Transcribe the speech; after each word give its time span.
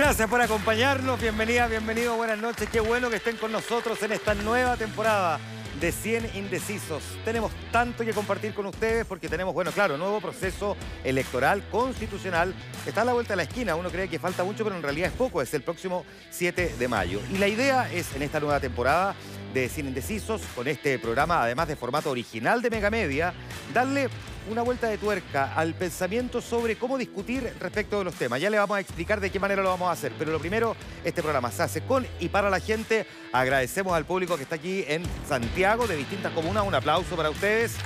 Gracias 0.00 0.30
por 0.30 0.40
acompañarnos, 0.40 1.20
bienvenida, 1.20 1.66
bienvenido, 1.66 2.16
buenas 2.16 2.38
noches. 2.38 2.70
Qué 2.70 2.80
bueno 2.80 3.10
que 3.10 3.16
estén 3.16 3.36
con 3.36 3.52
nosotros 3.52 4.02
en 4.02 4.12
esta 4.12 4.34
nueva 4.34 4.78
temporada 4.78 5.38
de 5.78 5.92
100 5.92 6.36
Indecisos. 6.36 7.02
Tenemos 7.22 7.52
tanto 7.70 8.02
que 8.02 8.14
compartir 8.14 8.54
con 8.54 8.64
ustedes 8.64 9.04
porque 9.04 9.28
tenemos, 9.28 9.52
bueno, 9.52 9.70
claro, 9.72 9.98
nuevo 9.98 10.18
proceso 10.22 10.74
electoral 11.04 11.62
constitucional. 11.70 12.54
Está 12.86 13.02
a 13.02 13.04
la 13.04 13.12
vuelta 13.12 13.34
de 13.34 13.36
la 13.36 13.42
esquina, 13.42 13.76
uno 13.76 13.90
cree 13.90 14.08
que 14.08 14.18
falta 14.18 14.42
mucho, 14.42 14.64
pero 14.64 14.74
en 14.74 14.82
realidad 14.82 15.10
es 15.10 15.16
poco, 15.16 15.42
es 15.42 15.52
el 15.52 15.60
próximo 15.60 16.06
7 16.30 16.76
de 16.78 16.88
mayo. 16.88 17.20
Y 17.30 17.36
la 17.36 17.48
idea 17.48 17.92
es, 17.92 18.16
en 18.16 18.22
esta 18.22 18.40
nueva 18.40 18.58
temporada 18.58 19.14
de 19.52 19.68
100 19.68 19.88
Indecisos, 19.88 20.40
con 20.54 20.66
este 20.66 20.98
programa, 20.98 21.42
además 21.42 21.68
de 21.68 21.76
formato 21.76 22.10
original 22.10 22.62
de 22.62 22.70
Megamedia, 22.70 23.34
darle 23.74 24.08
una 24.48 24.62
vuelta 24.62 24.88
de 24.88 24.98
tuerca 24.98 25.54
al 25.54 25.74
pensamiento 25.74 26.40
sobre 26.40 26.76
cómo 26.76 26.98
discutir 26.98 27.52
respecto 27.60 27.98
de 27.98 28.04
los 28.04 28.14
temas. 28.14 28.40
Ya 28.40 28.50
le 28.50 28.58
vamos 28.58 28.76
a 28.76 28.80
explicar 28.80 29.20
de 29.20 29.30
qué 29.30 29.38
manera 29.38 29.62
lo 29.62 29.70
vamos 29.70 29.88
a 29.88 29.92
hacer, 29.92 30.12
pero 30.18 30.32
lo 30.32 30.38
primero, 30.38 30.76
este 31.04 31.22
programa 31.22 31.50
se 31.50 31.62
hace 31.62 31.80
con 31.82 32.06
y 32.18 32.28
para 32.28 32.50
la 32.50 32.60
gente. 32.60 33.06
Agradecemos 33.32 33.92
al 33.92 34.04
público 34.04 34.36
que 34.36 34.44
está 34.44 34.56
aquí 34.56 34.84
en 34.88 35.02
Santiago, 35.28 35.86
de 35.86 35.96
distintas 35.96 36.32
comunas. 36.32 36.66
Un 36.66 36.74
aplauso 36.74 37.16
para 37.16 37.30
ustedes. 37.30 37.76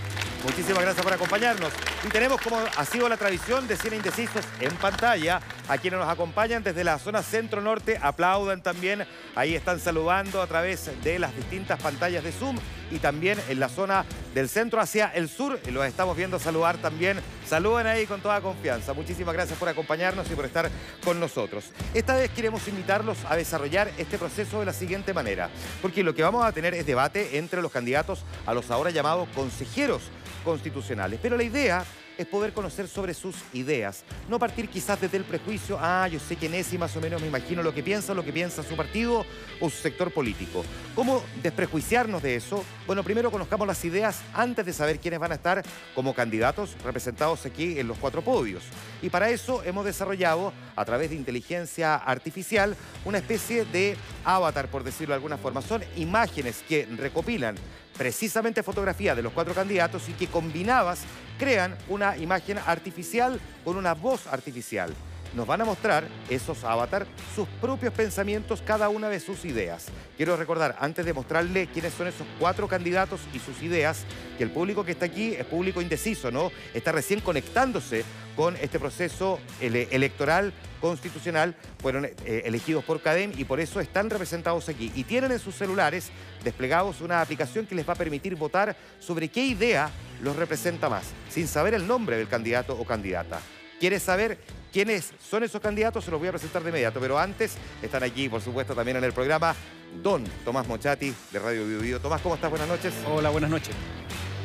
Muchísimas 0.44 0.82
gracias 0.82 1.02
por 1.02 1.12
acompañarnos. 1.14 1.72
Y 2.06 2.08
tenemos, 2.08 2.38
como 2.38 2.58
ha 2.58 2.84
sido 2.84 3.08
la 3.08 3.16
tradición, 3.16 3.66
de 3.66 3.76
100 3.76 3.94
indecisos 3.94 4.44
en 4.60 4.74
pantalla. 4.76 5.40
A 5.68 5.78
quienes 5.78 5.98
nos 5.98 6.08
acompañan 6.08 6.62
desde 6.62 6.84
la 6.84 6.98
zona 6.98 7.22
centro-norte, 7.22 7.98
aplaudan 8.00 8.62
también. 8.62 9.06
Ahí 9.34 9.54
están 9.54 9.80
saludando 9.80 10.42
a 10.42 10.46
través 10.46 10.90
de 11.02 11.18
las 11.18 11.34
distintas 11.34 11.80
pantallas 11.80 12.22
de 12.22 12.32
Zoom. 12.32 12.58
Y 12.90 12.98
también 12.98 13.38
en 13.48 13.60
la 13.60 13.68
zona 13.68 14.04
del 14.34 14.48
centro 14.48 14.80
hacia 14.80 15.08
el 15.08 15.28
sur, 15.28 15.58
los 15.70 15.86
estamos 15.86 16.16
viendo 16.16 16.38
saludar 16.38 16.78
también. 16.78 17.18
Saluden 17.46 17.86
ahí 17.86 18.06
con 18.06 18.20
toda 18.20 18.40
confianza. 18.40 18.92
Muchísimas 18.92 19.34
gracias 19.34 19.58
por 19.58 19.68
acompañarnos 19.68 20.30
y 20.30 20.34
por 20.34 20.44
estar 20.44 20.70
con 21.04 21.20
nosotros. 21.20 21.64
Esta 21.92 22.14
vez 22.16 22.30
queremos 22.30 22.66
invitarlos 22.68 23.18
a 23.28 23.36
desarrollar 23.36 23.90
este 23.98 24.18
proceso 24.18 24.60
de 24.60 24.66
la 24.66 24.72
siguiente 24.72 25.12
manera. 25.12 25.50
Porque 25.82 26.02
lo 26.02 26.14
que 26.14 26.22
vamos 26.22 26.44
a 26.44 26.52
tener 26.52 26.74
es 26.74 26.86
debate 26.86 27.38
entre 27.38 27.62
los 27.62 27.72
candidatos 27.72 28.24
a 28.46 28.54
los 28.54 28.70
ahora 28.70 28.90
llamados 28.90 29.28
consejeros 29.34 30.02
constitucionales. 30.44 31.18
Pero 31.22 31.36
la 31.36 31.42
idea 31.42 31.84
es 32.18 32.26
poder 32.26 32.52
conocer 32.52 32.88
sobre 32.88 33.14
sus 33.14 33.36
ideas, 33.52 34.04
no 34.28 34.38
partir 34.38 34.68
quizás 34.68 35.00
desde 35.00 35.16
el 35.16 35.24
prejuicio, 35.24 35.78
ah, 35.80 36.08
yo 36.08 36.18
sé 36.18 36.36
quién 36.36 36.54
es 36.54 36.72
y 36.72 36.78
más 36.78 36.96
o 36.96 37.00
menos 37.00 37.20
me 37.20 37.28
imagino 37.28 37.62
lo 37.62 37.74
que 37.74 37.82
piensa, 37.82 38.14
lo 38.14 38.24
que 38.24 38.32
piensa 38.32 38.62
su 38.62 38.76
partido 38.76 39.24
o 39.60 39.70
su 39.70 39.76
sector 39.76 40.12
político. 40.12 40.64
¿Cómo 40.94 41.22
desprejuiciarnos 41.42 42.22
de 42.22 42.36
eso? 42.36 42.64
Bueno, 42.86 43.02
primero 43.02 43.30
conozcamos 43.30 43.66
las 43.66 43.84
ideas 43.84 44.20
antes 44.32 44.64
de 44.64 44.72
saber 44.72 44.98
quiénes 44.98 45.20
van 45.20 45.32
a 45.32 45.36
estar 45.36 45.62
como 45.94 46.14
candidatos 46.14 46.76
representados 46.84 47.46
aquí 47.46 47.78
en 47.78 47.88
los 47.88 47.98
cuatro 47.98 48.22
podios. 48.22 48.62
Y 49.02 49.10
para 49.10 49.30
eso 49.30 49.62
hemos 49.64 49.84
desarrollado, 49.84 50.52
a 50.76 50.84
través 50.84 51.10
de 51.10 51.16
inteligencia 51.16 51.96
artificial, 51.96 52.76
una 53.04 53.18
especie 53.18 53.64
de 53.64 53.96
avatar, 54.24 54.68
por 54.68 54.84
decirlo 54.84 55.12
de 55.12 55.16
alguna 55.16 55.36
forma. 55.36 55.62
Son 55.62 55.82
imágenes 55.96 56.64
que 56.68 56.86
recopilan 56.86 57.56
precisamente 57.96 58.62
fotografía 58.62 59.14
de 59.14 59.22
los 59.22 59.32
cuatro 59.32 59.54
candidatos 59.54 60.08
y 60.08 60.12
que 60.12 60.26
combinadas 60.26 61.00
crean 61.38 61.76
una 61.88 62.16
imagen 62.16 62.58
artificial 62.58 63.40
con 63.64 63.76
una 63.76 63.94
voz 63.94 64.26
artificial. 64.26 64.92
Nos 65.34 65.48
van 65.48 65.60
a 65.60 65.64
mostrar 65.64 66.06
esos 66.30 66.62
avatar 66.62 67.06
sus 67.34 67.48
propios 67.60 67.92
pensamientos, 67.92 68.62
cada 68.64 68.88
una 68.88 69.08
de 69.08 69.18
sus 69.18 69.44
ideas. 69.44 69.86
Quiero 70.16 70.36
recordar, 70.36 70.76
antes 70.78 71.04
de 71.04 71.12
mostrarle 71.12 71.66
quiénes 71.66 71.92
son 71.92 72.06
esos 72.06 72.26
cuatro 72.38 72.68
candidatos 72.68 73.20
y 73.32 73.40
sus 73.40 73.60
ideas, 73.60 74.04
que 74.38 74.44
el 74.44 74.50
público 74.50 74.84
que 74.84 74.92
está 74.92 75.06
aquí 75.06 75.34
es 75.34 75.44
público 75.44 75.82
indeciso, 75.82 76.30
¿no? 76.30 76.52
Está 76.72 76.92
recién 76.92 77.20
conectándose 77.20 78.04
con 78.36 78.56
este 78.56 78.78
proceso 78.78 79.40
electoral 79.60 80.52
constitucional, 80.80 81.56
fueron 81.80 82.04
eh, 82.04 82.42
elegidos 82.44 82.84
por 82.84 83.00
CADEM 83.00 83.32
y 83.36 83.44
por 83.44 83.58
eso 83.58 83.80
están 83.80 84.10
representados 84.10 84.68
aquí. 84.68 84.92
Y 84.94 85.02
tienen 85.02 85.32
en 85.32 85.40
sus 85.40 85.56
celulares 85.56 86.10
desplegados 86.44 87.00
una 87.00 87.20
aplicación 87.20 87.66
que 87.66 87.74
les 87.74 87.88
va 87.88 87.94
a 87.94 87.96
permitir 87.96 88.36
votar 88.36 88.76
sobre 89.00 89.28
qué 89.28 89.44
idea 89.44 89.90
los 90.22 90.36
representa 90.36 90.88
más, 90.88 91.06
sin 91.28 91.48
saber 91.48 91.74
el 91.74 91.86
nombre 91.86 92.16
del 92.16 92.28
candidato 92.28 92.78
o 92.78 92.84
candidata. 92.84 93.40
¿Quieres 93.80 94.02
saber 94.02 94.38
quiénes 94.74 95.12
son 95.30 95.44
esos 95.44 95.60
candidatos? 95.60 96.04
Se 96.04 96.10
los 96.10 96.18
voy 96.18 96.28
a 96.28 96.32
presentar 96.32 96.60
de 96.64 96.70
inmediato, 96.70 96.98
pero 96.98 97.16
antes 97.16 97.54
están 97.80 98.02
aquí, 98.02 98.28
por 98.28 98.40
supuesto, 98.40 98.74
también 98.74 98.96
en 98.96 99.04
el 99.04 99.12
programa 99.12 99.54
Don 100.02 100.24
Tomás 100.44 100.66
Mochati 100.66 101.14
de 101.30 101.38
Radio 101.38 101.64
Bio, 101.78 102.00
Tomás, 102.00 102.20
¿cómo 102.20 102.34
estás? 102.34 102.50
Buenas 102.50 102.66
noches. 102.66 102.92
Hola, 103.06 103.30
buenas 103.30 103.50
noches. 103.50 103.72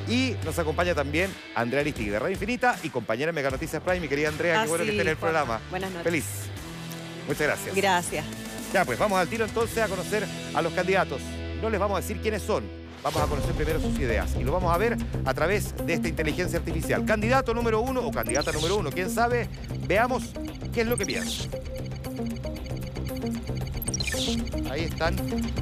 Y 0.07 0.35
nos 0.45 0.57
acompaña 0.59 0.93
también 0.93 1.33
Andrea 1.55 1.81
Aristigui 1.81 2.11
de 2.11 2.19
Radio 2.19 2.33
Infinita 2.33 2.77
y 2.83 2.89
compañera 2.89 3.31
Mega 3.31 3.49
Noticias 3.49 3.81
Prime, 3.81 4.01
mi 4.01 4.07
querida 4.07 4.29
Andrea, 4.29 4.61
qué 4.61 4.69
bueno 4.69 4.83
que 4.83 4.91
esté 4.91 5.01
en 5.01 5.07
el 5.07 5.17
programa. 5.17 5.59
Buenas 5.71 5.89
noches. 5.89 6.03
Feliz. 6.03 6.25
Muchas 7.27 7.47
gracias. 7.47 7.75
Gracias. 7.75 8.25
Ya, 8.71 8.85
pues 8.85 8.99
vamos 8.99 9.19
al 9.19 9.27
tiro 9.27 9.45
entonces 9.45 9.79
a 9.79 9.87
conocer 9.87 10.27
a 10.53 10.61
los 10.61 10.73
candidatos. 10.73 11.21
No 11.59 11.71
les 11.71 11.79
vamos 11.79 11.97
a 11.97 12.01
decir 12.01 12.21
quiénes 12.21 12.43
son, 12.43 12.63
vamos 13.03 13.21
a 13.21 13.27
conocer 13.27 13.53
primero 13.53 13.79
sus 13.79 13.97
ideas 13.99 14.35
y 14.39 14.43
lo 14.43 14.51
vamos 14.51 14.73
a 14.73 14.77
ver 14.77 14.97
a 15.25 15.33
través 15.33 15.75
de 15.85 15.93
esta 15.93 16.07
inteligencia 16.07 16.59
artificial. 16.59 17.05
Candidato 17.05 17.53
número 17.53 17.81
uno 17.81 18.01
o 18.01 18.11
candidata 18.11 18.51
número 18.51 18.77
uno, 18.77 18.89
quién 18.91 19.09
sabe, 19.09 19.47
veamos 19.87 20.31
qué 20.73 20.81
es 20.81 20.87
lo 20.87 20.97
que 20.97 21.05
piensa. 21.05 21.49
Ahí 24.69 24.83
están 24.83 25.15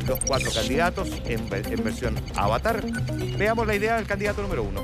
los 0.05 0.19
cuatro 0.25 0.51
candidatos 0.51 1.09
en, 1.25 1.49
versión 1.49 2.15
avatar. 2.35 2.83
Veamos 3.37 3.65
la 3.65 3.75
idea 3.75 3.95
del 3.95 4.05
candidato 4.05 4.41
número 4.41 4.63
uno. 4.63 4.83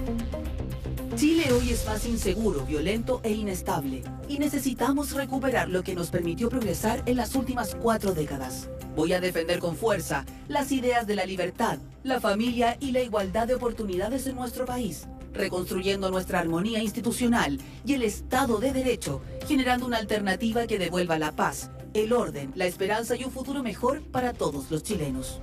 Chile 1.16 1.52
hoy 1.54 1.70
es 1.70 1.86
más 1.86 2.08
inseguro, 2.08 2.66
violento 2.66 3.22
e 3.24 3.32
inestable 3.32 4.02
y 4.28 4.40
necesitamos 4.40 5.12
recuperar 5.12 5.70
lo 5.70 5.84
que 5.84 5.94
nos 5.94 6.10
permitió 6.10 6.50
progresar 6.50 7.04
en 7.06 7.18
las 7.18 7.36
últimas 7.36 7.76
cuatro 7.76 8.16
décadas. 8.16 8.68
Voy 8.96 9.14
a 9.14 9.22
defender 9.22 9.60
con 9.60 9.76
fuerza 9.76 10.26
las 10.48 10.72
ideas 10.72 11.06
de 11.06 11.16
la 11.16 11.26
libertad, 11.26 11.78
la 12.02 12.20
familia 12.20 12.78
y 12.80 12.92
la 12.92 13.02
igualdad 13.02 13.48
de 13.48 13.54
oportunidades 13.54 14.26
en 14.26 14.36
nuestro 14.36 14.66
país, 14.66 15.08
reconstruyendo 15.34 16.10
nuestra 16.10 16.40
armonía 16.40 16.82
institucional 16.82 17.60
y 17.86 17.94
el 17.94 18.02
Estado 18.02 18.58
de 18.58 18.74
Derecho, 18.74 19.22
generando 19.48 19.86
una 19.86 19.98
alternativa 19.98 20.66
que 20.66 20.80
devuelva 20.80 21.20
la 21.20 21.32
paz, 21.32 21.70
el 21.94 22.12
orden, 22.12 22.52
la 22.56 22.66
esperanza 22.66 23.16
y 23.16 23.24
un 23.24 23.32
futuro 23.32 23.62
mejor 23.62 24.02
para 24.02 24.34
todos 24.34 24.72
los 24.72 24.82
chilenos. 24.82 25.40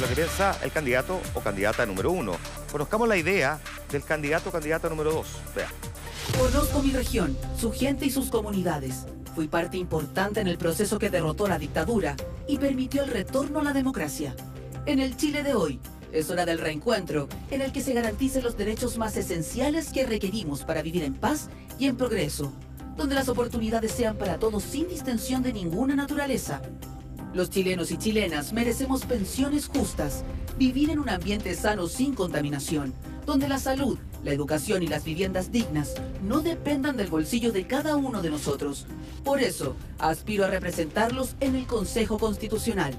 Es 0.00 0.04
lo 0.04 0.08
que 0.08 0.22
piensa 0.22 0.58
el 0.62 0.72
candidato 0.72 1.20
o 1.34 1.40
candidata 1.40 1.84
número 1.84 2.10
uno. 2.10 2.32
Conozcamos 2.72 3.06
la 3.06 3.18
idea 3.18 3.60
del 3.92 4.02
candidato 4.02 4.48
o 4.48 4.52
candidata 4.52 4.88
número 4.88 5.12
dos. 5.12 5.26
Vea. 5.54 5.68
Conozco 6.38 6.82
mi 6.82 6.90
región, 6.92 7.36
su 7.58 7.70
gente 7.70 8.06
y 8.06 8.10
sus 8.10 8.30
comunidades. 8.30 9.04
Fui 9.34 9.46
parte 9.46 9.76
importante 9.76 10.40
en 10.40 10.46
el 10.46 10.56
proceso 10.56 10.98
que 10.98 11.10
derrotó 11.10 11.48
la 11.48 11.58
dictadura 11.58 12.16
y 12.48 12.56
permitió 12.56 13.04
el 13.04 13.10
retorno 13.10 13.60
a 13.60 13.62
la 13.62 13.74
democracia. 13.74 14.34
En 14.86 15.00
el 15.00 15.18
Chile 15.18 15.42
de 15.42 15.52
hoy, 15.52 15.78
es 16.12 16.30
hora 16.30 16.46
del 16.46 16.60
reencuentro, 16.60 17.28
en 17.50 17.60
el 17.60 17.70
que 17.70 17.82
se 17.82 17.92
garanticen 17.92 18.42
los 18.42 18.56
derechos 18.56 18.96
más 18.96 19.18
esenciales 19.18 19.92
que 19.92 20.06
requerimos 20.06 20.64
para 20.64 20.80
vivir 20.80 21.04
en 21.04 21.12
paz 21.12 21.50
y 21.78 21.88
en 21.88 21.98
progreso 21.98 22.54
donde 22.96 23.14
las 23.14 23.28
oportunidades 23.28 23.92
sean 23.92 24.16
para 24.16 24.38
todos 24.38 24.62
sin 24.62 24.88
distensión 24.88 25.42
de 25.42 25.52
ninguna 25.52 25.94
naturaleza. 25.94 26.62
Los 27.32 27.48
chilenos 27.48 27.92
y 27.92 27.96
chilenas 27.96 28.52
merecemos 28.52 29.04
pensiones 29.04 29.68
justas, 29.68 30.24
vivir 30.58 30.90
en 30.90 30.98
un 30.98 31.08
ambiente 31.08 31.54
sano 31.54 31.86
sin 31.86 32.14
contaminación, 32.14 32.92
donde 33.24 33.48
la 33.48 33.60
salud, 33.60 33.98
la 34.24 34.32
educación 34.32 34.82
y 34.82 34.88
las 34.88 35.04
viviendas 35.04 35.52
dignas 35.52 35.94
no 36.24 36.40
dependan 36.40 36.96
del 36.96 37.06
bolsillo 37.06 37.52
de 37.52 37.68
cada 37.68 37.94
uno 37.94 38.20
de 38.20 38.30
nosotros. 38.30 38.86
Por 39.22 39.40
eso, 39.40 39.76
aspiro 39.98 40.44
a 40.44 40.48
representarlos 40.48 41.36
en 41.38 41.54
el 41.54 41.66
Consejo 41.66 42.18
Constitucional. 42.18 42.94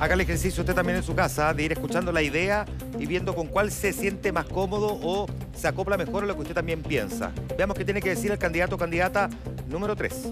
Haga 0.00 0.14
el 0.14 0.20
ejercicio 0.20 0.62
usted 0.62 0.74
también 0.74 0.98
en 0.98 1.02
su 1.02 1.14
casa 1.14 1.54
de 1.54 1.62
ir 1.62 1.72
escuchando 1.72 2.12
la 2.12 2.22
idea 2.22 2.64
y 2.98 3.06
viendo 3.06 3.34
con 3.34 3.46
cuál 3.46 3.70
se 3.70 3.92
siente 3.92 4.32
más 4.32 4.46
cómodo 4.46 4.98
o 5.02 5.26
se 5.54 5.68
acopla 5.68 5.96
mejor 5.96 6.24
a 6.24 6.26
lo 6.26 6.34
que 6.34 6.42
usted 6.42 6.54
también 6.54 6.82
piensa. 6.82 7.32
Veamos 7.56 7.76
qué 7.76 7.84
tiene 7.84 8.02
que 8.02 8.10
decir 8.10 8.30
el 8.30 8.38
candidato 8.38 8.74
o 8.74 8.78
candidata 8.78 9.30
número 9.68 9.94
3. 9.94 10.30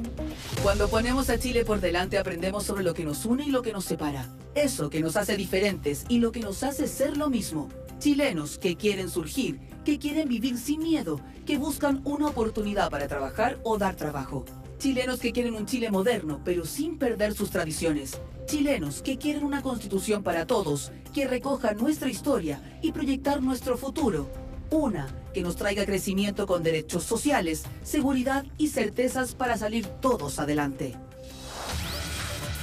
Cuando 0.62 0.88
ponemos 0.88 1.30
a 1.30 1.38
Chile 1.38 1.64
por 1.64 1.80
delante 1.80 2.18
aprendemos 2.18 2.64
sobre 2.64 2.82
lo 2.82 2.94
que 2.94 3.04
nos 3.04 3.24
une 3.24 3.44
y 3.46 3.50
lo 3.50 3.62
que 3.62 3.72
nos 3.72 3.84
separa. 3.84 4.28
Eso 4.54 4.90
que 4.90 5.00
nos 5.00 5.16
hace 5.16 5.36
diferentes 5.36 6.04
y 6.08 6.18
lo 6.18 6.32
que 6.32 6.40
nos 6.40 6.62
hace 6.62 6.88
ser 6.88 7.16
lo 7.16 7.30
mismo. 7.30 7.68
Chilenos 7.98 8.58
que 8.58 8.76
quieren 8.76 9.08
surgir, 9.08 9.60
que 9.84 9.98
quieren 9.98 10.28
vivir 10.28 10.58
sin 10.58 10.80
miedo, 10.80 11.20
que 11.46 11.56
buscan 11.56 12.00
una 12.04 12.26
oportunidad 12.26 12.90
para 12.90 13.06
trabajar 13.06 13.58
o 13.62 13.78
dar 13.78 13.94
trabajo. 13.94 14.44
Chilenos 14.82 15.20
que 15.20 15.30
quieren 15.30 15.54
un 15.54 15.64
Chile 15.64 15.92
moderno, 15.92 16.40
pero 16.44 16.66
sin 16.66 16.98
perder 16.98 17.34
sus 17.34 17.50
tradiciones. 17.50 18.20
Chilenos 18.46 19.00
que 19.00 19.16
quieren 19.16 19.44
una 19.44 19.62
constitución 19.62 20.24
para 20.24 20.44
todos, 20.44 20.90
que 21.14 21.28
recoja 21.28 21.72
nuestra 21.74 22.10
historia 22.10 22.60
y 22.82 22.90
proyectar 22.90 23.40
nuestro 23.40 23.78
futuro. 23.78 24.28
Una 24.70 25.06
que 25.32 25.42
nos 25.42 25.54
traiga 25.54 25.86
crecimiento 25.86 26.48
con 26.48 26.64
derechos 26.64 27.04
sociales, 27.04 27.62
seguridad 27.84 28.44
y 28.58 28.70
certezas 28.70 29.36
para 29.36 29.56
salir 29.56 29.86
todos 29.86 30.40
adelante. 30.40 30.96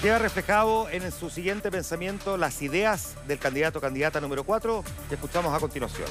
Queda 0.01 0.19
reflejado 0.19 0.89
en 0.89 1.10
su 1.13 1.30
siguiente 1.30 1.71
pensamiento 1.71 2.36
las 2.36 2.62
ideas 2.62 3.16
del 3.30 3.39
candidato 3.39 3.80
candidata 3.80 4.19
número 4.19 4.44
4 4.44 4.83
que 5.07 5.16
escuchamos 5.16 5.56
a 5.56 5.60
continuación. 5.62 6.10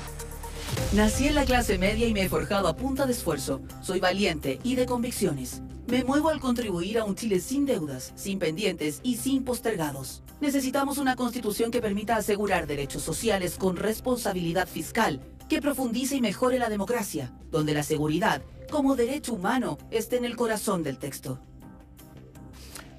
Nací 0.94 1.28
en 1.28 1.34
la 1.34 1.44
clase 1.44 1.76
media 1.76 2.06
y 2.06 2.14
me 2.14 2.22
he 2.22 2.28
forjado 2.30 2.66
a 2.66 2.76
punta 2.76 3.04
de 3.04 3.12
esfuerzo. 3.12 3.60
Soy 3.82 4.00
valiente 4.00 4.58
y 4.62 4.74
de 4.74 4.86
convicciones. 4.86 5.60
Me 5.88 6.04
muevo 6.04 6.28
al 6.28 6.38
contribuir 6.38 6.98
a 6.98 7.04
un 7.04 7.14
Chile 7.14 7.40
sin 7.40 7.64
deudas, 7.64 8.12
sin 8.14 8.38
pendientes 8.38 9.00
y 9.02 9.16
sin 9.16 9.42
postergados. 9.42 10.22
Necesitamos 10.38 10.98
una 10.98 11.16
constitución 11.16 11.70
que 11.70 11.80
permita 11.80 12.16
asegurar 12.16 12.66
derechos 12.66 13.02
sociales 13.02 13.56
con 13.56 13.74
responsabilidad 13.74 14.68
fiscal, 14.68 15.18
que 15.48 15.62
profundice 15.62 16.16
y 16.16 16.20
mejore 16.20 16.58
la 16.58 16.68
democracia, 16.68 17.32
donde 17.50 17.72
la 17.72 17.82
seguridad, 17.82 18.42
como 18.70 18.96
derecho 18.96 19.32
humano, 19.32 19.78
esté 19.90 20.18
en 20.18 20.26
el 20.26 20.36
corazón 20.36 20.82
del 20.82 20.98
texto. 20.98 21.40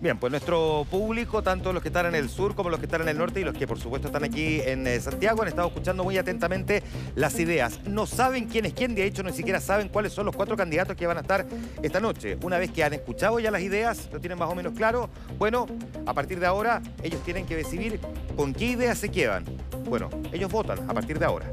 Bien, 0.01 0.18
pues 0.18 0.31
nuestro 0.31 0.88
público, 0.90 1.44
tanto 1.44 1.74
los 1.74 1.81
que 1.81 1.90
están 1.90 2.06
en 2.06 2.16
el 2.16 2.30
sur 2.30 2.56
como 2.56 2.69
los 2.69 2.80
que 2.80 2.86
están 2.86 3.01
en 3.01 3.10
el 3.10 3.18
norte 3.18 3.42
y 3.42 3.44
los 3.44 3.54
que 3.54 3.68
por 3.68 3.78
supuesto 3.78 4.07
están 4.07 4.24
aquí 4.24 4.62
en 4.62 4.88
eh, 4.88 4.98
Santiago, 5.01 5.42
han 5.42 5.50
estado 5.50 5.68
escuchando 5.68 6.06
muy 6.06 6.18
atentamente 6.18 6.84
las 7.16 7.38
ideas. 7.38 7.81
No 7.86 8.06
saben 8.06 8.46
quién 8.46 8.66
es 8.66 8.74
quién, 8.74 8.96
de 8.96 9.04
hecho 9.04 9.24
ni 9.24 9.34
siquiera 9.34 9.60
saben 9.60 9.90
cuáles 9.90 10.13
son 10.13 10.25
los 10.25 10.34
cuatro 10.34 10.56
candidatos 10.56 10.96
que 10.96 11.06
van 11.06 11.18
a 11.18 11.22
estar 11.22 11.46
esta 11.84 12.00
noche. 12.00 12.38
Una 12.44 12.57
vez 12.57 12.72
que 12.72 12.81
han 12.81 12.94
escuchado 12.94 13.42
ya 13.42 13.51
las 13.51 13.62
ideas, 13.62 14.10
lo 14.13 14.22
tienen 14.22 14.40
más 14.40 14.50
o 14.50 14.56
menos 14.56 14.72
claro, 14.72 15.10
bueno, 15.38 15.68
a 16.06 16.13
partir 16.13 16.40
de 16.40 16.46
ahora 16.46 16.81
ellos 17.04 17.22
tienen 17.25 17.46
que 17.46 17.57
decidir 17.57 18.00
con 18.38 18.54
qué 18.54 18.68
ideas 18.68 18.98
se 18.98 19.10
quedan. 19.10 19.44
Bueno, 19.84 20.10
ellos 20.31 20.50
votan 20.50 20.90
a 20.90 20.94
partir 20.94 21.19
de 21.19 21.25
ahora. 21.25 21.51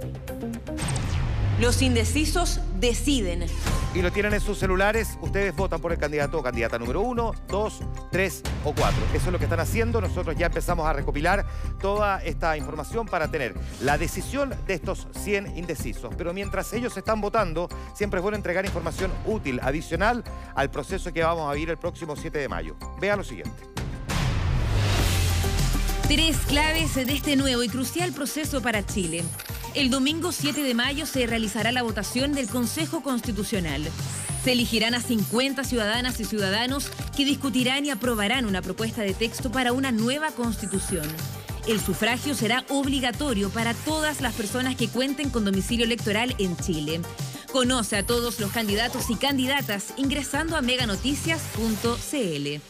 Los 1.61 1.81
indecisos 1.81 2.61
deciden. 2.79 3.47
Y 3.95 4.03
lo 4.03 4.13
tienen 4.13 4.35
en 4.35 4.43
sus 4.43 4.59
celulares. 4.59 5.17
Ustedes 5.23 5.57
votan 5.57 5.81
por 5.81 5.91
el 5.91 5.99
candidato 5.99 6.39
o 6.39 6.43
candidata 6.43 6.79
número 6.79 7.01
uno, 7.01 7.33
dos, 7.49 7.81
tres 8.13 8.43
o 8.63 8.75
cuatro. 8.75 9.01
Eso 9.15 9.27
es 9.27 9.33
lo 9.33 9.39
que 9.39 9.45
están 9.45 9.61
haciendo. 9.61 10.03
Nosotros 10.03 10.37
ya 10.37 10.47
empezamos 10.47 10.87
a 10.87 10.93
recopilar 10.93 11.47
toda 11.81 12.23
esta 12.23 12.59
información 12.59 13.07
para 13.07 13.31
tener 13.31 13.55
la 13.81 13.97
decisión 13.97 14.55
de 14.67 14.75
estos 14.75 15.09
100 15.13 15.57
indecisos. 15.57 16.15
Pero 16.19 16.35
mientras 16.35 16.75
ellos 16.75 16.95
están 16.99 17.23
votando, 17.23 17.71
siempre 17.95 18.19
es 18.19 18.23
bueno 18.23 18.37
entregar 18.37 18.67
información 18.67 19.11
útil, 19.25 19.59
adicional 19.63 20.25
al 20.55 20.71
proceso 20.71 21.11
que 21.11 21.23
vamos 21.23 21.51
a 21.51 21.55
vivir 21.55 21.71
el 21.71 21.79
próximo 21.79 22.17
7 22.17 22.37
de 22.37 22.49
mayo. 22.51 22.77
Vea 23.01 23.17
lo 23.17 23.25
siguiente. 23.25 23.63
Tres 26.07 26.37
claves 26.47 26.95
de 26.95 27.15
este 27.15 27.35
nuevo 27.35 27.63
y 27.63 27.69
crucial 27.69 28.13
proceso 28.13 28.61
para 28.61 28.85
Chile. 28.85 29.25
El 29.77 29.91
domingo 29.91 30.33
7 30.33 30.63
de 30.63 30.73
mayo 30.73 31.05
se 31.05 31.27
realizará 31.27 31.71
la 31.71 31.83
votación 31.83 32.33
del 32.33 32.49
Consejo 32.49 33.03
Constitucional. 33.03 33.83
Se 34.43 34.53
elegirán 34.53 34.95
a 34.95 35.03
50 35.03 35.65
ciudadanas 35.65 36.19
y 36.19 36.25
ciudadanos 36.25 36.89
que 37.15 37.27
discutirán 37.27 37.85
y 37.85 37.91
aprobarán 37.91 38.47
una 38.47 38.63
propuesta 38.63 39.03
de 39.03 39.13
texto 39.13 39.53
para 39.53 39.75
una 39.75 39.93
nueva 39.93 40.31
constitución. 40.31 41.07
El 41.69 41.79
sufragio 41.79 42.35
será 42.35 42.65
obligatorio 42.71 43.51
para 43.51 43.75
todas 43.75 44.23
las 44.23 44.33
personas 44.33 44.77
que 44.77 44.89
cuenten 44.89 45.29
con 45.29 45.45
domicilio 45.45 45.85
electoral 45.85 46.35
en 46.39 46.57
Chile. 46.57 47.03
Conoce 47.53 47.99
a 47.99 48.07
todos 48.07 48.41
los 48.41 48.53
candidatos 48.53 49.11
y 49.11 49.17
candidatas 49.17 49.93
ingresando 49.99 50.57
a 50.57 50.63
meganoticias.cl. 50.63 52.63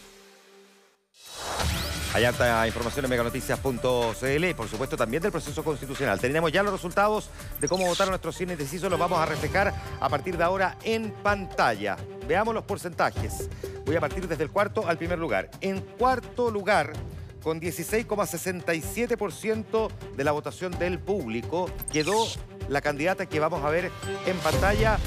Hay 2.17 2.25
harta 2.25 2.67
información 2.67 3.05
en 3.05 3.11
meganoticias.cl 3.11 4.45
y 4.47 4.55
por 4.55 4.69
supuesto 4.69 4.97
también 4.97 5.23
del 5.23 5.31
proceso 5.31 5.63
constitucional. 5.63 6.19
Tenemos 6.19 6.51
ya 6.51 6.63
los 6.63 6.73
resultados 6.73 7.29
de 7.61 7.69
cómo 7.69 7.85
votaron 7.85 8.13
nuestros 8.13 8.35
cines 8.35 8.55
indecisos, 8.55 8.89
los 8.89 8.99
vamos 8.99 9.19
a 9.19 9.27
reflejar 9.27 9.75
a 10.01 10.09
partir 10.09 10.39
de 10.39 10.45
ahora 10.45 10.79
en 10.83 11.11
pantalla. 11.23 11.99
Veamos 12.27 12.55
los 12.55 12.65
porcentajes. 12.65 13.51
Voy 13.85 13.97
a 13.97 14.01
partir 14.01 14.27
desde 14.27 14.45
el 14.45 14.51
cuarto 14.51 14.89
al 14.89 14.97
primer 14.97 15.19
lugar. 15.19 15.51
En 15.61 15.83
cuarto 15.83 16.51
lugar, 16.51 16.95
con 17.43 17.61
16,67% 17.61 19.91
de 20.17 20.25
la 20.25 20.33
votación 20.33 20.73
del 20.79 20.99
público, 20.99 21.69
quedó 21.93 22.29
la 22.69 22.81
candidata 22.81 23.27
que 23.27 23.41
vamos 23.41 23.65
a 23.65 23.71
ver 23.71 23.91
en 24.27 24.37
pantalla, 24.39 24.99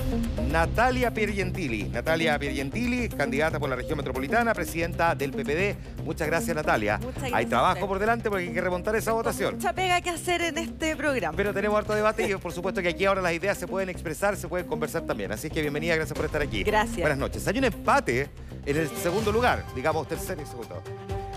Natalia 0.50 1.14
Piergentili. 1.14 1.84
Natalia 1.84 2.38
Piergentili, 2.40 3.10
candidata 3.10 3.60
por 3.60 3.70
la 3.70 3.76
región 3.76 3.98
metropolitana, 3.98 4.54
presidenta 4.54 5.16
del 5.16 5.32
PPD. 5.32 6.04
Muchas 6.04 6.28
gracias, 6.28 6.56
Natalia. 6.56 7.00
hay 7.34 7.46
trabajo 7.46 7.88
por 7.88 8.00
delante 8.00 8.30
porque 8.30 8.48
hay 8.48 8.54
que 8.54 8.62
remontar 8.62 8.96
esa 8.96 9.12
votación. 9.12 9.56
Mucha 9.56 9.74
pega 9.74 10.02
que 10.02 10.10
hacer 10.10 10.42
en 10.42 10.58
este 10.58 10.96
programa. 10.96 11.36
Pero 11.36 11.54
tenemos 11.54 11.78
harto 11.78 11.94
debate 11.94 12.30
y 12.30 12.36
por 12.36 12.52
supuesto 12.52 12.82
que 12.82 12.90
aquí 12.90 13.06
ahora 13.06 13.22
las 13.22 13.34
ideas 13.34 13.58
se 13.58 13.68
pueden 13.68 13.90
expresar, 13.90 14.36
se 14.36 14.48
pueden 14.48 14.68
conversar 14.68 15.04
también. 15.04 15.32
Así 15.32 15.50
que 15.50 15.62
bienvenida, 15.62 15.96
gracias 15.96 16.16
por 16.16 16.26
estar 16.26 16.42
aquí. 16.42 16.64
Gracias. 16.64 17.00
Buenas 17.00 17.18
noches. 17.18 17.48
Hay 17.48 17.58
un 17.58 17.66
empate 17.66 18.30
en 18.66 18.78
el 18.78 18.90
segundo 18.90 19.32
lugar, 19.32 19.64
digamos 19.76 20.08
tercer 20.08 20.38
y 20.42 20.46
segundo. 20.46 20.82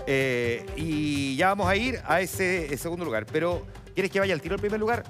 Eh, 0.05 0.65
y 0.75 1.35
ya 1.35 1.47
vamos 1.47 1.67
a 1.67 1.75
ir 1.75 1.99
a 2.05 2.21
ese 2.21 2.75
segundo 2.77 3.05
lugar. 3.05 3.25
Pero, 3.31 3.65
¿quieres 3.93 4.11
que 4.11 4.19
vaya 4.19 4.33
al 4.33 4.41
tiro 4.41 4.55
al 4.55 4.61
primer 4.61 4.79
lugar? 4.79 5.03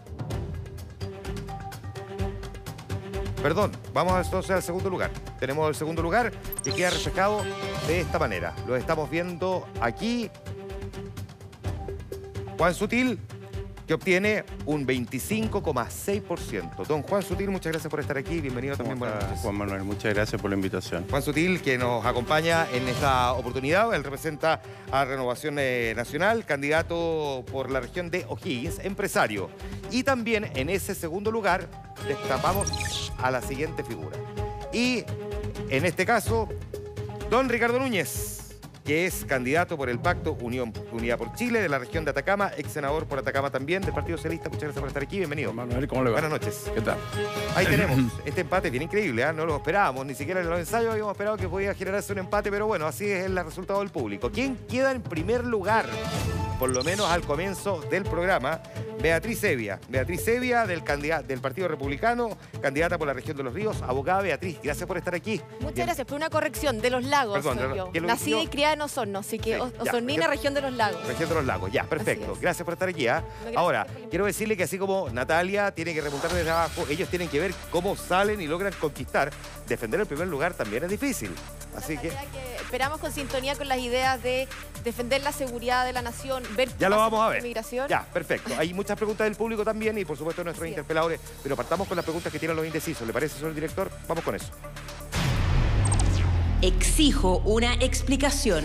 Perdón, 3.44 3.74
vamos 3.94 4.26
entonces 4.26 4.52
al 4.52 4.64
segundo 4.64 4.90
lugar. 4.90 5.12
Tenemos 5.38 5.68
el 5.68 5.76
segundo 5.76 6.02
lugar 6.02 6.32
que 6.64 6.72
queda 6.72 6.92
reflejado 6.92 7.42
de 7.88 8.00
esta 8.00 8.18
manera. 8.18 8.56
Lo 8.66 8.78
estamos 8.78 9.10
viendo 9.10 9.68
aquí. 9.82 10.32
Juan 12.58 12.74
Sutil, 12.74 13.20
que 13.88 13.94
obtiene 13.94 14.44
un 14.66 14.86
25,6%. 14.86 16.86
Don 16.86 17.02
Juan 17.02 17.22
Sutil, 17.22 17.50
muchas 17.50 17.72
gracias 17.72 17.90
por 17.90 18.00
estar 18.00 18.18
aquí. 18.18 18.40
Bienvenido 18.40 18.78
también. 18.78 19.00
Buenas 19.00 19.24
noches. 19.24 19.40
Juan 19.42 19.56
Manuel, 19.56 19.84
muchas 19.84 20.14
gracias 20.14 20.42
por 20.42 20.50
la 20.50 20.56
invitación. 20.56 21.06
Juan 21.10 21.22
Sutil, 21.22 21.62
que 21.62 21.78
nos 21.78 22.06
acompaña 22.06 22.68
en 22.72 22.88
esta 22.88 23.34
oportunidad. 23.34 23.94
Él 23.94 24.04
representa 24.04 24.62
a 24.92 25.06
Renovación 25.06 25.56
eh, 25.60 25.94
Nacional, 25.96 26.46
candidato 26.46 27.44
por 27.52 27.72
la 27.72 27.80
región 27.80 28.10
de 28.10 28.26
O'Higgins, 28.28 28.80
empresario. 28.80 29.50
Y 29.92 30.04
también 30.04 30.50
en 30.56 30.70
ese 30.70 30.96
segundo 30.96 31.32
lugar 31.32 31.68
destapamos 32.08 33.12
a 33.18 33.32
la 33.32 33.42
siguiente 33.42 33.84
figura. 33.84 34.18
Y 34.72 35.04
en 35.70 35.86
este 35.86 36.06
caso, 36.06 36.50
don 37.30 37.50
Ricardo 37.50 37.80
Núñez 37.80 38.43
que 38.84 39.06
es 39.06 39.26
candidato 39.26 39.78
por 39.78 39.90
el 39.90 40.00
Pacto 40.00 40.34
Unión 40.34 40.74
Unidad 40.92 41.18
por 41.18 41.34
Chile 41.36 41.62
de 41.62 41.70
la 41.70 41.80
región 41.80 42.04
de 42.04 42.12
Atacama, 42.12 42.52
ex 42.58 42.72
senador 42.72 43.06
por 43.06 43.20
Atacama 43.20 43.50
también 43.50 43.82
del 43.82 43.94
Partido 43.94 44.18
Socialista. 44.18 44.50
Muchas 44.50 44.64
gracias 44.64 44.80
por 44.80 44.88
estar 44.88 45.04
aquí. 45.04 45.18
Bienvenido. 45.18 45.54
Manuel, 45.54 45.88
¿cómo 45.88 46.04
le 46.04 46.10
va? 46.10 46.20
Buenas 46.20 46.32
noches. 46.32 46.72
¿Qué 46.74 46.82
tal? 46.82 46.98
Ahí 47.56 47.66
tenemos 47.70 48.12
este 48.26 48.42
empate 48.42 48.70
bien 48.70 48.84
increíble, 48.84 49.24
¿eh? 49.24 49.34
no 49.34 49.46
lo 49.46 49.58
esperábamos, 49.58 50.06
ni 50.06 50.16
siquiera 50.16 50.42
en 50.42 50.50
los 50.50 50.60
ensayos 50.60 50.92
habíamos 50.92 51.12
esperado 51.12 51.38
que 51.38 51.48
podía 51.48 51.74
generarse 51.74 52.12
un 52.14 52.20
empate, 52.20 52.52
pero 52.52 52.68
bueno, 52.68 52.86
así 52.86 53.10
es 53.10 53.26
el 53.26 53.36
resultado 53.44 53.80
del 53.80 53.90
público. 53.90 54.32
¿Quién 54.32 54.58
queda 54.68 54.92
en 54.92 55.02
primer 55.02 55.46
lugar? 55.46 55.86
Por 56.60 56.70
lo 56.70 56.84
menos 56.84 57.10
al 57.10 57.24
comienzo 57.24 57.82
del 57.90 58.04
programa, 58.04 58.62
Beatriz 59.02 59.44
Evia. 59.44 59.80
Beatriz 59.90 60.26
Evia 60.28 60.66
del, 60.66 60.82
del 61.28 61.42
Partido 61.42 61.68
Republicano, 61.68 62.38
candidata 62.62 62.98
por 62.98 63.08
la 63.08 63.14
región 63.14 63.36
de 63.36 63.44
los 63.44 63.54
ríos. 63.54 63.82
Abogada 63.82 64.22
Beatriz, 64.22 64.60
gracias 64.64 64.88
por 64.88 64.98
estar 64.98 65.14
aquí. 65.14 65.42
Muchas 65.60 65.86
gracias. 65.86 66.08
Por 66.08 66.16
una 66.16 66.30
corrección 66.30 66.80
de 66.80 66.90
los 66.90 67.04
lagos. 67.04 67.44
Perdón, 67.44 67.92
Nacida 68.04 68.42
y 68.42 68.48
criada 68.48 68.73
en 68.74 68.82
Osorno, 68.82 69.20
así 69.20 69.40
que 69.40 69.60
Osornina, 69.60 70.28
región 70.28 70.54
de 70.54 70.62
los 70.62 70.74
lagos. 70.74 71.06
Región 71.08 71.30
de 71.30 71.36
los 71.36 71.46
lagos, 71.46 71.72
ya, 71.72 71.84
perfecto. 71.84 72.38
Gracias 72.40 72.66
por 72.66 72.74
estar 72.74 72.90
aquí. 72.90 73.08
¿ah? 73.08 73.24
Ahora, 73.56 73.88
quiero 74.10 74.26
decirle 74.26 74.58
que 74.58 74.64
así 74.64 74.78
como 74.78 75.10
Natalia 75.10 75.72
tiene 75.72 75.94
que 75.94 76.02
remontar 76.02 76.32
desde 76.32 76.50
abajo, 76.50 76.86
ellos 76.90 77.10
tienen 77.10 77.30
que 77.30 77.40
ver 77.40 77.54
cómo 77.72 77.96
salen 77.96 78.42
y 78.42 78.48
logran 78.48 78.74
conquistar. 78.80 79.32
Defender 79.68 80.02
el 80.02 80.06
primer 80.06 80.28
lugar 80.28 80.54
también 80.54 80.84
es 80.84 80.90
difícil. 80.90 81.34
Así 81.76 81.98
que... 81.98 82.12
Esperamos 82.62 83.00
con 83.00 83.12
sintonía 83.12 83.56
con 83.56 83.68
las 83.68 83.80
ideas 83.80 84.22
de 84.22 84.48
defender 84.84 85.24
la 85.24 85.32
seguridad 85.32 85.86
de 85.86 85.94
la 85.94 86.02
nación, 86.02 86.44
ver 86.56 86.70
ya 86.78 86.90
lo 86.90 86.98
vamos 86.98 87.22
a 87.22 87.30
ver. 87.30 87.44
Migración. 87.44 87.88
Ya, 87.88 88.04
perfecto. 88.12 88.54
Hay 88.58 88.74
muchas 88.74 88.98
preguntas 88.98 89.26
del 89.26 89.36
público 89.36 89.64
también 89.64 89.98
y 89.98 90.06
por 90.06 90.18
supuesto 90.18 90.44
nuestros 90.44 90.68
interpeladores, 90.68 91.20
pero 91.42 91.56
partamos 91.56 91.88
con 91.88 91.96
las 91.96 92.04
preguntas 92.04 92.32
que 92.32 92.40
tienen 92.40 92.58
los 92.58 92.66
indecisos. 92.66 93.08
¿Le 93.08 93.14
parece, 93.14 93.38
señor 93.38 93.54
director? 93.54 93.90
Vamos 94.08 94.24
con 94.24 94.36
eso. 94.36 94.52
Exijo 96.64 97.42
una 97.44 97.74
explicación. 97.74 98.64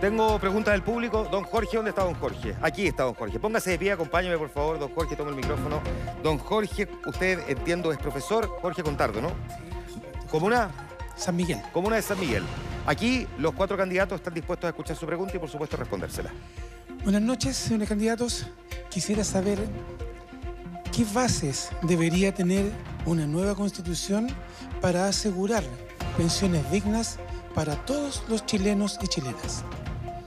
Tengo 0.00 0.38
preguntas 0.38 0.72
del 0.72 0.82
público. 0.82 1.28
Don 1.30 1.44
Jorge, 1.44 1.76
¿dónde 1.76 1.90
está 1.90 2.02
don 2.02 2.14
Jorge? 2.14 2.56
Aquí 2.62 2.86
está 2.86 3.02
don 3.02 3.12
Jorge. 3.12 3.38
Póngase 3.38 3.72
de 3.72 3.78
pie, 3.78 3.92
acompáñeme 3.92 4.38
por 4.38 4.48
favor. 4.48 4.78
Don 4.78 4.88
Jorge, 4.94 5.16
toma 5.16 5.28
el 5.28 5.36
micrófono. 5.36 5.82
Don 6.22 6.38
Jorge, 6.38 6.88
usted 7.04 7.40
entiendo 7.46 7.92
es 7.92 7.98
profesor. 7.98 8.48
Jorge 8.62 8.82
Contardo, 8.82 9.20
¿no? 9.20 9.32
¿Comuna? 10.30 10.70
San 11.14 11.36
Miguel. 11.36 11.60
Comuna 11.74 11.96
de 11.96 12.02
San 12.02 12.18
Miguel. 12.18 12.42
Aquí 12.86 13.26
los 13.36 13.52
cuatro 13.52 13.76
candidatos 13.76 14.16
están 14.18 14.32
dispuestos 14.32 14.64
a 14.64 14.70
escuchar 14.70 14.96
su 14.96 15.04
pregunta 15.04 15.36
y 15.36 15.40
por 15.40 15.50
supuesto 15.50 15.76
respondérsela. 15.76 16.30
Buenas 17.04 17.20
noches, 17.20 17.54
señores 17.54 17.86
candidatos. 17.86 18.46
Quisiera 18.88 19.24
saber 19.24 19.58
qué 20.90 21.04
bases 21.12 21.68
debería 21.82 22.32
tener 22.32 22.72
una 23.04 23.26
nueva 23.26 23.54
constitución 23.54 24.28
para 24.80 25.06
asegurar 25.06 25.64
pensiones 26.16 26.70
dignas 26.70 27.18
para 27.54 27.76
todos 27.84 28.22
los 28.28 28.44
chilenos 28.46 28.98
y 29.02 29.08
chilenas. 29.08 29.64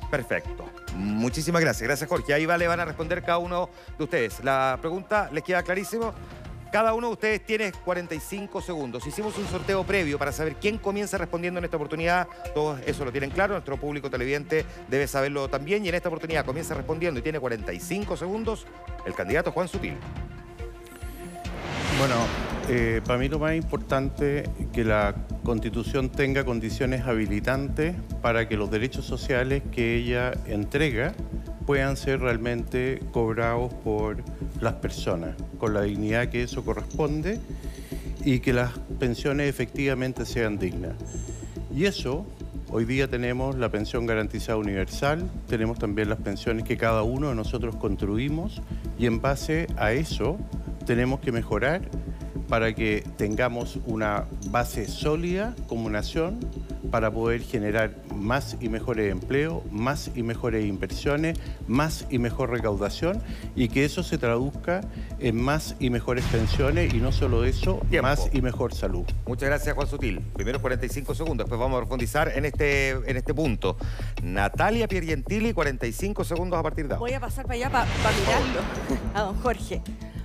Perfecto. 0.09 0.65
Muchísimas 0.95 1.61
gracias. 1.61 1.87
Gracias, 1.87 2.09
Jorge. 2.09 2.33
Ahí 2.33 2.45
va, 2.45 2.57
le 2.57 2.67
van 2.67 2.79
a 2.79 2.85
responder 2.85 3.23
cada 3.23 3.39
uno 3.39 3.69
de 3.97 4.03
ustedes. 4.03 4.43
La 4.43 4.77
pregunta 4.79 5.29
les 5.31 5.43
queda 5.43 5.63
clarísimo. 5.63 6.13
Cada 6.71 6.93
uno 6.95 7.07
de 7.07 7.13
ustedes 7.13 7.45
tiene 7.45 7.71
45 7.71 8.61
segundos. 8.61 9.05
Hicimos 9.05 9.37
un 9.37 9.47
sorteo 9.47 9.83
previo 9.83 10.17
para 10.17 10.31
saber 10.31 10.55
quién 10.55 10.79
comienza 10.79 11.19
respondiendo 11.19 11.59
en 11.59 11.65
esta 11.65 11.77
oportunidad. 11.77 12.27
Todos 12.55 12.79
eso 12.85 13.05
lo 13.05 13.11
tienen 13.11 13.29
claro. 13.29 13.53
Nuestro 13.53 13.77
público 13.77 14.09
televidente 14.09 14.65
debe 14.87 15.07
saberlo 15.07 15.47
también. 15.49 15.85
Y 15.85 15.89
en 15.89 15.95
esta 15.95 16.09
oportunidad 16.09 16.45
comienza 16.45 16.73
respondiendo 16.73 17.19
y 17.19 17.23
tiene 17.23 17.39
45 17.39 18.17
segundos 18.17 18.65
el 19.05 19.13
candidato 19.13 19.51
Juan 19.51 19.67
Sutil. 19.67 19.95
Bueno, 21.99 22.15
eh, 22.69 23.01
para 23.05 23.19
mí 23.19 23.27
lo 23.27 23.39
más 23.39 23.55
importante 23.55 24.49
que 24.71 24.83
la 24.85 25.15
Constitución 25.43 26.09
tenga 26.09 26.45
condiciones 26.45 27.01
habilitantes 27.01 27.95
para 28.21 28.47
que 28.47 28.55
los 28.55 28.71
derechos 28.71 29.05
sociales 29.05 29.63
que 29.71 29.97
ella 29.97 30.31
entrega 30.45 31.13
puedan 31.65 31.97
ser 31.97 32.21
realmente 32.21 33.01
cobrados 33.11 33.73
por 33.73 34.23
las 34.61 34.75
personas, 34.75 35.35
con 35.57 35.73
la 35.73 35.81
dignidad 35.81 36.29
que 36.29 36.43
eso 36.43 36.63
corresponde 36.63 37.39
y 38.23 38.39
que 38.39 38.53
las 38.53 38.71
pensiones 38.99 39.49
efectivamente 39.49 40.25
sean 40.25 40.57
dignas. 40.57 40.93
Y 41.75 41.85
eso, 41.85 42.25
hoy 42.69 42.85
día 42.85 43.09
tenemos 43.09 43.57
la 43.57 43.69
pensión 43.69 44.05
garantizada 44.05 44.57
universal, 44.57 45.29
tenemos 45.47 45.79
también 45.79 46.09
las 46.09 46.19
pensiones 46.19 46.63
que 46.63 46.77
cada 46.77 47.03
uno 47.03 47.29
de 47.29 47.35
nosotros 47.35 47.75
construimos 47.75 48.61
y 48.97 49.05
en 49.05 49.21
base 49.21 49.67
a 49.75 49.91
eso 49.91 50.37
tenemos 50.85 51.19
que 51.19 51.31
mejorar 51.31 51.81
para 52.47 52.73
que 52.73 53.03
tengamos 53.17 53.79
una 53.85 54.25
base 54.49 54.87
sólida 54.87 55.55
como 55.67 55.89
nación 55.89 56.39
para 56.91 57.11
poder 57.11 57.41
generar 57.41 57.95
más 58.15 58.57
y 58.59 58.69
mejores 58.69 59.11
empleos, 59.11 59.63
más 59.71 60.11
y 60.15 60.23
mejores 60.23 60.65
inversiones, 60.65 61.39
más 61.67 62.05
y 62.09 62.19
mejor 62.19 62.51
recaudación 62.51 63.21
y 63.55 63.69
que 63.69 63.85
eso 63.85 64.03
se 64.03 64.17
traduzca 64.17 64.81
en 65.19 65.41
más 65.41 65.75
y 65.79 65.89
mejores 65.89 66.23
pensiones 66.25 66.93
y 66.93 66.97
no 66.97 67.11
solo 67.11 67.45
eso, 67.45 67.81
más 68.01 68.29
y 68.31 68.41
mejor 68.41 68.73
salud. 68.73 69.05
Muchas 69.25 69.49
gracias 69.49 69.75
Juan 69.75 69.87
Sutil. 69.87 70.19
Primero 70.19 70.61
45 70.61 71.15
segundos, 71.15 71.45
después 71.45 71.59
vamos 71.59 71.77
a 71.77 71.79
profundizar 71.81 72.31
en 72.35 72.45
este, 72.45 72.89
en 72.89 73.17
este 73.17 73.33
punto. 73.33 73.77
Natalia 74.21 74.87
Piergentili, 74.87 75.53
45 75.53 76.23
segundos 76.23 76.59
a 76.59 76.63
partir 76.63 76.87
de 76.87 76.93
ahora. 76.95 76.99
Voy 76.99 77.13
a 77.13 77.19
pasar 77.19 77.45
para 77.45 77.55
allá 77.55 77.69
para 77.69 77.85
mirarlo 77.85 78.59
a 79.13 79.21
don 79.21 79.35
Jorge. 79.41 79.81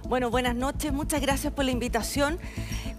Bueno, 0.09 0.31
buenas 0.31 0.57
noches, 0.57 0.91
muchas 0.91 1.21
gracias 1.21 1.53
por 1.53 1.67
la 1.67 1.71
invitación. 1.71 2.39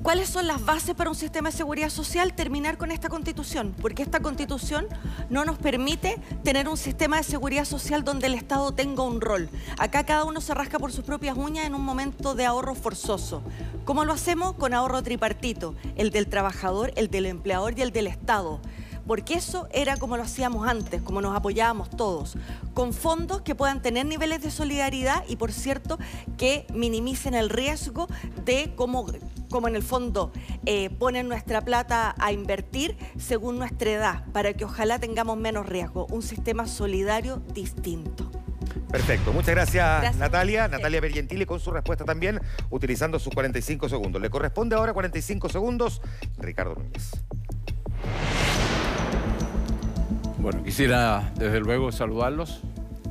¿Cuáles 0.04 0.30
son 0.30 0.46
las 0.46 0.63
bases 0.63 0.94
para 0.94 1.10
un 1.10 1.16
sistema 1.16 1.50
de 1.50 1.58
seguridad 1.58 1.89
social? 1.89 2.36
Terminar 2.36 2.78
con 2.78 2.92
esta 2.92 3.10
constitución, 3.10 3.74
porque 3.82 4.04
esta 4.04 4.20
constitución 4.20 4.86
no 5.28 5.44
nos 5.44 5.58
permite 5.58 6.22
tener 6.44 6.70
un 6.70 6.78
sistema 6.78 7.18
de 7.18 7.24
seguridad 7.24 7.66
social 7.66 8.04
donde 8.04 8.28
el 8.28 8.36
Estado 8.36 8.74
tenga 8.74 9.01
un 9.01 9.22
rol. 9.22 9.50
Acá 9.80 10.06
cada 10.06 10.24
uno 10.24 10.39
se 10.39 10.54
rasca 10.54 10.78
por 10.78 10.92
sus 10.92 11.04
propias 11.04 11.36
uñas 11.36 11.66
en 11.66 11.74
un 11.74 11.82
momento 11.82 12.36
de 12.36 12.46
ahorro 12.46 12.75
forzoso. 12.75 13.42
¿Cómo 13.86 14.06
lo 14.06 14.13
hacemos? 14.13 14.54
Con 14.54 14.75
ahorro 14.75 15.01
tripartito, 15.01 15.74
el 15.96 16.12
del 16.12 16.28
trabajador, 16.28 16.94
el 16.96 17.10
del 17.10 17.25
empleador 17.25 17.74
y 17.75 17.82
el 17.82 17.92
del 17.92 18.06
Estado 18.06 18.62
porque 19.10 19.34
eso 19.34 19.68
era 19.72 19.98
como 19.98 20.18
lo 20.18 20.22
hacíamos 20.22 20.68
antes, 20.68 21.01
como 21.01 21.20
nos 21.20 21.36
apoyábamos 21.36 21.89
todos, 21.89 22.38
con 22.79 22.93
fondos 22.93 23.41
que 23.41 23.55
puedan 23.55 23.81
tener 23.81 24.05
niveles 24.05 24.41
de 24.41 24.50
solidaridad 24.51 25.25
y, 25.27 25.36
por 25.36 25.51
cierto, 25.51 26.00
que 26.38 26.65
minimicen 26.74 27.33
el 27.33 27.50
riesgo 27.50 28.07
de 28.45 28.71
cómo, 28.77 29.05
como 29.50 29.67
en 29.67 29.75
el 29.75 29.83
fondo 29.83 30.31
eh, 30.65 30.89
ponen 30.89 31.27
nuestra 31.27 31.59
plata 31.59 32.15
a 32.17 32.31
invertir 32.31 32.95
según 33.17 33.59
nuestra 33.59 33.91
edad, 33.91 34.25
para 34.31 34.53
que 34.53 34.63
ojalá 34.63 34.98
tengamos 34.98 35.36
menos 35.36 35.65
riesgo, 35.65 36.07
un 36.09 36.21
sistema 36.21 36.67
solidario 36.67 37.43
distinto. 37.53 38.31
Perfecto, 38.89 39.33
muchas 39.33 39.55
gracias, 39.55 40.15
Natalia. 40.15 40.69
Natalia 40.69 41.01
Bergentili 41.01 41.45
con 41.45 41.59
su 41.59 41.71
respuesta 41.71 42.05
también, 42.05 42.39
utilizando 42.69 43.19
sus 43.19 43.33
45 43.33 43.89
segundos. 43.89 44.21
Le 44.21 44.29
corresponde 44.29 44.77
ahora 44.77 44.93
45 44.93 45.50
segundos, 45.50 46.01
Ricardo 46.38 46.75
Núñez. 46.75 47.12
Bueno, 50.41 50.63
quisiera 50.63 51.33
desde 51.36 51.59
luego 51.59 51.91
saludarlos. 51.91 52.62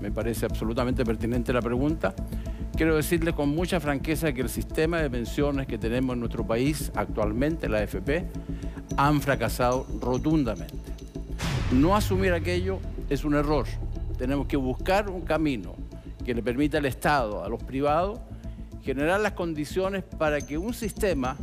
Me 0.00 0.10
parece 0.10 0.46
absolutamente 0.46 1.04
pertinente 1.04 1.52
la 1.52 1.62
pregunta. 1.62 2.14
Quiero 2.76 2.96
decirles 2.96 3.34
con 3.34 3.48
mucha 3.48 3.80
franqueza 3.80 4.32
que 4.32 4.42
el 4.42 4.48
sistema 4.48 4.98
de 5.00 5.10
pensiones 5.10 5.66
que 5.66 5.78
tenemos 5.78 6.14
en 6.14 6.20
nuestro 6.20 6.46
país 6.46 6.92
actualmente, 6.94 7.68
la 7.68 7.78
AFP, 7.78 8.26
han 8.96 9.20
fracasado 9.20 9.86
rotundamente. 10.00 10.74
No 11.72 11.96
asumir 11.96 12.32
aquello 12.32 12.78
es 13.10 13.24
un 13.24 13.34
error. 13.34 13.66
Tenemos 14.16 14.46
que 14.46 14.56
buscar 14.56 15.10
un 15.10 15.22
camino 15.22 15.74
que 16.24 16.34
le 16.34 16.42
permita 16.42 16.78
al 16.78 16.86
Estado, 16.86 17.42
a 17.42 17.48
los 17.48 17.62
privados, 17.62 18.20
generar 18.82 19.20
las 19.20 19.32
condiciones 19.32 20.04
para 20.04 20.40
que 20.40 20.58
un 20.58 20.72
sistema 20.72 21.36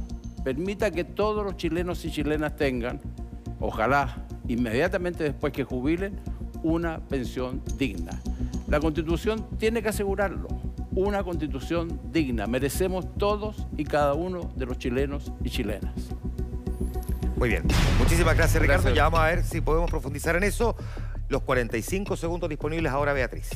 permita 0.43 0.91
que 0.91 1.03
todos 1.03 1.43
los 1.43 1.57
chilenos 1.57 2.05
y 2.05 2.11
chilenas 2.11 2.55
tengan, 2.55 3.01
ojalá 3.59 4.25
inmediatamente 4.47 5.23
después 5.23 5.51
que 5.51 5.63
jubilen, 5.63 6.19
una 6.65 6.97
pensión 6.97 7.61
digna. 7.77 8.19
La 8.67 8.79
Constitución 8.79 9.45
tiene 9.59 9.83
que 9.83 9.89
asegurarlo, 9.89 10.47
una 10.95 11.23
Constitución 11.23 11.99
digna. 12.11 12.47
Merecemos 12.47 13.05
todos 13.17 13.67
y 13.77 13.83
cada 13.83 14.15
uno 14.15 14.51
de 14.55 14.65
los 14.65 14.79
chilenos 14.79 15.31
y 15.43 15.51
chilenas. 15.51 15.93
Muy 17.37 17.49
bien. 17.49 17.63
Muchísimas 17.99 18.35
gracias, 18.35 18.59
Ricardo. 18.59 18.89
Ya 18.89 19.03
vamos 19.03 19.19
a 19.19 19.27
ver 19.27 19.43
si 19.43 19.61
podemos 19.61 19.91
profundizar 19.91 20.35
en 20.35 20.43
eso. 20.43 20.75
Los 21.29 21.43
45 21.43 22.17
segundos 22.17 22.49
disponibles 22.49 22.91
ahora, 22.91 23.13
Beatriz. 23.13 23.51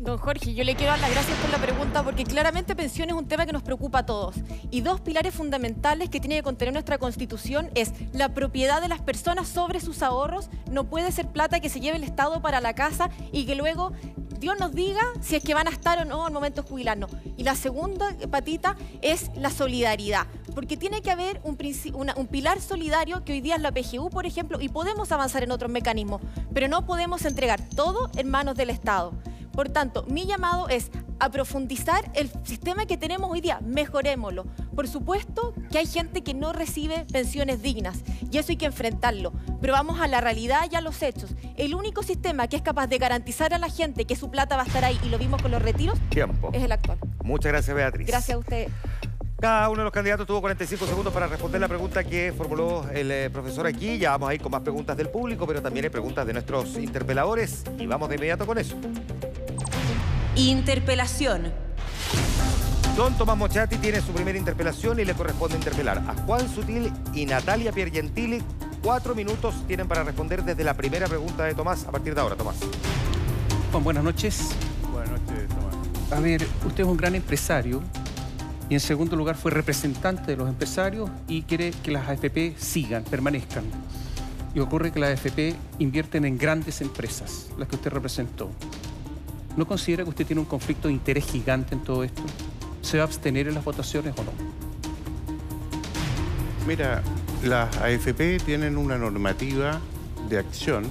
Don 0.00 0.16
Jorge, 0.16 0.54
yo 0.54 0.64
le 0.64 0.76
quiero 0.76 0.92
dar 0.92 1.00
las 1.00 1.10
gracias 1.10 1.36
por 1.40 1.50
la 1.50 1.58
pregunta 1.58 2.02
porque 2.02 2.24
claramente 2.24 2.74
pensión 2.74 3.10
es 3.10 3.14
un 3.14 3.28
tema 3.28 3.44
que 3.44 3.52
nos 3.52 3.62
preocupa 3.62 3.98
a 3.98 4.06
todos. 4.06 4.36
Y 4.70 4.80
dos 4.80 5.02
pilares 5.02 5.34
fundamentales 5.34 6.08
que 6.08 6.20
tiene 6.20 6.36
que 6.36 6.42
contener 6.42 6.72
nuestra 6.72 6.96
Constitución 6.96 7.68
es 7.74 7.92
la 8.14 8.30
propiedad 8.30 8.80
de 8.80 8.88
las 8.88 9.02
personas 9.02 9.46
sobre 9.46 9.78
sus 9.78 10.02
ahorros. 10.02 10.48
No 10.70 10.84
puede 10.84 11.12
ser 11.12 11.28
plata 11.28 11.60
que 11.60 11.68
se 11.68 11.80
lleve 11.80 11.98
el 11.98 12.04
Estado 12.04 12.40
para 12.40 12.62
la 12.62 12.72
casa 12.72 13.10
y 13.30 13.44
que 13.44 13.54
luego 13.54 13.92
Dios 14.38 14.58
nos 14.58 14.72
diga 14.72 15.02
si 15.20 15.36
es 15.36 15.44
que 15.44 15.52
van 15.52 15.66
a 15.68 15.70
estar 15.70 15.98
o 15.98 16.06
no 16.06 16.24
al 16.24 16.32
momento 16.32 16.62
de 16.62 16.68
jubilarnos. 16.70 17.10
Y 17.36 17.44
la 17.44 17.54
segunda 17.54 18.16
patita 18.30 18.76
es 19.02 19.30
la 19.36 19.50
solidaridad, 19.50 20.26
porque 20.54 20.78
tiene 20.78 21.02
que 21.02 21.10
haber 21.10 21.42
un, 21.44 21.58
un, 22.16 22.26
pilar 22.26 22.62
solidario 22.62 23.22
que 23.22 23.34
hoy 23.34 23.42
día 23.42 23.56
es 23.56 23.60
la 23.60 23.70
PGU, 23.70 24.08
por 24.08 24.24
ejemplo, 24.24 24.62
y 24.62 24.70
podemos 24.70 25.12
avanzar 25.12 25.42
en 25.42 25.50
otros 25.50 25.70
mecanismos, 25.70 26.22
pero 26.54 26.68
no 26.68 26.86
podemos 26.86 27.26
entregar 27.26 27.60
todo 27.76 28.10
en 28.16 28.30
manos 28.30 28.54
del 28.54 28.70
Estado. 28.70 29.12
Por 29.52 29.68
tanto, 29.68 30.04
mi 30.08 30.26
llamado 30.26 30.68
es 30.68 30.90
a 31.18 31.30
profundizar 31.30 32.10
el 32.14 32.30
sistema 32.44 32.86
que 32.86 32.96
tenemos 32.96 33.30
hoy 33.30 33.40
día, 33.40 33.60
mejorémoslo. 33.60 34.46
Por 34.74 34.88
supuesto 34.88 35.54
que 35.70 35.78
hay 35.78 35.86
gente 35.86 36.22
que 36.22 36.34
no 36.34 36.52
recibe 36.52 37.04
pensiones 37.12 37.62
dignas 37.62 38.02
y 38.30 38.38
eso 38.38 38.52
hay 38.52 38.56
que 38.56 38.66
enfrentarlo, 38.66 39.32
pero 39.60 39.74
vamos 39.74 40.00
a 40.00 40.08
la 40.08 40.20
realidad 40.20 40.62
y 40.70 40.76
a 40.76 40.80
los 40.80 41.02
hechos. 41.02 41.34
El 41.56 41.74
único 41.74 42.02
sistema 42.02 42.48
que 42.48 42.56
es 42.56 42.62
capaz 42.62 42.86
de 42.86 42.98
garantizar 42.98 43.52
a 43.52 43.58
la 43.58 43.68
gente 43.68 44.06
que 44.06 44.16
su 44.16 44.30
plata 44.30 44.56
va 44.56 44.62
a 44.62 44.66
estar 44.66 44.84
ahí 44.84 44.98
y 45.04 45.10
lo 45.10 45.18
vimos 45.18 45.42
con 45.42 45.50
los 45.50 45.60
retiros 45.60 45.98
Tiempo. 46.08 46.50
es 46.54 46.62
el 46.62 46.72
actual. 46.72 46.98
Muchas 47.22 47.52
gracias, 47.52 47.76
Beatriz. 47.76 48.06
Gracias 48.06 48.34
a 48.34 48.38
usted. 48.38 48.68
Cada 49.40 49.70
uno 49.70 49.78
de 49.78 49.84
los 49.84 49.92
candidatos 49.92 50.26
tuvo 50.26 50.42
45 50.42 50.86
segundos 50.86 51.14
para 51.14 51.26
responder 51.26 51.60
la 51.62 51.68
pregunta 51.68 52.04
que 52.04 52.32
formuló 52.36 52.86
el 52.92 53.10
eh, 53.10 53.30
profesor 53.30 53.66
aquí. 53.66 53.98
Ya 53.98 54.10
vamos 54.10 54.28
a 54.28 54.34
ir 54.34 54.42
con 54.42 54.52
más 54.52 54.60
preguntas 54.60 54.96
del 54.98 55.08
público, 55.08 55.46
pero 55.46 55.62
también 55.62 55.84
hay 55.86 55.90
preguntas 55.90 56.26
de 56.26 56.34
nuestros 56.34 56.76
interpeladores 56.76 57.64
y 57.78 57.86
vamos 57.86 58.10
de 58.10 58.16
inmediato 58.16 58.44
con 58.44 58.58
eso. 58.58 58.76
Interpelación. 60.48 61.52
Don 62.96 63.12
Tomás 63.18 63.36
Mochati 63.36 63.76
tiene 63.76 64.00
su 64.00 64.12
primera 64.12 64.38
interpelación 64.38 64.98
y 64.98 65.04
le 65.04 65.12
corresponde 65.12 65.56
interpelar 65.56 65.98
a 65.98 66.14
Juan 66.22 66.48
Sutil 66.48 66.90
y 67.12 67.26
Natalia 67.26 67.72
Piergentili. 67.72 68.42
Cuatro 68.82 69.14
minutos 69.14 69.54
tienen 69.66 69.86
para 69.86 70.02
responder 70.02 70.42
desde 70.42 70.64
la 70.64 70.72
primera 70.72 71.06
pregunta 71.08 71.44
de 71.44 71.54
Tomás 71.54 71.84
a 71.84 71.90
partir 71.90 72.14
de 72.14 72.22
ahora, 72.22 72.36
Tomás. 72.36 72.56
Juan, 73.70 73.84
buenas 73.84 74.02
noches. 74.02 74.52
Buenas 74.90 75.10
noches, 75.10 75.46
Tomás. 75.48 76.12
A 76.18 76.20
ver, 76.20 76.46
usted 76.64 76.84
es 76.84 76.88
un 76.88 76.96
gran 76.96 77.14
empresario 77.14 77.82
y 78.70 78.74
en 78.74 78.80
segundo 78.80 79.16
lugar 79.16 79.36
fue 79.36 79.50
representante 79.50 80.30
de 80.30 80.36
los 80.38 80.48
empresarios 80.48 81.10
y 81.28 81.42
quiere 81.42 81.72
que 81.82 81.90
las 81.90 82.08
AFP 82.08 82.54
sigan, 82.56 83.04
permanezcan. 83.04 83.64
Y 84.54 84.60
ocurre 84.60 84.90
que 84.90 85.00
las 85.00 85.10
AFP 85.10 85.54
invierten 85.78 86.24
en 86.24 86.38
grandes 86.38 86.80
empresas, 86.80 87.50
las 87.58 87.68
que 87.68 87.76
usted 87.76 87.90
representó. 87.90 88.50
¿No 89.56 89.66
considera 89.66 90.04
que 90.04 90.10
usted 90.10 90.26
tiene 90.26 90.40
un 90.40 90.46
conflicto 90.46 90.88
de 90.88 90.94
interés 90.94 91.24
gigante 91.24 91.74
en 91.74 91.82
todo 91.82 92.04
esto? 92.04 92.22
¿Se 92.82 92.96
va 92.96 93.04
a 93.04 93.06
abstener 93.06 93.48
en 93.48 93.54
las 93.54 93.64
votaciones 93.64 94.14
o 94.16 94.24
no? 94.24 94.32
Mira, 96.66 97.02
las 97.44 97.76
AFP 97.78 98.38
tienen 98.44 98.76
una 98.76 98.96
normativa 98.96 99.80
de 100.28 100.38
acción 100.38 100.84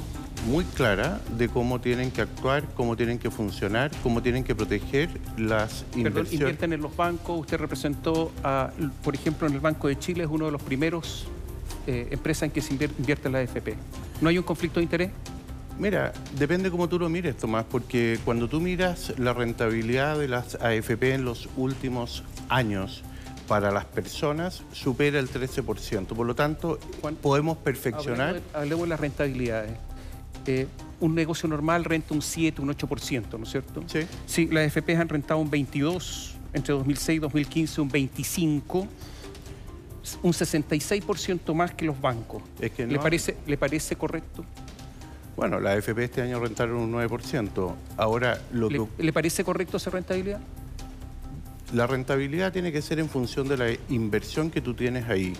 muy 0.47 0.63
clara 0.63 1.21
de 1.37 1.49
cómo 1.49 1.79
tienen 1.81 2.11
que 2.11 2.21
actuar, 2.21 2.63
cómo 2.75 2.95
tienen 2.95 3.19
que 3.19 3.29
funcionar, 3.29 3.91
cómo 4.03 4.21
tienen 4.21 4.43
que 4.43 4.55
proteger 4.55 5.09
las 5.37 5.85
inversiones. 5.95 6.13
Perdón, 6.13 6.27
invierten 6.33 6.73
en 6.73 6.81
los 6.81 6.95
bancos. 6.95 7.41
Usted 7.41 7.57
representó, 7.57 8.31
a, 8.43 8.71
por 9.03 9.15
ejemplo, 9.15 9.47
en 9.47 9.53
el 9.53 9.59
Banco 9.59 9.87
de 9.87 9.99
Chile, 9.99 10.23
es 10.23 10.29
uno 10.29 10.45
de 10.45 10.51
los 10.51 10.61
primeros 10.61 11.27
eh, 11.87 12.07
empresas 12.11 12.43
en 12.43 12.51
que 12.51 12.61
se 12.61 12.73
invierte 12.73 13.27
en 13.27 13.33
la 13.33 13.39
AFP. 13.39 13.75
¿No 14.21 14.29
hay 14.29 14.37
un 14.37 14.43
conflicto 14.43 14.79
de 14.79 14.83
interés? 14.83 15.11
Mira, 15.79 16.11
depende 16.37 16.69
cómo 16.69 16.89
tú 16.89 16.99
lo 16.99 17.07
mires, 17.07 17.37
Tomás, 17.37 17.63
porque 17.63 18.19
cuando 18.25 18.49
tú 18.49 18.59
miras 18.59 19.17
la 19.17 19.33
rentabilidad 19.33 20.19
de 20.19 20.27
las 20.27 20.55
AFP 20.55 21.13
en 21.13 21.23
los 21.23 21.47
últimos 21.55 22.23
años 22.49 23.01
para 23.47 23.71
las 23.71 23.85
personas 23.85 24.61
supera 24.73 25.19
el 25.19 25.29
13%. 25.29 26.07
Por 26.07 26.27
lo 26.27 26.35
tanto, 26.35 26.77
podemos 27.21 27.57
perfeccionar... 27.57 28.41
Hablemos 28.53 28.83
de, 28.83 28.89
las 28.89 28.99
rentabilidades. 28.99 29.71
Eh, 30.45 30.67
un 30.99 31.15
negocio 31.15 31.47
normal 31.47 31.85
renta 31.85 32.13
un 32.13 32.21
7, 32.21 32.61
un 32.61 32.75
8%, 32.75 33.37
¿no 33.37 33.43
es 33.43 33.49
cierto? 33.49 33.81
Sí. 33.87 34.01
Sí, 34.25 34.49
las 34.51 34.65
AFP 34.75 34.97
han 34.97 35.07
rentado 35.07 35.39
un 35.39 35.49
22, 35.49 36.35
entre 36.53 36.73
2006 36.73 37.17
y 37.17 37.19
2015 37.19 37.81
un 37.81 37.89
25, 37.89 38.87
un 40.23 40.33
66% 40.33 41.53
más 41.53 41.73
que 41.73 41.85
los 41.85 41.99
bancos. 41.99 42.43
Es 42.59 42.71
que 42.71 42.85
¿Le, 42.85 42.95
no- 42.95 43.01
parece, 43.01 43.37
¿Le 43.47 43.57
parece 43.57 43.95
correcto? 43.95 44.43
Bueno, 45.39 45.61
la 45.61 45.71
AFP 45.71 46.03
este 46.03 46.21
año 46.21 46.37
rentaron 46.37 46.75
un 46.75 46.91
9%. 46.91 47.73
Ahora, 47.95 48.41
lo 48.51 48.69
¿Le, 48.69 48.85
que 48.97 49.03
le 49.03 49.13
parece 49.13 49.45
correcto 49.45 49.77
esa 49.77 49.89
rentabilidad? 49.89 50.41
La 51.73 51.87
rentabilidad 51.87 52.51
tiene 52.51 52.73
que 52.73 52.81
ser 52.81 52.99
en 52.99 53.07
función 53.07 53.47
de 53.47 53.55
la 53.55 53.71
inversión 53.87 54.51
que 54.51 54.59
tú 54.59 54.73
tienes 54.73 55.07
ahí. 55.07 55.31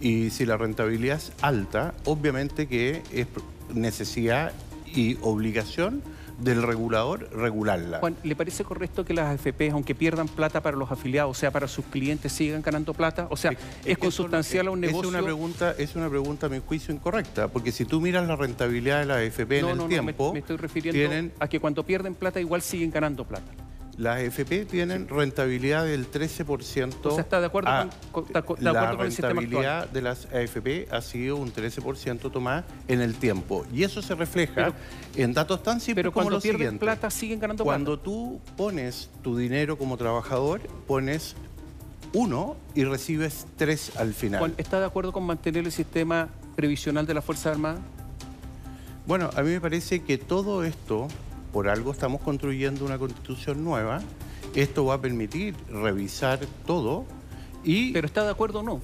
Y 0.00 0.30
si 0.30 0.44
la 0.44 0.56
rentabilidad 0.56 1.18
es 1.18 1.30
alta, 1.40 1.94
obviamente 2.04 2.66
que 2.66 3.04
es 3.12 3.28
necesidad 3.72 4.50
y 4.86 5.18
obligación 5.22 6.02
del 6.38 6.62
regulador 6.62 7.28
regularla. 7.32 7.98
Juan, 8.00 8.16
¿le 8.22 8.36
parece 8.36 8.64
correcto 8.64 9.04
que 9.04 9.14
las 9.14 9.34
AFP, 9.34 9.70
aunque 9.70 9.94
pierdan 9.94 10.28
plata 10.28 10.60
para 10.62 10.76
los 10.76 10.90
afiliados, 10.90 11.36
o 11.36 11.38
sea, 11.38 11.50
para 11.50 11.68
sus 11.68 11.84
clientes, 11.86 12.32
sigan 12.32 12.62
ganando 12.62 12.94
plata? 12.94 13.26
O 13.30 13.36
sea, 13.36 13.52
¿es, 13.84 13.98
consustancial 13.98 14.66
a 14.66 14.70
un 14.70 14.82
es 14.84 14.90
negocio? 14.90 15.08
una 15.08 15.22
pregunta, 15.22 15.74
es 15.78 15.94
una 15.96 16.08
pregunta 16.08 16.46
a 16.46 16.48
mi 16.48 16.60
juicio 16.60 16.94
incorrecta, 16.94 17.48
porque 17.48 17.72
si 17.72 17.84
tú 17.84 18.00
miras 18.00 18.26
la 18.26 18.36
rentabilidad 18.36 19.00
de 19.00 19.06
la 19.06 19.16
AFP 19.16 19.62
no, 19.62 19.68
en 19.68 19.72
el 19.72 19.76
no, 19.76 19.82
no, 19.82 19.82
me- 19.82 19.88
tiempo, 19.88 20.32
me, 20.32 20.38
estoy 20.40 20.56
refiriendo 20.56 20.98
tienen, 20.98 21.32
a 21.38 21.48
que 21.48 21.60
cuando 21.60 21.84
pierden 21.84 22.14
plata 22.14 22.40
igual 22.40 22.62
siguen 22.62 22.90
ganando 22.90 23.24
plata. 23.24 23.52
Las 23.96 24.16
AFP 24.18 24.64
tienen 24.64 25.08
rentabilidad 25.08 25.84
del 25.84 26.10
13%. 26.10 27.06
O 27.06 27.10
sea, 27.12 27.20
¿está 27.22 27.40
de 27.40 27.46
acuerdo 27.46 27.70
Ah, 27.70 27.88
con- 28.12 28.24
está 28.26 28.42
co- 28.42 28.56
de 28.56 28.62
la 28.62 28.70
acuerdo 28.70 28.96
con 28.96 29.06
el 29.06 29.12
sistema 29.12 29.40
rentabilidad 29.40 29.88
de 29.88 30.02
las 30.02 30.26
AFP 30.26 30.88
ha 30.90 31.00
sido 31.00 31.36
un 31.36 31.52
13% 31.52 32.30
tomada 32.30 32.64
en 32.88 33.00
el 33.00 33.14
tiempo. 33.14 33.64
Y 33.72 33.84
eso 33.84 34.02
se 34.02 34.14
refleja 34.14 34.72
en 35.16 35.32
datos 35.32 35.62
tan 35.62 35.80
simples 35.80 36.02
Pero 36.02 36.12
como 36.12 36.24
cuando 36.24 36.36
lo 36.38 36.42
pierden 36.42 36.58
siguiente. 36.60 36.84
plata 36.84 37.10
siguen 37.10 37.38
ganando 37.38 37.62
Cuando 37.64 37.92
plata. 37.92 38.04
tú 38.04 38.40
pones 38.56 39.10
tu 39.22 39.36
dinero 39.36 39.78
como 39.78 39.96
trabajador, 39.96 40.60
pones 40.86 41.36
uno 42.12 42.56
y 42.74 42.84
recibes 42.84 43.46
tres 43.56 43.96
al 43.96 44.14
final. 44.14 44.54
¿está 44.56 44.80
de 44.80 44.86
acuerdo 44.86 45.12
con 45.12 45.24
mantener 45.24 45.64
el 45.64 45.72
sistema 45.72 46.28
previsional 46.56 47.06
de 47.06 47.14
las 47.14 47.24
Fuerzas 47.24 47.46
Armadas? 47.54 47.80
Bueno, 49.06 49.30
a 49.36 49.42
mí 49.42 49.50
me 49.50 49.60
parece 49.60 50.02
que 50.02 50.16
todo 50.16 50.64
esto, 50.64 51.08
por 51.54 51.68
algo 51.68 51.92
estamos 51.92 52.20
construyendo 52.20 52.84
una 52.84 52.98
constitución 52.98 53.62
nueva, 53.62 54.02
esto 54.56 54.84
va 54.86 54.94
a 54.94 55.00
permitir 55.00 55.54
revisar 55.70 56.40
todo 56.66 57.06
y 57.62 57.92
¿Pero 57.92 58.08
está 58.08 58.24
de 58.24 58.30
acuerdo 58.30 58.58
o 58.58 58.62
no? 58.64 58.80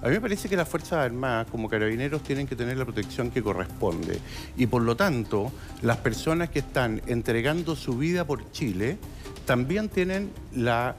a 0.00 0.06
mí 0.06 0.12
me 0.12 0.20
parece 0.20 0.48
que 0.48 0.56
las 0.56 0.68
Fuerzas 0.68 1.04
Armadas 1.04 1.48
como 1.50 1.68
carabineros 1.68 2.22
tienen 2.22 2.46
que 2.46 2.54
tener 2.54 2.76
la 2.76 2.84
protección 2.84 3.32
que 3.32 3.42
corresponde 3.42 4.20
y 4.56 4.68
por 4.68 4.82
lo 4.82 4.96
tanto 4.96 5.50
las 5.82 5.96
personas 5.96 6.50
que 6.50 6.60
están 6.60 7.02
entregando 7.08 7.74
su 7.74 7.98
vida 7.98 8.24
por 8.24 8.48
Chile 8.52 8.96
también 9.44 9.88
tienen 9.88 10.30
la 10.54 10.94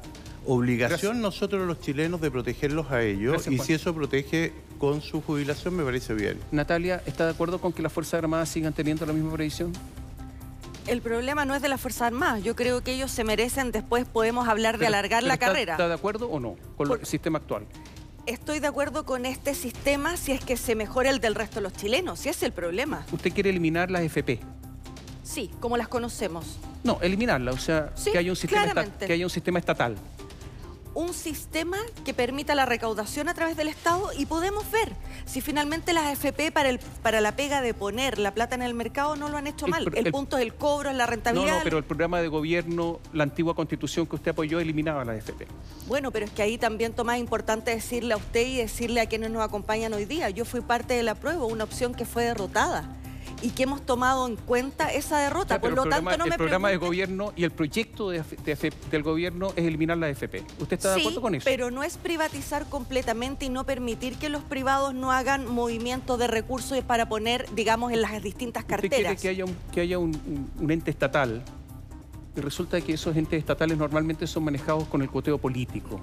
obligación 0.45 1.21
nosotros 1.21 1.65
los 1.65 1.79
chilenos 1.79 2.19
de 2.19 2.29
protegerlos 2.29 2.91
a 2.91 3.03
ellos 3.03 3.31
Gracias, 3.35 3.53
y 3.53 3.57
Juan. 3.57 3.67
si 3.67 3.73
eso 3.73 3.95
protege 3.95 4.51
con 4.79 5.01
su 5.01 5.21
jubilación 5.21 5.77
me 5.77 5.85
parece 5.85 6.13
bien. 6.13 6.37
Natalia, 6.51 7.01
¿está 7.05 7.23
de 7.23 7.31
acuerdo 7.31 7.61
con 7.61 7.71
que 7.71 7.81
las 7.81 7.93
Fuerzas 7.93 8.15
Armadas 8.15 8.49
sigan 8.49 8.73
teniendo 8.73 9.05
la 9.05 9.13
misma 9.13 9.31
previsión? 9.31 9.71
El 10.87 11.01
problema 11.01 11.45
no 11.45 11.55
es 11.55 11.61
de 11.61 11.67
las 11.67 11.81
Fuerzas 11.81 12.03
Armadas. 12.03 12.43
Yo 12.43 12.55
creo 12.55 12.83
que 12.83 12.93
ellos 12.93 13.09
se 13.11 13.23
merecen, 13.23 13.71
después 13.71 14.05
podemos 14.05 14.47
hablar 14.47 14.75
de 14.75 14.85
Pero- 14.85 14.89
alargar 14.89 15.19
pero 15.21 15.27
la 15.27 15.33
está- 15.33 15.45
carrera. 15.47 15.73
¿Está 15.73 15.87
de 15.87 15.93
acuerdo 15.95 16.29
o 16.29 16.39
no 16.39 16.55
con 16.77 16.87
Por- 16.87 16.99
el 16.99 17.05
sistema 17.05 17.39
actual? 17.39 17.65
Estoy 18.27 18.59
de 18.59 18.67
acuerdo 18.67 19.05
con 19.05 19.25
este 19.25 19.53
sistema 19.55 20.15
si 20.17 20.31
es 20.31 20.43
que 20.43 20.57
se 20.57 20.75
mejora 20.75 21.09
el 21.09 21.19
del 21.19 21.35
resto 21.35 21.55
de 21.55 21.61
los 21.61 21.73
chilenos, 21.73 22.19
si 22.19 22.29
es 22.29 22.41
el 22.43 22.51
problema. 22.51 23.05
¿Usted 23.11 23.33
quiere 23.33 23.49
eliminar 23.49 23.89
las 23.91 24.01
FP? 24.03 24.39
Sí, 25.23 25.51
como 25.59 25.75
las 25.77 25.87
conocemos. 25.87 26.57
No, 26.83 26.99
eliminarla, 27.01 27.51
o 27.51 27.57
sea, 27.57 27.91
Sí, 27.95 28.11
que, 28.11 28.19
haya 28.19 28.31
un 28.31 28.35
sistema 28.35 28.85
que 28.99 29.13
haya 29.13 29.25
un 29.25 29.29
sistema 29.31 29.57
estatal. 29.57 29.95
Un 30.95 31.13
sistema 31.13 31.75
que 32.05 32.13
permita 32.13 32.55
la 32.55 32.65
recaudación 32.65 33.27
a 33.27 33.33
través 33.33 33.57
del 33.57 33.67
Estado 33.67 34.11
y 34.17 34.25
podemos 34.25 34.63
ver 34.71 34.93
si 35.25 35.41
finalmente 35.41 35.91
las 35.91 36.05
AFP 36.05 36.53
para, 36.53 36.69
el, 36.69 36.79
para 37.03 37.19
la 37.19 37.35
pega 37.35 37.59
de 37.61 37.73
poner 37.73 38.17
la 38.17 38.33
plata 38.33 38.55
en 38.55 38.61
el 38.61 38.73
mercado 38.73 39.17
no 39.17 39.27
lo 39.27 39.35
han 39.35 39.45
hecho 39.45 39.65
El 39.65 39.71
mal. 39.71 39.85
El, 39.93 40.07
el- 40.07 40.11
punto 40.13 40.37
es 40.37 40.43
el 40.43 40.53
cobro, 40.55 40.89
es 40.89 40.95
la 40.95 41.03
No, 41.03 41.09
rentabilidad. 41.11 41.57
no, 41.57 41.63
pero 41.65 41.77
el 41.79 41.83
programa 41.83 42.21
de 42.21 42.29
gobierno, 42.29 43.01
la 43.11 43.23
antigua 43.23 43.53
constitución 43.55 44.07
que 44.07 44.15
usted 44.15 44.31
apoyó, 44.31 44.61
eliminaba 44.61 45.03
las 45.03 45.17
FP. 45.17 45.45
Bueno, 45.85 46.11
pero 46.11 46.25
es 46.27 46.31
que 46.31 46.41
ahí 46.41 46.57
también, 46.57 46.93
Tomás, 46.93 47.15
es 47.15 47.21
importante 47.21 47.71
decirle 47.71 48.13
a 48.13 48.17
usted 48.17 48.47
y 48.47 48.55
decirle 48.55 49.01
a 49.01 49.05
quienes 49.07 49.31
nos 49.31 49.43
acompañan 49.43 49.93
hoy 49.93 50.05
día. 50.05 50.29
Yo 50.29 50.45
fui 50.45 50.61
parte 50.61 50.93
de 50.93 51.03
la 51.03 51.15
prueba, 51.15 51.43
una 51.45 51.65
opción 51.65 51.93
que 51.93 52.05
fue 52.05 52.23
derrotada 52.23 52.87
y 53.45 53.51
que 53.51 53.63
hemos 53.63 53.85
tomado 53.85 54.25
en 54.27 54.37
cuenta 54.37 54.91
esa 54.91 55.19
derrota. 55.19 55.55
Ya, 55.55 55.61
Por 55.61 55.69
lo 55.73 55.83
el 55.83 55.89
programa, 55.89 56.11
tanto, 56.11 56.17
no 56.17 56.23
el 56.25 56.29
me 56.31 56.37
programa 56.37 56.69
de 56.69 56.79
pregunte- 56.79 56.85
gobierno 56.87 57.33
y 57.35 57.43
el 57.43 57.51
proyecto 57.51 58.09
de, 58.09 58.23
de 58.43 58.73
del 58.89 59.03
gobierno 59.03 59.49
es 59.55 59.65
eliminar 59.65 59.97
la 59.99 60.09
FP. 60.09 60.43
¿Usted 60.59 60.73
está 60.77 60.95
de 60.95 61.01
acuerdo 61.01 61.21
con 61.21 61.35
eso? 61.35 61.45
pero 61.45 61.69
no 61.69 61.83
es 61.83 61.97
privatizar 61.97 62.65
completamente 62.67 63.45
y 63.45 63.49
no 63.49 63.63
permitir 63.63 64.15
que 64.17 64.29
los 64.29 64.41
privados 64.41 64.95
no 64.95 65.11
hagan 65.11 65.47
movimientos 65.47 66.17
de 66.17 66.25
recursos 66.25 66.75
para 66.85 67.07
poner, 67.07 67.45
digamos, 67.53 67.91
en 67.91 68.01
las 68.01 68.23
distintas 68.23 68.63
¿Usted 68.63 68.79
quiere 68.79 68.89
carteras. 68.95 69.21
que 69.21 69.29
haya, 69.29 69.45
un, 69.45 69.55
que 69.71 69.81
haya 69.81 69.99
un, 69.99 70.09
un- 70.25 70.49
un 70.59 70.71
ente 70.71 70.89
estatal? 70.89 71.43
Y 72.35 72.41
resulta 72.41 72.81
que 72.81 72.93
esos 72.93 73.15
entes 73.15 73.37
estatales 73.37 73.77
normalmente 73.77 74.25
son 74.25 74.43
manejados 74.43 74.85
con 74.87 75.03
el 75.03 75.09
cuoteo 75.11 75.37
político. 75.37 76.01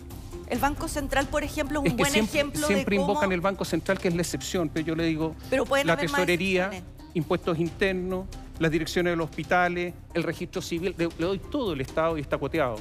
El 0.48 0.59
Banco 0.61 0.87
Central, 0.87 1.26
por 1.26 1.42
ejemplo, 1.44 1.81
es 1.81 1.83
un 1.83 1.87
Es 1.88 1.92
que 1.94 2.02
buen 2.02 2.12
siempre, 2.12 2.38
ejemplo 2.40 2.66
siempre 2.68 2.96
de 2.96 3.00
cómo... 3.00 3.11
invocan 3.12 3.33
el 3.33 3.40
Banco 3.40 3.64
Central, 3.64 3.98
que 3.98 4.09
es 4.09 4.14
la 4.14 4.22
excepción, 4.22 4.68
pero 4.72 4.87
yo 4.87 4.94
le 4.94 5.05
digo, 5.05 5.35
Pero 5.50 5.64
la 5.85 5.96
más 5.96 5.98
tesorería. 6.00 6.70
Impuestos 7.14 7.59
internos, 7.59 8.27
las 8.59 8.70
direcciones 8.70 9.12
de 9.12 9.16
los 9.16 9.29
hospitales, 9.31 9.94
el 10.14 10.22
registro 10.22 10.62
civil, 10.62 10.94
le, 10.96 11.07
le 11.18 11.25
doy 11.27 11.38
todo 11.38 11.72
el 11.72 11.81
Estado 11.81 12.16
y 12.18 12.20
está 12.20 12.38
cuoteado, 12.38 12.77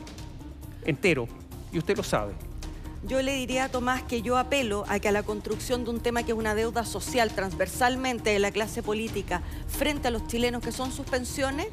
entero, 0.86 1.28
y 1.72 1.78
usted 1.78 1.96
lo 1.98 2.04
sabe. 2.04 2.34
Yo 3.04 3.20
le 3.24 3.34
diría 3.34 3.63
a 3.63 3.70
Tomás 3.70 4.04
que 4.04 4.22
yo 4.22 4.38
apelo 4.38 4.84
a 4.88 5.00
que 5.00 5.08
a 5.08 5.12
la 5.12 5.24
construcción 5.24 5.84
de 5.86 5.89
un 5.89 6.02
tema 6.02 6.22
que 6.22 6.34
es 6.34 6.38
una 6.38 6.54
deuda 6.54 6.86
social 6.86 7.32
transversalmente 7.32 8.30
de 8.30 8.38
la 8.38 8.52
clase 8.52 8.84
política 8.84 9.41
frente 9.67 10.10
a 10.10 10.12
los 10.12 10.28
chilenos 10.28 10.62
que 10.62 10.72
son 10.72 10.91
sus 10.91 11.08
pensiones, 11.08 11.65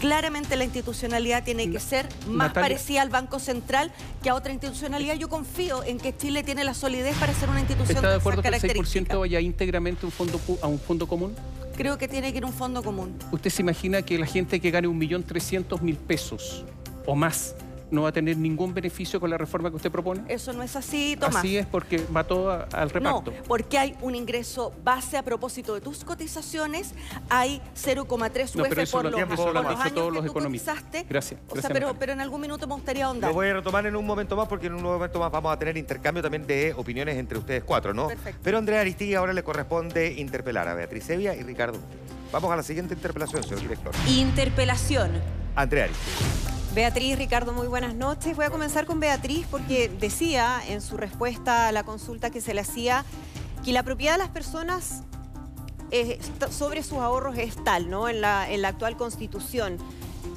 claramente 0.00 0.56
la 0.56 0.64
institucionalidad 0.64 1.44
tiene 1.44 1.70
que 1.70 1.78
ser 1.78 2.08
más 2.26 2.48
Natalia- 2.48 2.62
parecida 2.62 3.02
al 3.02 3.10
Banco 3.10 3.38
Central 3.38 3.92
que 4.24 4.30
a 4.30 4.34
otra 4.34 4.50
institucionalidad. 4.52 5.14
Yo 5.14 5.28
confío 5.28 5.84
en 5.84 5.98
que 5.98 6.16
Chile 6.16 6.42
tiene 6.42 6.64
la 6.64 6.74
solidez 6.74 7.16
para 7.16 7.32
ser 7.32 7.48
una 7.48 7.60
institución 7.60 7.98
¿Está 7.98 8.08
de 8.08 8.14
de 8.14 8.18
acuerdo 8.20 8.42
que 8.42 8.48
el 8.48 8.54
6% 8.54 8.60
características. 8.60 9.18
vaya 9.20 9.38
íntegramente 9.38 10.04
un 10.04 10.10
fondo, 10.10 10.40
a 10.62 10.66
un 10.66 10.80
fondo 10.80 11.06
común? 11.06 11.32
Creo 11.76 11.98
que 11.98 12.08
tiene 12.08 12.32
que 12.32 12.38
ir 12.38 12.44
un 12.44 12.52
fondo 12.52 12.82
común. 12.82 13.16
¿Usted 13.30 13.50
se 13.50 13.62
imagina 13.62 14.02
que 14.02 14.18
la 14.18 14.26
gente 14.26 14.60
que 14.60 14.70
gane 14.70 14.88
1.300.000 14.88 15.96
pesos 15.96 16.64
o 17.06 17.14
más 17.14 17.54
no 17.92 18.02
va 18.02 18.08
a 18.08 18.12
tener 18.12 18.36
ningún 18.36 18.74
beneficio 18.74 19.20
con 19.20 19.30
la 19.30 19.38
reforma 19.38 19.70
que 19.70 19.76
usted 19.76 19.90
propone? 19.92 20.22
Eso 20.28 20.52
no 20.52 20.62
es 20.62 20.74
así, 20.74 21.16
Tomás. 21.16 21.36
Así 21.36 21.56
es 21.58 21.66
porque 21.66 22.04
mató 22.10 22.50
a- 22.50 22.66
al 22.72 22.90
reparto. 22.90 23.30
No, 23.30 23.42
porque 23.46 23.78
hay 23.78 23.94
un 24.00 24.14
ingreso 24.14 24.72
base 24.82 25.16
a 25.18 25.22
propósito 25.22 25.74
de 25.74 25.80
tus 25.82 26.02
cotizaciones, 26.02 26.94
hay 27.28 27.60
0,3 27.74 28.56
No, 28.56 28.62
UF 28.62 28.68
pero 28.70 28.82
eso 28.82 28.96
por 28.96 29.04
lo- 29.04 29.10
los, 29.10 29.38
por 29.38 29.56
años 29.56 29.92
todos 29.94 30.08
que 30.08 30.14
los 30.16 30.24
tú 30.24 30.30
economistas. 30.32 30.76
cotizaste. 30.80 31.06
Gracias, 31.08 31.40
O 31.48 31.60
sea, 31.60 31.70
pero, 31.70 31.94
pero 31.98 32.12
en 32.12 32.20
algún 32.20 32.40
minuto 32.40 32.66
me 32.66 32.74
gustaría 32.74 33.04
ahondar. 33.06 33.30
Lo 33.30 33.34
voy 33.34 33.48
a 33.48 33.54
retomar 33.54 33.86
en 33.86 33.94
un 33.94 34.06
momento 34.06 34.34
más 34.36 34.48
porque 34.48 34.66
en 34.68 34.74
un 34.74 34.82
momento 34.82 35.20
más 35.20 35.30
vamos 35.30 35.52
a 35.52 35.58
tener 35.58 35.76
intercambio 35.76 36.22
también 36.22 36.46
de 36.46 36.72
opiniones 36.74 37.16
entre 37.18 37.36
ustedes 37.38 37.62
cuatro, 37.62 37.92
¿no? 37.92 38.08
Perfecto. 38.08 38.40
Pero 38.42 38.56
a 38.56 38.60
Andrea 38.60 38.80
Aristigui 38.80 39.14
ahora 39.14 39.32
le 39.34 39.42
corresponde 39.44 40.14
interpelar 40.14 40.66
a 40.66 40.74
Beatriz 40.74 41.08
Evia 41.10 41.34
y 41.34 41.42
Ricardo. 41.42 41.78
Vamos 42.32 42.50
a 42.50 42.56
la 42.56 42.62
siguiente 42.62 42.94
interpelación, 42.94 43.42
señor 43.42 43.60
director. 43.60 43.92
Interpelación. 44.08 45.10
Andrea 45.54 45.84
Aristigui. 45.84 46.61
Beatriz, 46.74 47.18
Ricardo, 47.18 47.52
muy 47.52 47.66
buenas 47.66 47.94
noches. 47.94 48.34
Voy 48.34 48.46
a 48.46 48.50
comenzar 48.50 48.86
con 48.86 48.98
Beatriz 48.98 49.46
porque 49.50 49.90
decía 49.90 50.58
en 50.66 50.80
su 50.80 50.96
respuesta 50.96 51.68
a 51.68 51.72
la 51.72 51.82
consulta 51.82 52.30
que 52.30 52.40
se 52.40 52.54
le 52.54 52.62
hacía 52.62 53.04
que 53.62 53.72
la 53.72 53.82
propiedad 53.82 54.12
de 54.12 54.18
las 54.18 54.30
personas 54.30 55.02
eh, 55.90 56.18
sobre 56.50 56.82
sus 56.82 56.96
ahorros 56.96 57.36
es 57.36 57.62
tal, 57.62 57.90
¿no? 57.90 58.08
En 58.08 58.22
la, 58.22 58.50
en 58.50 58.62
la 58.62 58.68
actual 58.68 58.96
constitución. 58.96 59.76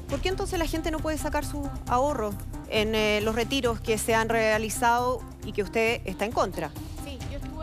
¿Por 0.09 0.19
qué 0.19 0.27
entonces 0.27 0.59
la 0.59 0.67
gente 0.67 0.91
no 0.91 0.99
puede 0.99 1.17
sacar 1.17 1.45
sus 1.45 1.67
ahorros 1.87 2.35
en 2.69 2.95
eh, 2.95 3.21
los 3.21 3.33
retiros 3.33 3.79
que 3.79 3.97
se 3.97 4.13
han 4.13 4.27
realizado 4.27 5.21
y 5.45 5.53
que 5.53 5.63
usted 5.63 6.01
está 6.03 6.25
en 6.25 6.33
contra? 6.33 6.69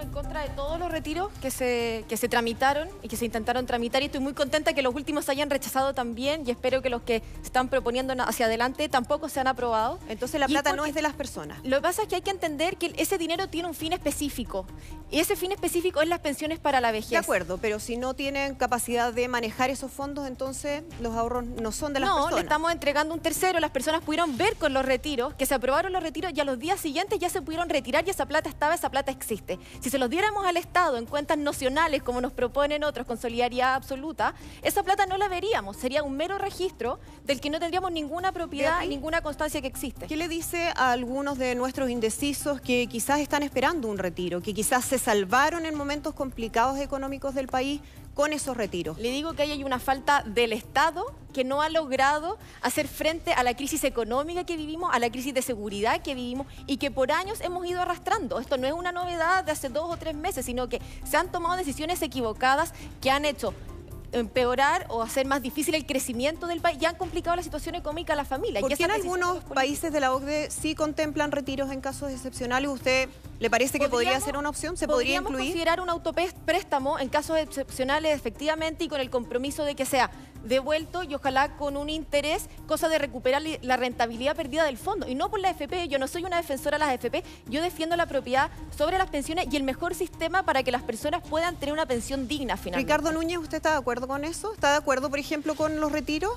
En 0.02 0.10
contra 0.10 0.42
de 0.42 0.48
todos 0.48 0.80
los 0.80 0.90
retiros 0.90 1.30
que 1.40 1.52
se, 1.52 2.04
que 2.08 2.16
se 2.16 2.28
tramitaron 2.28 2.88
y 3.02 3.08
que 3.08 3.16
se 3.16 3.24
intentaron 3.24 3.66
tramitar 3.66 4.02
y 4.02 4.06
estoy 4.06 4.20
muy 4.20 4.32
contenta 4.32 4.72
que 4.72 4.82
los 4.82 4.92
últimos 4.96 5.26
se 5.26 5.30
hayan 5.30 5.48
rechazado 5.48 5.94
también 5.94 6.42
y 6.44 6.50
espero 6.50 6.82
que 6.82 6.90
los 6.90 7.02
que 7.02 7.22
están 7.44 7.68
proponiendo 7.68 8.12
hacia 8.18 8.46
adelante 8.46 8.88
tampoco 8.88 9.28
sean 9.28 9.46
aprobados. 9.46 10.00
Entonces 10.08 10.40
la 10.40 10.48
plata 10.48 10.72
no 10.72 10.86
es 10.86 10.94
de 10.94 11.02
las 11.02 11.12
personas. 11.14 11.60
Lo 11.62 11.76
que 11.76 11.82
pasa 11.82 12.02
es 12.02 12.08
que 12.08 12.16
hay 12.16 12.22
que 12.22 12.32
entender 12.32 12.78
que 12.78 12.92
ese 12.96 13.16
dinero 13.16 13.48
tiene 13.48 13.68
un 13.68 13.74
fin 13.74 13.92
específico 13.92 14.66
y 15.08 15.20
ese 15.20 15.36
fin 15.36 15.52
específico 15.52 16.02
es 16.02 16.08
las 16.08 16.18
pensiones 16.18 16.58
para 16.58 16.80
la 16.80 16.90
vejez. 16.90 17.10
De 17.10 17.16
acuerdo, 17.18 17.58
pero 17.58 17.78
si 17.78 17.96
no 17.96 18.14
tienen 18.14 18.56
capacidad 18.56 19.12
de 19.12 19.28
manejar 19.28 19.70
esos 19.70 19.92
fondos, 19.92 20.26
entonces 20.26 20.82
los 21.00 21.14
ahorros 21.14 21.44
no 21.44 21.70
son 21.70 21.92
de 21.92 22.00
las 22.00 22.08
no, 22.08 22.16
personas. 22.16 22.34
le 22.36 22.42
estamos 22.42 22.72
entregando 22.72 23.14
un 23.14 23.20
tercero. 23.20 23.60
Las 23.60 23.70
personas 23.70 24.02
pudieron 24.02 24.36
ver 24.36 24.56
con 24.56 24.74
los 24.74 24.84
retiros 24.84 25.34
que 25.34 25.46
se 25.46 25.54
aprobaron 25.54 25.92
los 25.92 26.02
retiros 26.02 26.32
y 26.34 26.40
a 26.40 26.44
los 26.44 26.58
días 26.58 26.80
siguientes 26.80 27.20
ya 27.20 27.30
se 27.30 27.40
pudieron 27.40 27.68
retirar 27.68 28.04
y 28.04 28.10
esa 28.10 28.26
plata 28.26 28.48
estaba, 28.48 28.74
esa 28.74 28.90
plata 28.90 29.12
existe. 29.12 29.60
Si 29.80 29.91
se 29.92 29.98
los 29.98 30.09
diéramos 30.09 30.46
al 30.46 30.57
Estado 30.57 30.96
en 30.96 31.05
cuentas 31.05 31.37
nocionales, 31.37 32.02
como 32.02 32.22
nos 32.22 32.33
proponen 32.33 32.83
otros, 32.83 33.07
con 33.07 33.18
solidaridad 33.18 33.74
absoluta, 33.74 34.33
esa 34.62 34.83
plata 34.83 35.05
no 35.05 35.18
la 35.18 35.28
veríamos. 35.28 35.76
Sería 35.76 36.02
un 36.02 36.16
mero 36.16 36.38
registro 36.38 36.98
del 37.26 37.42
que 37.42 37.50
no 37.50 37.61
tendríamos 37.61 37.92
ninguna 37.92 38.33
propiedad 38.33 38.85
y 38.85 38.88
ninguna 38.88 39.20
constancia 39.20 39.61
que 39.61 39.66
existe. 39.66 40.07
¿Qué 40.07 40.16
le 40.16 40.28
dice 40.28 40.72
a 40.76 40.92
algunos 40.92 41.37
de 41.37 41.55
nuestros 41.57 41.90
indecisos 41.90 42.59
que 42.62 42.87
quizás 42.87 43.20
están 43.20 43.42
esperando 43.42 43.87
un 43.87 43.98
retiro, 43.98 44.40
que 44.40 44.55
quizás 44.55 44.87
se 44.87 44.98
salvaron 44.98 45.66
en 45.66 45.74
momentos 45.74 46.14
complicados 46.14 46.78
económicos 46.78 47.35
del 47.35 47.48
país 47.48 47.83
con 48.14 48.33
esos 48.33 48.57
retiros? 48.57 48.98
Le 48.98 49.11
digo 49.11 49.35
que 49.35 49.42
ahí 49.42 49.53
hay 49.53 49.64
una 49.64 49.79
falta 49.79 50.22
del 50.27 50.53
Estado 50.53 51.05
que 51.33 51.44
no 51.44 51.62
ha 51.62 51.68
logrado 51.68 52.38
hacer 52.61 52.87
frente 52.87 53.33
a 53.33 53.42
la 53.42 53.55
crisis 53.57 53.85
económica 53.85 54.44
que 54.44 54.57
vivimos, 54.57 54.90
a 54.92 54.98
la 54.98 55.11
crisis 55.11 55.33
de 55.35 55.42
seguridad 55.42 56.03
que 56.03 56.14
vivimos 56.14 56.46
y 56.66 56.77
que 56.77 56.90
por 56.90 57.11
años 57.11 57.40
hemos 57.40 57.66
ido 57.66 57.81
arrastrando. 57.81 58.38
Esto 58.38 58.59
no 58.59 58.66
es 58.66 58.72
una 58.72 58.92
novedad 58.92 59.44
de 59.44 59.53
hace 59.53 59.68
dos 59.68 59.90
o 59.90 59.96
tres 59.96 60.14
meses, 60.14 60.44
sino 60.44 60.68
que 60.68 60.81
se 61.05 61.16
han 61.16 61.33
tomado 61.33 61.57
decisiones 61.57 62.03
equivocadas 62.03 62.75
que 63.01 63.11
han 63.11 63.25
hecho 63.25 63.55
empeorar 64.12 64.87
o 64.90 65.03
hacer 65.03 65.27
más 65.27 65.42
difícil 65.42 65.75
el 65.75 65.87
crecimiento 65.87 66.46
del 66.46 66.61
país 66.61 66.79
y 66.81 66.85
han 66.85 66.96
complicado 66.96 67.37
la 67.37 67.42
situación 67.42 67.75
económica 67.75 68.12
a 68.12 68.16
la 68.16 68.25
familia. 68.25 68.61
¿Por 68.61 68.77
qué 68.77 68.85
en 68.85 68.90
algunos 68.90 69.42
países 69.44 69.92
de 69.92 70.01
la 70.01 70.12
OCDE 70.12 70.51
sí 70.51 70.75
contemplan 70.75 71.33
retiros 71.33 71.70
en 71.70 71.81
casos 71.81 72.11
excepcionales? 72.11 72.70
¿Usted 72.70 73.09
le 73.42 73.50
parece 73.50 73.81
que 73.81 73.88
podría 73.88 74.20
ser 74.20 74.37
una 74.37 74.48
opción? 74.48 74.76
¿Se 74.76 74.87
podría 74.87 75.16
incluir? 75.16 75.46
considerar 75.46 75.81
un 75.81 75.90
autopréstamo 75.90 77.00
en 77.00 77.09
casos 77.09 77.38
excepcionales 77.38 78.14
efectivamente 78.14 78.85
y 78.85 78.88
con 78.88 79.00
el 79.00 79.11
compromiso 79.11 79.64
de 79.64 79.74
que 79.74 79.85
sea 79.85 80.12
devuelto 80.44 81.02
y 81.02 81.14
ojalá 81.14 81.57
con 81.57 81.76
un 81.76 81.90
interés, 81.90 82.48
cosa 82.68 82.88
de 82.88 82.98
recuperar 82.98 83.42
la 83.62 83.76
rentabilidad 83.76 84.37
perdida 84.37 84.64
del 84.64 84.78
fondo. 84.78 85.09
Y 85.09 85.16
no 85.16 85.28
por 85.28 85.40
la 85.40 85.50
AFP, 85.50 85.88
yo 85.88 85.98
no 85.98 86.07
soy 86.07 86.24
una 86.24 86.37
defensora 86.37 86.78
de 86.78 86.85
las 86.85 86.90
AFP, 86.90 87.24
yo 87.46 87.62
defiendo 87.62 87.96
la 87.96 88.07
propiedad 88.07 88.50
sobre 88.76 88.96
las 88.96 89.11
pensiones 89.11 89.48
y 89.50 89.57
el 89.57 89.64
mejor 89.64 89.96
sistema 89.96 90.44
para 90.44 90.62
que 90.62 90.70
las 90.70 90.83
personas 90.83 91.22
puedan 91.28 91.57
tener 91.57 91.72
una 91.72 91.87
pensión 91.87 92.28
digna 92.28 92.57
finalmente. 92.57 92.92
Ricardo 92.92 93.12
Núñez, 93.12 93.38
¿usted 93.38 93.57
está 93.57 93.72
de 93.72 93.78
acuerdo 93.78 94.07
con 94.07 94.24
eso? 94.24 94.52
¿Está 94.52 94.70
de 94.70 94.76
acuerdo, 94.76 95.11
por 95.11 95.18
ejemplo, 95.18 95.57
con 95.57 95.81
los 95.81 95.90
retiros? 95.90 96.33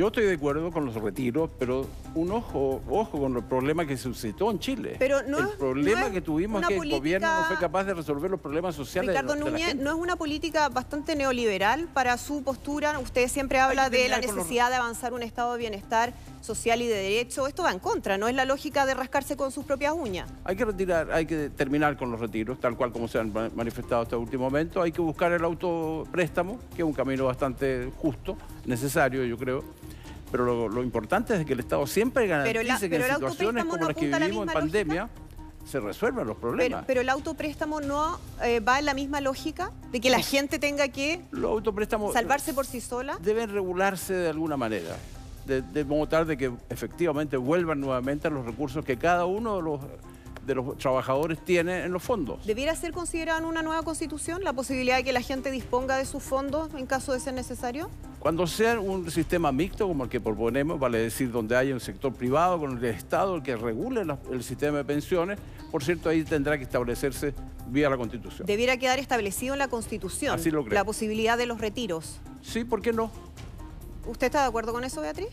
Yo 0.00 0.06
estoy 0.06 0.24
de 0.24 0.32
acuerdo 0.32 0.70
con 0.70 0.86
los 0.86 0.94
retiros, 0.94 1.50
pero 1.58 1.86
un 2.14 2.32
ojo, 2.32 2.80
ojo 2.88 3.20
con 3.20 3.36
el 3.36 3.44
problema 3.44 3.84
que 3.84 3.98
se 3.98 4.04
suscitó 4.04 4.50
en 4.50 4.58
Chile. 4.58 4.96
Pero 4.98 5.22
no 5.24 5.40
el 5.40 5.48
problema 5.58 6.10
que 6.10 6.22
tuvimos 6.22 6.62
es 6.62 6.68
que 6.68 6.74
el 6.74 6.90
gobierno 6.90 7.28
no 7.28 7.44
fue 7.48 7.58
capaz 7.58 7.84
de 7.84 7.92
resolver 7.92 8.30
los 8.30 8.40
problemas 8.40 8.74
sociales. 8.74 9.10
Ricardo 9.10 9.34
de, 9.34 9.40
Núñez, 9.40 9.76
¿no 9.76 9.90
es 9.90 9.96
una 9.96 10.16
política 10.16 10.70
bastante 10.70 11.16
neoliberal 11.16 11.86
para 11.92 12.16
su 12.16 12.42
postura? 12.42 12.98
Usted 12.98 13.28
siempre 13.28 13.60
habla 13.60 13.90
de 13.90 14.08
la 14.08 14.22
necesidad 14.22 14.70
de 14.70 14.76
avanzar 14.76 15.12
un 15.12 15.22
estado 15.22 15.52
de 15.52 15.58
bienestar 15.58 16.14
social 16.40 16.80
y 16.80 16.86
de 16.86 16.94
derecho. 16.94 17.46
Esto 17.46 17.64
va 17.64 17.70
en 17.70 17.78
contra, 17.78 18.16
no 18.16 18.26
es 18.26 18.34
la 18.34 18.46
lógica 18.46 18.86
de 18.86 18.94
rascarse 18.94 19.36
con 19.36 19.52
sus 19.52 19.66
propias 19.66 19.92
uñas. 19.92 20.30
Hay 20.44 20.56
que 20.56 20.64
retirar, 20.64 21.12
hay 21.12 21.26
que 21.26 21.50
terminar 21.50 21.98
con 21.98 22.10
los 22.10 22.20
retiros, 22.20 22.58
tal 22.58 22.74
cual 22.74 22.90
como 22.90 23.06
se 23.06 23.18
han 23.18 23.34
manifestado 23.54 24.00
hasta 24.00 24.16
el 24.16 24.22
último 24.22 24.44
momento. 24.44 24.80
Hay 24.80 24.92
que 24.92 25.02
buscar 25.02 25.32
el 25.32 25.44
autopréstamo, 25.44 26.58
que 26.74 26.80
es 26.80 26.88
un 26.88 26.94
camino 26.94 27.26
bastante 27.26 27.92
justo, 27.98 28.38
necesario, 28.66 29.24
yo 29.24 29.36
creo 29.36 29.64
pero 30.30 30.68
lo, 30.68 30.82
importante 30.82 31.34
es 31.34 31.44
que 31.44 31.54
el 31.54 31.60
Estado 31.60 31.86
siempre 31.86 32.26
garantice 32.26 32.88
que 32.88 32.96
en 32.96 33.14
situaciones 33.14 33.64
como 33.64 33.84
las 33.84 33.96
que 33.96 34.06
vivimos 34.06 34.46
en 34.46 34.52
pandemia 34.52 35.08
se 35.66 35.80
resuelvan 35.80 36.26
los 36.26 36.36
problemas. 36.36 36.84
Pero, 36.86 37.00
el 37.00 37.08
autopréstamo 37.08 37.80
no 37.80 38.18
eh, 38.42 38.60
va 38.60 38.78
en 38.78 38.86
la 38.86 38.94
misma 38.94 39.20
lógica 39.20 39.72
de 39.92 40.00
que 40.00 40.10
la 40.10 40.20
gente 40.20 40.58
tenga 40.58 40.88
que 40.88 41.20
salvarse 42.12 42.54
por 42.54 42.66
sí 42.66 42.80
sola. 42.80 43.18
Deben 43.20 43.50
regularse 43.50 44.14
de 44.14 44.28
alguna 44.30 44.56
manera. 44.56 44.96
De, 45.46 45.62
de 45.62 45.84
modo 45.84 46.06
tal 46.06 46.26
de 46.26 46.36
que 46.36 46.52
efectivamente 46.68 47.36
vuelvan 47.36 47.80
nuevamente 47.80 48.28
a 48.28 48.30
los 48.30 48.44
recursos 48.44 48.84
que 48.84 48.96
cada 48.96 49.24
uno 49.24 49.56
de 49.56 49.62
los 49.62 49.80
de 50.50 50.56
los 50.56 50.76
trabajadores 50.78 51.38
tiene 51.44 51.84
en 51.84 51.92
los 51.92 52.02
fondos. 52.02 52.44
¿Debiera 52.44 52.74
ser 52.74 52.92
considerada 52.92 53.38
en 53.38 53.44
una 53.44 53.62
nueva 53.62 53.82
constitución 53.82 54.42
la 54.42 54.52
posibilidad 54.52 54.96
de 54.96 55.04
que 55.04 55.12
la 55.12 55.22
gente 55.22 55.50
disponga 55.50 55.96
de 55.96 56.04
sus 56.04 56.22
fondos 56.22 56.70
en 56.74 56.86
caso 56.86 57.12
de 57.12 57.20
ser 57.20 57.34
necesario? 57.34 57.88
Cuando 58.18 58.46
sea 58.46 58.78
un 58.78 59.10
sistema 59.10 59.50
mixto 59.52 59.86
como 59.86 60.04
el 60.04 60.10
que 60.10 60.20
proponemos, 60.20 60.78
vale 60.78 60.98
decir 60.98 61.30
donde 61.30 61.56
haya 61.56 61.72
un 61.72 61.80
sector 61.80 62.12
privado 62.12 62.58
con 62.58 62.76
el 62.76 62.84
Estado 62.84 63.36
el 63.36 63.42
que 63.42 63.56
regule 63.56 64.02
el 64.30 64.42
sistema 64.42 64.78
de 64.78 64.84
pensiones, 64.84 65.38
por 65.70 65.84
cierto, 65.84 66.08
ahí 66.08 66.24
tendrá 66.24 66.58
que 66.58 66.64
establecerse 66.64 67.32
vía 67.68 67.88
la 67.88 67.96
Constitución. 67.96 68.46
Debiera 68.46 68.76
quedar 68.76 68.98
establecido 68.98 69.54
en 69.54 69.58
la 69.60 69.68
Constitución 69.68 70.40
la 70.70 70.84
posibilidad 70.84 71.38
de 71.38 71.46
los 71.46 71.60
retiros. 71.60 72.18
Sí, 72.42 72.64
¿por 72.64 72.82
qué 72.82 72.92
no? 72.92 73.10
¿Usted 74.06 74.26
está 74.26 74.42
de 74.42 74.48
acuerdo 74.48 74.72
con 74.72 74.82
eso, 74.84 75.00
Beatriz? 75.00 75.28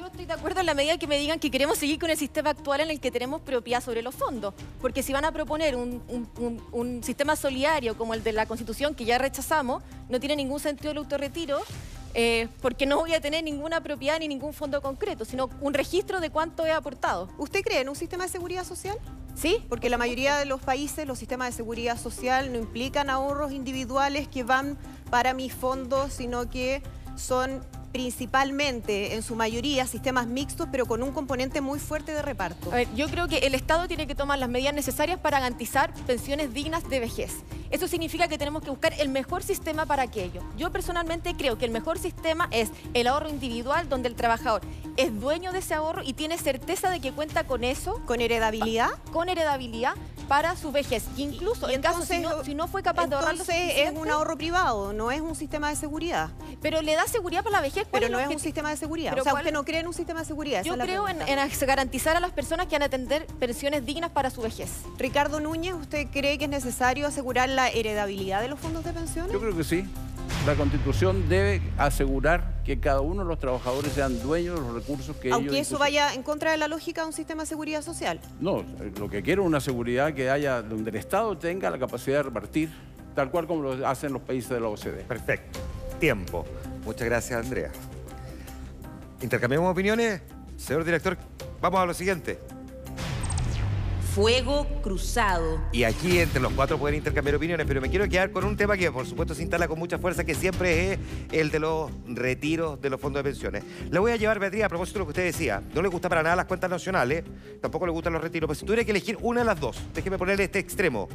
Yo 0.00 0.06
estoy 0.06 0.24
de 0.24 0.32
acuerdo 0.32 0.60
en 0.60 0.66
la 0.66 0.72
medida 0.72 0.96
que 0.96 1.06
me 1.06 1.18
digan 1.18 1.38
que 1.38 1.50
queremos 1.50 1.76
seguir 1.76 1.98
con 1.98 2.08
el 2.08 2.16
sistema 2.16 2.48
actual 2.48 2.80
en 2.80 2.88
el 2.88 3.00
que 3.00 3.10
tenemos 3.10 3.42
propiedad 3.42 3.82
sobre 3.82 4.00
los 4.00 4.14
fondos. 4.14 4.54
Porque 4.80 5.02
si 5.02 5.12
van 5.12 5.26
a 5.26 5.32
proponer 5.32 5.76
un, 5.76 7.02
sistema 7.04 7.36
solidario 7.36 7.98
como 7.98 8.14
el 8.14 8.22
de 8.22 8.32
la 8.32 8.46
Constitución, 8.46 8.94
que 8.94 9.04
ya 9.04 9.18
rechazamos, 9.18 9.82
no 10.08 10.18
tiene 10.18 10.36
ningún 10.36 10.58
sentido 10.58 10.92
el 10.92 10.96
autorretiro, 10.96 11.58
eh, 12.14 12.48
porque 12.62 12.86
no 12.86 12.96
voy 12.96 13.12
a 13.12 13.20
tener 13.20 13.44
ninguna 13.44 13.82
propiedad 13.82 14.18
ni 14.18 14.26
ningún 14.26 14.54
fondo 14.54 14.80
concreto, 14.80 15.26
sino 15.26 15.50
un 15.60 15.74
registro 15.74 16.22
de 16.22 16.30
cuánto 16.30 16.64
he 16.64 16.72
aportado. 16.72 17.28
¿Usted 17.36 17.60
cree 17.60 17.80
en 17.80 17.90
un 17.90 17.96
sistema 17.96 18.24
de 18.24 18.30
seguridad 18.30 18.64
social? 18.64 18.96
Sí. 19.34 19.62
Porque 19.68 19.90
la 19.90 19.98
mayoría 19.98 20.38
de 20.38 20.46
los 20.46 20.62
países 20.62 21.06
los 21.06 21.18
sistemas 21.18 21.48
de 21.48 21.52
seguridad 21.52 22.00
social 22.00 22.50
no 22.52 22.58
implican 22.58 23.10
ahorros 23.10 23.52
individuales 23.52 24.28
que 24.28 24.44
van 24.44 24.78
para 25.10 25.34
mis 25.34 25.52
fondos, 25.52 26.14
sino 26.14 26.48
que 26.48 26.82
son 27.16 27.60
principalmente, 27.92 29.14
en 29.14 29.22
su 29.22 29.34
mayoría, 29.34 29.86
sistemas 29.86 30.26
mixtos, 30.26 30.68
pero 30.70 30.86
con 30.86 31.02
un 31.02 31.12
componente 31.12 31.60
muy 31.60 31.78
fuerte 31.78 32.12
de 32.12 32.22
reparto. 32.22 32.72
A 32.72 32.76
ver, 32.76 32.88
yo 32.94 33.08
creo 33.08 33.28
que 33.28 33.38
el 33.38 33.54
Estado 33.54 33.88
tiene 33.88 34.06
que 34.06 34.14
tomar 34.14 34.38
las 34.38 34.48
medidas 34.48 34.74
necesarias 34.74 35.18
para 35.18 35.40
garantizar 35.40 35.92
pensiones 36.06 36.54
dignas 36.54 36.88
de 36.88 37.00
vejez. 37.00 37.32
Eso 37.70 37.86
significa 37.86 38.28
que 38.28 38.38
tenemos 38.38 38.62
que 38.62 38.70
buscar 38.70 38.92
el 38.98 39.08
mejor 39.08 39.42
sistema 39.42 39.86
para 39.86 40.02
aquello. 40.02 40.42
Yo 40.56 40.72
personalmente 40.72 41.34
creo 41.34 41.56
que 41.58 41.64
el 41.64 41.70
mejor 41.70 41.98
sistema 41.98 42.48
es 42.50 42.70
el 42.94 43.06
ahorro 43.06 43.28
individual, 43.28 43.88
donde 43.88 44.08
el 44.08 44.14
trabajador 44.14 44.62
es 44.96 45.18
dueño 45.20 45.52
de 45.52 45.60
ese 45.60 45.74
ahorro 45.74 46.02
y 46.04 46.14
tiene 46.14 46.36
certeza 46.36 46.90
de 46.90 47.00
que 47.00 47.12
cuenta 47.12 47.44
con 47.44 47.64
eso. 47.64 48.00
¿Con 48.06 48.20
heredabilidad? 48.20 48.90
Con 49.12 49.28
heredabilidad 49.28 49.94
para 50.30 50.54
su 50.54 50.70
vejez. 50.70 51.06
Incluso 51.16 51.68
en 51.68 51.82
caso 51.82 52.04
si 52.06 52.18
no, 52.18 52.44
si 52.44 52.54
no, 52.54 52.68
fue 52.68 52.84
capaz 52.84 53.08
de 53.08 53.16
ahorrar 53.16 53.32
Entonces 53.32 53.56
es 53.78 53.90
un 53.92 54.08
ahorro 54.08 54.36
privado, 54.36 54.92
no 54.92 55.10
es 55.10 55.20
un 55.20 55.34
sistema 55.34 55.70
de 55.70 55.74
seguridad. 55.74 56.30
Pero 56.62 56.82
le 56.82 56.94
da 56.94 57.06
seguridad 57.08 57.42
para 57.42 57.56
la 57.56 57.62
vejez. 57.62 57.84
Pero 57.90 58.08
no 58.08 58.20
es 58.20 58.28
un 58.28 58.38
sistema 58.38 58.70
de 58.70 58.76
seguridad. 58.76 59.18
o 59.18 59.24
sea, 59.24 59.34
usted 59.34 59.52
no 59.52 59.64
cree 59.64 59.80
en 59.80 59.88
un 59.88 59.94
sistema 59.94 60.20
de 60.20 60.26
seguridad. 60.26 60.62
Yo 60.62 60.78
creo 60.78 61.08
en, 61.08 61.18
garantizar 61.66 62.16
a 62.16 62.20
las 62.20 62.30
personas 62.30 62.66
que 62.66 62.76
van 62.76 62.82
a 62.82 62.84
atender 62.84 63.26
pensiones 63.40 63.84
dignas 63.84 64.10
para 64.10 64.30
su 64.30 64.40
vejez. 64.40 64.70
Ricardo 64.98 65.40
Núñez, 65.40 65.74
¿usted 65.74 66.06
cree 66.12 66.38
que 66.38 66.44
es 66.44 66.50
necesario 66.50 67.08
asegurar 67.08 67.48
la 67.48 67.59
heredabilidad 67.68 68.40
de 68.40 68.48
los 68.48 68.58
fondos 68.58 68.84
de 68.84 68.92
pensiones? 68.92 69.32
Yo 69.32 69.40
creo 69.40 69.56
que 69.56 69.64
sí. 69.64 69.84
La 70.46 70.54
Constitución 70.54 71.28
debe 71.28 71.60
asegurar 71.76 72.62
que 72.64 72.80
cada 72.80 73.02
uno 73.02 73.22
de 73.22 73.28
los 73.28 73.38
trabajadores 73.38 73.92
sean 73.92 74.22
dueños 74.22 74.54
de 74.54 74.60
los 74.62 74.74
recursos 74.74 75.14
que 75.16 75.30
Aunque 75.30 75.58
eso 75.58 75.76
vaya 75.76 76.14
en 76.14 76.22
contra 76.22 76.52
de 76.52 76.56
la 76.56 76.66
lógica 76.66 77.02
de 77.02 77.08
un 77.08 77.12
sistema 77.12 77.42
de 77.42 77.46
seguridad 77.46 77.82
social. 77.82 78.20
No, 78.40 78.64
lo 78.98 79.10
que 79.10 79.22
quiero 79.22 79.42
es 79.42 79.48
una 79.48 79.60
seguridad 79.60 80.14
que 80.14 80.30
haya 80.30 80.62
donde 80.62 80.90
el 80.90 80.96
Estado 80.96 81.36
tenga 81.36 81.68
la 81.68 81.78
capacidad 81.78 82.18
de 82.18 82.22
repartir, 82.22 82.70
tal 83.14 83.30
cual 83.30 83.46
como 83.46 83.62
lo 83.62 83.86
hacen 83.86 84.14
los 84.14 84.22
países 84.22 84.50
de 84.50 84.60
la 84.60 84.68
OCDE. 84.68 85.04
Perfecto. 85.04 85.58
Tiempo. 85.98 86.46
Muchas 86.84 87.06
gracias, 87.06 87.38
Andrea. 87.38 87.70
Intercambiamos 89.20 89.70
opiniones. 89.70 90.22
Señor 90.56 90.84
director, 90.84 91.18
vamos 91.60 91.80
a 91.80 91.86
lo 91.86 91.92
siguiente. 91.92 92.38
Fuego 94.14 94.66
cruzado. 94.82 95.60
Y 95.70 95.84
aquí 95.84 96.18
entre 96.18 96.40
los 96.40 96.52
cuatro 96.52 96.78
pueden 96.78 96.98
intercambiar 96.98 97.36
opiniones, 97.36 97.64
pero 97.66 97.80
me 97.80 97.88
quiero 97.88 98.08
quedar 98.08 98.32
con 98.32 98.44
un 98.44 98.56
tema 98.56 98.76
que 98.76 98.90
por 98.90 99.06
supuesto 99.06 99.34
se 99.34 99.42
instala 99.42 99.68
con 99.68 99.78
mucha 99.78 99.98
fuerza, 99.98 100.24
que 100.24 100.34
siempre 100.34 100.94
es 100.94 100.98
el 101.30 101.50
de 101.52 101.60
los 101.60 101.92
retiros 102.08 102.80
de 102.80 102.90
los 102.90 103.00
fondos 103.00 103.22
de 103.22 103.30
pensiones. 103.30 103.62
Le 103.88 103.98
voy 104.00 104.10
a 104.10 104.16
llevar, 104.16 104.40
Beatriz, 104.40 104.64
a 104.64 104.68
propósito 104.68 104.98
de 104.98 105.00
lo 105.00 105.06
que 105.06 105.10
usted 105.10 105.24
decía. 105.24 105.62
No 105.74 105.80
le 105.80 105.88
gusta 105.88 106.08
para 106.08 106.24
nada 106.24 106.34
las 106.34 106.46
cuentas 106.46 106.68
nacionales, 106.68 107.22
tampoco 107.60 107.86
le 107.86 107.92
gustan 107.92 108.12
los 108.12 108.22
retiros, 108.22 108.48
pero 108.48 108.58
si 108.58 108.66
tuviera 108.66 108.84
que 108.84 108.90
elegir 108.90 109.16
una 109.22 109.40
de 109.40 109.46
las 109.46 109.60
dos, 109.60 109.76
déjeme 109.94 110.18
ponerle 110.18 110.44
este 110.44 110.58
extremo. 110.58 111.08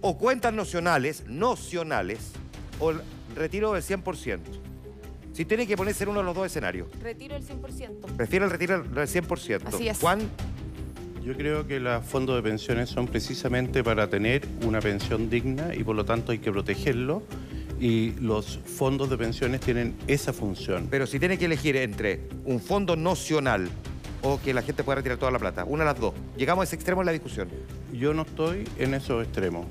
O 0.00 0.18
cuentas 0.18 0.52
nacionales, 0.52 1.24
nocionales, 1.28 2.32
o 2.80 2.92
retiro 3.36 3.72
del 3.72 3.84
100%. 3.84 4.40
Si 5.32 5.44
tiene 5.44 5.66
que 5.66 5.76
ponerse 5.76 6.02
en 6.02 6.10
uno 6.10 6.20
de 6.20 6.24
los 6.24 6.34
dos 6.34 6.46
escenarios. 6.46 6.88
Retiro 7.00 7.34
del 7.34 7.46
100%. 7.46 8.16
Prefiero 8.16 8.46
el 8.46 8.50
retiro 8.50 8.82
del 8.82 9.06
100%. 9.06 9.60
Así 9.66 9.88
es. 9.88 9.98
Juan. 9.98 10.28
Yo 11.26 11.34
creo 11.34 11.66
que 11.66 11.80
los 11.80 12.06
fondos 12.06 12.36
de 12.36 12.42
pensiones 12.48 12.88
son 12.88 13.08
precisamente 13.08 13.82
para 13.82 14.08
tener 14.08 14.46
una 14.64 14.80
pensión 14.80 15.28
digna 15.28 15.74
y 15.74 15.82
por 15.82 15.96
lo 15.96 16.04
tanto 16.04 16.30
hay 16.30 16.38
que 16.38 16.52
protegerlo 16.52 17.24
y 17.80 18.12
los 18.20 18.60
fondos 18.64 19.10
de 19.10 19.18
pensiones 19.18 19.60
tienen 19.60 19.96
esa 20.06 20.32
función. 20.32 20.86
Pero 20.88 21.04
si 21.04 21.18
tiene 21.18 21.36
que 21.36 21.46
elegir 21.46 21.74
entre 21.78 22.20
un 22.44 22.60
fondo 22.60 22.94
nocional 22.94 23.68
o 24.22 24.40
que 24.40 24.54
la 24.54 24.62
gente 24.62 24.84
pueda 24.84 24.98
retirar 24.98 25.18
toda 25.18 25.32
la 25.32 25.40
plata, 25.40 25.64
una 25.64 25.82
de 25.82 25.90
las 25.90 26.00
dos. 26.00 26.14
Llegamos 26.36 26.62
a 26.62 26.64
ese 26.64 26.76
extremo 26.76 27.02
en 27.02 27.06
la 27.06 27.12
discusión. 27.12 27.48
Yo 27.92 28.14
no 28.14 28.22
estoy 28.22 28.62
en 28.78 28.94
esos 28.94 29.24
extremos. 29.24 29.66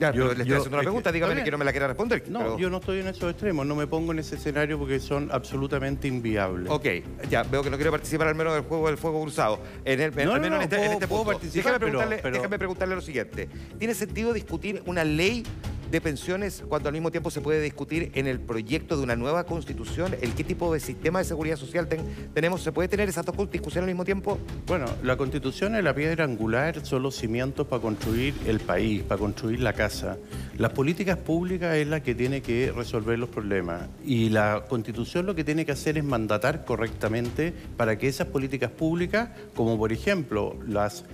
Ya, 0.00 0.12
Yo- 0.12 0.22
pero 0.22 0.24
le 0.28 0.30
estoy 0.32 0.46
yo- 0.46 0.56
haciendo 0.56 0.76
una 0.78 0.82
pregunta, 0.82 1.12
dígame 1.12 1.44
que 1.44 1.50
no 1.50 1.58
me 1.58 1.64
la 1.66 1.72
quiera 1.72 1.86
responder. 1.86 2.24
No, 2.28 2.38
pero- 2.38 2.58
yo 2.58 2.70
no 2.70 2.78
estoy 2.78 3.00
en 3.00 3.08
esos 3.08 3.30
extremos, 3.30 3.66
no 3.66 3.74
me 3.76 3.86
pongo 3.86 4.12
en 4.12 4.18
ese 4.20 4.36
escenario 4.36 4.78
porque 4.78 4.98
son 4.98 5.28
absolutamente 5.30 6.08
inviables. 6.08 6.70
Ok, 6.70 6.86
ya, 7.28 7.42
veo 7.42 7.62
que 7.62 7.68
no 7.68 7.76
quiere 7.76 7.90
participar 7.90 8.28
al 8.28 8.34
menos 8.34 8.54
del 8.54 8.62
juego 8.62 8.86
del 8.86 8.96
fuego 8.96 9.20
cruzado. 9.20 9.60
En 9.84 10.00
el, 10.00 10.18
en- 10.18 10.24
No, 10.26 10.32
al 10.32 10.40
no, 10.40 10.42
menos 10.42 10.50
no, 10.50 10.56
en 10.56 10.62
este, 10.62 10.76
en 10.76 10.80
puedo- 10.82 10.92
este 10.94 11.06
puedo 11.08 11.22
punto. 11.24 11.38
participar, 11.38 11.64
déjame, 11.64 11.78
pero- 11.78 11.90
preguntarle, 11.98 12.22
pero- 12.22 12.36
déjame 12.36 12.58
preguntarle 12.58 12.94
lo 12.94 13.00
siguiente. 13.02 13.48
¿Tiene 13.78 13.94
sentido 13.94 14.32
discutir 14.32 14.82
una 14.86 15.04
ley 15.04 15.44
de 15.90 16.00
pensiones 16.00 16.62
cuando 16.68 16.88
al 16.88 16.92
mismo 16.92 17.10
tiempo 17.10 17.30
se 17.30 17.40
puede 17.40 17.60
discutir 17.60 18.12
en 18.14 18.26
el 18.26 18.38
proyecto 18.40 18.96
de 18.96 19.02
una 19.02 19.16
nueva 19.16 19.44
constitución 19.44 20.14
el 20.20 20.32
qué 20.34 20.44
tipo 20.44 20.72
de 20.72 20.80
sistema 20.80 21.18
de 21.18 21.24
seguridad 21.24 21.56
social 21.56 21.88
ten- 21.88 22.02
tenemos? 22.32 22.62
¿Se 22.62 22.72
puede 22.72 22.88
tener 22.88 23.08
esas 23.08 23.24
dos 23.26 23.50
discusiones 23.50 23.84
al 23.88 23.94
mismo 23.94 24.04
tiempo? 24.04 24.38
Bueno, 24.66 24.86
la 25.02 25.16
constitución 25.16 25.74
es 25.74 25.82
la 25.84 25.94
piedra 25.94 26.24
angular, 26.24 26.84
son 26.86 27.02
los 27.02 27.16
cimientos 27.16 27.66
para 27.66 27.82
construir 27.82 28.34
el 28.46 28.60
país, 28.60 29.02
para 29.02 29.18
construir 29.18 29.60
la 29.60 29.72
casa. 29.72 30.16
Las 30.58 30.72
políticas 30.72 31.16
públicas 31.18 31.74
es 31.76 31.88
la 31.88 32.02
que 32.02 32.14
tiene 32.14 32.42
que 32.42 32.72
resolver 32.74 33.18
los 33.18 33.28
problemas 33.30 33.88
y 34.04 34.28
la 34.28 34.64
constitución 34.68 35.26
lo 35.26 35.34
que 35.34 35.42
tiene 35.44 35.64
que 35.66 35.72
hacer 35.72 35.98
es 35.98 36.04
mandatar 36.04 36.64
correctamente 36.64 37.52
para 37.76 37.98
que 37.98 38.08
esas 38.08 38.28
políticas 38.28 38.70
públicas, 38.70 39.30
como 39.54 39.76
por 39.78 39.92
ejemplo 39.92 40.56
las 40.68 41.04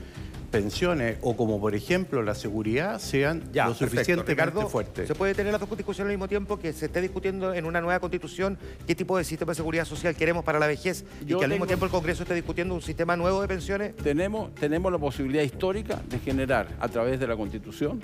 pensiones 0.46 1.18
o 1.22 1.36
como 1.36 1.60
por 1.60 1.74
ejemplo 1.74 2.22
la 2.22 2.34
seguridad, 2.34 2.98
sean 2.98 3.42
Ya, 3.52 3.66
lo 3.66 3.74
suficientemente 3.74 4.32
Ricardo, 4.32 4.68
fuertes. 4.68 5.08
¿Se 5.08 5.14
puede 5.14 5.34
tener 5.34 5.52
las 5.52 5.60
dos 5.60 5.76
discusiones 5.76 6.10
al 6.10 6.16
mismo 6.16 6.28
tiempo 6.28 6.58
que 6.58 6.72
se 6.72 6.86
esté 6.86 7.00
discutiendo 7.00 7.54
en 7.54 7.64
una 7.64 7.80
nueva 7.80 8.00
constitución 8.00 8.58
qué 8.86 8.94
tipo 8.94 9.18
de 9.18 9.24
sistema 9.24 9.52
de 9.52 9.56
seguridad 9.56 9.84
social 9.84 10.14
queremos 10.14 10.44
para 10.44 10.58
la 10.58 10.66
vejez 10.66 11.04
y 11.22 11.34
que 11.34 11.44
al 11.44 11.50
mismo 11.50 11.66
tiempo 11.66 11.84
el 11.84 11.90
Congreso 11.90 12.22
esté 12.22 12.34
discutiendo 12.34 12.74
un 12.74 12.82
sistema 12.82 13.16
nuevo 13.16 13.40
de 13.40 13.48
pensiones? 13.48 13.96
Tenemos, 13.96 14.54
tenemos 14.54 14.90
la 14.90 14.98
posibilidad 14.98 15.42
histórica 15.42 16.00
de 16.08 16.18
generar, 16.18 16.68
a 16.80 16.88
través 16.88 17.20
de 17.20 17.26
la 17.26 17.36
Constitución, 17.36 18.00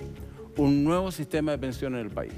un 0.57 0.85
nuevo 0.85 1.11
sistema 1.11 1.52
de 1.52 1.59
pensiones 1.59 2.00
en 2.00 2.07
el 2.07 2.12
país. 2.12 2.33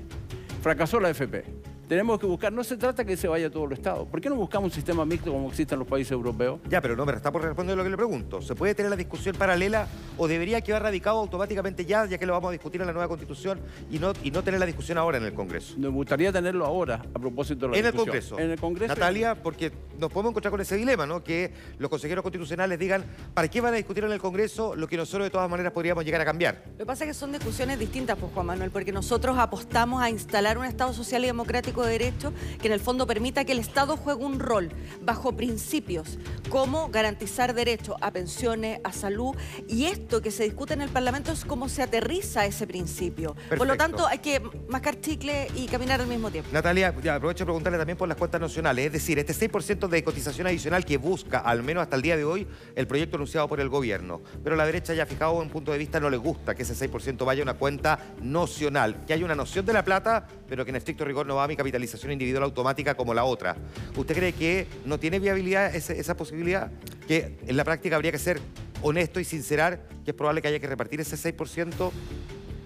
Fracasó 0.62 1.00
la 1.00 1.10
FP. 1.10 1.44
Tenemos 1.88 2.18
que 2.18 2.26
buscar, 2.26 2.50
no 2.50 2.64
se 2.64 2.78
trata 2.78 3.04
que 3.04 3.14
se 3.14 3.28
vaya 3.28 3.50
todo 3.50 3.66
el 3.66 3.72
Estado. 3.72 4.06
¿Por 4.06 4.20
qué 4.20 4.30
no 4.30 4.36
buscamos 4.36 4.70
un 4.70 4.74
sistema 4.74 5.04
mixto 5.04 5.30
como 5.30 5.48
existe 5.48 5.74
en 5.74 5.80
los 5.80 5.88
países 5.88 6.12
europeos? 6.12 6.60
Ya, 6.70 6.80
pero 6.80 6.96
no 6.96 7.04
me 7.04 7.12
está 7.12 7.30
por 7.30 7.42
responder 7.42 7.76
lo 7.76 7.84
que 7.84 7.90
le 7.90 7.96
pregunto. 7.96 8.40
¿Se 8.40 8.54
puede 8.54 8.74
tener 8.74 8.88
la 8.88 8.96
discusión 8.96 9.36
paralela 9.36 9.86
o 10.16 10.26
debería 10.26 10.62
quedar 10.62 10.82
radicado 10.82 11.18
automáticamente 11.18 11.84
ya, 11.84 12.06
ya 12.06 12.16
que 12.16 12.24
lo 12.24 12.32
vamos 12.32 12.48
a 12.48 12.52
discutir 12.52 12.80
en 12.80 12.86
la 12.86 12.94
nueva 12.94 13.08
constitución 13.08 13.60
y 13.90 13.98
no, 13.98 14.14
y 14.22 14.30
no 14.30 14.42
tener 14.42 14.60
la 14.60 14.66
discusión 14.66 14.96
ahora 14.96 15.18
en 15.18 15.24
el 15.24 15.34
Congreso? 15.34 15.74
Me 15.76 15.88
gustaría 15.88 16.32
tenerlo 16.32 16.64
ahora, 16.64 17.04
a 17.14 17.18
propósito 17.18 17.66
de 17.66 17.72
la 17.72 17.78
En 17.78 17.84
el 17.84 17.92
discusión. 17.92 18.06
Congreso. 18.06 18.38
En 18.38 18.50
el 18.50 18.58
Congreso. 18.58 18.94
Natalia, 18.94 19.34
porque 19.42 19.70
nos 19.98 20.10
podemos 20.10 20.30
encontrar 20.30 20.52
con 20.52 20.60
ese 20.62 20.76
dilema, 20.76 21.04
¿no? 21.04 21.22
Que 21.22 21.52
los 21.78 21.90
consejeros 21.90 22.22
constitucionales 22.22 22.78
digan, 22.78 23.04
¿para 23.34 23.48
qué 23.48 23.60
van 23.60 23.74
a 23.74 23.76
discutir 23.76 24.04
en 24.04 24.12
el 24.12 24.20
Congreso 24.20 24.74
lo 24.74 24.88
que 24.88 24.96
nosotros 24.96 25.26
de 25.26 25.30
todas 25.30 25.50
maneras 25.50 25.72
podríamos 25.72 26.02
llegar 26.02 26.22
a 26.22 26.24
cambiar? 26.24 26.62
Lo 26.72 26.78
que 26.78 26.86
pasa 26.86 27.04
es 27.04 27.08
que 27.08 27.14
son 27.14 27.30
discusiones 27.32 27.78
distintas, 27.78 28.16
pues 28.18 28.32
Juan 28.32 28.46
Manuel, 28.46 28.70
porque 28.70 28.90
nosotros 28.90 29.36
apostamos 29.36 30.02
a 30.02 30.08
instalar 30.08 30.56
un 30.56 30.64
Estado 30.64 30.94
social 30.94 31.22
y 31.24 31.26
democrático 31.26 31.73
de 31.82 31.92
derecho 31.92 32.32
que 32.60 32.68
en 32.68 32.72
el 32.72 32.80
fondo 32.80 33.06
permita 33.06 33.44
que 33.44 33.52
el 33.52 33.58
Estado 33.58 33.96
juegue 33.96 34.24
un 34.24 34.38
rol 34.38 34.70
bajo 35.02 35.36
principios 35.36 36.18
como 36.48 36.88
garantizar 36.90 37.54
derecho 37.54 37.96
a 38.00 38.12
pensiones, 38.12 38.80
a 38.84 38.92
salud, 38.92 39.34
y 39.68 39.86
esto 39.86 40.22
que 40.22 40.30
se 40.30 40.44
discute 40.44 40.74
en 40.74 40.82
el 40.82 40.90
Parlamento 40.90 41.32
es 41.32 41.44
cómo 41.44 41.68
se 41.68 41.82
aterriza 41.82 42.46
ese 42.46 42.66
principio. 42.66 43.34
Por 43.56 43.66
lo 43.66 43.76
tanto, 43.76 44.06
hay 44.06 44.18
que 44.18 44.40
mascar 44.68 45.00
chicle 45.00 45.48
y 45.54 45.66
caminar 45.66 46.00
al 46.00 46.06
mismo 46.06 46.30
tiempo. 46.30 46.50
Natalia, 46.52 46.94
ya 47.02 47.16
aprovecho 47.16 47.44
de 47.44 47.46
preguntarle 47.46 47.78
también 47.78 47.98
por 47.98 48.08
las 48.08 48.16
cuentas 48.16 48.40
nacionales, 48.40 48.86
es 48.86 48.92
decir, 48.92 49.18
este 49.18 49.32
6% 49.32 49.88
de 49.88 50.04
cotización 50.04 50.46
adicional 50.46 50.84
que 50.84 50.96
busca, 50.96 51.38
al 51.38 51.62
menos 51.62 51.82
hasta 51.82 51.96
el 51.96 52.02
día 52.02 52.16
de 52.16 52.24
hoy, 52.24 52.46
el 52.74 52.86
proyecto 52.86 53.16
anunciado 53.16 53.48
por 53.48 53.60
el 53.60 53.68
gobierno. 53.68 54.22
Pero 54.42 54.56
la 54.56 54.66
derecha 54.66 54.94
ya 54.94 55.06
fijado 55.06 55.32
un 55.34 55.50
punto 55.50 55.72
de 55.72 55.78
vista, 55.78 56.00
no 56.00 56.10
le 56.10 56.16
gusta 56.16 56.54
que 56.54 56.62
ese 56.62 56.90
6% 56.90 57.24
vaya 57.24 57.42
a 57.42 57.44
una 57.44 57.54
cuenta 57.54 57.98
nocional, 58.20 59.04
que 59.06 59.12
haya 59.12 59.24
una 59.24 59.34
noción 59.34 59.64
de 59.66 59.72
la 59.72 59.84
plata, 59.84 60.26
pero 60.48 60.64
que 60.64 60.70
en 60.70 60.76
estricto 60.76 61.04
rigor 61.04 61.26
no 61.26 61.36
va 61.36 61.44
a 61.44 61.48
mi 61.48 61.56
capitalización 61.68 62.12
individual 62.12 62.44
automática 62.44 62.94
como 62.94 63.14
la 63.14 63.24
otra. 63.24 63.56
¿Usted 63.96 64.14
cree 64.14 64.32
que 64.34 64.66
no 64.84 64.98
tiene 65.00 65.18
viabilidad 65.18 65.74
ese- 65.74 65.98
esa 65.98 66.14
posibilidad? 66.14 66.70
Que 67.08 67.38
en 67.46 67.56
la 67.56 67.64
práctica 67.64 67.96
habría 67.96 68.12
que 68.12 68.18
ser 68.18 68.38
honesto 68.82 69.18
y 69.18 69.24
sincerar 69.24 69.88
que 70.04 70.10
es 70.10 70.14
probable 70.16 70.42
que 70.42 70.48
haya 70.48 70.60
que 70.60 70.66
repartir 70.66 71.00
ese 71.00 71.16
6%. 71.16 71.90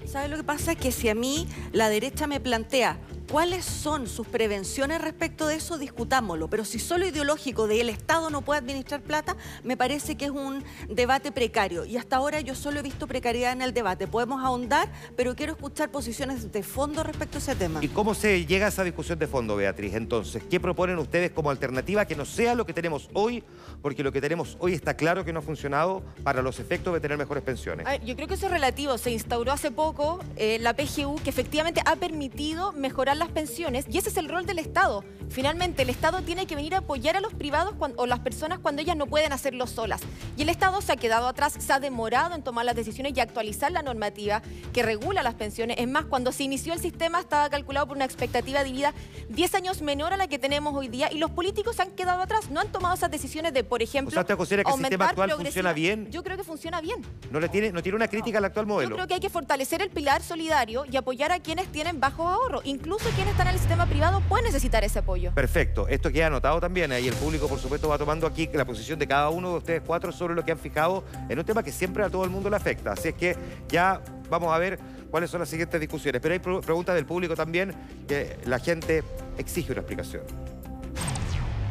¿Sabe 0.09 0.29
lo 0.29 0.39
que 0.39 0.45
pasa? 0.45 0.75
Que 0.75 0.91
si 0.91 1.11
a 1.11 1.15
mí 1.15 1.47
la 1.73 1.91
derecha 1.91 2.27
me 2.27 2.41
plantea 2.41 2.99
cuáles 3.31 3.65
son 3.67 4.07
sus 4.07 4.27
prevenciones 4.27 5.03
respecto 5.03 5.47
de 5.47 5.57
eso, 5.57 5.77
discutámoslo. 5.77 6.49
Pero 6.49 6.65
si 6.65 6.79
solo 6.79 7.07
ideológico 7.07 7.67
de 7.67 7.83
el 7.83 7.91
Estado 7.91 8.31
no 8.31 8.43
puede 8.43 8.61
administrar 8.61 9.03
plata, 9.03 9.37
me 9.63 9.77
parece 9.77 10.17
que 10.17 10.25
es 10.25 10.31
un 10.31 10.65
debate 10.89 11.31
precario. 11.31 11.85
Y 11.85 11.99
hasta 11.99 12.17
ahora 12.17 12.41
yo 12.41 12.55
solo 12.55 12.81
he 12.81 12.83
visto 12.83 13.07
precariedad 13.07 13.53
en 13.53 13.61
el 13.61 13.75
debate. 13.75 14.07
Podemos 14.07 14.43
ahondar, 14.43 14.91
pero 15.15 15.37
quiero 15.37 15.53
escuchar 15.53 15.91
posiciones 15.91 16.51
de 16.51 16.63
fondo 16.63 17.03
respecto 17.03 17.37
a 17.37 17.41
ese 17.41 17.55
tema. 17.55 17.81
¿Y 17.83 17.89
cómo 17.89 18.15
se 18.15 18.47
llega 18.47 18.67
a 18.67 18.69
esa 18.71 18.85
discusión 18.85 19.19
de 19.19 19.27
fondo, 19.27 19.57
Beatriz? 19.57 19.95
Entonces, 19.95 20.43
¿qué 20.49 20.59
proponen 20.59 20.99
ustedes 20.99 21.31
como 21.31 21.51
alternativa 21.51 22.07
que 22.07 22.17
no 22.17 22.25
sea 22.25 22.55
lo 22.55 22.65
que 22.65 22.73
tenemos 22.73 23.11
hoy? 23.13 23.45
Porque 23.83 24.03
lo 24.03 24.11
que 24.11 24.23
tenemos 24.23 24.57
hoy 24.59 24.73
está 24.73 24.95
claro 24.95 25.25
que 25.25 25.33
no 25.33 25.41
ha 25.41 25.43
funcionado 25.43 26.03
para 26.25 26.41
los 26.41 26.59
efectos 26.59 26.95
de 26.95 27.01
tener 27.01 27.19
mejores 27.19 27.45
pensiones. 27.45 27.85
Ver, 27.85 28.03
yo 28.05 28.17
creo 28.17 28.27
que 28.27 28.35
eso 28.35 28.47
es 28.47 28.53
relativo. 28.53 28.97
Se 28.97 29.11
instauró 29.11 29.53
hace 29.53 29.71
poco 29.71 29.98
eh, 30.37 30.59
la 30.61 30.75
PGU 30.75 31.17
que 31.17 31.31
efectivamente 31.31 31.81
ha 31.85 31.97
permitido 31.97 32.73
mejorar 32.73 33.17
las 33.17 33.31
pensiones 33.31 33.85
y 33.91 33.99
ese 33.99 34.11
es 34.11 34.17
el 34.17 34.29
rol 34.29 34.47
del 34.47 34.59
Estado. 34.59 35.05
Finalmente, 35.29 35.83
el 35.83 35.91
Estado 35.91 36.23
tiene 36.23 36.47
que 36.47 36.55
venir 36.55 36.75
a 36.75 36.79
apoyar 36.79 37.17
a 37.17 37.21
los 37.21 37.35
privados 37.35 37.75
o 37.97 38.07
las 38.07 38.21
personas 38.21 38.61
cuando 38.61 38.81
ellas 38.81 38.97
no 38.97 39.07
pueden 39.07 39.33
hacerlo 39.33 39.67
solas. 39.67 40.01
Y 40.37 40.43
el 40.43 40.49
Estado 40.49 40.81
se 40.81 40.93
ha 40.93 40.97
quedado 40.97 41.27
atrás, 41.27 41.55
se 41.59 41.73
ha 41.73 41.81
demorado 41.81 42.35
en 42.35 42.43
tomar 42.43 42.65
las 42.65 42.77
decisiones 42.77 43.13
y 43.17 43.21
actualizar 43.21 43.73
la 43.73 43.83
normativa 43.83 44.43
que 44.73 44.83
regula 44.83 45.23
las 45.23 45.35
pensiones. 45.35 45.77
Es 45.79 45.89
más, 45.89 46.05
cuando 46.07 46.33
se 46.33 46.45
inició 46.45 46.73
el 46.73 46.81
sistema 46.81 47.21
estaba 47.21 47.51
calculado 47.51 47.89
por 47.89 47.97
una 47.97 48.05
expectativa 48.05 48.63
de 48.63 48.73
vida 48.73 48.95
10 49.29 49.55
años 49.55 49.83
menor 49.83 50.13
a 50.13 50.17
la 50.17 50.29
que 50.29 50.39
tenemos 50.39 50.75
hoy 50.75 50.89
día 50.89 51.13
y 51.13 51.19
los 51.19 51.31
políticos 51.31 51.77
se 51.77 51.83
han 51.83 51.91
quedado 51.91 52.23
atrás. 52.23 52.51
No 52.51 52.61
han 52.61 52.69
tomado 52.69 52.95
esas 52.95 53.11
decisiones 53.11 53.53
de, 53.53 53.65
por 53.65 53.83
ejemplo, 53.83 54.11
O 54.11 54.13
sea, 54.13 54.23
¿usted 54.23 54.37
considera 54.37 54.65
que 54.65 54.71
el 54.71 54.77
sistema 54.77 55.07
aumentar 55.07 55.25
actual 55.25 55.45
funciona 55.45 55.73
bien? 55.73 56.11
Yo 56.11 56.23
creo 56.23 56.37
que 56.37 56.45
funciona 56.45 56.81
bien. 56.81 57.03
¿No, 57.31 57.41
le 57.41 57.49
tiene, 57.49 57.73
¿No 57.73 57.83
tiene 57.83 57.97
una 57.97 58.09
crítica 58.09 58.39
al 58.39 58.45
actual 58.45 58.67
Yo 58.67 58.75
modelo? 58.75 58.95
creo 58.95 59.07
que 59.07 59.15
hay 59.15 59.21
que 59.21 59.31
fortalecer 59.31 59.83
el 59.83 59.88
pilar 59.89 60.23
solidario 60.23 60.85
y 60.91 60.97
apoyar 60.97 61.33
a 61.33 61.41
quienes 61.41 61.67
tienen 61.69 62.01
bajo 62.01 62.29
ahorro. 62.29 62.61
Incluso 62.65 63.09
quienes 63.11 63.33
están 63.33 63.49
en 63.49 63.55
el 63.55 63.59
sistema 63.59 63.87
privado 63.87 64.21
pueden 64.29 64.47
necesitar 64.47 64.85
ese 64.85 65.01
apoyo. 65.01 65.33
Perfecto. 65.35 65.89
Esto 65.89 66.11
queda 66.11 66.27
anotado 66.29 66.61
también. 66.61 66.93
¿eh? 66.93 67.01
Y 67.01 67.09
el 67.09 67.15
público, 67.15 67.49
por 67.49 67.59
supuesto, 67.59 67.89
va 67.89 67.99
tomando 67.99 68.27
aquí 68.27 68.49
la 68.53 68.65
posición 68.65 68.99
de 68.99 69.07
cada 69.07 69.31
uno 69.31 69.51
de 69.53 69.59
ustedes 69.59 69.83
cuatro 69.85 70.13
sobre 70.13 70.35
lo 70.35 70.45
que 70.45 70.53
han 70.53 70.59
fijado 70.59 71.05
en 71.29 71.39
un 71.39 71.45
tema 71.45 71.63
que 71.63 71.73
siempre 71.73 72.05
a 72.05 72.11
todo 72.11 72.25
el 72.25 72.31
mundo 72.31 72.51
le 72.51 72.57
afecta. 72.57 72.93
Así 72.93 73.09
es 73.09 73.15
que 73.15 73.37
ya 73.69 74.01
vamos 74.31 74.53
a 74.53 74.59
ver 74.59 74.79
cuáles 75.11 75.31
son 75.31 75.41
las 75.41 75.49
siguientes 75.49 75.81
discusiones. 75.81 76.21
Pero 76.21 76.33
hay 76.35 76.41
preguntas 76.41 76.95
del 76.95 77.07
público 77.07 77.35
también 77.35 77.75
que 78.07 78.39
la 78.47 78.59
gente 78.59 79.03
exige 79.37 79.73
una 79.73 79.81
explicación. 79.81 80.23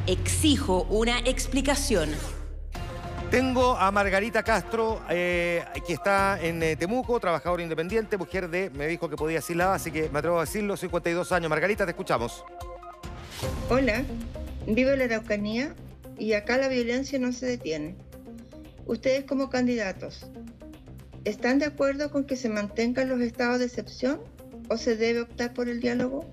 Exijo 0.07 0.83
una 0.89 1.19
explicación. 1.19 2.09
Tengo 3.31 3.75
a 3.75 3.91
Margarita 3.91 4.41
Castro, 4.41 5.01
eh, 5.09 5.61
que 5.85 5.91
está 5.91 6.39
en 6.41 6.63
eh, 6.63 6.77
Temuco, 6.77 7.19
trabajadora 7.19 7.61
independiente, 7.61 8.17
mujer 8.17 8.49
de, 8.49 8.69
me 8.69 8.87
dijo 8.87 9.09
que 9.09 9.17
podía 9.17 9.39
decirla, 9.39 9.73
así 9.73 9.91
que 9.91 10.09
me 10.09 10.19
atrevo 10.19 10.37
a 10.37 10.41
decirlo, 10.45 10.77
52 10.77 11.33
años. 11.33 11.49
Margarita, 11.49 11.83
te 11.83 11.91
escuchamos. 11.91 12.45
Hola, 13.69 14.05
vivo 14.65 14.91
en 14.91 14.99
la 14.99 15.05
Araucanía 15.05 15.75
y 16.17 16.33
acá 16.33 16.57
la 16.57 16.69
violencia 16.69 17.19
no 17.19 17.33
se 17.33 17.47
detiene. 17.47 17.97
Ustedes 18.85 19.25
como 19.25 19.49
candidatos, 19.49 20.25
¿están 21.25 21.59
de 21.59 21.65
acuerdo 21.65 22.09
con 22.09 22.23
que 22.23 22.37
se 22.37 22.47
mantengan 22.47 23.09
los 23.09 23.19
estados 23.19 23.59
de 23.59 23.65
excepción 23.65 24.21
o 24.69 24.77
se 24.77 24.95
debe 24.95 25.23
optar 25.23 25.53
por 25.53 25.67
el 25.67 25.81
diálogo? 25.81 26.25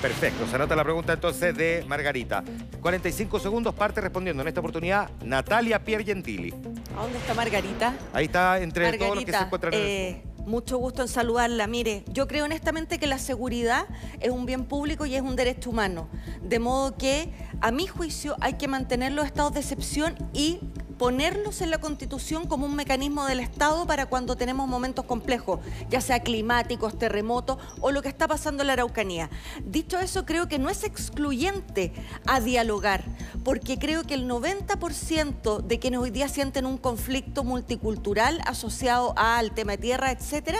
Perfecto, 0.00 0.46
se 0.46 0.56
anota 0.56 0.74
la 0.74 0.82
pregunta 0.82 1.12
entonces 1.12 1.54
de 1.54 1.84
Margarita. 1.86 2.42
45 2.80 3.38
segundos, 3.38 3.74
parte 3.74 4.00
respondiendo 4.00 4.40
en 4.42 4.48
esta 4.48 4.60
oportunidad 4.60 5.10
Natalia 5.22 5.84
Piergentili. 5.84 6.54
¿A 6.96 7.02
dónde 7.02 7.18
está 7.18 7.34
Margarita? 7.34 7.94
Ahí 8.14 8.24
está 8.24 8.60
entre 8.60 8.96
todos 8.96 9.16
los 9.16 9.24
que 9.24 9.32
se 9.32 9.38
encuentran 9.38 9.74
en 9.74 9.80
el... 9.80 9.86
eh, 9.86 10.22
mucho 10.46 10.78
gusto 10.78 11.02
en 11.02 11.08
saludarla. 11.08 11.66
Mire, 11.66 12.04
yo 12.08 12.26
creo 12.26 12.46
honestamente 12.46 12.98
que 12.98 13.06
la 13.06 13.18
seguridad 13.18 13.86
es 14.20 14.30
un 14.30 14.46
bien 14.46 14.64
público 14.64 15.04
y 15.04 15.14
es 15.14 15.22
un 15.22 15.36
derecho 15.36 15.68
humano. 15.68 16.08
De 16.42 16.58
modo 16.58 16.96
que, 16.96 17.30
a 17.60 17.70
mi 17.70 17.86
juicio, 17.86 18.36
hay 18.40 18.54
que 18.54 18.68
mantener 18.68 19.12
los 19.12 19.26
estados 19.26 19.52
de 19.52 19.60
excepción 19.60 20.16
y 20.32 20.60
ponerlos 21.00 21.62
en 21.62 21.70
la 21.70 21.78
Constitución 21.78 22.46
como 22.46 22.66
un 22.66 22.76
mecanismo 22.76 23.24
del 23.24 23.40
Estado 23.40 23.86
para 23.86 24.04
cuando 24.04 24.36
tenemos 24.36 24.68
momentos 24.68 25.06
complejos, 25.06 25.58
ya 25.88 26.02
sea 26.02 26.20
climáticos, 26.20 26.98
terremotos 26.98 27.56
o 27.80 27.90
lo 27.90 28.02
que 28.02 28.10
está 28.10 28.28
pasando 28.28 28.62
en 28.62 28.66
la 28.66 28.74
Araucanía. 28.74 29.30
Dicho 29.64 29.98
eso, 29.98 30.26
creo 30.26 30.46
que 30.46 30.58
no 30.58 30.68
es 30.68 30.84
excluyente 30.84 31.94
a 32.26 32.40
dialogar, 32.40 33.02
porque 33.44 33.78
creo 33.78 34.02
que 34.02 34.12
el 34.12 34.28
90% 34.28 35.62
de 35.62 35.78
quienes 35.78 36.00
hoy 36.00 36.10
día 36.10 36.28
sienten 36.28 36.66
un 36.66 36.76
conflicto 36.76 37.44
multicultural 37.44 38.42
asociado 38.44 39.14
al 39.16 39.52
tema 39.52 39.72
de 39.72 39.78
tierra, 39.78 40.10
etcétera, 40.10 40.58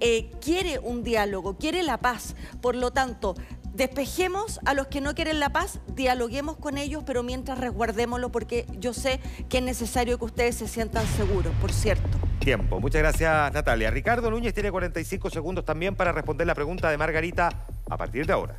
eh, 0.00 0.30
quiere 0.42 0.80
un 0.80 1.02
diálogo, 1.02 1.56
quiere 1.56 1.82
la 1.82 1.96
paz. 1.96 2.34
Por 2.60 2.76
lo 2.76 2.90
tanto, 2.90 3.36
despejemos 3.74 4.60
a 4.64 4.74
los 4.74 4.86
que 4.86 5.00
no 5.00 5.14
quieren 5.14 5.40
la 5.40 5.50
paz, 5.50 5.80
dialoguemos 5.94 6.56
con 6.56 6.78
ellos, 6.78 7.02
pero 7.06 7.22
mientras 7.22 7.58
resguardémoslo, 7.58 8.30
porque 8.30 8.66
yo 8.78 8.92
sé 8.92 9.20
que 9.48 9.58
es 9.58 9.64
necesario 9.64 10.18
que 10.18 10.24
ustedes 10.24 10.56
se 10.56 10.68
sientan 10.68 11.06
seguros, 11.06 11.52
por 11.60 11.72
cierto. 11.72 12.18
Tiempo. 12.38 12.80
Muchas 12.80 13.00
gracias, 13.00 13.52
Natalia. 13.52 13.90
Ricardo 13.90 14.30
Núñez 14.30 14.52
tiene 14.52 14.70
45 14.70 15.30
segundos 15.30 15.64
también 15.64 15.94
para 15.94 16.12
responder 16.12 16.46
la 16.46 16.54
pregunta 16.54 16.90
de 16.90 16.98
Margarita 16.98 17.48
a 17.88 17.96
partir 17.96 18.26
de 18.26 18.32
ahora. 18.32 18.56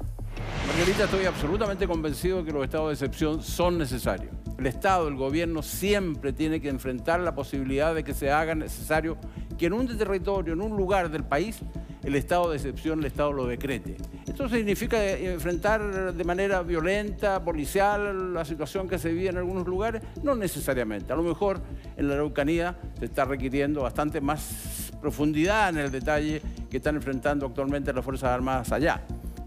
Margarita, 0.68 1.04
estoy 1.04 1.26
absolutamente 1.26 1.88
convencido 1.88 2.40
de 2.40 2.46
que 2.46 2.52
los 2.52 2.64
estados 2.64 2.88
de 2.88 2.94
excepción 2.94 3.44
son 3.44 3.78
necesarios. 3.78 4.32
El 4.64 4.68
Estado, 4.68 5.10
el 5.10 5.16
gobierno 5.16 5.62
siempre 5.62 6.32
tiene 6.32 6.62
que 6.62 6.70
enfrentar 6.70 7.20
la 7.20 7.36
posibilidad 7.36 7.94
de 7.94 8.02
que 8.02 8.14
se 8.14 8.32
haga 8.32 8.56
necesario 8.56 9.18
que 9.58 9.66
en 9.66 9.74
un 9.74 9.98
territorio, 9.98 10.54
en 10.54 10.62
un 10.62 10.78
lugar 10.78 11.12
del 11.12 11.26
país, 11.26 11.60
el 12.02 12.16
estado 12.16 12.50
de 12.50 12.56
excepción, 12.56 13.00
el 13.00 13.08
Estado 13.08 13.34
lo 13.34 13.46
decrete. 13.46 13.98
Esto 14.26 14.48
significa 14.48 15.06
enfrentar 15.06 16.14
de 16.14 16.24
manera 16.24 16.62
violenta, 16.62 17.44
policial, 17.44 18.34
la 18.34 18.46
situación 18.46 18.88
que 18.88 18.98
se 18.98 19.12
vive 19.12 19.28
en 19.28 19.38
algunos 19.38 19.68
lugares, 19.68 20.02
no 20.24 20.34
necesariamente. 20.34 21.12
A 21.12 21.18
lo 21.18 21.24
mejor 21.24 21.60
en 21.98 22.08
la 22.08 22.14
Araucanía 22.14 22.78
se 22.98 23.04
está 23.04 23.26
requiriendo 23.26 23.82
bastante 23.82 24.22
más 24.22 24.94
profundidad 25.02 25.72
en 25.72 25.80
el 25.80 25.92
detalle 25.92 26.42
que 26.70 26.78
están 26.78 26.96
enfrentando 26.96 27.48
actualmente 27.48 27.92
las 27.92 28.06
Fuerzas 28.06 28.30
Armadas 28.30 28.72
allá. 28.72 29.04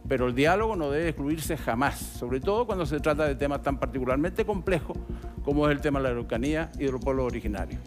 Pero 0.09 0.29
el 0.29 0.35
diálogo 0.35 0.77
no 0.77 0.91
debe 0.91 1.09
excluirse 1.09 1.57
jamás, 1.57 1.99
sobre 1.99 2.41
todo 2.41 2.67
cuando 2.67 2.87
se 2.87 3.01
trata 3.01 3.27
de 3.27 3.35
temas 3.35 3.63
tan 3.63 3.79
particularmente 3.79 4.45
complejos 4.45 4.97
como 5.45 5.69
es 5.69 5.73
el 5.77 5.81
tema 5.81 5.99
de 6.01 6.05
la 6.05 6.11
Araucanía 6.11 6.71
y 6.75 6.85
de 6.85 6.93
los 6.93 7.01
pueblos 7.01 7.27
originarios. 7.27 7.81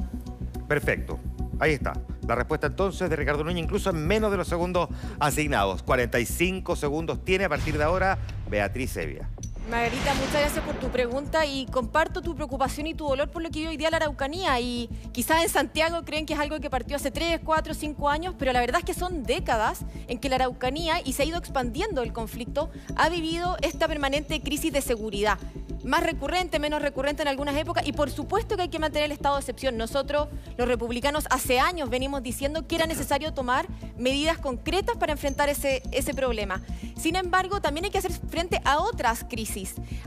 Perfecto. 0.67 1.19
Ahí 1.60 1.73
está. 1.73 1.93
La 2.25 2.36
respuesta 2.36 2.67
entonces 2.67 3.10
de 3.10 3.15
Ricardo 3.15 3.43
Núñez, 3.43 3.63
incluso 3.63 3.89
en 3.89 4.08
menos 4.08 4.32
de 4.32 4.38
los 4.38 4.47
segundos 4.47 4.88
asignados. 5.19 5.84
45 5.84 6.75
segundos 6.75 7.25
tiene 7.25 7.45
a 7.45 7.49
partir 7.49 7.77
de 7.77 7.84
ahora 7.84 8.17
Beatriz 8.49 8.95
Evia. 8.97 9.29
Margarita, 9.69 10.15
muchas 10.15 10.34
gracias 10.34 10.65
por 10.65 10.75
tu 10.79 10.88
pregunta 10.89 11.45
y 11.45 11.67
comparto 11.67 12.23
tu 12.23 12.36
preocupación 12.36 12.88
y 12.88 12.95
tu 12.95 13.08
dolor 13.08 13.29
por 13.29 13.43
lo 13.43 13.51
que 13.51 13.60
vive 13.60 13.69
hoy 13.69 13.77
día 13.77 13.91
la 13.91 13.97
Araucanía. 13.97 14.60
Y 14.60 14.89
quizás 15.12 15.43
en 15.43 15.49
Santiago 15.49 16.03
creen 16.05 16.25
que 16.25 16.34
es 16.34 16.39
algo 16.39 16.60
que 16.60 16.71
partió 16.71 16.95
hace 16.95 17.12
3, 17.12 17.41
4, 17.43 17.75
5 17.75 18.10
años, 18.10 18.34
pero 18.39 18.51
la 18.51 18.62
verdad 18.62 18.79
es 18.79 18.86
que 18.86 18.95
son 18.95 19.21
décadas 19.23 19.82
en 20.08 20.17
que 20.17 20.27
la 20.27 20.38
Araucanía, 20.38 21.01
y 21.05 21.13
se 21.13 21.21
ha 21.21 21.25
ido 21.25 21.38
expandiendo 21.38 22.01
el 22.01 22.13
conflicto, 22.13 22.71
ha 22.95 23.10
vivido 23.10 23.58
esta 23.62 23.88
permanente 23.88 24.41
crisis 24.41 24.73
de 24.73 24.82
seguridad 24.82 25.38
más 25.84 26.03
recurrente, 26.03 26.60
menos 26.60 26.82
recurrente 26.82 27.21
en 27.21 27.27
algunas 27.27 27.55
épocas 27.55 27.88
y 27.88 27.93
por 27.93 28.10
supuesto 28.12 28.55
que 28.55 28.63
hay 28.63 28.69
que 28.69 28.79
mantener 28.79 29.05
el 29.05 29.12
estado 29.12 29.36
de 29.36 29.41
excepción. 29.41 29.77
Nosotros, 29.77 30.27
los 30.58 30.67
republicanos, 30.67 31.25
hace 31.29 31.60
años 31.60 31.89
venimos 31.89 32.23
diciendo 32.23 32.67
que 32.67 32.75
era 32.75 32.86
necesario 32.86 33.34
tomar 33.34 33.65
medidas 33.97 34.38
concretas 34.38 34.97
para 34.97 35.12
enfrentar 35.12 35.49
ese, 35.49 35.82
ese 35.91 36.13
problema. 36.13 36.62
Sin 36.97 37.15
embargo, 37.15 37.62
también 37.62 37.86
hay 37.86 37.91
que 37.91 37.97
hacer 37.97 38.12
frente 38.12 38.62
a 38.65 38.79
otras 38.79 39.23
crisis. 39.23 39.59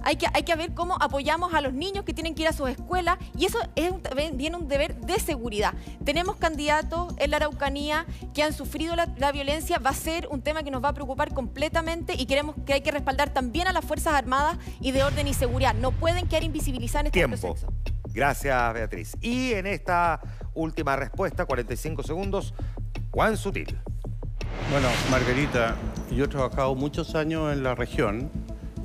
Hay 0.02 0.16
que, 0.16 0.26
hay 0.32 0.42
que 0.42 0.54
ver 0.56 0.74
cómo 0.74 0.96
apoyamos 1.00 1.54
a 1.54 1.60
los 1.60 1.72
niños 1.72 2.04
que 2.04 2.14
tienen 2.14 2.34
que 2.34 2.42
ir 2.42 2.48
a 2.48 2.52
sus 2.52 2.68
escuelas 2.70 3.18
y 3.36 3.46
eso 3.46 3.58
es 3.76 3.90
un, 3.90 4.02
viene 4.34 4.56
un 4.56 4.68
deber 4.68 4.96
de 4.96 5.18
seguridad. 5.20 5.74
Tenemos 6.04 6.36
candidatos 6.36 7.14
en 7.18 7.30
la 7.30 7.36
Araucanía 7.38 8.06
que 8.34 8.42
han 8.42 8.52
sufrido 8.52 8.96
la, 8.96 9.08
la 9.16 9.32
violencia, 9.32 9.78
va 9.78 9.90
a 9.90 9.94
ser 9.94 10.28
un 10.30 10.42
tema 10.42 10.62
que 10.62 10.70
nos 10.70 10.82
va 10.82 10.88
a 10.88 10.94
preocupar 10.94 11.34
completamente 11.34 12.14
y 12.16 12.26
queremos 12.26 12.56
que 12.66 12.72
hay 12.74 12.80
que 12.80 12.90
respaldar 12.90 13.30
también 13.30 13.68
a 13.68 13.72
las 13.72 13.84
Fuerzas 13.84 14.14
Armadas 14.14 14.58
y 14.80 14.92
de 14.92 15.02
orden 15.02 15.28
y 15.28 15.34
seguridad 15.34 15.74
no 15.74 15.92
pueden 15.92 16.26
quedar 16.26 16.44
invisibilizadas 16.44 17.02
en 17.02 17.06
este 17.06 17.18
Tiempo. 17.18 17.36
proceso. 17.36 17.72
Gracias, 18.12 18.74
Beatriz. 18.74 19.16
Y 19.20 19.52
en 19.52 19.66
esta 19.66 20.20
última 20.54 20.96
respuesta, 20.96 21.46
45 21.46 22.02
segundos, 22.02 22.54
Juan 23.10 23.36
Sutil. 23.36 23.78
Bueno, 24.70 24.88
Margarita, 25.10 25.76
yo 26.10 26.24
he 26.24 26.28
trabajado 26.28 26.74
muchos 26.74 27.14
años 27.14 27.52
en 27.52 27.62
la 27.62 27.74
región, 27.74 28.30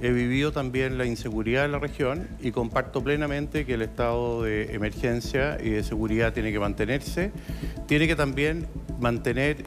he 0.02 0.12
vivido 0.12 0.52
también 0.52 0.98
la 0.98 1.06
inseguridad 1.06 1.66
en 1.66 1.72
la 1.72 1.80
región 1.80 2.28
y 2.40 2.52
comparto 2.52 3.04
plenamente 3.04 3.66
que 3.66 3.74
el 3.74 3.82
estado 3.82 4.44
de 4.44 4.76
emergencia 4.76 5.58
y 5.62 5.70
de 5.72 5.84
seguridad 5.84 6.34
tiene 6.34 6.52
que 6.52 6.60
mantenerse, 6.60 7.32
tiene 7.88 8.08
que 8.08 8.16
también 8.16 8.68
mantener 9.00 9.66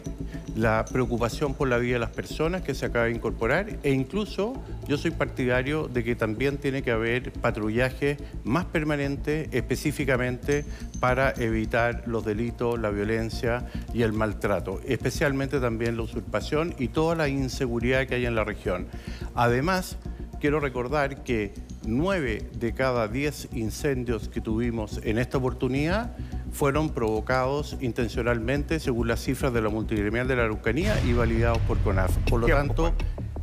la 0.56 0.84
preocupación 0.84 1.54
por 1.54 1.68
la 1.68 1.78
vida 1.78 1.94
de 1.94 2.00
las 2.00 2.10
personas 2.10 2.62
que 2.62 2.74
se 2.74 2.86
acaba 2.86 3.06
de 3.06 3.12
incorporar 3.12 3.78
e 3.82 3.92
incluso 3.92 4.54
yo 4.88 4.98
soy 4.98 5.12
partidario 5.12 5.88
de 5.88 6.02
que 6.02 6.16
también 6.16 6.58
tiene 6.58 6.82
que 6.82 6.90
haber 6.90 7.32
patrullaje 7.32 8.16
más 8.44 8.64
permanente 8.64 9.48
específicamente 9.52 10.64
para 10.98 11.32
evitar 11.32 12.02
los 12.06 12.24
delitos, 12.24 12.78
la 12.78 12.90
violencia 12.90 13.66
y 13.94 14.02
el 14.02 14.12
maltrato, 14.12 14.80
especialmente 14.86 15.60
también 15.60 15.96
la 15.96 16.02
usurpación 16.02 16.74
y 16.78 16.88
toda 16.88 17.14
la 17.14 17.28
inseguridad 17.28 18.06
que 18.06 18.16
hay 18.16 18.26
en 18.26 18.34
la 18.34 18.44
región. 18.44 18.86
Además, 19.34 19.96
quiero 20.40 20.58
recordar 20.58 21.22
que 21.22 21.52
nueve 21.84 22.48
de 22.58 22.72
cada 22.72 23.06
diez 23.08 23.48
incendios 23.52 24.28
que 24.28 24.40
tuvimos 24.40 25.00
en 25.04 25.18
esta 25.18 25.38
oportunidad 25.38 26.16
fueron 26.52 26.90
provocados 26.90 27.76
intencionalmente 27.80 28.80
según 28.80 29.08
las 29.08 29.20
cifras 29.20 29.52
de 29.52 29.60
la 29.60 29.68
multigremial 29.68 30.26
de 30.26 30.36
la 30.36 30.44
Araucanía 30.44 30.98
y 31.04 31.12
validados 31.12 31.58
por 31.58 31.78
CONAF. 31.78 32.16
Por 32.28 32.40
lo 32.40 32.46
tanto, 32.48 32.92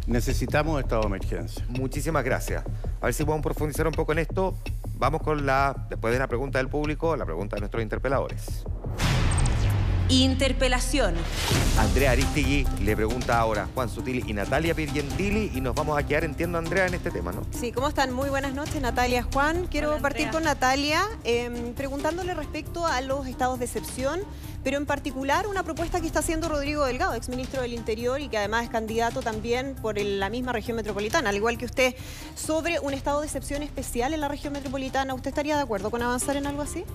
necesitamos 0.08 0.82
estado 0.82 1.02
de 1.02 1.08
emergencia. 1.08 1.66
Muchísimas 1.70 2.24
gracias. 2.24 2.64
A 3.00 3.06
ver 3.06 3.14
si 3.14 3.24
podemos 3.24 3.44
profundizar 3.44 3.88
un 3.88 3.94
poco 3.94 4.12
en 4.12 4.20
esto. 4.20 4.58
Vamos 4.96 5.22
con 5.22 5.46
la, 5.46 5.86
después 5.90 6.12
de 6.12 6.20
la 6.20 6.28
pregunta 6.28 6.58
del 6.58 6.68
público, 6.68 7.16
la 7.16 7.26
pregunta 7.26 7.56
de 7.56 7.62
nuestros 7.62 7.84
interpeladores. 7.84 8.66
Interpelación. 10.10 11.16
Andrea 11.78 12.12
Aristigui 12.12 12.66
le 12.82 12.96
pregunta 12.96 13.38
ahora 13.38 13.64
a 13.64 13.68
Juan 13.74 13.90
Sutil 13.90 14.24
y 14.28 14.34
Natalia 14.34 14.74
Pirgentili 14.74 15.52
y 15.54 15.62
nos 15.62 15.76
vamos 15.76 15.98
a 16.00 16.04
quedar, 16.08 16.24
entiendo, 16.24 16.58
Andrea, 16.58 16.88
en 16.88 16.94
este 16.94 17.12
tema, 17.12 17.32
¿no? 17.34 17.42
Sí, 17.52 17.72
¿cómo 17.72 17.90
están? 17.90 18.14
Muy 18.14 18.30
buenas 18.30 18.54
noches, 18.54 18.82
Natalia. 18.82 19.24
Juan, 19.34 19.68
quiero 19.70 19.92
Hola, 19.92 20.02
partir 20.02 20.30
con 20.32 20.44
Natalia 20.44 21.04
eh, 21.24 21.74
preguntándole 21.76 22.34
respecto 22.34 22.88
a 22.88 23.02
los 23.02 23.28
estados 23.28 23.60
de 23.60 23.66
excepción, 23.66 24.22
pero 24.64 24.78
en 24.78 24.86
particular 24.86 25.46
una 25.46 25.64
propuesta 25.64 26.00
que 26.00 26.08
está 26.08 26.20
haciendo 26.20 26.48
Rodrigo 26.50 26.86
Delgado, 26.86 27.14
exministro 27.14 27.62
del 27.62 27.74
Interior 27.74 28.22
y 28.22 28.30
que 28.30 28.38
además 28.38 28.64
es 28.64 28.70
candidato 28.70 29.22
también 29.22 29.76
por 29.76 30.00
el- 30.00 30.20
la 30.20 30.30
misma 30.30 30.54
región 30.54 30.78
metropolitana, 30.78 31.30
al 31.30 31.36
igual 31.36 31.58
que 31.58 31.66
usted, 31.66 31.96
sobre 32.36 32.80
un 32.80 32.94
estado 32.94 33.20
de 33.20 33.28
excepción 33.28 33.62
especial 33.62 34.14
en 34.14 34.22
la 34.22 34.30
región 34.30 34.54
metropolitana. 34.54 35.14
¿Usted 35.14 35.30
estaría 35.30 35.58
de 35.58 35.64
acuerdo 35.64 35.92
con 35.92 36.02
avanzar 36.02 36.38
en 36.38 36.48
algo 36.48 36.62
así? 36.64 36.86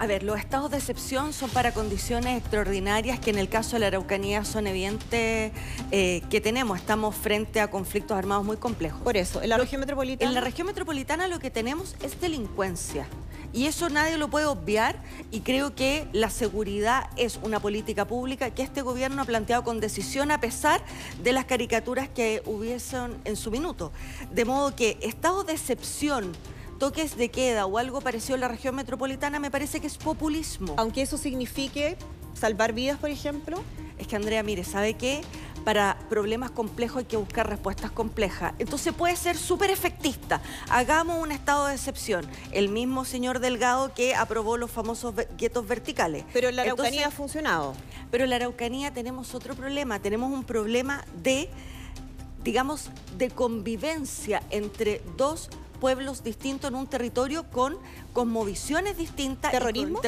A 0.00 0.06
ver, 0.06 0.22
los 0.22 0.38
estados 0.38 0.70
de 0.70 0.78
excepción 0.78 1.34
son 1.34 1.50
para 1.50 1.74
condiciones 1.74 2.38
extraordinarias 2.38 3.20
que 3.20 3.28
en 3.28 3.38
el 3.38 3.50
caso 3.50 3.72
de 3.72 3.80
la 3.80 3.88
Araucanía 3.88 4.46
son 4.46 4.66
evidentes 4.66 5.52
eh, 5.90 6.22
que 6.30 6.40
tenemos. 6.40 6.78
Estamos 6.78 7.14
frente 7.14 7.60
a 7.60 7.70
conflictos 7.70 8.16
armados 8.16 8.46
muy 8.46 8.56
complejos. 8.56 9.02
Por 9.02 9.18
eso, 9.18 9.42
en 9.42 9.50
la 9.50 9.58
región 9.58 9.78
metropolitana... 9.80 10.30
En 10.30 10.34
la 10.34 10.40
región 10.40 10.66
metropolitana 10.68 11.28
lo 11.28 11.38
que 11.38 11.50
tenemos 11.50 11.96
es 12.02 12.18
delincuencia. 12.18 13.06
Y 13.52 13.66
eso 13.66 13.90
nadie 13.90 14.16
lo 14.16 14.30
puede 14.30 14.46
obviar 14.46 14.96
y 15.30 15.40
creo 15.40 15.74
que 15.74 16.08
la 16.14 16.30
seguridad 16.30 17.10
es 17.16 17.38
una 17.42 17.60
política 17.60 18.06
pública 18.06 18.48
que 18.48 18.62
este 18.62 18.80
gobierno 18.80 19.20
ha 19.20 19.26
planteado 19.26 19.64
con 19.64 19.80
decisión 19.80 20.30
a 20.30 20.40
pesar 20.40 20.82
de 21.22 21.32
las 21.32 21.44
caricaturas 21.44 22.08
que 22.08 22.42
hubiesen 22.46 23.18
en 23.26 23.36
su 23.36 23.50
minuto. 23.50 23.92
De 24.32 24.46
modo 24.46 24.74
que 24.74 24.96
estados 25.02 25.44
de 25.46 25.52
excepción, 25.52 26.32
toques 26.80 27.18
de 27.18 27.28
queda 27.28 27.66
o 27.66 27.76
algo 27.76 28.00
parecido 28.00 28.36
en 28.36 28.40
la 28.40 28.48
región 28.48 28.74
metropolitana 28.74 29.38
me 29.38 29.50
parece 29.50 29.80
que 29.80 29.86
es 29.86 29.98
populismo. 29.98 30.74
Aunque 30.78 31.02
eso 31.02 31.18
signifique 31.18 31.96
salvar 32.32 32.72
vidas, 32.72 32.98
por 32.98 33.10
ejemplo. 33.10 33.62
Es 33.98 34.06
que 34.06 34.16
Andrea, 34.16 34.42
mire, 34.42 34.64
¿sabe 34.64 34.94
qué? 34.94 35.20
Para 35.62 35.98
problemas 36.08 36.50
complejos 36.50 37.00
hay 37.00 37.04
que 37.04 37.18
buscar 37.18 37.46
respuestas 37.50 37.90
complejas. 37.90 38.54
Entonces 38.58 38.94
puede 38.94 39.14
ser 39.16 39.36
súper 39.36 39.70
efectista. 39.70 40.40
Hagamos 40.70 41.22
un 41.22 41.32
estado 41.32 41.66
de 41.66 41.74
excepción. 41.74 42.26
El 42.50 42.70
mismo 42.70 43.04
señor 43.04 43.40
Delgado 43.40 43.92
que 43.92 44.14
aprobó 44.14 44.56
los 44.56 44.70
famosos 44.70 45.14
guetos 45.36 45.68
verticales. 45.68 46.24
Pero 46.32 46.48
en 46.48 46.56
la 46.56 46.62
Entonces, 46.62 46.86
Araucanía 46.86 47.08
ha 47.08 47.10
funcionado. 47.10 47.74
pero 48.10 48.24
en 48.24 48.30
la 48.30 48.36
Araucanía 48.36 48.90
tenemos 48.90 49.34
otro 49.34 49.54
problema. 49.54 49.98
Tenemos 49.98 50.32
un 50.32 50.44
problema 50.44 51.04
de, 51.22 51.50
digamos, 52.42 52.88
de 53.18 53.28
convivencia 53.28 54.42
entre 54.48 55.02
dos 55.18 55.50
pueblos 55.80 56.22
distintos 56.22 56.70
en 56.70 56.76
un 56.76 56.86
territorio 56.86 57.50
con 57.50 57.78
cosmovisiones 58.12 58.96
distintas. 58.96 59.50
¿Terrorismo? 59.50 60.00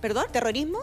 ¿Perdón? 0.00 0.26
¿Terrorismo? 0.30 0.80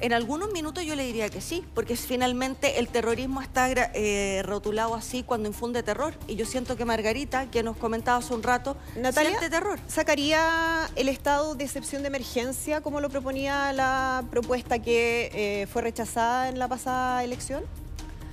En 0.00 0.12
algunos 0.12 0.52
minutos 0.52 0.84
yo 0.84 0.94
le 0.94 1.04
diría 1.04 1.28
que 1.28 1.40
sí, 1.40 1.64
porque 1.74 1.96
finalmente 1.96 2.78
el 2.78 2.86
terrorismo 2.86 3.42
está 3.42 3.68
eh, 3.68 4.42
rotulado 4.44 4.94
así 4.94 5.24
cuando 5.24 5.48
infunde 5.48 5.82
terror. 5.82 6.14
Y 6.28 6.36
yo 6.36 6.46
siento 6.46 6.76
que 6.76 6.84
Margarita, 6.84 7.50
que 7.50 7.64
nos 7.64 7.76
comentaba 7.76 8.18
hace 8.18 8.32
un 8.32 8.44
rato, 8.44 8.76
Natalia, 8.94 9.30
siente 9.30 9.50
terror. 9.50 9.80
¿sacaría 9.88 10.88
el 10.94 11.08
estado 11.08 11.56
de 11.56 11.64
excepción 11.64 12.02
de 12.02 12.08
emergencia 12.08 12.80
como 12.80 13.00
lo 13.00 13.10
proponía 13.10 13.72
la 13.72 14.24
propuesta 14.30 14.78
que 14.78 15.30
eh, 15.34 15.66
fue 15.66 15.82
rechazada 15.82 16.48
en 16.48 16.60
la 16.60 16.68
pasada 16.68 17.24
elección? 17.24 17.64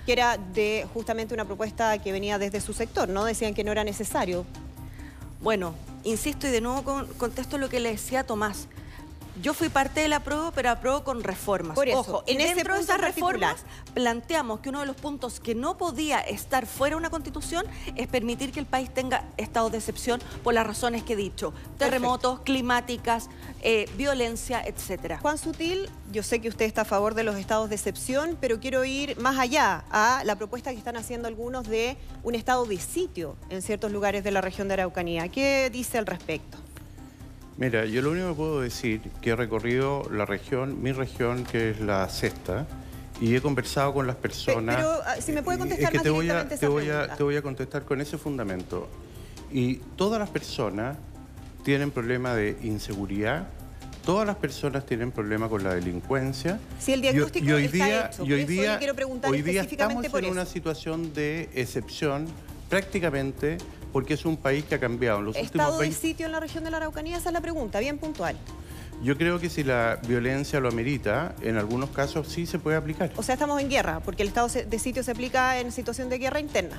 Que 0.06 0.14
era 0.14 0.38
de 0.38 0.86
justamente 0.94 1.34
una 1.34 1.46
propuesta 1.46 1.98
que 1.98 2.12
venía 2.12 2.38
desde 2.38 2.62
su 2.62 2.74
sector, 2.74 3.10
¿no? 3.10 3.26
Decían 3.26 3.56
que 3.56 3.64
no 3.64 3.72
era 3.72 3.84
necesario. 3.84 4.46
Bueno, 5.42 5.76
insisto 6.04 6.48
y 6.48 6.52
de 6.52 6.62
nuevo 6.62 6.84
con- 6.84 7.06
contesto 7.16 7.58
lo 7.58 7.70
que 7.70 7.80
le 7.80 7.92
decía 7.92 8.24
Tomás. 8.26 8.68
Yo 9.42 9.54
fui 9.54 9.70
parte 9.70 10.00
de 10.02 10.08
la 10.08 10.22
pero 10.26 10.70
apruebo 10.70 11.04
con 11.04 11.24
reformas. 11.24 11.76
Por 11.76 11.88
eso, 11.88 12.00
Ojo, 12.00 12.24
en 12.26 12.38
dentro 12.38 12.76
de 12.76 12.82
esas 12.82 13.00
reformas 13.00 13.64
planteamos 13.94 14.60
que 14.60 14.70
uno 14.70 14.80
de 14.80 14.86
los 14.86 14.96
puntos 14.96 15.40
que 15.40 15.54
no 15.54 15.78
podía 15.78 16.20
estar 16.20 16.66
fuera 16.66 16.96
de 16.96 17.00
una 17.00 17.10
constitución 17.10 17.66
es 17.96 18.08
permitir 18.08 18.52
que 18.52 18.60
el 18.60 18.66
país 18.66 18.94
tenga 18.94 19.26
estados 19.38 19.72
de 19.72 19.78
excepción 19.78 20.22
por 20.44 20.54
las 20.54 20.66
razones 20.66 21.04
que 21.04 21.14
he 21.14 21.16
dicho. 21.16 21.54
Terremotos, 21.78 22.40
climáticas, 22.42 23.30
eh, 23.62 23.90
violencia, 23.98 24.62
etcétera. 24.66 25.20
Juan 25.20 25.38
Sutil, 25.38 25.90
yo 26.12 26.24
sé 26.24 26.40
que 26.40 26.50
usted 26.50 26.66
está 26.66 26.82
a 26.82 26.86
favor 26.86 27.14
de 27.14 27.24
los 27.24 27.36
estados 27.36 27.70
de 27.70 27.76
excepción, 27.76 28.38
pero 28.40 28.60
quiero 28.60 28.84
ir 28.86 29.18
más 29.20 29.38
allá 29.38 29.84
a 29.92 30.24
la 30.24 30.36
propuesta 30.38 30.72
que 30.72 30.78
están 30.78 30.98
haciendo 30.98 31.28
algunos 31.28 31.68
de 31.68 31.98
un 32.24 32.36
estado 32.36 32.66
de 32.66 32.80
sitio 32.80 33.36
en 33.50 33.62
ciertos 33.62 33.92
lugares 33.92 34.24
de 34.24 34.32
la 34.32 34.42
región 34.42 34.68
de 34.68 34.76
Araucanía. 34.76 35.28
¿Qué 35.30 35.70
dice 35.72 35.98
al 35.98 36.06
respecto? 36.06 36.65
Mira, 37.58 37.86
yo 37.86 38.02
lo 38.02 38.12
único 38.12 38.30
que 38.30 38.34
puedo 38.34 38.62
decir 38.62 39.02
que 39.22 39.30
he 39.30 39.36
recorrido 39.36 40.10
la 40.12 40.26
región, 40.26 40.82
mi 40.82 40.92
región, 40.92 41.46
que 41.46 41.70
es 41.72 41.80
la 41.80 42.10
sexta, 42.10 42.68
y 43.22 43.34
he 43.34 43.42
conversado 43.42 43.94
con 43.94 44.08
las 44.08 44.18
personas. 44.18 44.76
Pero 44.76 44.92
ah, 45.06 45.16
si 45.22 45.32
me 45.32 45.42
puede 45.42 45.60
contestar 45.60 45.86
es 45.86 45.90
que 45.92 45.98
más 45.98 46.04
te 46.04 46.10
voy, 46.10 46.30
a, 46.30 46.48
te, 46.50 46.68
voy 46.68 46.90
a, 46.90 47.16
te 47.16 47.24
voy 47.24 47.38
a 47.38 47.42
contestar 47.42 47.84
con 47.86 48.02
ese 48.02 48.18
fundamento. 48.18 48.90
Y 49.52 49.76
todas 49.96 50.20
las 50.20 50.30
personas 50.30 50.98
tienen 51.64 51.92
problemas 51.92 52.36
de 52.36 52.58
inseguridad, 52.62 53.48
todas 54.06 54.28
las 54.28 54.36
personas 54.36 54.86
tienen 54.86 55.14
problemas 55.14 55.50
con 55.50 55.64
la 55.64 55.74
delincuencia. 55.74 56.60
Si 56.78 56.92
el 56.92 57.00
Y- 57.00 57.04
diagnóstico 57.04 57.46
y 57.46 57.52
hoy 57.54 57.66
está 57.66 57.86
día, 57.86 58.10
hecho, 58.14 58.26
y 58.26 58.34
hoy 58.34 58.44
día, 58.44 58.74
le 58.74 58.80
quiero 58.80 58.96
preguntar 58.96 59.32
hoy 59.32 59.42
día 59.42 59.62
específicamente 59.62 60.08
estamos 60.08 60.28
en 60.28 60.32
una 60.34 60.46
situación 60.46 61.14
de 61.14 61.50
excepción 61.54 62.28
prácticamente 62.70 63.58
porque 63.96 64.16
es 64.16 64.26
un 64.26 64.36
país 64.36 64.66
que 64.66 64.76
ha 64.76 64.80
cambiado. 64.82 65.20
En 65.20 65.26
los 65.28 65.36
últimos 65.38 65.52
¿Estado 65.52 65.78
de 65.78 65.86
20 65.86 65.98
sitio 65.98 66.26
en 66.26 66.34
la 66.34 66.42
región 66.42 66.66
de 66.66 66.70
la 66.70 66.76
Araucanía? 66.76 67.16
Esa 67.16 67.30
es 67.30 67.34
la 67.34 67.40
pregunta, 67.40 67.80
bien 67.80 67.98
puntual. 67.98 68.36
Yo 69.02 69.18
creo 69.18 69.40
que 69.40 69.50
si 69.50 69.64
la 69.64 70.02
violencia 70.06 70.60
lo 70.60 70.68
amerita, 70.68 71.34
en 71.42 71.56
algunos 71.56 71.92
casos 71.92 72.28
sí 72.28 72.46
se 72.46 72.60
puede 72.60 72.76
aplicar. 72.76 73.14
O 73.16 73.24
sea, 73.24 73.36
estamos 73.36 73.62
en 73.62 73.70
guerra, 73.70 74.02
porque 74.02 74.24
el 74.24 74.28
estado 74.28 74.50
de 74.50 74.80
sitio 74.80 75.02
se 75.02 75.12
aplica 75.12 75.62
en 75.62 75.72
situación 75.72 76.10
de 76.10 76.18
guerra 76.18 76.42
interna 76.42 76.78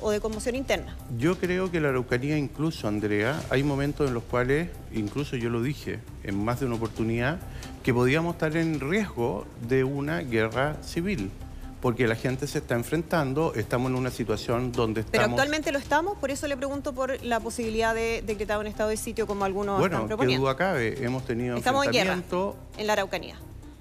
o 0.00 0.12
de 0.12 0.20
conmoción 0.20 0.54
interna. 0.54 0.96
Yo 1.18 1.36
creo 1.36 1.72
que 1.72 1.80
la 1.80 1.88
Araucanía 1.88 2.38
incluso, 2.38 2.86
Andrea, 2.86 3.42
hay 3.50 3.64
momentos 3.64 4.06
en 4.06 4.14
los 4.14 4.22
cuales, 4.22 4.68
incluso 4.92 5.34
yo 5.34 5.50
lo 5.50 5.62
dije 5.62 5.98
en 6.22 6.44
más 6.44 6.60
de 6.60 6.66
una 6.66 6.76
oportunidad, 6.76 7.40
que 7.82 7.92
podíamos 7.92 8.34
estar 8.36 8.56
en 8.56 8.78
riesgo 8.78 9.48
de 9.68 9.82
una 9.82 10.20
guerra 10.20 10.76
civil, 10.84 11.32
porque 11.80 12.06
la 12.08 12.16
gente 12.16 12.46
se 12.46 12.58
está 12.58 12.74
enfrentando, 12.74 13.52
estamos 13.54 13.90
en 13.90 13.96
una 13.96 14.10
situación 14.10 14.72
donde 14.72 15.02
Pero 15.02 15.22
estamos... 15.22 15.38
actualmente 15.38 15.72
lo 15.72 15.78
estamos, 15.78 16.16
por 16.18 16.30
eso 16.30 16.46
le 16.48 16.56
pregunto 16.56 16.92
por 16.92 17.22
la 17.22 17.38
posibilidad 17.40 17.94
de 17.94 18.22
decretar 18.26 18.58
un 18.58 18.66
estado 18.66 18.88
de 18.90 18.96
sitio 18.96 19.26
como 19.26 19.44
algunos 19.44 19.78
Bueno, 19.78 19.96
están 19.96 20.06
qué 20.06 20.08
proponiendo. 20.08 20.44
duda 20.46 20.56
cabe, 20.56 21.04
hemos 21.04 21.24
tenido 21.26 21.56
Estamos 21.56 21.86
en 21.86 21.92
guerra 21.92 22.18
en 22.78 22.86
la 22.86 22.92
Araucanía. 22.94 23.36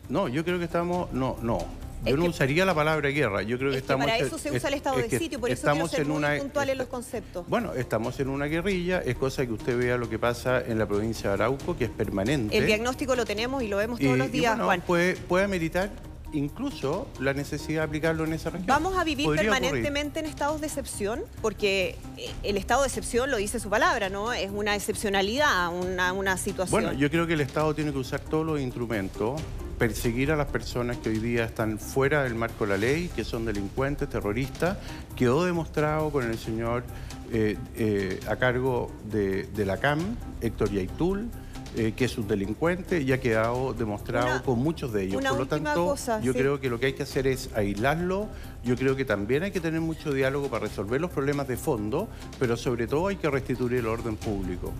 No, 0.09 0.27
yo 0.27 0.43
creo 0.43 0.59
que 0.59 0.65
estamos... 0.65 1.11
No, 1.13 1.37
no. 1.41 1.57
Es 2.03 2.11
Yo 2.11 2.17
no 2.17 2.23
que- 2.23 2.29
usaría 2.29 2.65
la 2.65 2.75
palabra 2.75 3.09
guerra, 3.09 3.41
yo 3.41 3.57
creo 3.57 3.71
que 3.71 3.77
Es 3.77 3.81
que 3.81 3.85
estamos... 3.85 4.05
para 4.05 4.19
eso 4.19 4.37
se 4.37 4.51
usa 4.51 4.67
el 4.67 4.75
estado 4.75 4.99
es 4.99 5.09
de 5.09 5.17
sitio, 5.17 5.39
por 5.39 5.49
eso 5.49 5.61
quiero 5.61 5.73
estamos 5.73 5.89
ser 5.91 6.01
en 6.01 6.07
muy 6.09 6.17
una- 6.17 6.37
puntual 6.37 6.69
en 6.69 6.77
los 6.77 6.87
conceptos. 6.87 7.47
Bueno, 7.47 7.73
estamos 7.73 8.19
en 8.19 8.29
una 8.29 8.45
guerrilla, 8.45 8.99
es 8.99 9.15
cosa 9.15 9.43
que 9.47 9.53
usted 9.53 9.75
vea 9.75 9.97
lo 9.97 10.07
que 10.07 10.19
pasa 10.19 10.61
en 10.63 10.77
la 10.77 10.85
provincia 10.85 11.29
de 11.29 11.33
Arauco, 11.33 11.75
que 11.75 11.85
es 11.85 11.89
permanente. 11.89 12.55
El 12.55 12.67
diagnóstico 12.67 13.15
lo 13.15 13.25
tenemos 13.25 13.63
y 13.63 13.67
lo 13.69 13.77
vemos 13.77 13.99
todos 13.99 14.13
Y- 14.13 14.17
los 14.19 14.27
y 14.27 14.31
días, 14.31 14.51
bueno, 14.51 14.65
Juan. 14.65 14.81
Puede, 14.81 15.15
puede 15.15 15.45
ameritar 15.45 15.89
incluso 16.35 17.07
la 17.19 17.33
necesidad 17.33 17.81
de 17.81 17.85
aplicarlo 17.85 18.25
en 18.25 18.33
esa 18.33 18.49
región. 18.49 18.67
¿Vamos 18.67 18.97
a 18.97 19.03
vivir 19.03 19.25
ocurrir. 19.27 19.49
permanentemente 19.49 20.19
en 20.19 20.25
estados 20.25 20.61
de 20.61 20.67
excepción? 20.67 21.23
Porque 21.41 21.97
eh, 22.17 22.31
el 22.43 22.57
estado 22.57 22.81
de 22.81 22.87
excepción 22.87 23.31
lo 23.31 23.37
dice 23.37 23.59
su 23.59 23.69
palabra, 23.69 24.09
¿no? 24.09 24.33
Es 24.33 24.51
una 24.51 24.75
excepcionalidad, 24.75 25.73
una, 25.73 26.13
una 26.13 26.37
situación. 26.37 26.81
Bueno, 26.81 26.97
yo 26.97 27.09
creo 27.09 27.27
que 27.27 27.33
el 27.33 27.41
Estado 27.41 27.73
tiene 27.73 27.91
que 27.91 27.97
usar 27.97 28.19
todos 28.19 28.45
los 28.45 28.59
instrumentos, 28.59 29.41
perseguir 29.77 30.31
a 30.31 30.35
las 30.35 30.47
personas 30.47 30.97
que 30.97 31.09
hoy 31.09 31.19
día 31.19 31.45
están 31.45 31.79
fuera 31.79 32.23
del 32.23 32.35
marco 32.35 32.65
de 32.65 32.71
la 32.71 32.77
ley, 32.77 33.09
que 33.15 33.23
son 33.23 33.45
delincuentes, 33.45 34.09
terroristas. 34.09 34.77
Quedó 35.15 35.45
demostrado 35.45 36.11
con 36.11 36.29
el 36.29 36.37
señor 36.37 36.83
eh, 37.31 37.57
eh, 37.75 38.19
a 38.27 38.35
cargo 38.35 38.91
de, 39.11 39.43
de 39.43 39.65
la 39.65 39.77
CAM, 39.77 40.15
Héctor 40.41 40.71
Yaitul, 40.71 41.29
eh, 41.77 41.93
que 41.95 42.05
es 42.05 42.17
un 42.17 42.27
delincuente 42.27 43.01
y 43.01 43.11
ha 43.11 43.19
quedado 43.19 43.73
demostrado 43.73 44.27
Una- 44.27 44.41
con 44.43 44.59
muchos 44.59 44.91
de 44.93 45.03
ellos. 45.03 45.17
una 45.21 45.29
Por 45.31 45.39
lo 45.39 45.45
tanto, 45.47 45.85
cosa, 45.85 46.19
yo 46.21 46.33
sí. 46.33 46.39
creo 46.39 46.59
que 46.59 46.69
lo 46.69 46.79
que 46.79 46.87
hay 46.87 46.93
que 46.93 47.03
hacer 47.03 47.27
es 47.27 47.49
aislarlo. 47.55 48.27
Yo 48.63 48.75
creo 48.75 48.95
que 48.95 49.05
también 49.05 49.43
hay 49.43 49.51
que 49.51 49.59
tener 49.59 49.81
mucho 49.81 50.11
diálogo 50.13 50.49
para 50.49 50.65
resolver 50.67 50.99
los 51.01 51.11
problemas 51.11 51.47
de 51.47 51.57
fondo, 51.57 52.07
pero 52.39 52.57
sobre 52.57 52.87
todo 52.87 53.07
hay 53.07 53.17
que 53.17 53.29
restituir 53.29 53.73
el 53.79 53.87
orden 53.87 54.15
público. 54.15 54.71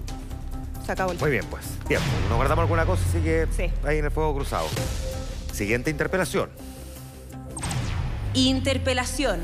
Se 0.85 0.91
acabó 0.91 1.11
el 1.11 1.19
Muy 1.19 1.31
bien, 1.31 1.45
pues. 1.49 1.65
Tiempo. 1.87 2.05
Nos 2.29 2.37
guardamos 2.37 2.63
alguna 2.63 2.85
cosa, 2.85 3.03
así 3.09 3.19
que 3.19 3.47
Sí. 3.55 3.63
ahí 3.83 3.97
en 3.99 4.05
el 4.05 4.11
fuego 4.11 4.33
cruzado. 4.35 4.67
Siguiente 5.51 5.89
interpelación. 5.89 6.49
Interpelación. 8.33 9.41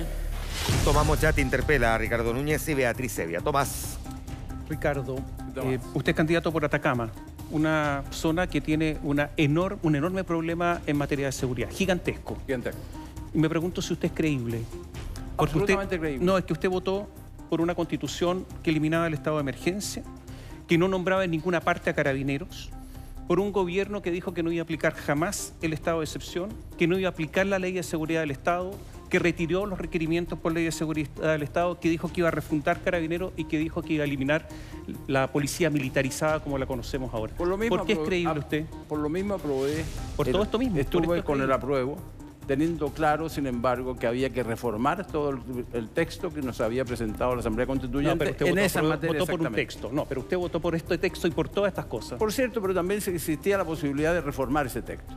Tomamos 0.84 1.20
ya 1.22 1.32
te 1.34 1.42
interpela 1.42 1.96
a 1.96 1.98
Ricardo 1.98 2.34
Núñez 2.34 2.68
y 2.68 2.74
Beatriz 2.74 3.12
Sevilla. 3.14 3.40
Tomás. 3.40 3.98
Ricardo, 4.70 5.18
Tomás. 5.54 5.74
eh, 5.74 5.80
usted 5.94 6.12
es 6.12 6.16
candidato 6.16 6.52
por 6.52 6.64
Atacama, 6.64 7.10
una 7.52 8.04
zona 8.12 8.48
que 8.48 8.62
tiene 8.62 8.98
una 9.04 9.36
enor- 9.36 9.78
un 9.84 9.96
enorme 9.96 10.24
problema 10.24 10.82
en 10.88 10.98
materia 10.98 11.28
de 11.28 11.32
seguridad, 11.32 11.70
gigantesco. 11.72 12.38
Gente, 12.48 12.72
Y 13.34 13.38
me 13.38 13.50
pregunto 13.50 13.82
si 13.82 13.94
usted 13.94 14.08
es 14.08 14.14
creíble. 14.14 14.62
Porque 15.36 15.54
Absolutamente 15.54 15.96
usted, 15.96 16.00
creíble. 16.00 16.26
No, 16.26 16.38
es 16.38 16.46
que 16.46 16.54
usted 16.54 16.70
votó 16.70 17.08
por 17.50 17.62
una 17.62 17.76
constitución 17.76 18.46
que 18.64 18.70
eliminaba 18.70 19.08
el 19.08 19.14
estado 19.14 19.38
de 19.38 19.42
emergencia, 19.42 20.04
que 20.68 20.78
no 20.78 20.88
nombraba 20.88 21.24
en 21.26 21.32
ninguna 21.32 21.60
parte 21.62 21.90
a 21.90 21.94
carabineros, 21.94 22.70
por 23.28 23.40
un 23.40 23.52
gobierno 23.52 24.02
que 24.02 24.12
dijo 24.12 24.34
que 24.34 24.44
no 24.44 24.52
iba 24.52 24.62
a 24.62 24.64
aplicar 24.64 24.94
jamás 24.94 25.54
el 25.62 25.74
estado 25.74 26.00
de 26.00 26.06
excepción, 26.06 26.50
que 26.78 26.88
no 26.88 26.98
iba 27.00 27.08
a 27.10 27.12
aplicar 27.12 27.46
la 27.46 27.60
ley 27.60 27.72
de 27.74 27.84
seguridad 27.84 28.22
del 28.22 28.32
Estado, 28.32 28.72
que 29.12 29.20
retiró 29.20 29.66
los 29.68 29.78
requerimientos 29.78 30.40
por 30.40 30.54
ley 30.54 30.64
de 30.64 30.72
seguridad 30.72 31.10
del 31.34 31.44
Estado, 31.44 31.80
que 31.80 31.90
dijo 31.90 32.12
que 32.12 32.22
iba 32.22 32.30
a 32.30 32.32
refundar 32.32 32.82
carabineros 32.82 33.34
y 33.36 33.44
que 33.44 33.60
dijo 33.60 33.84
que 33.84 33.94
iba 33.94 34.04
a 34.04 34.08
eliminar 34.08 34.48
la 35.08 35.28
policía 35.28 35.70
militarizada 35.70 36.40
como 36.40 36.58
la 36.58 36.66
conocemos 36.66 37.14
ahora. 37.14 37.34
Por 37.36 37.48
lo 37.50 37.58
mismo 37.58 37.78
¿Por 37.78 37.86
qué 37.86 37.94
es 37.94 38.00
creíble 38.00 38.32
ap- 38.32 38.38
usted? 38.40 38.66
Por 38.88 39.00
lo 39.00 39.10
mismo 39.10 39.34
aprobé. 39.36 39.84
Por 40.16 40.28
todo 40.28 40.44
esto 40.44 40.58
mismo, 40.58 40.78
Estuve 40.80 41.18
esto 41.18 41.26
con 41.26 41.36
el 41.36 41.48
creíble. 41.48 41.54
apruebo, 41.54 41.98
teniendo 42.48 42.90
claro, 42.90 43.28
sin 43.28 43.48
embargo, 43.48 43.98
que 43.98 44.08
había 44.08 44.30
que 44.30 44.44
reformar 44.44 45.06
todo 45.06 45.32
el, 45.32 45.40
el 45.74 45.90
texto 45.90 46.30
que 46.30 46.42
nos 46.42 46.62
había 46.62 46.86
presentado 46.86 47.34
la 47.36 47.42
Asamblea 47.42 47.68
Constituyente 47.68 48.14
No, 48.16 48.18
pero 48.18 48.32
usted 48.32 48.46
en 48.46 48.52
votó, 48.56 48.66
esa 48.66 48.80
por, 48.80 48.90
materia 48.90 49.20
votó 49.20 49.32
por 49.38 49.42
un 49.48 49.54
texto. 49.54 49.90
No, 49.92 50.06
pero 50.06 50.22
usted 50.22 50.38
votó 50.38 50.60
por 50.62 50.74
este 50.74 50.98
texto 50.98 51.28
y 51.28 51.32
por 51.32 51.50
todas 51.50 51.68
estas 51.70 51.86
cosas. 51.86 52.18
Por 52.18 52.32
cierto, 52.32 52.62
pero 52.62 52.74
también 52.74 53.02
existía 53.06 53.58
la 53.58 53.66
posibilidad 53.66 54.14
de 54.14 54.22
reformar 54.22 54.68
ese 54.68 54.82
texto. 54.82 55.14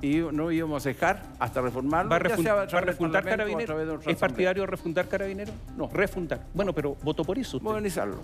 Y 0.00 0.18
no 0.18 0.50
íbamos 0.52 0.84
a 0.86 0.88
dejar 0.90 1.22
hasta 1.38 1.60
reformarlo. 1.60 2.10
¿Va 2.10 2.16
a, 2.16 2.22
ya 2.22 2.36
refun- 2.36 2.42
sea 2.42 2.54
va 2.54 2.62
a 2.62 3.22
carabineros? 3.22 4.06
¿Es 4.06 4.16
partidario 4.16 4.62
de 4.62 4.66
refundar 4.66 5.08
carabineros? 5.08 5.54
No, 5.76 5.88
refundar. 5.92 6.40
Bueno, 6.54 6.72
pero 6.72 6.96
votó 7.02 7.24
por 7.24 7.38
eso. 7.38 7.56
usted. 7.56 7.68
Modernizarlo. 7.68 8.18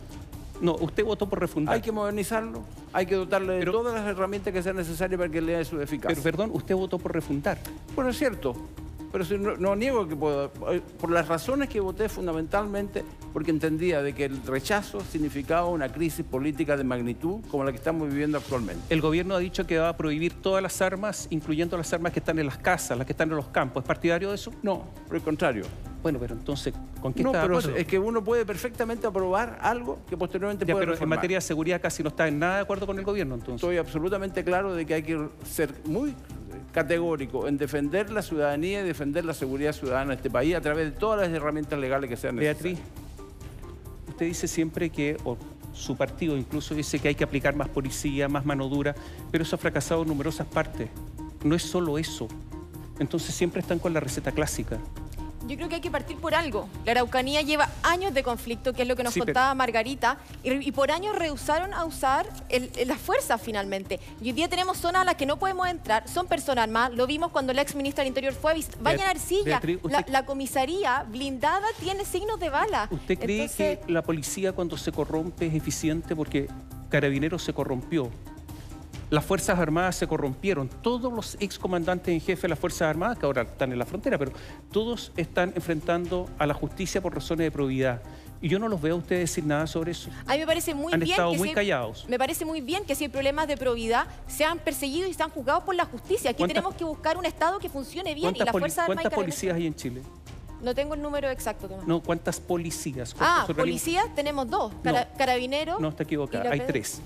No, 0.60 0.76
usted 0.76 1.04
votó 1.04 1.28
por 1.28 1.40
refundar. 1.40 1.74
Hay 1.74 1.80
que 1.80 1.90
modernizarlo, 1.90 2.62
hay 2.92 3.06
que 3.06 3.16
dotarle 3.16 3.54
de 3.54 3.64
todas 3.66 3.92
las 3.92 4.06
herramientas 4.06 4.52
que 4.52 4.62
sean 4.62 4.76
necesarias 4.76 5.18
para 5.18 5.28
que 5.30 5.40
le 5.40 5.56
dé 5.56 5.64
su 5.64 5.80
eficacia. 5.80 6.10
Pero 6.14 6.22
perdón, 6.22 6.50
usted 6.54 6.76
votó 6.76 6.98
por 6.98 7.12
refundar. 7.12 7.58
Bueno, 7.96 8.10
es 8.10 8.18
cierto, 8.18 8.54
pero 9.14 9.24
si 9.24 9.38
no, 9.38 9.56
no 9.56 9.76
niego 9.76 10.08
que 10.08 10.16
puedo. 10.16 10.50
eh, 10.72 10.82
Por 10.98 11.12
las 11.12 11.28
razones 11.28 11.68
que 11.68 11.78
voté 11.78 12.08
fundamentalmente, 12.08 13.04
porque 13.32 13.52
entendía 13.52 14.02
de 14.02 14.12
que 14.12 14.24
el 14.24 14.44
rechazo 14.44 15.00
significaba 15.02 15.68
una 15.68 15.88
crisis 15.88 16.26
política 16.26 16.76
de 16.76 16.82
magnitud 16.82 17.38
como 17.48 17.62
la 17.62 17.70
que 17.70 17.76
estamos 17.76 18.08
viviendo 18.08 18.38
actualmente. 18.38 18.82
El 18.92 19.00
gobierno 19.00 19.36
ha 19.36 19.38
dicho 19.38 19.68
que 19.68 19.78
va 19.78 19.90
a 19.90 19.96
prohibir 19.96 20.42
todas 20.42 20.64
las 20.64 20.82
armas, 20.82 21.28
incluyendo 21.30 21.76
las 21.76 21.92
armas 21.92 22.12
que 22.12 22.18
están 22.18 22.40
en 22.40 22.46
las 22.46 22.58
casas, 22.58 22.98
las 22.98 23.06
que 23.06 23.12
están 23.12 23.30
en 23.30 23.36
los 23.36 23.46
campos. 23.50 23.84
¿Es 23.84 23.86
partidario 23.86 24.30
de 24.30 24.34
eso? 24.34 24.50
No, 24.64 24.82
por 25.06 25.14
el 25.14 25.22
contrario. 25.22 25.62
Bueno, 26.02 26.18
pero 26.18 26.34
entonces, 26.34 26.74
¿con 27.00 27.14
qué 27.14 27.22
No, 27.22 27.30
está 27.30 27.42
pero 27.42 27.58
acuerdo? 27.58 27.78
es 27.78 27.86
que 27.86 28.00
uno 28.00 28.24
puede 28.24 28.44
perfectamente 28.44 29.06
aprobar 29.06 29.60
algo 29.62 30.00
que 30.10 30.16
posteriormente 30.16 30.66
Ya, 30.66 30.74
puede 30.74 30.86
pero 30.88 30.98
en 31.00 31.08
materia 31.08 31.36
de 31.36 31.40
seguridad 31.40 31.80
casi 31.80 32.02
no 32.02 32.08
está 32.08 32.26
en 32.26 32.40
nada 32.40 32.56
de 32.56 32.62
acuerdo 32.62 32.84
con 32.84 32.98
el 32.98 33.04
gobierno, 33.04 33.36
entonces. 33.36 33.62
Estoy 33.62 33.76
absolutamente 33.76 34.42
claro 34.42 34.74
de 34.74 34.84
que 34.84 34.94
hay 34.94 35.02
que 35.04 35.28
ser 35.44 35.72
muy 35.86 36.14
categórico 36.74 37.46
en 37.46 37.56
defender 37.56 38.10
la 38.10 38.20
ciudadanía 38.20 38.80
y 38.80 38.84
defender 38.84 39.24
la 39.24 39.32
seguridad 39.32 39.72
ciudadana 39.72 40.10
de 40.10 40.16
este 40.16 40.28
país 40.28 40.56
a 40.56 40.60
través 40.60 40.92
de 40.92 40.98
todas 40.98 41.20
las 41.20 41.30
herramientas 41.30 41.78
legales 41.78 42.10
que 42.10 42.16
sean 42.16 42.34
necesarias. 42.34 42.62
Beatriz, 42.62 44.08
usted 44.08 44.26
dice 44.26 44.48
siempre 44.48 44.90
que, 44.90 45.16
o 45.24 45.38
su 45.72 45.96
partido 45.96 46.36
incluso 46.36 46.74
dice 46.74 46.98
que 46.98 47.08
hay 47.08 47.14
que 47.14 47.22
aplicar 47.22 47.54
más 47.54 47.68
policía, 47.68 48.28
más 48.28 48.44
mano 48.44 48.68
dura, 48.68 48.94
pero 49.30 49.44
eso 49.44 49.54
ha 49.54 49.58
fracasado 49.58 50.02
en 50.02 50.08
numerosas 50.08 50.48
partes. 50.48 50.90
No 51.44 51.54
es 51.54 51.62
solo 51.62 51.96
eso. 51.96 52.26
Entonces 52.98 53.34
siempre 53.34 53.60
están 53.60 53.78
con 53.78 53.94
la 53.94 54.00
receta 54.00 54.32
clásica. 54.32 54.78
Yo 55.46 55.56
creo 55.56 55.68
que 55.68 55.74
hay 55.76 55.80
que 55.80 55.90
partir 55.90 56.16
por 56.16 56.34
algo. 56.34 56.68
La 56.86 56.92
Araucanía 56.92 57.42
lleva 57.42 57.68
años 57.82 58.14
de 58.14 58.22
conflicto, 58.22 58.72
que 58.72 58.82
es 58.82 58.88
lo 58.88 58.96
que 58.96 59.02
nos 59.04 59.12
Sí, 59.12 59.20
pero- 59.20 59.26
contaba 59.32 59.54
Margarita, 59.54 60.16
y, 60.42 60.52
y 60.68 60.72
por 60.72 60.90
años 60.90 61.14
rehusaron 61.16 61.74
a 61.74 61.84
usar 61.84 62.26
el- 62.48 62.70
el- 62.76 62.88
las 62.88 62.98
fuerzas 62.98 63.40
finalmente. 63.42 64.00
Y 64.22 64.26
hoy 64.28 64.32
día 64.32 64.48
tenemos 64.48 64.78
zonas 64.78 65.02
a 65.02 65.04
las 65.04 65.14
que 65.16 65.26
no 65.26 65.38
podemos 65.38 65.68
entrar, 65.68 66.08
son 66.08 66.26
personas 66.26 66.64
armadas, 66.64 66.94
lo 66.94 67.06
vimos 67.06 67.30
cuando 67.30 67.52
la 67.52 67.62
ex 67.62 67.74
ministra 67.74 68.02
del 68.02 68.08
Interior 68.08 68.32
fue 68.32 68.52
a 68.52 68.54
visitar. 68.54 68.78
Vayan 68.82 69.06
a 69.06 69.10
Arcilla, 69.10 69.44
Beatriz, 69.60 69.78
la, 70.08 70.24
comisaría 70.24 71.02
blindada 71.08 71.66
tiene 71.78 72.04
signos 72.04 72.40
de 72.40 72.48
bala. 72.48 72.88
¿Usted 72.90 73.18
cree 73.18 73.42
Entonces, 73.42 73.78
que 73.86 73.92
la 73.92 74.02
policía 74.02 74.52
cuando 74.52 74.76
se 74.78 74.92
corrompe 74.92 75.46
es 75.46 75.54
eficiente 75.54 76.16
porque 76.16 76.48
Carabineros 76.88 77.42
se 77.42 77.52
corrompió? 77.52 78.10
Las 79.10 79.24
Fuerzas 79.24 79.58
Armadas 79.58 79.96
se 79.96 80.06
corrompieron. 80.06 80.68
Todos 80.82 81.12
los 81.12 81.36
excomandantes 81.40 82.12
en 82.12 82.20
jefe 82.20 82.42
de 82.42 82.48
las 82.48 82.58
Fuerzas 82.58 82.82
Armadas, 82.82 83.18
que 83.18 83.26
ahora 83.26 83.42
están 83.42 83.72
en 83.72 83.78
la 83.78 83.86
frontera, 83.86 84.18
pero 84.18 84.32
todos 84.72 85.12
están 85.16 85.52
enfrentando 85.54 86.28
a 86.38 86.46
la 86.46 86.54
justicia 86.54 87.00
por 87.00 87.14
razones 87.14 87.44
de 87.46 87.50
probidad. 87.50 88.02
Y 88.42 88.48
yo 88.48 88.58
no 88.58 88.68
los 88.68 88.80
veo 88.82 88.94
a 88.96 88.98
ustedes 88.98 89.30
decir 89.30 89.44
nada 89.44 89.66
sobre 89.66 89.92
eso. 89.92 90.10
A 90.26 90.32
mí 90.34 90.38
me 90.40 90.46
parece 90.46 90.74
muy 90.74 90.92
Han 90.92 91.00
bien 91.00 91.12
estado 91.12 91.32
que 91.32 91.38
muy 91.38 91.48
si- 91.48 91.54
callados. 91.54 92.04
Me 92.08 92.18
parece 92.18 92.44
muy 92.44 92.60
bien 92.60 92.84
que 92.84 92.94
si 92.94 93.04
hay 93.04 93.08
problemas 93.10 93.48
de 93.48 93.56
probidad 93.56 94.06
sean 94.26 94.58
perseguidos 94.58 95.08
y 95.10 95.14
sean 95.14 95.30
juzgados 95.30 95.64
por 95.64 95.74
la 95.74 95.86
justicia. 95.86 96.30
Aquí 96.30 96.38
¿Cuántas- 96.38 96.54
tenemos 96.56 96.74
que 96.74 96.84
buscar 96.84 97.16
un 97.16 97.24
Estado 97.24 97.58
que 97.58 97.68
funcione 97.70 98.12
bien 98.14 98.18
y 98.18 98.22
¿Cuántas, 98.38 98.46
las 98.46 98.52
Fuerzas 98.52 98.78
Armadas 98.80 99.02
cuántas 99.02 99.18
policías 99.18 99.54
hay 99.56 99.66
en 99.66 99.74
Chile? 99.74 100.02
No 100.60 100.74
tengo 100.74 100.94
el 100.94 101.00
número 101.02 101.30
exacto, 101.30 101.68
Tomás. 101.68 101.86
No, 101.86 102.00
¿cuántas 102.02 102.38
policías? 102.40 103.14
ah, 103.20 103.46
policías 103.56 104.14
tenemos 104.14 104.48
dos. 104.50 104.72
Cara- 104.82 105.08
Carabineros. 105.16 105.80
No, 105.80 105.88
está 105.88 106.02
equivocada. 106.02 106.50
Hay 106.50 106.60
tres. 106.66 107.00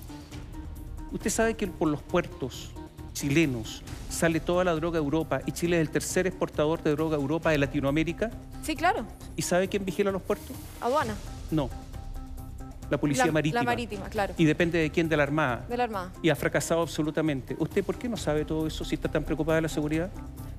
Usted 1.12 1.30
sabe 1.30 1.54
que 1.54 1.66
por 1.66 1.88
los 1.88 2.02
puertos 2.02 2.70
chilenos 3.12 3.82
sale 4.08 4.40
toda 4.40 4.64
la 4.64 4.74
droga 4.74 4.98
a 4.98 5.02
Europa 5.02 5.40
y 5.46 5.52
Chile 5.52 5.76
es 5.76 5.82
el 5.82 5.90
tercer 5.90 6.26
exportador 6.26 6.82
de 6.82 6.90
droga 6.92 7.16
a 7.16 7.20
Europa 7.20 7.50
de 7.50 7.58
Latinoamérica. 7.58 8.30
Sí, 8.62 8.76
claro. 8.76 9.04
¿Y 9.36 9.42
sabe 9.42 9.68
quién 9.68 9.84
vigila 9.84 10.10
los 10.10 10.22
puertos? 10.22 10.54
Aduana. 10.80 11.14
No. 11.50 11.68
La 12.90 12.98
policía 12.98 13.26
La- 13.26 13.32
marítima. 13.32 13.60
La 13.60 13.64
marítima, 13.64 14.08
claro. 14.08 14.34
Y 14.38 14.44
depende 14.44 14.78
de 14.78 14.90
quién, 14.90 15.08
de 15.08 15.16
la 15.16 15.22
Armada. 15.24 15.66
De 15.68 15.76
la 15.76 15.84
Armada. 15.84 16.12
Y 16.22 16.30
ha 16.30 16.36
fracasado 16.36 16.80
absolutamente. 16.82 17.54
¿Usted 17.58 17.84
por 17.84 17.96
qué 17.98 18.08
no 18.08 18.16
sabe 18.16 18.44
todo 18.44 18.66
eso 18.66 18.84
si 18.84 18.94
está 18.94 19.08
tan 19.10 19.24
preocupada 19.24 19.56
de 19.56 19.62
la 19.62 19.68
seguridad? 19.68 20.10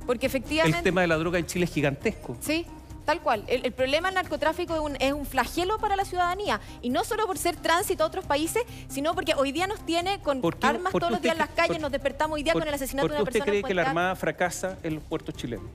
Porque 0.05 0.25
efectivamente. 0.27 0.77
El 0.77 0.83
tema 0.83 1.01
de 1.01 1.07
la 1.07 1.17
droga 1.17 1.39
en 1.39 1.45
Chile 1.45 1.65
es 1.65 1.71
gigantesco. 1.71 2.37
Sí, 2.39 2.65
tal 3.09 3.21
cual. 3.21 3.43
El, 3.47 3.65
el 3.65 3.71
problema 3.71 4.09
del 4.09 4.15
narcotráfico 4.15 4.73
es 4.75 4.79
un, 4.81 4.95
es 4.99 5.13
un 5.13 5.25
flagelo 5.25 5.77
para 5.79 5.95
la 5.95 6.05
ciudadanía. 6.05 6.59
Y 6.81 6.89
no 6.91 7.03
solo 7.03 7.25
por 7.25 7.37
ser 7.37 7.55
tránsito 7.55 8.03
a 8.03 8.07
otros 8.07 8.25
países, 8.25 8.63
sino 8.87 9.15
porque 9.15 9.33
hoy 9.35 9.51
día 9.51 9.65
nos 9.67 9.79
tiene 9.85 10.19
con 10.21 10.41
¿Por 10.41 10.57
qué- 10.57 10.67
armas 10.67 10.93
todos 10.93 11.09
los 11.11 11.21
días 11.21 11.35
en 11.35 11.41
usted 11.41 11.49
las 11.49 11.55
calles, 11.55 11.77
por- 11.77 11.81
nos 11.81 11.91
despertamos 11.91 12.35
hoy 12.35 12.43
día 12.43 12.53
¿Por, 12.53 12.61
con 12.61 12.67
el 12.69 12.73
asesinato 12.75 13.07
de 13.07 13.13
una 13.15 13.23
usted 13.23 13.33
persona. 13.33 13.45
cree 13.51 13.59
en 13.61 13.65
que 13.65 13.73
la. 13.73 13.81
Armada 13.83 14.15
fracasa 14.15 14.77
en 14.83 14.95
los 14.95 15.03
puertos 15.03 15.33
chilenos? 15.35 15.65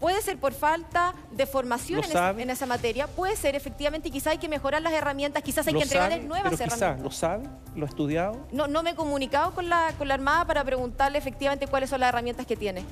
Puede 0.00 0.22
ser 0.22 0.38
por 0.38 0.52
falta 0.52 1.12
de 1.32 1.44
formación 1.44 1.98
¿Lo 1.98 2.04
en, 2.04 2.10
esa- 2.10 2.18
sabe? 2.18 2.42
en 2.44 2.50
esa 2.50 2.66
materia, 2.66 3.08
puede 3.08 3.34
ser 3.36 3.56
efectivamente, 3.56 4.08
y 4.08 4.10
quizás 4.12 4.28
hay 4.28 4.38
que 4.38 4.48
mejorar 4.48 4.80
las 4.80 4.92
herramientas, 4.92 5.42
quizás 5.42 5.66
hay 5.66 5.72
¿Lo 5.74 5.80
que 5.80 5.84
entregarles 5.84 6.18
sabe? 6.18 6.28
nuevas 6.28 6.52
Pero 6.56 6.64
herramientas. 6.72 7.02
¿lo 7.04 7.10
sabe? 7.10 7.48
¿Lo 7.74 7.84
ha 7.84 7.88
estudiado? 7.88 8.46
No, 8.52 8.68
no 8.68 8.82
me 8.84 8.90
he 8.90 8.94
comunicado 8.94 9.52
con 9.54 9.68
la, 9.68 9.92
con 9.98 10.06
la 10.08 10.14
Armada 10.14 10.44
para 10.44 10.62
preguntarle 10.64 11.18
efectivamente 11.18 11.66
cuáles 11.66 11.90
son 11.90 11.98
las 12.00 12.10
herramientas 12.10 12.46
que 12.46 12.56
tiene. 12.56 12.84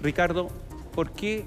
Ricardo, 0.00 0.48
¿por 0.94 1.12
qué 1.12 1.44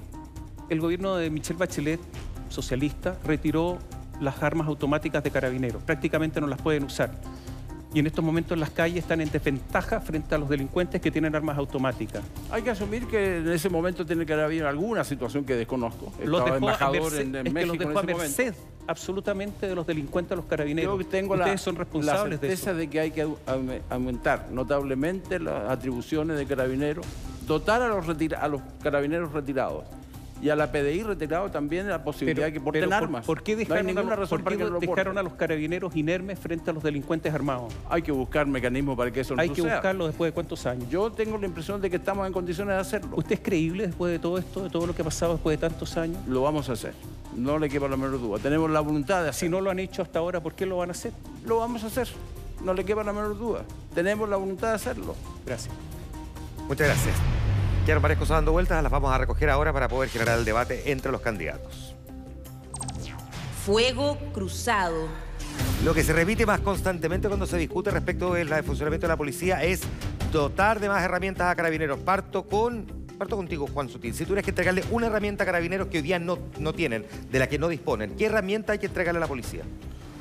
el 0.72 0.80
gobierno 0.80 1.16
de 1.16 1.30
Michelle 1.30 1.58
Bachelet, 1.58 2.00
socialista, 2.48 3.16
retiró 3.24 3.78
las 4.20 4.42
armas 4.42 4.66
automáticas 4.68 5.22
de 5.22 5.30
carabineros? 5.30 5.82
Prácticamente 5.82 6.40
no 6.40 6.46
las 6.46 6.60
pueden 6.60 6.84
usar. 6.84 7.10
Y 7.94 7.98
en 7.98 8.06
estos 8.06 8.24
momentos 8.24 8.56
las 8.58 8.70
calles 8.70 9.00
están 9.00 9.20
en 9.20 9.30
desventaja 9.30 10.00
frente 10.00 10.34
a 10.34 10.38
los 10.38 10.48
delincuentes 10.48 10.98
que 10.98 11.10
tienen 11.10 11.34
armas 11.36 11.58
automáticas. 11.58 12.22
Hay 12.50 12.62
que 12.62 12.70
asumir 12.70 13.06
que 13.06 13.38
en 13.38 13.48
ese 13.50 13.68
momento 13.68 14.06
tiene 14.06 14.24
que 14.24 14.32
haber 14.32 14.64
alguna 14.64 15.04
situación 15.04 15.44
que 15.44 15.54
desconozco. 15.56 16.10
Los 16.24 16.42
dejó 16.42 16.54
a 16.54 16.56
embajador 16.56 17.12
en, 17.20 17.34
en 17.36 17.36
es 17.36 17.42
que 17.44 17.50
México 17.50 17.74
los 17.74 17.78
dejó 17.78 17.90
en 17.90 17.96
a 17.98 18.00
momento. 18.00 18.18
merced 18.18 18.54
absolutamente 18.86 19.66
de 19.68 19.74
los 19.74 19.86
delincuentes 19.86 20.32
a 20.32 20.36
los 20.36 20.46
carabineros. 20.46 20.98
Yo 20.98 21.06
tengo 21.06 21.36
la, 21.36 21.44
Ustedes 21.44 21.60
son 21.60 21.74
la 21.74 21.80
responsables 21.80 22.40
de 22.40 22.52
eso. 22.52 22.74
de 22.74 22.88
que 22.88 22.98
hay 23.00 23.10
que 23.10 23.26
au- 23.26 23.36
aume- 23.46 23.82
aumentar 23.90 24.48
notablemente 24.50 25.38
las 25.38 25.70
atribuciones 25.70 26.38
de 26.38 26.46
carabineros, 26.46 27.04
dotar 27.46 27.82
a 27.82 27.88
los, 27.88 28.06
retira- 28.06 28.38
a 28.40 28.48
los 28.48 28.62
carabineros 28.82 29.32
retirados 29.32 29.84
y 30.42 30.50
a 30.50 30.56
la 30.56 30.70
PDI 30.72 31.04
retirado 31.04 31.50
también 31.50 31.88
la 31.88 32.02
posibilidad 32.04 32.46
de 32.46 32.52
que 32.52 32.60
porten 32.60 32.80
pero 32.82 32.90
¿por- 32.90 33.04
armas. 33.04 33.24
¿Por 33.24 33.42
qué 33.42 33.52
no 33.52 33.58
hay 33.60 33.64
dejaron, 33.64 33.86
a, 33.86 33.88
ninguna 33.88 34.10
los- 34.10 34.18
razón 34.18 34.38
por 34.38 34.44
para 34.44 34.56
qué 34.56 34.80
que 34.80 34.86
dejaron 34.88 35.16
a 35.18 35.22
los 35.22 35.34
carabineros 35.34 35.94
inermes 35.96 36.38
frente 36.38 36.68
a 36.70 36.72
los 36.72 36.82
delincuentes 36.82 37.32
armados? 37.32 37.72
Hay 37.88 38.02
que 38.02 38.10
buscar 38.12 38.46
mecanismos 38.46 38.96
para 38.96 39.10
que 39.12 39.20
eso 39.20 39.34
no 39.36 39.40
Hay 39.42 39.48
que 39.50 39.62
buscarlo 39.62 40.06
después 40.08 40.30
de 40.30 40.34
cuántos 40.34 40.66
años. 40.66 40.88
Yo 40.90 41.10
tengo 41.12 41.38
la 41.38 41.46
impresión 41.46 41.80
de 41.80 41.88
que 41.88 41.96
estamos 41.96 42.26
en 42.26 42.32
condiciones 42.32 42.74
de 42.74 42.80
hacerlo. 42.80 43.16
¿Usted 43.16 43.34
es 43.36 43.40
creíble 43.40 43.86
después 43.86 44.12
de 44.12 44.18
todo 44.18 44.36
esto, 44.36 44.62
de 44.64 44.68
todo 44.70 44.86
lo 44.86 44.94
que 44.94 45.02
ha 45.02 45.04
pasado 45.04 45.34
después 45.34 45.58
de 45.58 45.68
tantos 45.68 45.96
años? 45.96 46.18
Lo 46.26 46.42
vamos 46.42 46.68
a 46.68 46.72
hacer. 46.72 46.92
No 47.36 47.58
le 47.58 47.68
quepa 47.68 47.88
la 47.88 47.96
menor 47.96 48.20
duda. 48.20 48.38
Tenemos 48.40 48.68
la 48.68 48.80
voluntad 48.80 49.20
de 49.24 49.26
Si 49.32 49.46
hacerlo. 49.46 49.58
no 49.58 49.64
lo 49.64 49.70
han 49.70 49.78
hecho 49.78 50.02
hasta 50.02 50.18
ahora, 50.18 50.40
¿por 50.42 50.54
qué 50.54 50.66
lo 50.66 50.76
van 50.78 50.88
a 50.88 50.92
hacer? 50.92 51.12
Lo 51.46 51.58
vamos 51.58 51.84
a 51.84 51.86
hacer. 51.86 52.08
No 52.64 52.74
le 52.74 52.84
quepa 52.84 53.04
la 53.04 53.12
menor 53.12 53.38
duda. 53.38 53.62
Tenemos 53.94 54.28
la 54.28 54.36
voluntad 54.36 54.68
de 54.70 54.74
hacerlo. 54.74 55.14
Gracias. 55.46 55.72
Muchas 56.68 56.88
gracias. 56.88 57.14
Quedaron 57.84 58.02
varias 58.02 58.20
cosas 58.20 58.36
dando 58.36 58.52
vueltas, 58.52 58.80
las 58.80 58.92
vamos 58.92 59.12
a 59.12 59.18
recoger 59.18 59.50
ahora 59.50 59.72
para 59.72 59.88
poder 59.88 60.08
generar 60.08 60.38
el 60.38 60.44
debate 60.44 60.92
entre 60.92 61.10
los 61.10 61.20
candidatos. 61.20 61.96
Fuego 63.66 64.18
cruzado. 64.32 65.08
Lo 65.84 65.92
que 65.92 66.04
se 66.04 66.12
repite 66.12 66.46
más 66.46 66.60
constantemente 66.60 67.26
cuando 67.26 67.44
se 67.44 67.56
discute 67.56 67.90
respecto 67.90 68.34
del 68.34 68.48
funcionamiento 68.62 69.06
de 69.06 69.12
la 69.12 69.16
policía 69.16 69.64
es 69.64 69.82
dotar 70.30 70.78
de 70.78 70.88
más 70.88 71.02
herramientas 71.02 71.50
a 71.50 71.56
carabineros. 71.56 71.98
Parto 71.98 72.44
con 72.44 72.86
parto 73.18 73.36
contigo, 73.36 73.66
Juan 73.66 73.88
Sutil. 73.88 74.14
Si 74.14 74.24
tuvieras 74.24 74.44
que 74.44 74.50
entregarle 74.50 74.84
una 74.92 75.08
herramienta 75.08 75.42
a 75.42 75.46
carabineros 75.46 75.88
que 75.88 75.98
hoy 75.98 76.02
día 76.02 76.20
no, 76.20 76.38
no 76.58 76.72
tienen, 76.72 77.04
de 77.30 77.38
la 77.38 77.48
que 77.48 77.58
no 77.58 77.68
disponen, 77.68 78.14
¿qué 78.16 78.26
herramienta 78.26 78.72
hay 78.72 78.78
que 78.78 78.86
entregarle 78.86 79.18
a 79.18 79.20
la 79.20 79.28
policía? 79.28 79.62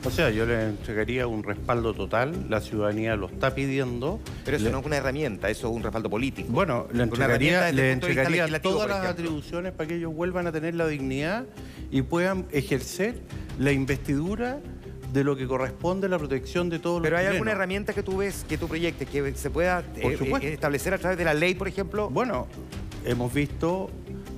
O 0.04 0.10
sea, 0.10 0.32
yo 0.32 0.46
le 0.46 0.64
entregaría 0.64 1.28
un 1.28 1.44
respaldo 1.44 1.94
total, 1.94 2.48
la 2.50 2.60
ciudadanía 2.60 3.16
lo 3.16 3.28
está 3.28 3.54
pidiendo. 3.54 4.20
Pero 4.44 4.58
eso 4.58 4.66
Le- 4.66 4.72
no 4.72 4.80
es 4.80 4.86
una 4.86 4.98
herramienta, 4.98 5.50
eso 5.50 5.70
es 5.70 5.76
un 5.76 5.84
respaldo 5.84 6.10
político. 6.10 6.48
Bueno, 6.52 6.88
le 6.92 7.04
entregaría, 7.04 7.72
le 7.72 7.92
entregaría 7.92 8.48
todas 8.62 8.90
las 8.90 9.06
atribuciones 9.06 9.72
para 9.74 9.88
que 9.88 9.96
ellos 9.98 10.14
vuelvan 10.14 10.48
a 10.48 10.52
tener 10.52 10.74
la 10.74 10.88
dignidad 10.88 11.46
y 11.92 12.02
puedan 12.02 12.46
ejercer 12.52 13.16
la 13.60 13.72
investidura 13.72 14.60
de 15.14 15.24
lo 15.24 15.36
que 15.36 15.46
corresponde 15.46 16.08
a 16.08 16.10
la 16.10 16.18
protección 16.18 16.70
de 16.70 16.80
todos 16.80 17.02
Pero 17.02 17.18
los 17.18 17.20
hay 17.26 17.32
alguna 17.34 17.52
herramienta 17.52 17.94
que 17.94 18.02
tú 18.02 18.18
ves, 18.18 18.46
que 18.48 18.58
tú 18.58 18.68
proyectes, 18.68 19.08
que 19.10 19.34
se 19.36 19.50
pueda 19.50 19.82
eh, 19.98 20.18
eh, 20.42 20.54
establecer 20.54 20.94
a 20.94 20.98
través 20.98 21.18
de 21.18 21.26
la 21.26 21.34
ley, 21.34 21.54
por 21.54 21.68
ejemplo. 21.68 22.10
Bueno, 22.10 22.48
hemos 23.06 23.32
visto 23.34 23.90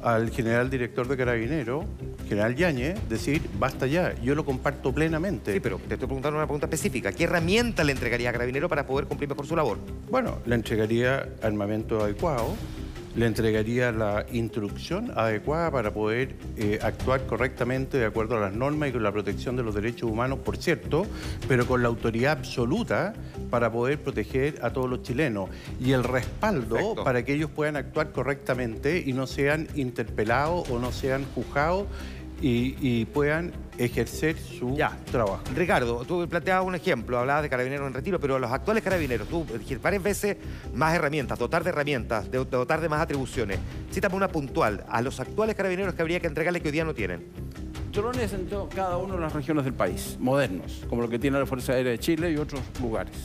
al 0.04 0.30
general 0.32 0.70
director 0.70 1.08
de 1.08 1.18
Carabinero, 1.18 1.86
general 2.28 2.56
Yañez, 2.56 2.97
decir, 3.10 3.41
basta 3.58 3.88
ya, 3.88 4.14
yo 4.22 4.36
lo 4.36 4.45
comparto 4.45 4.93
plenamente. 4.93 5.54
Sí, 5.54 5.60
pero 5.60 5.78
te 5.78 5.93
estoy 5.93 6.08
preguntando 6.08 6.38
una 6.38 6.45
pregunta 6.45 6.66
específica. 6.66 7.12
¿Qué 7.12 7.24
herramienta 7.24 7.84
le 7.84 7.93
entregaría 7.93 8.30
a 8.30 8.34
Carabinero 8.34 8.68
para 8.68 8.86
poder 8.86 9.06
cumplir 9.08 9.30
mejor 9.30 9.47
su 9.47 9.56
labor? 9.56 9.78
Bueno, 10.10 10.39
le 10.45 10.56
entregaría 10.56 11.30
armamento 11.41 12.04
adecuado, 12.04 12.56
le 13.16 13.26
entregaría 13.26 13.91
la 13.91 14.26
instrucción 14.32 15.11
adecuada 15.16 15.70
para 15.72 15.93
poder 15.93 16.36
eh, 16.57 16.80
actuar 16.82 17.26
correctamente 17.26 17.97
de 17.97 18.05
acuerdo 18.05 18.38
a 18.38 18.39
las 18.39 18.53
normas 18.53 18.89
y 18.89 18.91
con 18.91 19.03
la 19.03 19.11
protección 19.11 19.55
de 19.55 19.64
los 19.64 19.76
derechos 19.76 20.09
humanos, 20.09 20.39
por 20.39 20.57
cierto, 20.57 21.05
pero 21.47 21.68
con 21.68 21.84
la 21.84 21.89
autoridad 21.89 22.38
absoluta 22.39 23.14
para 23.49 23.72
poder 23.72 23.99
proteger 23.99 24.59
a 24.64 24.72
todos 24.72 24.89
los 24.89 25.03
chilenos. 25.03 25.49
Y 25.80 25.91
el 25.91 26.03
respaldo 26.03 26.76
Perfecto. 26.76 27.03
para 27.03 27.24
que 27.24 27.34
ellos 27.34 27.49
puedan 27.51 27.76
actuar 27.76 28.11
correctamente 28.11 29.03
y 29.05 29.14
no 29.14 29.28
sean 29.28 29.68
interpelados 29.76 30.70
o 30.70 30.80
no 30.80 30.91
sean 30.91 31.26
juzgados 31.36 31.86
y, 32.44 32.76
y 32.82 33.06
puedan 33.06 33.54
ejercer 33.78 34.38
su 34.38 34.76
Ya. 34.76 34.98
trabajo. 35.10 35.41
Ricardo, 35.56 36.04
tú 36.06 36.28
planteabas 36.28 36.68
un 36.68 36.76
ejemplo, 36.76 37.18
hablabas 37.18 37.41
de 37.44 37.50
carabineros 37.50 37.88
en 37.88 37.94
retiro, 37.94 38.20
pero 38.20 38.38
los 38.38 38.52
actuales 38.52 38.84
carabineros, 38.84 39.28
tú 39.30 39.46
dijiste 39.46 39.78
varias 39.78 40.04
veces 40.04 40.38
más 40.74 40.94
herramientas, 40.94 41.39
dotar 41.39 41.64
de 41.64 41.70
herramientas, 41.70 42.30
de, 42.30 42.39
de 42.39 42.46
dotar 42.46 42.82
de 42.82 42.89
más 42.89 43.00
atribuciones. 43.02 43.60
Cítame 43.91 44.16
una 44.16 44.28
puntual, 44.28 44.84
a 44.89 45.02
los 45.02 45.20
actuales 45.22 45.56
carabineros 45.56 45.96
que 45.96 46.02
habría 46.02 46.20
que 46.20 46.28
entregarle 46.28 46.60
que 46.62 46.68
hoy 46.68 46.74
día 46.74 46.84
no 46.84 46.94
tienen. 46.94 47.24
Drones 47.94 48.34
en 48.34 48.48
to- 48.48 48.68
cada 48.76 48.98
una 48.98 49.16
de 49.16 49.22
las 49.22 49.32
regiones 49.34 49.64
del 49.64 49.74
país, 49.74 50.18
modernos, 50.20 50.84
como 50.89 51.02
lo 51.02 51.08
que 51.10 51.18
tiene 51.20 51.39
la 51.39 51.46
Fuerza 51.46 51.72
Aérea 51.74 51.94
de 51.94 52.00
Chile 52.00 52.30
y 52.32 52.36
otros 52.38 52.62
lugares. 52.82 53.16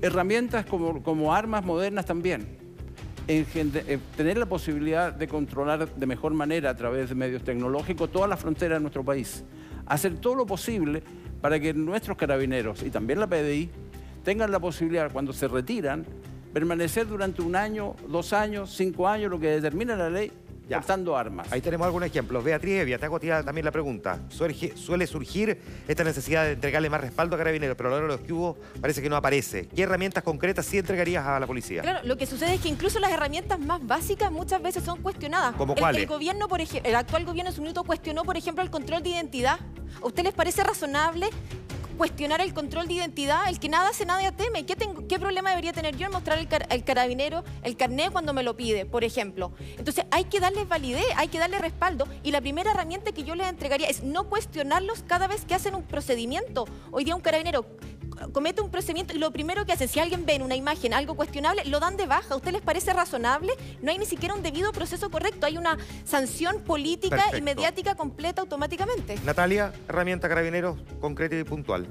Herramientas 0.00 0.66
como, 0.66 1.02
como 1.02 1.34
armas 1.34 1.64
modernas 1.64 2.06
también. 2.06 2.61
Eh, 3.28 3.98
tener 4.16 4.36
la 4.36 4.46
posibilidad 4.46 5.12
de 5.12 5.28
controlar 5.28 5.94
de 5.94 6.06
mejor 6.06 6.34
manera 6.34 6.70
a 6.70 6.76
través 6.76 7.08
de 7.08 7.14
medios 7.14 7.44
tecnológicos 7.44 8.10
todas 8.10 8.28
las 8.28 8.40
fronteras 8.40 8.78
de 8.78 8.80
nuestro 8.80 9.04
país. 9.04 9.44
Hacer 9.86 10.14
todo 10.14 10.34
lo 10.34 10.46
posible 10.46 11.02
para 11.40 11.60
que 11.60 11.72
nuestros 11.72 12.16
carabineros 12.16 12.82
y 12.82 12.90
también 12.90 13.20
la 13.20 13.28
PDI 13.28 13.70
tengan 14.24 14.50
la 14.50 14.58
posibilidad, 14.58 15.12
cuando 15.12 15.32
se 15.32 15.46
retiran, 15.46 16.04
permanecer 16.52 17.06
durante 17.06 17.42
un 17.42 17.54
año, 17.54 17.94
dos 18.08 18.32
años, 18.32 18.74
cinco 18.74 19.08
años, 19.08 19.30
lo 19.30 19.38
que 19.38 19.48
determina 19.48 19.96
la 19.96 20.10
ley, 20.10 20.32
Ya. 20.68 20.78
portando 20.78 21.16
armas. 21.16 21.50
Ahí 21.52 21.60
tenemos 21.60 21.84
algunos 21.84 22.08
ejemplos. 22.08 22.42
Beatriz 22.42 22.80
Evia, 22.80 22.98
te 22.98 23.04
hago 23.06 23.18
también 23.20 23.64
la 23.64 23.70
pregunta. 23.70 24.20
Suele 24.28 25.06
surgir 25.06 25.60
esta 25.88 26.04
necesidad 26.04 26.44
de 26.44 26.52
entregarle 26.52 26.88
más 26.88 27.00
respaldo 27.00 27.34
a 27.36 27.38
carabineros, 27.38 27.76
pero 27.76 27.88
a 27.88 27.90
lo 27.92 27.96
largo 27.98 28.12
de 28.12 28.18
los 28.18 28.26
que 28.26 28.32
hubo 28.32 28.56
parece 28.80 29.02
que 29.02 29.08
no 29.08 29.16
aparece. 29.16 29.68
¿Qué 29.68 29.82
herramientas 29.82 30.22
concretas 30.22 30.64
sí 30.66 30.78
entregarías 30.78 31.26
a 31.26 31.38
la 31.40 31.46
policía? 31.46 31.82
Claro, 31.82 32.00
lo 32.04 32.16
que 32.16 32.26
sucede 32.26 32.54
es 32.54 32.60
que 32.60 32.68
incluso 32.68 32.98
las 33.00 33.10
herramientas 33.10 33.58
más 33.58 33.84
básicas 33.86 34.30
muchas 34.32 34.62
veces 34.62 34.82
son 34.84 35.02
cuestionadas. 35.02 35.54
¿Cómo 35.56 35.74
El- 35.74 35.80
cuáles? 35.80 36.02
El, 36.02 36.08
gobierno, 36.08 36.48
por 36.48 36.60
ejemplo, 36.60 36.88
el 36.88 36.96
actual 36.96 37.24
gobierno 37.24 37.50
en 37.50 37.56
su 37.56 37.62
minuto 37.62 37.84
cuestionó, 37.84 38.22
por 38.24 38.36
ejemplo, 38.36 38.62
el 38.62 38.70
control 38.70 39.02
de 39.02 39.10
identidad. 39.10 39.58
¿A 40.02 40.06
usted 40.06 40.22
les 40.22 40.32
parece 40.32 40.62
razonable 40.64 41.28
cuestionar 41.92 42.40
el 42.40 42.52
control 42.54 42.86
de 42.88 42.94
identidad? 42.94 43.48
El 43.48 43.58
que 43.58 43.68
nada 43.68 43.88
hace, 43.90 44.04
nada 44.06 44.20
teme. 44.32 44.64
¿Qué, 44.66 44.76
tengo- 44.76 45.06
qué 45.08 45.18
problema 45.18 45.50
debería 45.50 45.72
tener 45.72 45.96
yo 45.96 46.06
en 46.06 46.12
mostrar 46.12 46.38
el, 46.38 46.48
car- 46.48 46.66
carabinero 46.84 47.44
el 47.62 47.76
carné 47.76 48.10
cuando 48.10 48.32
me 48.32 48.42
lo 48.42 48.56
pide, 48.56 48.84
por 48.86 49.04
ejemplo? 49.04 49.52
Entonces 49.78 50.04
hay 50.10 50.24
que 50.24 50.40
darles 50.40 50.68
validez, 50.68 51.04
hay 51.16 51.28
que 51.28 51.38
darle 51.38 51.58
respaldo. 51.58 52.06
Y 52.22 52.30
la 52.30 52.40
primera 52.40 52.70
herramienta 52.70 53.12
que 53.12 53.24
yo 53.24 53.34
les 53.34 53.46
entregaría 53.48 53.88
es 53.88 54.02
no 54.02 54.28
cuestionarlos 54.28 55.02
cada 55.06 55.26
vez 55.26 55.44
que 55.44 55.54
hacen 55.54 55.74
un 55.74 55.82
procedimiento. 55.82 56.66
Hoy 56.90 57.04
día 57.04 57.14
un 57.14 57.20
carabinero 57.22 57.64
comete 58.32 58.60
un 58.60 58.70
procedimiento 58.70 59.14
y 59.14 59.18
lo 59.18 59.30
primero 59.32 59.64
que 59.64 59.72
hace, 59.72 59.88
si 59.88 60.00
alguien 60.00 60.24
ve 60.26 60.34
en 60.34 60.42
una 60.42 60.56
imagen 60.56 60.94
algo 60.94 61.14
cuestionable, 61.14 61.64
lo 61.64 61.80
dan 61.80 61.96
de 61.96 62.06
baja. 62.06 62.34
¿A 62.34 62.36
usted 62.36 62.52
les 62.52 62.62
parece 62.62 62.92
razonable? 62.92 63.52
No 63.80 63.90
hay 63.90 63.98
ni 63.98 64.06
siquiera 64.06 64.34
un 64.34 64.42
debido 64.42 64.72
proceso 64.72 65.10
correcto, 65.10 65.46
hay 65.46 65.58
una 65.58 65.78
sanción 66.04 66.62
política 66.62 67.36
y 67.36 67.40
mediática 67.40 67.94
completa 67.94 68.42
automáticamente. 68.42 69.16
Natalia, 69.24 69.72
herramienta 69.88 70.28
carabineros 70.28 70.78
concreta 71.00 71.36
y 71.36 71.44
puntual. 71.44 71.86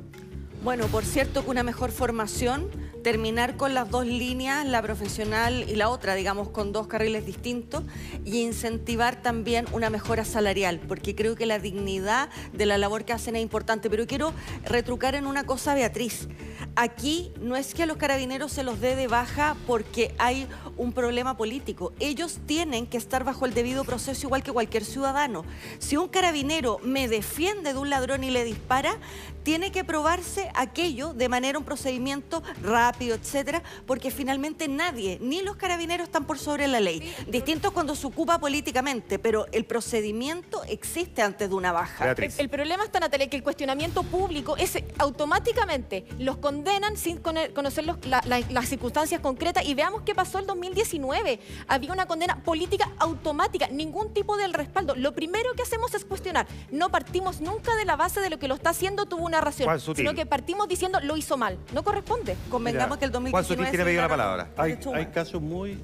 Bueno, 0.64 0.86
por 0.88 1.04
cierto 1.04 1.44
que 1.44 1.50
una 1.50 1.64
mejor 1.64 1.92
formación, 1.92 2.70
terminar 3.02 3.58
con 3.58 3.74
las 3.74 3.90
dos 3.90 4.06
líneas, 4.06 4.66
la 4.66 4.82
profesional 4.82 5.66
y 5.70 5.76
la 5.76 5.90
otra, 5.90 6.16
digamos, 6.16 6.50
con 6.50 6.72
dos 6.72 6.88
carriles 6.88 7.26
distintos, 7.26 7.84
y 8.26 8.42
incentivar 8.42 9.22
también 9.22 9.66
una 9.72 9.90
mejora 9.90 10.26
salarial, 10.26 10.80
porque 10.88 11.16
creo 11.16 11.36
que 11.36 11.46
la 11.46 11.60
dignidad 11.60 12.30
de 12.54 12.66
la 12.66 12.78
labor 12.78 13.06
que 13.06 13.14
hacen 13.14 13.36
es 13.36 13.42
importante. 13.42 13.90
Pero 13.90 14.08
quiero 14.08 14.34
retrucar 14.66 15.16
en 15.16 15.28
una 15.28 15.46
cosa, 15.46 15.74
Beatriz. 15.74 16.28
Aquí 16.76 17.32
no 17.42 17.56
es 17.56 17.74
que 17.74 17.84
a 17.84 17.86
los 17.86 17.98
carabineros 17.98 18.52
se 18.52 18.64
los 18.64 18.80
dé 18.80 18.96
de 18.96 19.08
baja 19.08 19.56
porque 19.68 20.14
hay 20.18 20.48
un 20.78 20.94
problema 20.94 21.36
político. 21.36 21.94
Ellos 22.00 22.40
tienen 22.46 22.88
que 22.88 22.98
estar 22.98 23.24
bajo 23.24 23.46
el 23.46 23.54
debido 23.54 23.84
proceso 23.84 24.28
igual 24.28 24.44
que 24.44 24.52
cualquier 24.52 24.86
ciudadano. 24.86 25.44
Si 25.80 25.98
un 25.98 26.08
carabinero 26.08 26.80
me 26.84 27.08
defiende 27.08 27.74
de 27.74 27.80
un 27.80 27.90
ladrón 27.90 28.24
y 28.24 28.32
le 28.32 28.44
dispara, 28.44 28.98
tiene 29.44 29.72
que 29.72 29.84
probarse 29.84 30.50
aquello 30.56 31.14
de 31.14 31.30
manera 31.30 31.58
un 31.58 31.66
procedimiento 31.66 32.44
rápido, 32.62 33.16
etcétera, 33.16 33.64
porque 33.86 34.12
finalmente 34.12 34.68
nadie, 34.68 35.18
ni 35.22 35.42
los 35.42 35.56
carabineros 35.56 36.06
están 36.06 36.26
por 36.26 36.38
sobre 36.38 36.68
la 36.68 36.80
ley. 36.80 37.14
Distinto 37.28 37.70
es 37.70 37.74
cuando 37.74 37.96
se 37.96 38.08
ocupa 38.08 38.40
políticamente, 38.40 39.20
pero 39.20 39.46
el 39.52 39.66
procedimiento 39.66 40.64
existe 40.66 41.22
antes 41.22 41.50
de 41.50 41.56
una 41.56 41.72
baja. 41.72 42.06
El, 42.40 42.46
el 42.46 42.50
problema 42.50 42.84
está, 42.84 43.00
Natalia, 43.00 43.30
que 43.30 43.38
el 43.38 43.44
cuestionamiento 43.44 44.04
público 44.04 44.58
es 44.58 44.78
automáticamente 44.98 46.06
los 46.20 46.38
condenan 46.38 46.98
sin 46.98 47.18
cono- 47.18 47.42
conocer 47.54 47.86
los- 47.86 48.04
la- 48.06 48.22
la- 48.26 48.40
las 48.50 48.68
circunstancias 48.70 49.22
concretas 49.22 49.66
y 49.66 49.74
veamos 49.74 50.02
qué 50.04 50.14
pasó 50.16 50.40
el 50.40 50.46
2019. 50.46 51.40
Había 51.68 51.94
una 51.94 52.06
condena 52.06 52.44
política 52.44 52.92
automática, 53.00 53.68
ningún 53.70 54.14
tipo 54.14 54.38
de 54.38 54.48
respaldo. 54.48 54.96
Lo 54.96 55.14
primero 55.14 55.54
que 55.56 55.64
hacemos 55.64 55.94
es 55.94 56.06
cuestionar. 56.06 56.48
No 56.72 56.90
partimos 56.90 57.42
nunca 57.42 57.76
de 57.76 57.86
la 57.86 57.96
base 57.96 58.20
de 58.20 58.30
lo 58.30 58.40
que 58.40 58.48
lo 58.48 58.56
está 58.56 58.72
haciendo 58.72 59.06
tuvo 59.06 59.24
una 59.40 59.80
Sutil. 59.80 60.04
sino 60.06 60.14
que 60.16 60.26
partimos 60.26 60.68
diciendo 60.68 61.00
lo 61.02 61.16
hizo 61.18 61.38
mal. 61.38 61.58
No 61.74 61.84
corresponde. 61.84 62.36
Convengamos 62.50 62.98
que 62.98 63.06
el 63.06 63.12
2019 63.12 63.32
Juan 63.32 63.44
Sutil 63.46 63.70
tiene 63.70 63.86
pedido 63.86 64.02
la 64.02 64.10
palabra. 64.10 64.50
Hay, 64.58 64.78
hay 64.94 65.06
casos 65.08 65.42
muy 65.42 65.80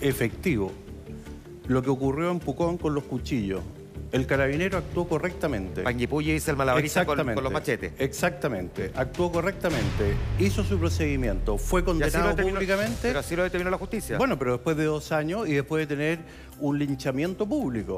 efectivos. 0.00 0.72
Lo 1.66 1.82
que 1.82 1.90
ocurrió 1.90 2.30
en 2.30 2.40
Pucón 2.40 2.76
con 2.78 2.94
los 2.94 3.04
cuchillos. 3.04 3.62
El 4.12 4.26
carabinero 4.28 4.78
actuó 4.78 5.08
correctamente. 5.08 5.82
Panguipulli 5.82 6.32
dice 6.34 6.52
el 6.52 6.56
malabarista 6.56 7.00
con, 7.04 7.14
Exactamente. 7.14 7.34
con 7.34 7.44
los 7.44 7.52
machetes. 7.52 7.92
Exactamente. 7.98 8.92
Actuó 8.94 9.32
correctamente. 9.32 10.14
Hizo 10.38 10.62
su 10.62 10.78
procedimiento. 10.78 11.58
Fue 11.58 11.84
condenado 11.84 12.28
determinó- 12.28 12.54
públicamente. 12.58 12.98
Pero 13.02 13.18
así 13.18 13.34
lo 13.34 13.42
determinó 13.42 13.70
la 13.70 13.78
justicia. 13.78 14.16
Bueno, 14.16 14.38
pero 14.38 14.52
después 14.52 14.76
de 14.76 14.84
dos 14.84 15.10
años 15.10 15.48
y 15.48 15.54
después 15.54 15.88
de 15.88 15.96
tener 15.96 16.18
un 16.60 16.78
linchamiento 16.78 17.44
público, 17.44 17.96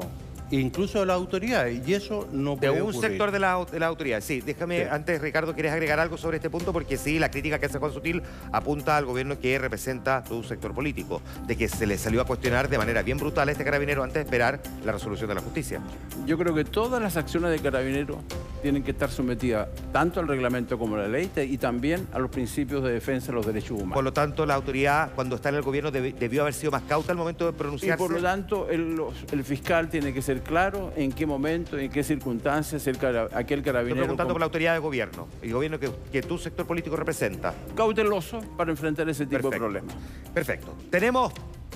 incluso 0.51 0.99
de 0.99 1.05
la 1.05 1.13
autoridad, 1.13 1.67
y 1.67 1.93
eso 1.93 2.27
no 2.31 2.51
de 2.55 2.67
puede 2.69 2.81
un 2.81 2.89
ocurrir. 2.89 3.09
sector 3.11 3.31
de 3.31 3.39
la, 3.39 3.65
de 3.71 3.79
la 3.79 3.87
autoridad. 3.87 4.21
Sí, 4.21 4.41
déjame, 4.41 4.83
Sí. 4.83 4.87
antes, 4.91 5.21
Ricardo, 5.21 5.53
¿quieres 5.53 5.71
agregar 5.73 5.99
algo 5.99 6.17
sobre 6.17 6.37
este 6.37 6.49
punto? 6.49 6.71
Porque 6.73 6.97
sí, 6.97 7.19
la 7.19 7.29
crítica 7.31 7.59
que 7.59 7.65
hace 7.65 7.79
Juan 7.79 7.91
Sutil 7.93 8.21
apunta 8.51 8.97
al 8.97 9.05
gobierno 9.05 9.39
que 9.39 9.57
representa 9.59 10.23
todo 10.23 10.37
un 10.37 10.43
sector 10.43 10.73
político, 10.73 11.21
de 11.45 11.55
que 11.57 11.67
se 11.67 11.85
le 11.85 11.97
salió 11.97 12.21
a 12.21 12.25
cuestionar 12.25 12.69
de 12.69 12.77
manera 12.77 13.01
bien 13.01 13.17
brutal 13.17 13.49
a 13.49 13.51
este 13.51 13.63
carabinero 13.63 14.03
antes 14.03 14.15
de 14.15 14.21
esperar 14.21 14.61
la 14.85 14.91
resolución 14.91 15.27
de 15.29 15.35
la 15.35 15.41
justicia. 15.41 15.81
Yo 16.25 16.37
creo 16.37 16.53
que 16.53 16.63
todas 16.65 17.01
las 17.01 17.17
acciones 17.17 17.51
de 17.51 17.59
carabineros 17.59 18.17
tienen 18.61 18.83
que 18.83 18.91
estar 18.91 19.09
sometidas 19.09 19.67
tanto 19.91 20.19
al 20.19 20.27
reglamento 20.27 20.77
como 20.79 20.95
a 20.95 20.99
la 20.99 21.07
ley 21.07 21.29
y 21.35 21.57
también 21.57 22.07
a 22.13 22.19
los 22.19 22.31
principios 22.31 22.83
de 22.83 22.91
defensa 22.91 23.27
de 23.27 23.33
los 23.33 23.45
derechos 23.45 23.71
humanos. 23.71 23.93
Por 23.93 24.03
lo 24.03 24.13
tanto, 24.13 24.45
la 24.45 24.55
autoridad, 24.55 25.11
cuando 25.15 25.35
está 25.35 25.49
en 25.49 25.55
el 25.55 25.61
gobierno, 25.61 25.91
debió 25.91 26.41
haber 26.41 26.53
sido 26.53 26.71
más 26.71 26.83
cauta 26.83 27.11
al 27.11 27.17
momento 27.17 27.45
de 27.45 27.51
Y 27.51 27.53
pronunciarse. 27.55 27.97
por 28.03 28.11
lo 28.11 28.21
tanto, 28.21 28.69
el, 28.69 28.95
los- 28.95 29.13
el 29.31 29.43
fiscal 29.43 29.89
tiene 29.89 30.13
que 30.13 30.21
ser 30.21 30.36
claro 30.41 30.91
en 30.95 31.11
qué 31.11 31.25
momento, 31.25 31.77
en 31.77 31.89
qué 31.91 32.03
circunstancias 32.03 32.85
el 32.87 32.97
cara- 32.97 33.25
aquel 33.33 33.59
Estoy 33.59 33.61
carabinero 33.63 34.01
preguntando 34.01 34.29
con- 34.29 34.33
por 34.35 34.39
la 34.41 34.45
autoridad 34.45 34.73
de 34.73 34.79
gobierno, 34.79 35.27
el 35.41 35.53
gobierno 35.53 35.79
que, 35.79 35.89
que 36.11 36.21
tu 36.21 36.37
sector 36.37 36.65
político 36.65 36.95
representa. 36.95 37.53
cauteloso 37.75 38.41
para 38.57 38.71
enfrentar 38.71 39.07
ese 39.09 39.25
tipo 39.25 39.37
de 39.37 39.41
Perfecto. 39.43 39.63
problemas. 39.63 39.95
Perfecto. 40.33 40.73
Tenemos 40.89 41.33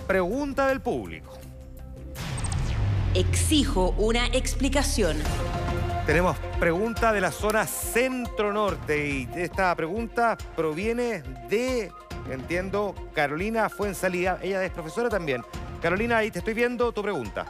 pregunta 0.08 0.68
del 0.68 0.82
público. 0.82 1.32
Exijo 3.14 3.94
una 3.98 4.28
explicación. 4.28 5.18
Tenemos 6.06 6.38
pregunta 6.60 7.12
de 7.14 7.22
la 7.22 7.32
zona 7.32 7.66
centro-norte 7.68 9.08
y 9.10 9.30
esta 9.36 9.76
pregunta 9.76 10.38
proviene 10.56 11.22
de, 11.50 11.92
entiendo, 12.32 12.96
Carolina 13.14 13.70
Fuensalida. 13.70 14.40
Ella 14.42 14.64
es 14.64 14.72
profesora 14.72 15.10
también. 15.10 15.44
Carolina, 15.82 16.18
ahí 16.18 16.32
te 16.32 16.40
estoy 16.40 16.54
viendo 16.54 16.92
tu 16.92 17.02
pregunta. 17.02 17.46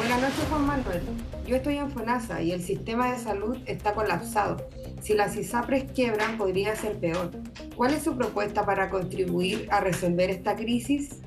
Buenas 0.00 0.22
noches, 0.22 0.46
Juan 0.48 0.66
Manuel. 0.66 1.02
Yo 1.46 1.56
estoy 1.56 1.76
en 1.76 1.90
FONASA 1.90 2.40
y 2.40 2.52
el 2.52 2.62
sistema 2.62 3.12
de 3.12 3.18
salud 3.18 3.58
está 3.66 3.92
colapsado. 3.92 4.66
Si 5.02 5.12
las 5.12 5.36
ISAPRES 5.36 5.92
quiebran, 5.92 6.38
podría 6.38 6.74
ser 6.74 6.98
peor. 6.98 7.30
¿Cuál 7.76 7.92
es 7.92 8.04
su 8.04 8.16
propuesta 8.16 8.64
para 8.64 8.88
contribuir 8.88 9.68
a 9.70 9.80
resolver 9.80 10.30
esta 10.30 10.56
crisis? 10.56 11.20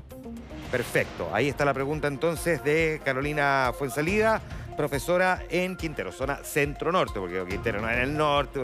Perfecto. 0.72 1.30
Ahí 1.32 1.48
está 1.48 1.64
la 1.64 1.72
pregunta 1.72 2.08
entonces 2.08 2.64
de 2.64 3.00
Carolina 3.04 3.70
Fuensalida, 3.78 4.42
profesora 4.76 5.44
en 5.50 5.76
Quintero, 5.76 6.10
zona 6.10 6.40
centro-norte, 6.42 7.20
porque 7.20 7.44
Quintero 7.48 7.80
no 7.80 7.88
es 7.88 7.98
en 7.98 8.02
el 8.02 8.16
norte, 8.16 8.58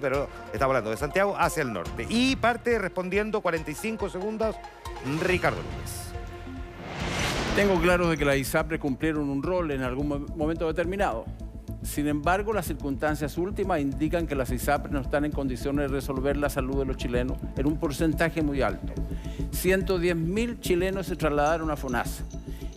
pero 0.00 0.28
estamos 0.52 0.62
hablando 0.62 0.90
de 0.90 0.96
Santiago 0.96 1.34
hacia 1.36 1.64
el 1.64 1.72
norte. 1.72 2.06
Y 2.08 2.36
parte 2.36 2.78
respondiendo 2.78 3.40
45 3.40 4.10
segundos, 4.10 4.54
Ricardo 5.24 5.60
Núñez. 5.60 6.15
Tengo 7.56 7.80
claro 7.80 8.08
de 8.10 8.16
que 8.18 8.24
las 8.24 8.36
ISAPRE 8.36 8.78
cumplieron 8.78 9.30
un 9.30 9.42
rol 9.42 9.70
en 9.70 9.82
algún 9.82 10.08
mo- 10.08 10.26
momento 10.36 10.66
determinado. 10.66 11.24
Sin 11.82 12.06
embargo, 12.06 12.52
las 12.52 12.66
circunstancias 12.66 13.38
últimas 13.38 13.80
indican 13.80 14.26
que 14.26 14.34
las 14.34 14.50
ISAPRE 14.50 14.92
no 14.92 15.00
están 15.00 15.24
en 15.24 15.32
condiciones 15.32 15.88
de 15.90 15.96
resolver 15.96 16.36
la 16.36 16.50
salud 16.50 16.78
de 16.80 16.84
los 16.84 16.96
chilenos 16.96 17.38
en 17.56 17.66
un 17.66 17.78
porcentaje 17.78 18.42
muy 18.42 18.60
alto. 18.60 18.92
110.000 19.52 20.60
chilenos 20.60 21.06
se 21.06 21.16
trasladaron 21.16 21.70
a 21.70 21.76
FONASA. 21.76 22.24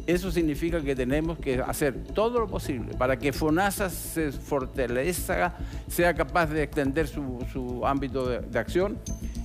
Eso 0.07 0.31
significa 0.31 0.81
que 0.81 0.95
tenemos 0.95 1.37
que 1.37 1.59
hacer 1.59 1.93
todo 2.15 2.39
lo 2.39 2.47
posible 2.47 2.95
para 2.97 3.19
que 3.19 3.33
FONASA 3.33 3.89
se 3.89 4.31
fortalezca, 4.31 5.55
sea 5.87 6.13
capaz 6.13 6.47
de 6.47 6.63
extender 6.63 7.07
su, 7.07 7.81
ámbito 7.85 8.27
de 8.27 8.57
acción 8.59 8.97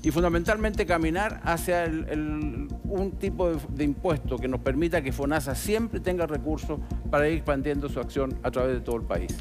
y 0.05 0.11
fundamentalmente 0.11 0.84
caminar 0.84 1.40
hacia 1.44 1.86
un 1.86 3.12
tipo 3.18 3.50
de, 3.50 3.84
impuesto 3.84 4.36
que 4.36 4.48
nos 4.48 4.61
permita 4.61 5.00
que 5.00 5.12
FONASA 5.12 5.55
siempre 5.55 5.98
tenga 5.98 6.26
recursos 6.26 6.78
para 7.11 7.26
ir 7.26 7.36
expandiendo 7.36 7.88
su 7.88 8.00
acción 8.00 8.38
a 8.42 8.50
través 8.50 8.74
de 8.74 8.80
todo 8.80 8.96
el 8.96 9.02
país. 9.02 9.34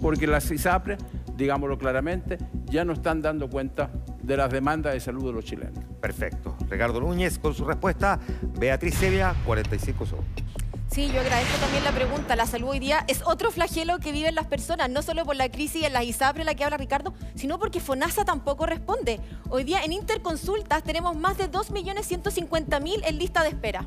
Porque 0.00 0.28
las 0.28 0.48
ISAPRE, 0.48 0.96
digámoslo 1.36 1.76
claramente, 1.76 2.38
ya 2.66 2.84
no 2.84 2.92
están 2.92 3.20
dando 3.20 3.50
cuenta 3.50 3.90
de 4.22 4.36
las 4.36 4.50
demandas 4.50 4.92
de 4.92 5.00
salud 5.00 5.26
de 5.26 5.32
los 5.32 5.44
chilenos. 5.44 5.84
Perfecto. 6.00 6.56
Ricardo 6.70 7.00
Núñez 7.00 7.38
con 7.40 7.52
su 7.52 7.64
respuesta. 7.64 8.20
Beatriz 8.60 8.94
Sevilla, 8.94 9.34
45 9.44 10.06
segundos. 10.06 10.44
Sí, 10.90 11.10
yo 11.12 11.20
agradezco 11.20 11.58
también 11.58 11.84
la 11.84 11.92
pregunta. 11.92 12.36
La 12.36 12.46
salud 12.46 12.68
hoy 12.68 12.78
día 12.78 13.04
es 13.06 13.20
otro 13.26 13.50
flagelo 13.50 13.98
que 13.98 14.12
viven 14.12 14.34
las 14.34 14.46
personas, 14.46 14.88
no 14.88 15.02
solo 15.02 15.24
por 15.24 15.36
la 15.36 15.50
crisis 15.50 15.84
en 15.84 15.92
las 15.92 16.04
ISAPRE, 16.04 16.44
la 16.44 16.54
que 16.54 16.64
habla 16.64 16.78
Ricardo, 16.78 17.12
sino 17.34 17.58
porque 17.58 17.80
FONASA 17.80 18.24
tampoco 18.24 18.64
responde. 18.64 19.20
Hoy 19.50 19.64
día 19.64 19.82
en 19.84 19.92
Interconsultas 19.92 20.82
tenemos 20.84 21.16
más 21.16 21.36
de 21.36 21.50
2.150.000 21.50 23.02
en 23.04 23.18
lista 23.18 23.42
de 23.42 23.50
espera. 23.50 23.86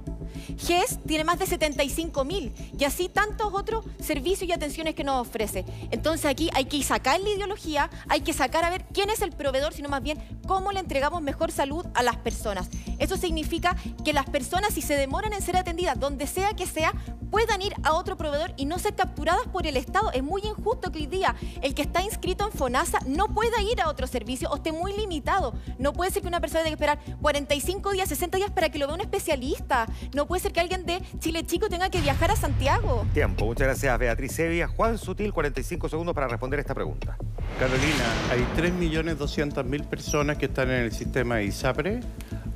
GES 0.58 1.00
tiene 1.06 1.24
más 1.24 1.40
de 1.40 1.46
75.000 1.46 2.52
y 2.78 2.84
así 2.84 3.10
tantos 3.10 3.54
otros 3.54 3.86
servicios 4.00 4.50
y 4.50 4.54
atenciones 4.54 4.96
que 4.96 5.04
nos 5.04 5.28
ofrece. 5.28 5.66
Entonces 5.92 6.26
aquí 6.26 6.50
hay 6.54 6.66
que 6.66 6.82
sacar 6.84 7.20
la 7.20 7.30
ideología, 7.30 7.90
hay 8.08 8.22
que 8.22 8.34
sacar 8.34 8.66
a 8.66 8.70
ver 8.70 8.86
quién 8.94 9.10
es 9.10 9.22
el 9.22 9.32
proveedor, 9.32 9.74
sino 9.74 9.90
más 9.90 10.04
bien 10.04 10.20
cómo 10.48 10.72
le 10.72 10.80
entregamos 10.80 11.22
mejor 11.22 11.52
salud 11.52 11.86
a 11.94 12.04
las 12.04 12.18
personas. 12.18 12.70
Eso 13.00 13.18
significa 13.18 13.76
que 14.04 14.14
las 14.14 14.30
personas, 14.30 14.74
si 14.74 14.82
se 14.82 14.96
demoran 14.96 15.34
en 15.34 15.42
ser 15.42 15.58
atendidas, 15.58 16.00
donde 16.00 16.28
sea 16.28 16.54
que 16.54 16.68
sea, 16.68 16.89
puedan 17.30 17.62
ir 17.62 17.74
a 17.84 17.94
otro 17.94 18.18
proveedor 18.18 18.54
y 18.58 18.66
no 18.66 18.80
ser 18.80 18.96
capturadas 18.96 19.48
por 19.48 19.68
el 19.68 19.78
Estado. 19.78 20.12
Es 20.12 20.24
muy 20.24 20.42
injusto 20.42 20.92
que 20.92 21.00
hoy 21.00 21.08
día 21.08 21.36
el 21.62 21.74
que 21.74 21.82
está 21.82 22.02
inscrito 22.02 22.46
en 22.46 22.52
FONASA 22.52 23.00
no 23.06 23.28
pueda 23.28 23.62
ir 23.62 23.82
a 23.82 23.90
otro 23.90 24.08
servicio 24.08 24.50
o 24.50 24.56
esté 24.56 24.72
muy 24.72 24.94
limitado. 24.94 25.54
No 25.78 25.94
puede 25.94 26.12
ser 26.12 26.22
que 26.22 26.28
una 26.28 26.40
persona 26.40 26.64
tenga 26.64 26.78
que 26.78 26.84
esperar 26.84 27.18
45 27.22 27.92
días, 27.92 28.10
60 28.10 28.38
días 28.38 28.52
para 28.52 28.70
que 28.70 28.80
lo 28.80 28.88
vea 28.88 28.96
un 28.96 29.02
especialista. 29.02 29.88
No 30.14 30.26
puede 30.28 30.42
ser 30.42 30.52
que 30.52 30.60
alguien 30.60 30.86
de 30.86 31.02
Chile 31.20 31.44
Chico 31.46 31.70
tenga 31.70 31.90
que 31.90 32.02
viajar 32.02 32.32
a 32.32 32.36
Santiago. 32.36 33.06
Tiempo. 33.14 33.46
Muchas 33.46 33.68
gracias, 33.68 34.00
Beatriz 34.00 34.32
Sevilla. 34.32 34.68
Juan 34.68 34.98
Sutil, 34.98 35.34
45 35.34 35.90
segundos 35.90 36.16
para 36.16 36.28
responder 36.28 36.60
esta 36.60 36.74
pregunta. 36.74 37.18
Carolina, 37.60 38.06
hay 38.32 38.46
3.200.000 38.58 39.86
personas 39.86 40.38
que 40.38 40.46
están 40.46 40.70
en 40.70 40.84
el 40.84 40.92
sistema 40.92 41.36
de 41.38 41.46
ISAPRE. 41.46 42.02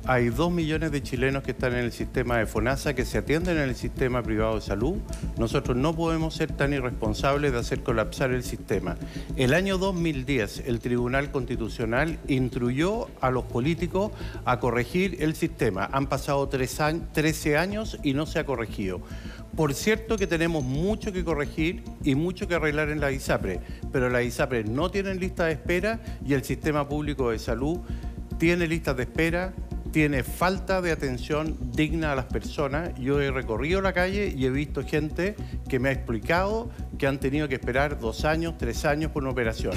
Hay 0.06 0.28
dos 0.28 0.52
millones 0.52 0.92
de 0.92 1.02
chilenos 1.02 1.42
que 1.42 1.52
están 1.52 1.72
en 1.72 1.78
el 1.78 1.90
sistema 1.90 2.36
de 2.36 2.44
FONASA 2.44 2.92
que 2.92 3.06
se 3.06 3.16
atienden 3.16 3.56
en 3.56 3.70
el 3.70 3.74
sistema 3.74 4.22
privado 4.22 4.56
de 4.56 4.60
salud. 4.60 4.98
Nosotros 5.38 5.78
no 5.78 5.96
podemos 5.96 6.34
ser 6.34 6.52
tan 6.52 6.74
irresponsables 6.74 7.52
de 7.52 7.58
hacer 7.58 7.82
colapsar 7.82 8.30
el 8.32 8.42
sistema. 8.42 8.98
El 9.36 9.54
año 9.54 9.78
2010 9.78 10.64
el 10.66 10.80
Tribunal 10.80 11.30
Constitucional 11.30 12.18
instruyó 12.28 13.08
a 13.22 13.30
los 13.30 13.44
políticos 13.44 14.12
a 14.44 14.60
corregir 14.60 15.16
el 15.20 15.34
sistema. 15.34 15.88
Han 15.90 16.06
pasado 16.06 16.50
13 16.50 17.56
años 17.56 17.98
y 18.02 18.12
no 18.12 18.26
se 18.26 18.40
ha 18.40 18.44
corregido. 18.44 19.00
Por 19.56 19.72
cierto 19.72 20.18
que 20.18 20.26
tenemos 20.26 20.64
mucho 20.64 21.14
que 21.14 21.24
corregir 21.24 21.82
y 22.02 22.14
mucho 22.14 22.46
que 22.46 22.56
arreglar 22.56 22.90
en 22.90 23.00
la 23.00 23.10
ISAPRE, 23.10 23.60
pero 23.90 24.10
la 24.10 24.22
ISAPRE 24.22 24.64
no 24.64 24.90
tienen 24.90 25.18
lista 25.18 25.46
de 25.46 25.52
espera 25.52 26.00
y 26.26 26.34
el 26.34 26.44
sistema 26.44 26.86
público 26.86 27.30
de 27.30 27.38
salud 27.38 27.80
tiene 28.38 28.66
listas 28.66 28.96
de 28.96 29.04
espera, 29.04 29.54
tiene 29.94 30.24
falta 30.24 30.82
de 30.82 30.90
atención 30.90 31.56
digna 31.70 32.10
a 32.10 32.16
las 32.16 32.24
personas. 32.24 32.90
Yo 32.98 33.20
he 33.20 33.30
recorrido 33.30 33.80
la 33.80 33.92
calle 33.92 34.34
y 34.36 34.44
he 34.44 34.50
visto 34.50 34.82
gente 34.82 35.36
que 35.68 35.78
me 35.78 35.88
ha 35.88 35.92
explicado 35.92 36.68
que 36.98 37.06
han 37.06 37.20
tenido 37.20 37.46
que 37.46 37.54
esperar 37.54 38.00
dos 38.00 38.24
años, 38.24 38.58
tres 38.58 38.84
años 38.86 39.12
por 39.12 39.22
una 39.22 39.30
operación. 39.30 39.72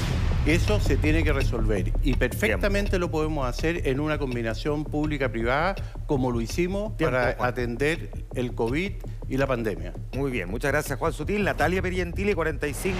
Eso 0.47 0.79
se 0.79 0.97
tiene 0.97 1.23
que 1.23 1.33
resolver 1.33 1.93
y 2.01 2.15
perfectamente 2.15 2.97
lo 2.97 3.11
podemos 3.11 3.47
hacer 3.47 3.87
en 3.87 3.99
una 3.99 4.17
combinación 4.17 4.85
pública-privada 4.85 5.75
como 6.07 6.31
lo 6.31 6.41
hicimos 6.41 6.93
para 6.93 7.37
atender 7.39 8.09
el 8.33 8.55
COVID 8.55 8.93
y 9.29 9.37
la 9.37 9.45
pandemia. 9.45 9.93
Muy 10.15 10.31
bien, 10.31 10.49
muchas 10.49 10.71
gracias 10.71 10.97
Juan 10.97 11.13
Sutil. 11.13 11.43
Natalia 11.43 11.83
Perientile, 11.83 12.33
45. 12.33 12.97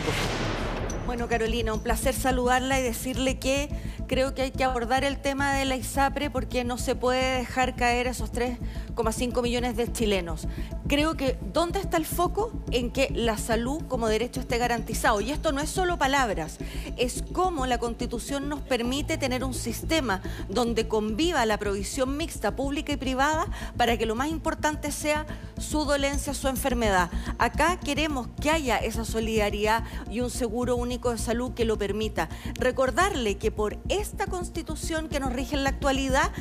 Bueno, 1.08 1.30
Carolina, 1.30 1.74
un 1.74 1.80
placer 1.80 2.14
saludarla 2.14 2.82
y 2.82 2.84
decirle 2.84 3.40
que 3.40 3.70
creo 4.08 4.36
que 4.36 4.42
hay 4.42 4.52
que 4.52 4.66
abordar 4.66 5.06
el 5.06 5.18
tema 5.18 5.54
de 5.54 5.64
la 5.64 5.78
ISAPRE 5.78 6.30
porque 6.30 6.66
no 6.66 6.78
se 6.78 6.96
puede 6.96 7.38
dejar 7.38 7.78
caer 7.78 8.08
esos 8.08 8.34
3,5 8.34 9.42
millones 9.42 9.78
de 9.78 9.90
chilenos. 9.90 10.50
Creo 10.90 11.16
que 11.16 11.38
¿dónde 11.54 11.80
está 11.80 11.96
el 11.96 12.06
foco? 12.06 12.52
En 12.72 12.92
que 12.92 13.10
la 13.14 13.38
salud 13.38 13.84
como 13.88 14.10
derecho 14.10 14.42
esté 14.42 14.58
garantizado. 14.58 15.22
Y 15.22 15.32
esto 15.32 15.54
no 15.54 15.62
es 15.62 15.70
solo 15.70 15.98
palabras, 15.98 16.58
es 16.98 17.24
cómo 17.32 17.66
la 17.68 17.78
Constitución 17.78 18.50
nos 18.50 18.60
permite 18.60 19.18
tener 19.18 19.46
un 19.46 19.54
sistema 19.54 20.22
donde 20.50 20.90
conviva 20.90 21.46
la 21.46 21.58
provisión 21.58 22.18
mixta 22.18 22.56
pública 22.58 22.92
y 22.92 22.98
privada 22.98 23.48
para 23.78 23.98
que 23.98 24.06
lo 24.06 24.16
más 24.16 24.30
importante 24.30 24.92
sea 24.92 25.26
su 25.58 25.86
dolencia, 25.86 26.34
su 26.34 26.50
enfermedad. 26.50 27.10
Acá 27.38 27.80
queremos 27.80 28.28
que 28.42 28.50
haya 28.50 28.78
esa 28.78 29.06
solidaridad 29.06 29.84
y 30.12 30.20
un 30.20 30.30
seguro 30.30 30.76
único 30.76 30.97
de 31.06 31.18
salud 31.18 31.54
que 31.54 31.66
lo 31.66 31.78
permita. 31.78 32.30
Recordarle 32.60 33.38
que 33.38 33.52
por 33.52 33.78
esta 33.90 34.28
constitución 34.28 35.08
que 35.10 35.20
nos 35.20 35.34
rige 35.34 35.56
en 35.56 35.64
la 35.64 35.70
actualidad, 35.70 36.32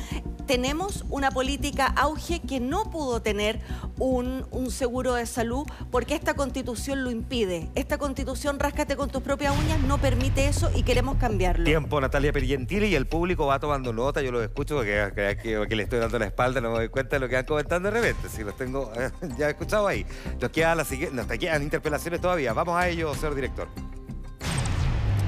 tenemos 0.45 1.05
una 1.09 1.29
política 1.29 1.85
auge 1.85 2.39
que 2.39 2.59
no 2.59 2.85
pudo 2.89 3.21
tener 3.21 3.59
un, 3.99 4.45
un, 4.51 4.71
seguro 4.71 5.13
de 5.13 5.25
salud 5.25 5.67
porque 5.91 6.15
esta 6.15 6.33
constitución 6.35 7.03
lo 7.03 7.11
impide. 7.11 7.69
Esta 7.75 7.97
constitución, 7.97 8.57
ráscate 8.57 8.95
con 8.95 9.09
tus 9.09 9.21
propias 9.21 9.53
uñas, 9.57 9.81
no 9.81 9.97
permite 9.97 10.47
eso 10.47 10.71
y 10.73 10.83
queremos 10.83 11.17
cambiarlo. 11.17 11.65
Tiempo, 11.65 11.99
Natalia 11.99 12.31
Pergentili, 12.31 12.87
y 12.87 12.95
el 12.95 13.07
público 13.07 13.45
va 13.45 13.59
tomando 13.59 13.91
nota, 13.93 14.21
yo 14.21 14.31
lo 14.31 14.41
escucho 14.41 14.75
porque 14.75 15.11
que, 15.43 15.75
le 15.75 15.83
estoy 15.83 15.99
dando 15.99 16.17
la 16.17 16.25
espalda, 16.25 16.61
no 16.61 16.71
me 16.71 16.77
doy 16.77 16.89
cuenta 16.89 17.17
de 17.17 17.19
lo 17.19 17.29
que 17.29 17.35
van 17.35 17.45
comentando 17.45 17.91
de 17.91 17.99
repente, 17.99 18.29
si 18.29 18.43
los 18.43 18.55
tengo 18.55 18.91
ya 19.37 19.49
escuchado 19.49 19.87
ahí. 19.87 20.05
Nos 20.41 20.49
queda 20.51 20.75
la 20.75 20.85
nos 21.11 21.27
quedan 21.27 21.63
interpelaciones 21.63 22.21
todavía. 22.21 22.53
Vamos 22.53 22.77
a 22.77 22.87
ello, 22.87 23.13
señor 23.13 23.35
director. 23.35 23.67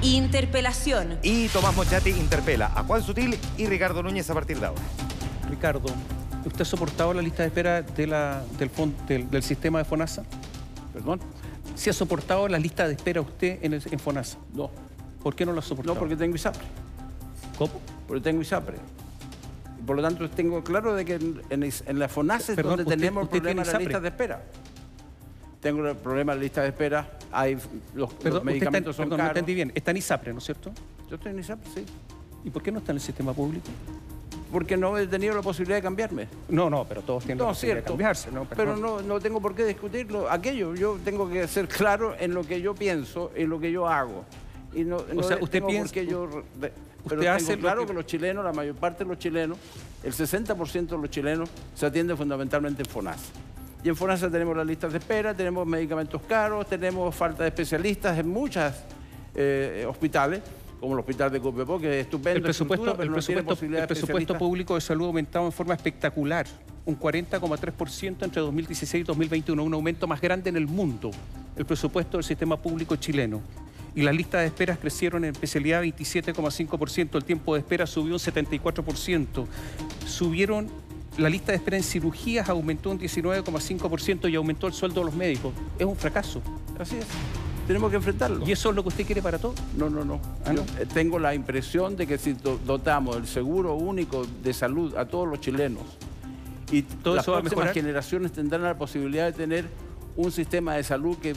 Interpelación. 0.02 1.18
Y 1.22 1.48
Tomás 1.48 1.76
Mochati 1.76 2.10
interpela 2.10 2.72
a 2.74 2.84
Juan 2.84 3.02
Sutil 3.02 3.36
y 3.58 3.66
Ricardo 3.66 4.02
Núñez 4.02 4.30
a 4.30 4.34
partir 4.34 4.58
de 4.58 4.66
ahora. 4.66 4.80
Ricardo, 5.50 5.88
¿usted 6.46 6.62
ha 6.62 6.64
soportado 6.64 7.12
la 7.12 7.20
lista 7.20 7.42
de 7.42 7.48
espera 7.48 7.82
de 7.82 8.06
la, 8.06 8.42
del, 8.58 9.30
del, 9.30 9.42
sistema 9.42 9.78
de 9.78 9.84
FONASA? 9.84 10.22
¿Perdón? 10.94 11.20
¿Si 11.74 11.90
ha 11.90 11.92
soportado 11.92 12.48
la 12.48 12.58
lista 12.58 12.88
de 12.88 12.94
espera 12.94 13.20
usted 13.20 13.58
en, 13.60 13.74
en 13.74 13.98
FONASA? 13.98 14.38
No. 14.54 14.70
¿Por 15.22 15.34
qué 15.34 15.44
no 15.44 15.52
la 15.52 15.58
ha 15.58 15.62
soportado? 15.62 15.94
No, 15.94 16.00
porque 16.00 16.16
tengo 16.16 16.34
ISAPRE. 16.34 16.64
¿Cómo? 17.58 17.72
Porque 18.08 18.22
tengo 18.22 18.40
ISAPRE. 18.40 18.78
Por 19.86 19.96
lo 19.96 20.02
tanto, 20.02 20.30
tengo 20.30 20.64
claro 20.64 20.94
de 20.94 21.04
que 21.04 21.14
en, 21.50 21.98
la 21.98 22.08
FONASA 22.08 22.52
es 22.52 22.62
donde 22.62 22.86
tenemos 22.86 23.24
el 23.24 23.28
problema 23.28 23.64
de 23.64 23.72
la 23.72 23.78
lista 23.78 24.00
de 24.00 24.08
espera 24.08 24.42
tengo 25.60 25.86
el 25.86 25.96
problema 25.96 26.32
de 26.32 26.38
la 26.38 26.42
lista 26.42 26.62
de 26.62 26.68
espera, 26.68 27.18
hay 27.30 27.58
los, 27.94 28.10
medicamentos 28.42 28.96
son 28.96 29.10
caros. 29.10 29.24
no 29.24 29.28
entendí 29.28 29.54
bien, 29.54 29.72
está 29.74 29.90
en 29.90 29.98
ISAPRE, 29.98 30.32
¿no 30.32 30.38
es 30.38 30.44
cierto? 30.44 30.72
Yo 31.08 31.16
estoy 31.16 31.32
en 31.32 31.38
ISAPRE, 31.38 31.70
sí. 31.74 31.84
¿Y 32.44 32.50
por 32.50 32.62
qué 32.62 32.72
no 32.72 32.78
está 32.78 32.92
en 32.92 32.96
el 32.96 33.02
sistema 33.02 33.32
público? 33.32 33.68
Porque 34.50 34.76
no 34.76 34.98
he 34.98 35.06
tenido 35.06 35.34
la 35.34 35.42
posibilidad 35.42 35.76
de 35.76 35.82
cambiarme. 35.82 36.26
No, 36.48 36.68
no, 36.68 36.84
pero 36.84 37.02
todos 37.02 37.24
tienen 37.24 37.38
la 37.38 37.50
posibilidad 37.50 37.82
de 37.82 37.88
cambiarse, 37.88 38.32
¿no? 38.32 38.46
Pero 38.46 38.76
no, 38.76 39.00
no 39.00 39.20
tengo 39.20 39.40
por 39.40 39.54
qué 39.54 39.64
discutirlo. 39.64 40.28
Aquello, 40.28 40.74
yo 40.74 40.98
tengo 41.04 41.28
que 41.28 41.46
ser 41.46 41.68
claro 41.68 42.16
en 42.18 42.34
lo 42.34 42.42
que 42.42 42.60
yo 42.60 42.74
pienso, 42.74 43.30
en 43.36 43.48
lo 43.48 43.60
que 43.60 43.70
yo 43.70 43.86
hago. 43.86 44.24
Y 44.74 44.84
no, 44.84 44.96
o 45.16 45.22
sea, 45.22 45.38
usted 45.40 45.62
piensa... 45.62 45.92
Que 45.92 46.06
yo, 46.06 46.28
pero 47.08 47.20
usted 47.20 47.26
hace 47.26 47.58
claro 47.58 47.86
que... 47.86 47.92
los 47.92 48.06
chilenos, 48.06 48.44
la 48.44 48.52
mayor 48.52 48.74
parte 48.74 49.04
de 49.04 49.10
los 49.10 49.18
chilenos, 49.18 49.58
el 50.02 50.12
60% 50.12 50.86
de 50.86 50.98
los 50.98 51.10
chilenos 51.10 51.48
se 51.74 51.86
atienden 51.86 52.16
fundamentalmente 52.16 52.82
en 52.82 52.88
FONASA. 52.88 53.32
Y 53.82 53.88
en 53.88 53.96
FONASA 53.96 54.30
tenemos 54.30 54.56
las 54.56 54.66
listas 54.66 54.92
de 54.92 54.98
espera, 54.98 55.32
tenemos 55.32 55.66
medicamentos 55.66 56.20
caros, 56.28 56.66
tenemos 56.68 57.14
falta 57.14 57.44
de 57.44 57.48
especialistas 57.48 58.18
en 58.18 58.28
muchos 58.28 58.74
eh, 59.34 59.86
hospitales, 59.88 60.42
como 60.78 60.92
el 60.92 61.00
hospital 61.00 61.30
de 61.32 61.40
Copiapó, 61.40 61.78
que 61.78 62.00
es 62.00 62.06
estupendo. 62.06 62.36
El 62.36 62.42
presupuesto, 62.42 63.02
el 63.02 63.86
presupuesto, 63.86 64.38
público 64.38 64.74
de 64.74 64.82
salud 64.82 65.04
ha 65.04 65.08
aumentado 65.08 65.46
en 65.46 65.52
forma 65.52 65.74
espectacular, 65.74 66.46
un 66.84 66.98
40,3% 66.98 68.22
entre 68.22 68.42
2016 68.42 69.02
y 69.02 69.04
2021, 69.04 69.62
un 69.62 69.74
aumento 69.74 70.06
más 70.06 70.20
grande 70.20 70.50
en 70.50 70.56
el 70.56 70.66
mundo, 70.66 71.10
el 71.56 71.64
presupuesto 71.64 72.18
del 72.18 72.24
sistema 72.24 72.58
público 72.60 72.96
chileno. 72.96 73.40
Y 73.94 74.02
las 74.02 74.14
listas 74.14 74.42
de 74.42 74.46
esperas 74.46 74.78
crecieron 74.78 75.24
en 75.24 75.32
especialidad 75.32 75.82
27,5%, 75.82 77.16
el 77.16 77.24
tiempo 77.24 77.54
de 77.54 77.60
espera 77.60 77.86
subió 77.86 78.12
un 78.14 78.20
74%, 78.20 79.46
subieron 80.06 80.68
la 81.18 81.28
lista 81.28 81.52
de 81.52 81.56
espera 81.56 81.76
en 81.76 81.82
cirugías 81.82 82.48
aumentó 82.48 82.90
un 82.90 82.98
19,5% 82.98 84.30
y 84.30 84.36
aumentó 84.36 84.66
el 84.66 84.72
sueldo 84.72 85.00
de 85.00 85.06
los 85.06 85.14
médicos. 85.14 85.52
Es 85.78 85.86
un 85.86 85.96
fracaso. 85.96 86.40
Así 86.78 86.96
es. 86.96 87.06
Tenemos 87.66 87.90
que 87.90 87.96
enfrentarlo. 87.96 88.46
¿Y 88.46 88.52
eso 88.52 88.70
es 88.70 88.76
lo 88.76 88.82
que 88.82 88.88
usted 88.88 89.06
quiere 89.06 89.22
para 89.22 89.38
todo? 89.38 89.54
No, 89.76 89.88
no, 89.88 90.04
no. 90.04 90.20
Ah, 90.44 90.54
eh, 90.78 90.86
tengo 90.92 91.18
la 91.18 91.34
impresión 91.34 91.96
de 91.96 92.06
que 92.06 92.18
si 92.18 92.32
dotamos 92.32 93.16
el 93.16 93.26
seguro 93.26 93.74
único 93.74 94.26
de 94.42 94.52
salud 94.52 94.96
a 94.96 95.04
todos 95.04 95.28
los 95.28 95.40
chilenos 95.40 95.84
y 96.72 96.82
todas 96.82 97.26
las 97.26 97.40
próximas 97.40 97.72
generaciones 97.72 98.32
tendrán 98.32 98.62
la 98.62 98.76
posibilidad 98.76 99.26
de 99.26 99.32
tener 99.32 99.68
un 100.16 100.32
sistema 100.32 100.74
de 100.74 100.82
salud 100.82 101.16
que 101.18 101.34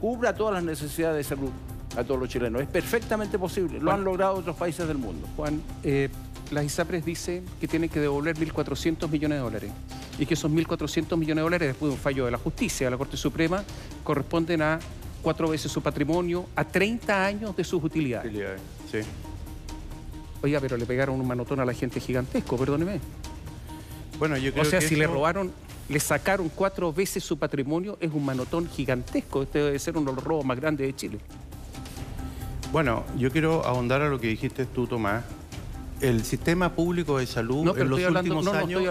cubra 0.00 0.34
todas 0.34 0.54
las 0.54 0.64
necesidades 0.64 1.16
de 1.16 1.24
salud 1.36 1.50
a 1.96 2.04
todos 2.04 2.20
los 2.20 2.28
chilenos. 2.28 2.62
Es 2.62 2.68
perfectamente 2.68 3.38
posible. 3.38 3.80
Lo 3.80 3.92
han 3.92 4.04
logrado 4.04 4.34
otros 4.34 4.56
países 4.56 4.86
del 4.86 4.98
mundo. 4.98 5.28
Juan, 5.36 5.60
eh, 5.82 6.08
las 6.52 6.64
ISAPRES 6.64 7.04
dicen 7.04 7.44
que 7.60 7.66
tienen 7.66 7.88
que 7.88 7.98
devolver 7.98 8.36
1.400 8.36 9.08
millones 9.08 9.38
de 9.38 9.42
dólares 9.42 9.72
y 10.18 10.26
que 10.26 10.34
esos 10.34 10.50
1.400 10.50 11.16
millones 11.16 11.36
de 11.36 11.42
dólares, 11.42 11.68
después 11.68 11.90
de 11.90 11.94
un 11.94 12.00
fallo 12.00 12.26
de 12.26 12.30
la 12.30 12.38
justicia 12.38 12.86
de 12.86 12.90
la 12.90 12.98
Corte 12.98 13.16
Suprema, 13.16 13.64
corresponden 14.04 14.62
a 14.62 14.78
cuatro 15.22 15.48
veces 15.48 15.72
su 15.72 15.80
patrimonio, 15.80 16.46
a 16.54 16.64
30 16.64 17.24
años 17.24 17.56
de 17.56 17.64
sus 17.64 17.82
utilidades. 17.82 18.26
utilidades 18.26 18.60
sí. 18.90 18.98
Oiga, 20.42 20.60
pero 20.60 20.76
le 20.76 20.84
pegaron 20.84 21.20
un 21.20 21.26
manotón 21.26 21.60
a 21.60 21.64
la 21.64 21.72
gente 21.72 22.00
gigantesco, 22.00 22.56
perdóneme. 22.56 23.00
Bueno, 24.18 24.36
yo 24.36 24.52
creo 24.52 24.62
o 24.62 24.66
sea, 24.66 24.80
si 24.80 24.96
le 24.96 25.06
robaron, 25.06 25.52
le 25.88 26.00
sacaron 26.00 26.48
cuatro 26.48 26.92
veces 26.92 27.24
su 27.24 27.38
patrimonio, 27.38 27.96
es 28.00 28.12
un 28.12 28.24
manotón 28.24 28.68
gigantesco. 28.68 29.42
Este 29.42 29.60
debe 29.60 29.78
ser 29.78 29.96
uno 29.96 30.10
de 30.10 30.16
los 30.16 30.24
robos 30.24 30.44
más 30.44 30.58
grandes 30.58 30.86
de 30.86 30.94
Chile. 30.94 31.18
Bueno, 32.72 33.04
yo 33.16 33.30
quiero 33.30 33.64
ahondar 33.64 34.02
a 34.02 34.08
lo 34.08 34.18
que 34.18 34.28
dijiste 34.28 34.66
tú, 34.66 34.86
Tomás, 34.86 35.24
el 36.02 36.24
sistema 36.24 36.74
público 36.74 37.18
de 37.18 37.26
salud 37.26 37.78
en 37.78 37.88
los 37.88 38.00
últimos 38.00 38.46
años 38.48 38.82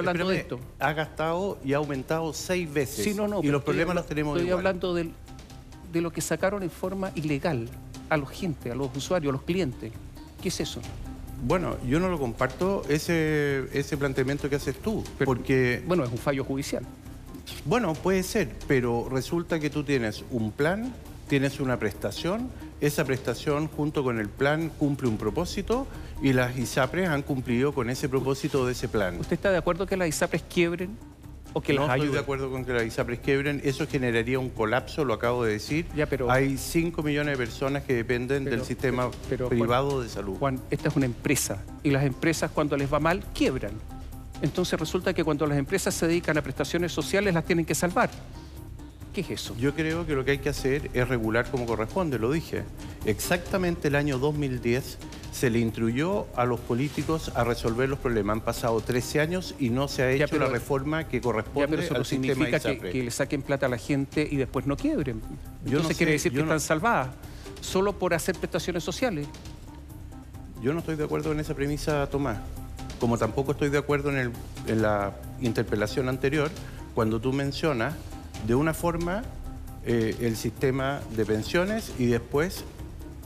ha 0.80 0.94
gastado 0.94 1.60
y 1.64 1.74
ha 1.74 1.78
aumentado 1.78 2.34
seis 2.34 2.72
veces. 2.72 3.04
Sí, 3.04 3.14
no, 3.14 3.28
no, 3.28 3.42
y 3.44 3.48
los 3.48 3.64
problemas 3.64 3.96
los 3.96 4.08
tenemos 4.08 4.38
Estoy 4.38 4.52
hablando 4.52 4.94
de 4.96 5.12
lo 5.94 6.12
que 6.12 6.22
sacaron 6.22 6.64
en 6.64 6.72
forma 6.72 7.12
ilegal 7.16 7.68
a 8.10 8.18
la 8.18 8.26
gente, 8.26 8.72
a 8.72 8.76
los 8.76 8.96
usuarios, 8.96 9.32
a 9.32 9.34
los 9.34 9.44
clientes. 9.44 9.92
¿Qué 10.42 10.50
es 10.50 10.60
eso? 10.60 10.82
Bueno, 11.44 11.76
yo 11.88 12.00
no 12.00 12.10
lo 12.10 12.20
comparto 12.20 12.84
ese, 12.88 13.68
ese 13.74 13.98
planteamiento 13.98 14.50
que 14.50 14.56
haces 14.56 14.76
tú, 14.78 15.04
porque... 15.26 15.84
Bueno, 15.88 16.04
es 16.04 16.12
un 16.12 16.18
fallo 16.18 16.44
judicial. 16.44 16.84
Bueno, 17.66 17.94
puede 17.94 18.24
ser, 18.24 18.50
pero 18.68 19.08
resulta 19.10 19.60
que 19.60 19.70
tú 19.70 19.84
tienes 19.84 20.24
un 20.32 20.52
plan, 20.52 20.94
tienes 21.32 21.62
una 21.62 21.80
prestación, 21.80 22.50
esa 22.82 23.06
prestación 23.06 23.70
junto 23.70 24.04
con 24.04 24.20
el 24.20 24.28
plan 24.28 24.68
cumple 24.68 25.08
un 25.08 25.16
propósito 25.18 25.88
y 26.22 26.34
las 26.34 26.58
ISAPRES 26.58 27.08
han 27.08 27.22
cumplido 27.22 27.74
con 27.74 27.90
ese 27.90 28.10
propósito 28.10 28.66
de 28.66 28.74
ese 28.74 28.90
plan. 28.90 29.18
¿Usted 29.18 29.36
está 29.36 29.50
de 29.50 29.56
acuerdo 29.56 29.88
que 29.88 29.96
las 29.96 30.10
ISAPRES 30.10 30.44
quiebren? 30.54 30.98
O 31.54 31.62
que 31.62 31.74
no 31.74 31.90
estoy 31.90 32.10
de 32.10 32.20
acuerdo 32.20 32.52
con 32.52 32.66
que 32.66 32.74
las 32.74 32.84
ISAPRES 32.84 33.22
quiebren, 33.22 33.62
eso 33.64 33.88
generaría 33.88 34.40
un 34.40 34.50
colapso, 34.50 35.06
lo 35.06 35.14
acabo 35.14 35.46
de 35.46 35.54
decir. 35.54 35.86
Ya, 35.96 36.06
pero, 36.06 36.30
Hay 36.30 36.58
5 36.58 37.02
millones 37.02 37.38
de 37.38 37.38
personas 37.38 37.84
que 37.84 37.94
dependen 37.94 38.44
del 38.44 38.66
sistema 38.66 39.10
privado 39.48 40.02
de 40.02 40.10
salud. 40.10 40.36
Juan, 40.38 40.60
esta 40.70 40.90
es 40.90 40.98
una 40.98 41.06
empresa 41.06 41.64
y 41.82 41.92
las 41.92 42.04
empresas 42.04 42.52
cuando 42.52 42.76
les 42.76 42.92
va 42.92 43.00
mal 43.00 43.24
quiebran. 43.34 43.72
entonces 44.42 44.78
resulta 44.78 45.14
que 45.14 45.24
cuando 45.24 45.48
las 45.48 45.58
empresas 45.58 45.94
se 45.94 46.08
dedican 46.08 46.38
a 46.38 46.42
prestaciones 46.42 46.92
sociales 46.92 47.34
las 47.34 47.46
tienen 47.46 47.64
que 47.64 47.74
salvar. 47.74 48.10
¿Qué 49.14 49.22
es 49.22 49.30
eso? 49.32 49.56
Yo 49.58 49.74
creo 49.76 50.06
que 50.06 50.14
lo 50.16 50.24
que 50.24 50.32
hay 50.32 50.38
que 50.38 50.48
hacer 50.50 50.90
es 50.94 51.08
regular 51.08 51.50
como 51.52 51.66
corresponde, 51.66 52.18
lo 52.18 52.32
dije. 52.32 52.64
Exactamente 53.06 53.90
el 53.90 53.96
año 53.96 54.18
2010 54.20 54.98
se 55.34 55.50
le 55.50 55.60
instruyó 55.60 56.28
a 56.36 56.46
los 56.46 56.60
políticos 56.62 57.32
a 57.36 57.44
resolver 57.44 57.90
los 57.90 58.00
problemas. 58.00 58.38
Han 58.38 58.42
pasado 58.42 58.80
13 58.80 59.20
años 59.20 59.56
y 59.60 59.70
no 59.70 59.90
se 59.90 60.04
ha 60.04 60.12
hecho 60.12 60.38
la 60.40 60.48
reforma 60.48 61.08
que 61.10 61.20
corresponde 61.20 61.68
pero 61.68 61.82
eso 61.82 61.94
al 61.96 62.00
no 62.02 62.06
sistema 62.06 62.34
significa 62.46 62.60
que, 62.60 62.92
que 62.92 63.04
le 63.04 63.12
saquen 63.12 63.42
plata 63.42 63.66
a 63.66 63.70
la 63.70 63.78
gente 63.78 64.26
y 64.30 64.38
después 64.38 64.66
no 64.66 64.78
quiebren. 64.78 65.20
Yo 65.20 65.26
no 65.26 65.68
Entonces 65.68 65.88
sé, 65.88 65.96
quiere 65.98 66.12
decir 66.14 66.32
que 66.32 66.38
no- 66.38 66.44
están 66.46 66.60
salvadas 66.62 67.10
solo 67.60 67.94
por 68.00 68.14
hacer 68.14 68.36
prestaciones 68.38 68.84
sociales. 68.84 69.28
Yo 70.62 70.74
no 70.74 70.80
estoy 70.80 70.96
de 70.96 71.04
acuerdo 71.04 71.32
en 71.32 71.40
esa 71.40 71.54
premisa, 71.56 72.08
Tomás. 72.10 72.38
Como 73.00 73.18
tampoco 73.18 73.52
estoy 73.54 73.70
de 73.70 73.78
acuerdo 73.78 74.10
en, 74.12 74.18
el- 74.18 74.32
en 74.68 74.82
la 74.82 75.14
interpelación 75.42 76.08
anterior, 76.08 76.50
cuando 76.94 77.20
tú 77.20 77.34
mencionas 77.34 77.94
de 78.48 78.56
una 78.56 78.74
forma 78.74 79.24
eh, 79.86 80.16
el 80.22 80.36
sistema 80.36 81.02
de 81.16 81.26
pensiones 81.26 81.92
y 81.98 82.06
después 82.06 82.64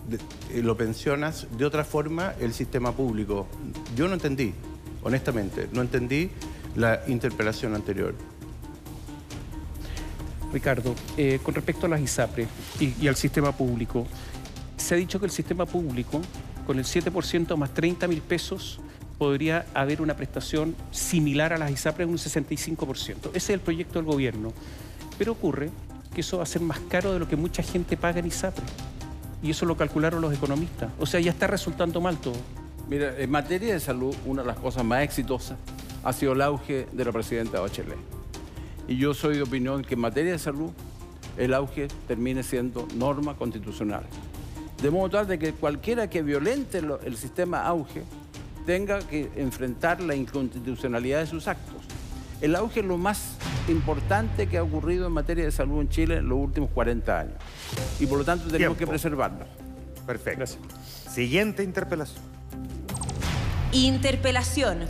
de- 0.09 0.17
eh, 0.57 0.61
lo 0.61 0.77
pensionas 0.77 1.47
de 1.57 1.65
otra 1.65 1.83
forma 1.83 2.33
el 2.39 2.53
sistema 2.53 2.91
público. 2.93 3.47
Yo 3.95 4.07
no 4.07 4.13
entendí, 4.13 4.53
honestamente, 5.03 5.67
no 5.73 5.81
entendí 5.81 6.29
la 6.75 7.01
interpelación 7.07 7.75
anterior. 7.75 8.13
Ricardo, 10.53 10.95
eh, 11.17 11.39
con 11.43 11.53
respecto 11.55 11.85
a 11.85 11.89
las 11.89 11.99
ISAPRE 12.01 12.47
y, 12.79 12.93
y 13.01 13.07
al 13.07 13.15
sistema 13.15 13.51
público, 13.51 14.05
se 14.77 14.93
ha 14.95 14.97
dicho 14.97 15.19
que 15.19 15.25
el 15.25 15.31
sistema 15.31 15.65
público, 15.65 16.21
con 16.65 16.77
el 16.79 16.85
7% 16.85 17.57
más 17.57 17.73
30 17.73 18.07
mil 18.07 18.21
pesos, 18.21 18.79
podría 19.17 19.65
haber 19.73 20.01
una 20.01 20.15
prestación 20.15 20.75
similar 20.91 21.51
a 21.53 21.57
las 21.57 21.71
ISAPRE, 21.71 22.05
un 22.05 22.17
65%. 22.17 23.29
Ese 23.29 23.37
es 23.37 23.49
el 23.49 23.59
proyecto 23.59 23.99
del 23.99 24.05
gobierno. 24.05 24.53
Pero 25.17 25.33
ocurre 25.33 25.69
que 26.13 26.21
eso 26.21 26.37
va 26.37 26.43
a 26.43 26.45
ser 26.45 26.61
más 26.61 26.79
caro 26.89 27.13
de 27.13 27.19
lo 27.19 27.27
que 27.27 27.35
mucha 27.35 27.61
gente 27.61 27.97
paga 27.97 28.19
en 28.19 28.27
ISAPRE. 28.27 28.63
Y 29.43 29.51
eso 29.51 29.65
lo 29.65 29.77
calcularon 29.77 30.21
los 30.21 30.33
economistas. 30.33 30.89
O 30.99 31.05
sea, 31.05 31.19
ya 31.19 31.31
está 31.31 31.47
resultando 31.47 32.01
mal 32.01 32.17
todo. 32.17 32.37
Mira, 32.87 33.17
en 33.17 33.29
materia 33.29 33.73
de 33.73 33.79
salud, 33.79 34.15
una 34.25 34.41
de 34.41 34.47
las 34.47 34.57
cosas 34.57 34.83
más 34.83 35.03
exitosas 35.03 35.57
ha 36.03 36.13
sido 36.13 36.33
el 36.33 36.41
auge 36.41 36.87
de 36.91 37.05
la 37.05 37.11
presidenta 37.11 37.59
Bachelet. 37.59 37.97
Y 38.87 38.97
yo 38.97 39.13
soy 39.13 39.37
de 39.37 39.43
opinión 39.43 39.83
que 39.83 39.95
en 39.95 40.01
materia 40.01 40.33
de 40.33 40.39
salud, 40.39 40.69
el 41.37 41.53
auge 41.53 41.87
termine 42.07 42.43
siendo 42.43 42.87
norma 42.95 43.35
constitucional. 43.35 44.03
De 44.81 44.91
modo 44.91 45.09
tal 45.09 45.27
de 45.27 45.39
que 45.39 45.53
cualquiera 45.53 46.09
que 46.09 46.21
violente 46.21 46.81
el 47.03 47.17
sistema 47.17 47.65
auge 47.65 48.03
tenga 48.65 48.99
que 48.99 49.31
enfrentar 49.35 50.01
la 50.01 50.15
inconstitucionalidad 50.15 51.19
de 51.19 51.27
sus 51.27 51.47
actos. 51.47 51.83
El 52.41 52.55
auge 52.55 52.81
es 52.81 52.85
lo 52.85 52.97
más 52.97 53.35
importante 53.67 54.47
que 54.47 54.57
ha 54.57 54.63
ocurrido 54.63 55.07
en 55.07 55.13
materia 55.13 55.45
de 55.45 55.51
salud 55.51 55.81
en 55.81 55.89
Chile 55.89 56.17
en 56.17 56.29
los 56.29 56.37
últimos 56.37 56.69
40 56.71 57.19
años. 57.19 57.35
Y 57.99 58.05
por 58.05 58.19
lo 58.19 58.25
tanto 58.25 58.49
tenemos 58.49 58.77
que 58.77 58.85
preservarlo. 58.85 59.45
Perfecto. 60.05 60.45
Siguiente 61.09 61.63
interpelación. 61.63 62.23
Interpelación. 63.71 64.85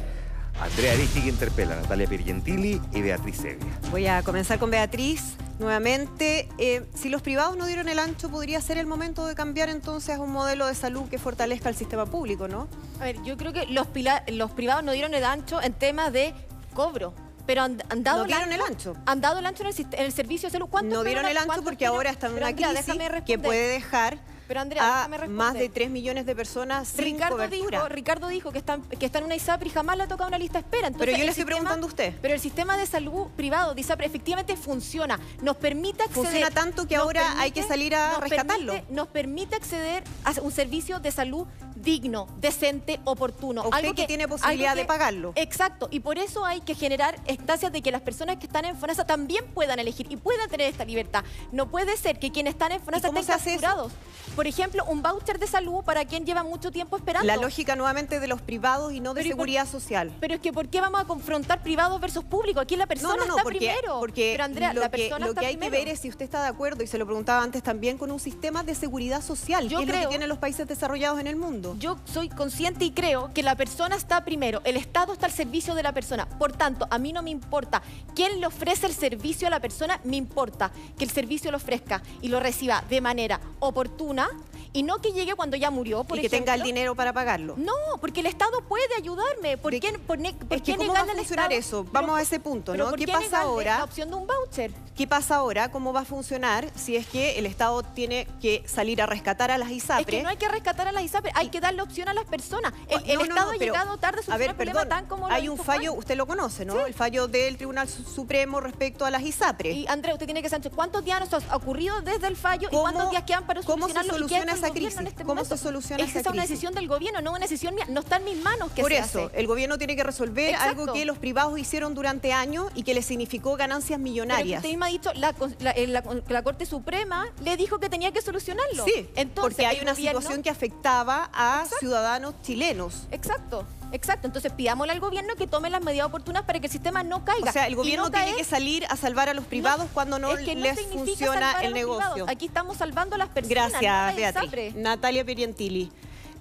Andrea 0.60 0.94
Aristig 0.94 1.26
interpela 1.28 1.74
a 1.74 1.82
Natalia 1.82 2.08
Pirgentili 2.08 2.82
y 2.94 3.02
Beatriz 3.02 3.40
Evia. 3.44 3.68
Voy 3.92 4.08
a 4.08 4.24
comenzar 4.24 4.58
con 4.58 4.72
Beatriz. 4.72 5.36
Nuevamente, 5.60 6.50
eh, 6.58 6.86
si 6.94 7.10
los 7.10 7.22
privados 7.22 7.56
no 7.56 7.66
dieron 7.66 7.88
el 7.88 8.00
ancho, 8.00 8.30
podría 8.30 8.60
ser 8.60 8.78
el 8.78 8.88
momento 8.88 9.26
de 9.26 9.36
cambiar 9.36 9.70
entonces 9.70 10.18
a 10.18 10.22
un 10.22 10.32
modelo 10.32 10.68
de 10.68 10.76
salud 10.76 11.08
que 11.10 11.18
fortalezca 11.18 11.70
el 11.70 11.76
sistema 11.76 12.06
público, 12.06 12.48
¿no? 12.48 12.68
A 13.00 13.06
ver, 13.06 13.22
yo 13.24 13.38
creo 13.38 13.54
que 13.54 13.66
los, 13.68 13.88
los 14.28 14.52
privados 14.52 14.84
no 14.84 14.92
dieron 14.92 15.14
el 15.14 15.24
ancho 15.24 15.62
en 15.62 15.74
temas 15.74 16.12
de 16.12 16.34
cobro. 16.74 17.14
Pero 17.46 17.62
han, 17.64 17.84
han 17.90 18.04
dado 18.04 18.20
No 18.20 18.26
dieron 18.26 18.52
el 18.52 18.62
ancho. 18.62 18.96
Han 19.06 19.22
dado 19.22 19.40
el 19.40 19.46
ancho 19.46 19.64
en 19.64 19.68
el, 19.70 19.76
sist- 19.76 19.94
en 19.94 20.06
el 20.06 20.12
servicio 20.14 20.48
de 20.50 20.54
salud. 20.54 20.68
¿Cuántos 20.70 20.94
No 20.94 21.04
dieron 21.04 21.26
el 21.26 21.38
ancho 21.38 21.62
porque 21.64 21.86
ahora 21.86 22.10
está 22.10 22.28
en 22.28 22.34
una 22.34 22.48
Andrea, 22.48 22.70
crisis 22.84 22.96
que 23.26 23.38
puede 23.38 23.68
dejar 23.68 24.18
Pero, 24.48 24.60
Andrea, 24.62 25.04
a 25.06 25.08
más 25.28 25.54
de 25.56 25.70
3 25.70 25.90
millones 25.90 26.26
de 26.28 26.36
personas 26.36 26.88
sin 26.88 27.06
Ricardo 27.06 27.36
cobertura. 27.38 27.78
dijo, 27.80 27.90
Ricardo 27.90 28.28
dijo 28.28 28.52
que 28.52 28.58
está, 28.60 28.80
que 29.00 29.06
está 29.08 29.18
en 29.20 29.26
una 29.26 29.36
ISAPRE 29.36 29.68
y 29.70 29.72
jamás 29.72 29.98
le 29.98 30.04
ha 30.04 30.08
tocado 30.08 30.28
una 30.28 30.38
lista 30.38 30.60
de 30.60 30.66
espera. 30.66 30.88
Entonces, 30.88 31.06
Pero 31.08 31.18
yo 31.18 31.24
le 31.24 31.30
estoy 31.30 31.42
sistema- 31.44 31.46
preguntando 31.58 31.86
a 31.88 31.90
usted. 31.90 32.14
Pero 32.22 32.34
el 32.36 32.40
sistema 32.40 32.78
de 32.78 32.86
salud 32.86 33.28
privado 33.36 33.74
de 33.76 33.82
ISAPRE 33.82 34.06
efectivamente 34.08 34.56
funciona. 34.56 35.20
Nos 35.42 35.56
permite 35.58 36.04
acceder... 36.04 36.26
Funciona 36.26 36.52
tanto 36.52 36.88
que 36.88 36.96
ahora 36.96 37.40
hay 37.40 37.52
que 37.52 37.64
salir 37.64 37.96
a 37.96 38.14
nos 38.14 38.22
rescatarlo. 38.22 38.74
permite- 38.74 38.94
nos 38.94 39.08
permite 39.08 39.56
acceder 39.56 40.04
a 40.24 40.32
un 40.42 40.52
servicio 40.52 41.00
de 41.00 41.12
salud 41.12 41.48
digno, 41.86 42.28
decente, 42.42 43.00
oportuno. 43.06 43.62
A 43.62 43.68
usted 43.70 43.94
que 43.96 44.08
tiene 44.08 44.28
posibilidad 44.28 44.72
algo 44.72 44.82
de 44.82 44.86
pagarlo. 44.86 45.32
Exacto. 45.36 45.88
Y 45.92 46.02
por 46.02 46.18
eso 46.18 46.44
hay 46.44 46.60
que 46.60 46.76
generar 46.76 47.18
instancias 47.28 47.72
de 47.72 47.82
que 47.82 47.92
las 47.92 48.02
personas 48.02 48.36
que 48.38 48.48
están 48.48 48.66
en 48.66 48.76
FONASA 48.76 49.06
también 49.06 49.46
puedan 49.54 49.80
elegir 49.80 50.08
y 50.10 50.18
puedan 50.18 50.50
tener 50.50 50.68
esta 50.70 50.84
libertad. 50.84 51.24
No 51.54 51.70
puede 51.70 51.96
ser 51.96 52.20
que 52.20 52.32
quienes 52.32 52.56
están 52.56 52.74
en 52.74 52.82
FONASA 52.82 53.08
estén 53.10 53.26
capturados. 53.26 53.94
Por 54.36 54.48
ejemplo, 54.48 54.84
un 54.86 55.02
voucher 55.02 55.40
de 55.40 55.48
salud 55.48 55.84
para 55.86 56.04
quien 56.04 56.26
lleva 56.26 56.44
mucho 56.44 56.72
tiempo 56.72 56.98
esperando. 56.98 57.26
La 57.28 57.38
lógica 57.38 57.76
nuevamente 57.76 58.20
de 58.20 58.28
los 58.28 58.42
privados 58.42 58.92
y 58.92 59.00
no 59.00 59.14
de 59.14 59.22
Pero 59.22 59.28
¿y 59.28 59.32
por- 59.32 59.38
seguridad 59.38 59.68
social. 59.70 60.12
Pero 60.20 60.34
es 60.34 60.42
que 60.42 60.52
¿por 60.52 60.68
qué 60.68 60.82
vamos 60.82 61.00
a 61.00 61.06
confrontar 61.06 61.62
privados 61.62 62.02
versus 62.02 62.24
público? 62.24 62.60
Aquí 62.60 62.76
la 62.76 62.88
persona 62.88 63.14
No, 63.14 63.20
no, 63.20 63.26
no, 63.28 63.32
está 63.34 63.44
porque, 63.44 63.60
primero. 63.60 64.00
porque 64.00 64.32
Pero 64.34 64.44
Andrea, 64.44 64.74
lo 64.74 64.82
la 64.82 64.90
que, 64.90 64.98
persona 64.98 65.28
lo 65.28 65.36
que 65.36 65.46
hay 65.46 65.56
primero. 65.56 65.72
que 65.72 65.86
ver 65.86 65.88
es 65.94 66.00
si 66.00 66.10
usted 66.10 66.26
está 66.26 66.42
de 66.42 66.50
acuerdo, 66.50 66.84
y 66.84 66.88
se 66.88 66.98
lo 66.98 67.06
preguntaba 67.06 67.44
antes 67.44 67.62
también, 67.62 67.98
con 68.00 68.12
un 68.12 68.20
sistema 68.20 68.64
de 68.64 68.74
seguridad 68.74 69.22
social, 69.22 69.70
Yo 69.70 69.78
que 69.78 69.84
es 69.86 69.90
lo 69.90 70.00
que 70.02 70.08
tienen 70.08 70.28
los 70.30 70.40
países 70.40 70.68
desarrollados 70.68 71.20
en 71.20 71.28
el 71.28 71.36
mundo. 71.36 71.75
Yo 71.78 71.98
soy 72.06 72.30
consciente 72.30 72.86
y 72.86 72.92
creo 72.92 73.34
que 73.34 73.44
la 73.44 73.56
persona 73.56 73.96
está 73.98 74.24
primero, 74.24 74.62
el 74.64 74.78
Estado 74.78 75.12
está 75.12 75.26
al 75.26 75.32
servicio 75.34 75.76
de 75.76 75.84
la 75.84 75.92
persona. 75.92 76.26
Por 76.26 76.54
tanto, 76.54 76.88
a 76.90 76.98
mí 76.98 77.12
no 77.12 77.22
me 77.22 77.32
importa 77.32 77.82
quién 78.16 78.40
le 78.40 78.48
ofrece 78.48 78.88
el 78.88 78.94
servicio 78.94 79.48
a 79.48 79.52
la 79.52 79.60
persona, 79.60 80.00
me 80.06 80.16
importa 80.16 80.72
que 80.98 81.04
el 81.04 81.10
servicio 81.10 81.52
lo 81.52 81.58
ofrezca 81.58 82.02
y 82.22 82.30
lo 82.30 82.40
reciba 82.40 82.84
de 82.90 83.02
manera 83.02 83.42
oportuna 83.60 84.30
y 84.76 84.84
no 84.84 84.98
que 85.00 85.12
llegue 85.14 85.34
cuando 85.36 85.56
ya 85.58 85.72
murió, 85.72 86.04
por 86.04 86.18
y 86.18 86.22
que 86.22 86.30
tenga 86.30 86.54
el 86.54 86.62
dinero 86.62 86.96
para 86.96 87.14
pagarlo. 87.14 87.56
No, 87.58 87.72
porque 88.02 88.20
el 88.20 88.26
Estado 88.26 88.62
puede 88.68 88.94
ayudarme. 88.98 89.58
¿Por 89.58 89.72
De- 89.72 89.80
qué, 89.80 89.98
por 89.98 90.20
ne- 90.20 90.34
por 90.34 90.58
Es 90.58 90.62
que 90.64 90.74
qué 90.74 90.78
¿cómo 90.78 90.94
va 90.94 91.02
a 91.02 91.06
funcionar 91.06 91.54
eso? 91.54 91.84
Vamos 91.86 92.10
Pero- 92.10 92.16
a 92.16 92.22
ese 92.22 92.40
punto, 92.40 92.72
pero 92.74 92.84
¿no? 92.86 92.90
¿por 92.92 93.00
¿Qué 93.00 93.06
qué 93.06 93.12
pasa 93.14 93.42
ahora? 93.42 93.78
La 93.78 93.84
opción 93.86 94.10
de 94.10 94.16
un 94.16 94.28
voucher. 94.28 94.72
¿Qué 94.96 95.08
pasa 95.08 95.36
ahora? 95.38 95.72
¿Cómo 95.72 95.92
va 95.94 96.02
a 96.02 96.06
funcionar 96.06 96.70
si 96.76 96.96
es 96.96 97.06
que 97.08 97.38
el 97.40 97.46
Estado 97.46 97.84
tiene 97.84 98.28
que 98.42 98.64
salir 98.66 99.02
a 99.02 99.06
rescatar 99.06 99.52
a 99.52 99.58
las 99.58 99.70
ISAPRE? 99.72 100.02
Es 100.02 100.08
que 100.08 100.24
no 100.24 100.30
hay 100.30 100.38
que 100.38 100.48
rescatar 100.48 100.88
a 100.88 100.92
las 100.94 101.04
ISAPRE, 101.04 101.32
hay 101.36 101.50
que 101.50 101.60
darle 101.60 101.82
opción 101.82 102.08
a 102.08 102.14
las 102.14 102.26
personas. 102.26 102.72
El, 102.88 103.16
No, 103.18 103.24
Estado 103.24 103.46
no, 103.48 103.52
ha 103.52 103.58
llegado 103.58 103.98
tarde 103.98 104.20
a 104.20 104.22
A 104.22 104.24
solucionar 104.24 104.40
ver, 104.40 104.56
problema 104.56 104.86
tan 104.88 105.06
como 105.08 105.28
hay 105.28 105.50
un 105.50 105.58
fallo, 105.58 105.94
usted 105.94 106.16
lo 106.16 106.26
conoce, 106.28 106.64
¿no? 106.66 106.86
El 106.86 106.94
fallo 106.94 107.28
del 107.28 107.58
Tribunal 107.58 107.90
Su- 107.90 108.04
Supremo 108.04 108.60
respecto 108.62 109.06
a 109.06 109.12
las 109.12 109.22
ISAPRE. 109.24 109.72
Y 109.72 109.88
Andrea, 109.88 110.14
usted 110.14 110.26
tiene 110.28 110.42
que 110.42 110.50
saber 110.50 110.72
cuántos 110.72 111.04
días 111.04 111.20
nos 111.30 111.44
ha 111.44 111.56
ocurrido 111.56 112.02
desde 112.02 112.28
el 112.28 112.36
fallo 112.38 112.68
y 112.68 112.72
¿Cómo- 112.72 112.84
cuántos 112.84 113.12
días 113.12 113.24
quedan 113.24 113.46
para 113.46 113.62
cómo 113.64 113.88
se 113.88 113.94
solucionarlo. 113.94 114.26
y 114.26 114.30
esa 114.68 114.74
crisis? 114.76 115.00
en 115.00 115.08
este 115.08 115.24
¿Cómo 115.24 115.36
momento. 115.36 115.58
se 115.58 115.64
soluciona 115.64 116.04
es 116.04 116.12
que 116.14 116.20
esa 116.20 116.30
es 116.30 116.34
una 116.34 116.42
crisis? 116.44 116.50
decisión 116.50 116.74
del 116.74 116.88
gobierno, 116.88 117.22
no 117.22 117.32
una 117.32 117.40
decisión 117.40 117.76
mía. 117.76 117.86
No 117.90 118.00
está 118.02 118.18
en 118.18 118.26
mis 118.26 118.42
manos 118.42 118.72
que 118.72 118.82
Por 118.82 118.92
se 118.92 118.98
eso, 119.00 119.26
hace. 119.28 119.40
el 119.40 119.48
gobierno 119.48 119.78
tiene 119.78 119.96
que 119.96 120.04
resolver 120.04 120.50
Exacto. 120.52 120.70
algo 120.82 120.94
que 120.94 121.06
los 121.06 121.18
privados 121.18 121.58
hicieron 121.60 121.94
durante 121.96 122.34
años 122.34 122.68
y 122.76 122.84
que 122.84 122.94
les 122.94 123.06
significó 123.06 123.56
ganancias 123.56 123.98
Pero 123.98 124.04
millonarias. 124.04 124.60
usted 124.60 124.70
misma 124.70 124.88
ha 124.88 124.90
dicho, 124.90 125.12
la, 125.16 125.34
la- 125.60 125.72
eh, 125.72 125.88
la- 125.88 126.04
la 126.28 126.44
Corte 126.44 126.66
Suprema 126.66 127.28
le 127.44 127.58
dijo 127.58 127.80
que 127.80 127.90
tenía 127.90 128.12
que 128.12 128.22
solucionarlo. 128.22 128.86
Sí, 128.86 129.08
Entonces, 129.16 129.34
porque 129.42 129.66
hay 129.66 129.80
una 129.82 129.94
gobierno- 129.94 130.20
situación 130.22 130.44
que 130.44 130.50
afectaba 130.50 131.30
a 131.34 131.66
ciudadanos 131.80 132.34
chilenos. 132.44 133.08
Exacto, 133.12 133.66
exacto. 133.92 134.28
Entonces 134.28 134.52
pidámosle 134.52 134.94
al 134.94 135.00
gobierno 135.00 135.36
que 135.36 135.48
tome 135.48 135.70
las 135.70 135.82
medidas 135.84 136.08
oportunas 136.08 136.44
para 136.44 136.60
que 136.60 136.68
el 136.68 136.72
sistema 136.72 137.04
no 137.04 137.24
caiga. 137.26 137.50
O 137.50 137.54
sea, 137.54 137.68
el 137.68 137.76
gobierno 137.76 138.06
no 138.06 138.12
tiene 138.12 138.32
caer- 138.32 138.38
que 138.38 138.44
salir 138.44 138.86
a 138.90 138.96
salvar 138.98 139.30
a 139.30 139.34
los 139.34 139.46
privados 139.46 139.88
cuando 139.94 140.20
no 140.20 140.32
es 140.32 140.46
que 140.46 140.56
no 140.56 140.62
les 140.62 140.80
funciona 140.82 141.62
el 141.62 141.74
negocio. 141.74 142.12
privados. 142.14 142.30
Aquí 142.30 142.46
estamos 142.46 142.78
salvando 142.78 143.16
a 143.16 143.18
las 143.18 143.30
personas. 143.30 143.72
Gracias, 143.82 144.16
Beatriz. 144.36 144.76
Natalia 144.76 145.24
Perientili. 145.26 145.92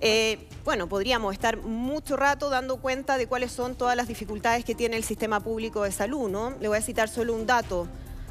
Eh, 0.00 0.48
bueno, 0.64 0.86
podríamos 0.88 1.32
estar 1.32 1.56
mucho 1.58 2.16
rato 2.16 2.50
dando 2.50 2.76
cuenta 2.78 3.16
de 3.16 3.26
cuáles 3.26 3.52
son 3.52 3.74
todas 3.74 3.96
las 3.96 4.08
dificultades 4.08 4.64
que 4.64 4.74
tiene 4.74 4.96
el 4.96 5.04
sistema 5.04 5.40
público 5.40 5.82
de 5.84 5.92
salud, 5.92 6.28
¿no? 6.28 6.50
Le 6.60 6.68
voy 6.68 6.78
a 6.78 6.82
citar 6.82 7.08
solo 7.08 7.32
un 7.32 7.46
dato. 7.46 7.86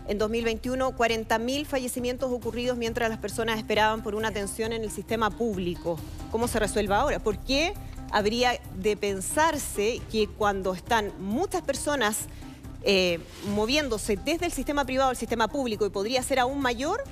En 0.05 0.17
2021, 0.17 0.91
40.000 0.97 1.65
fallecimientos 1.65 2.29
ocurridos 2.31 2.77
mientras 2.77 3.09
las 3.09 3.17
personas 3.19 3.57
esperaban 3.57 4.03
por 4.03 4.15
una 4.15 4.27
atención 4.27 4.73
en 4.73 4.83
el 4.83 4.91
sistema 4.91 5.29
público. 5.31 5.97
¿Cómo 6.29 6.49
se 6.49 6.59
resuelve 6.59 6.93
ahora? 6.93 7.19
¿Por 7.19 7.37
qué 7.37 7.73
habría 8.13 8.61
de 8.77 8.95
pensarse 8.95 9.99
que 10.11 10.27
cuando 10.27 10.73
están 10.73 11.11
muchas 11.19 11.63
personas 11.63 12.27
eh, 12.83 13.19
moviéndose 13.55 14.17
desde 14.17 14.45
el 14.45 14.51
sistema 14.51 14.85
privado 14.85 15.09
al 15.09 15.17
sistema 15.17 15.47
público 15.47 15.85
y 15.85 15.89
podría 15.89 16.21
ser 16.21 16.39
aún 16.39 16.61
mayor, 16.61 17.03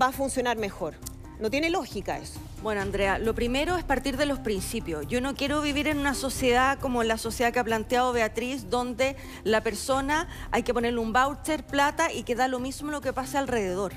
va 0.00 0.06
a 0.06 0.12
funcionar 0.12 0.56
mejor? 0.56 0.94
No 1.38 1.50
tiene 1.50 1.68
lógica 1.68 2.18
eso. 2.18 2.40
Bueno, 2.62 2.80
Andrea, 2.80 3.18
lo 3.18 3.34
primero 3.34 3.76
es 3.76 3.84
partir 3.84 4.16
de 4.16 4.24
los 4.24 4.38
principios. 4.38 5.06
Yo 5.08 5.20
no 5.20 5.34
quiero 5.34 5.60
vivir 5.60 5.88
en 5.88 5.98
una 5.98 6.14
sociedad 6.14 6.78
como 6.78 7.02
la 7.02 7.18
sociedad 7.18 7.52
que 7.52 7.58
ha 7.58 7.64
planteado 7.64 8.12
Beatriz, 8.12 8.70
donde 8.70 9.16
la 9.42 9.60
persona 9.62 10.28
hay 10.50 10.62
que 10.62 10.72
ponerle 10.72 11.00
un 11.00 11.12
voucher, 11.12 11.66
plata 11.66 12.12
y 12.12 12.22
que 12.22 12.36
da 12.36 12.48
lo 12.48 12.60
mismo 12.60 12.90
lo 12.90 13.00
que 13.00 13.12
pase 13.12 13.36
alrededor. 13.36 13.92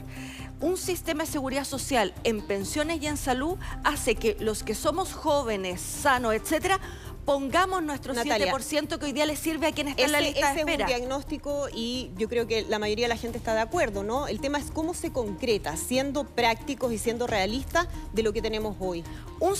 Un 0.65 0.77
sistema 0.77 1.25
de 1.25 1.31
seguridad 1.31 1.63
social 1.63 2.11
en 2.23 2.41
pensiones 2.41 2.99
y 2.99 3.05
en 3.05 3.17
salud 3.17 3.55
hace 3.83 4.15
que 4.15 4.35
los 4.39 4.63
que 4.63 4.73
somos 4.73 5.13
jóvenes, 5.13 5.79
sanos, 5.79 6.33
etcétera, 6.33 6.79
pongamos 7.25 7.81
nuestro 7.83 8.13
Natalia, 8.13 8.53
7% 8.53 8.99
que 8.99 9.05
hoy 9.05 9.11
día 9.11 9.25
le 9.25 9.35
sirve 9.35 9.67
a 9.67 9.71
quien 9.71 9.87
está 9.87 10.03
en 10.03 10.11
la 10.11 10.19
Ese- 10.19 10.27
lista 10.31 10.45
de 10.47 10.51
ese 10.51 10.59
espera. 10.61 10.85
es 10.85 10.91
un 10.91 10.97
diagnóstico 10.99 11.67
y 11.73 12.11
yo 12.17 12.29
creo 12.29 12.45
que 12.47 12.63
la 12.63 12.77
mayoría 12.79 13.05
de 13.05 13.09
la 13.09 13.17
gente 13.17 13.37
está 13.37 13.53
de 13.55 13.61
acuerdo, 13.61 14.03
¿no? 14.03 14.27
El 14.27 14.39
tema 14.39 14.59
es 14.59 14.69
cómo 14.71 14.93
se 14.93 15.11
concreta, 15.11 15.75
siendo 15.75 16.23
prácticos 16.23 16.93
y 16.93 16.97
siendo 16.99 17.25
realistas 17.27 17.87
de 18.13 18.21
lo 18.23 18.31
que 18.31 18.41
tenemos 18.41 18.75
hoy. 18.79 19.03
Un 19.39 19.55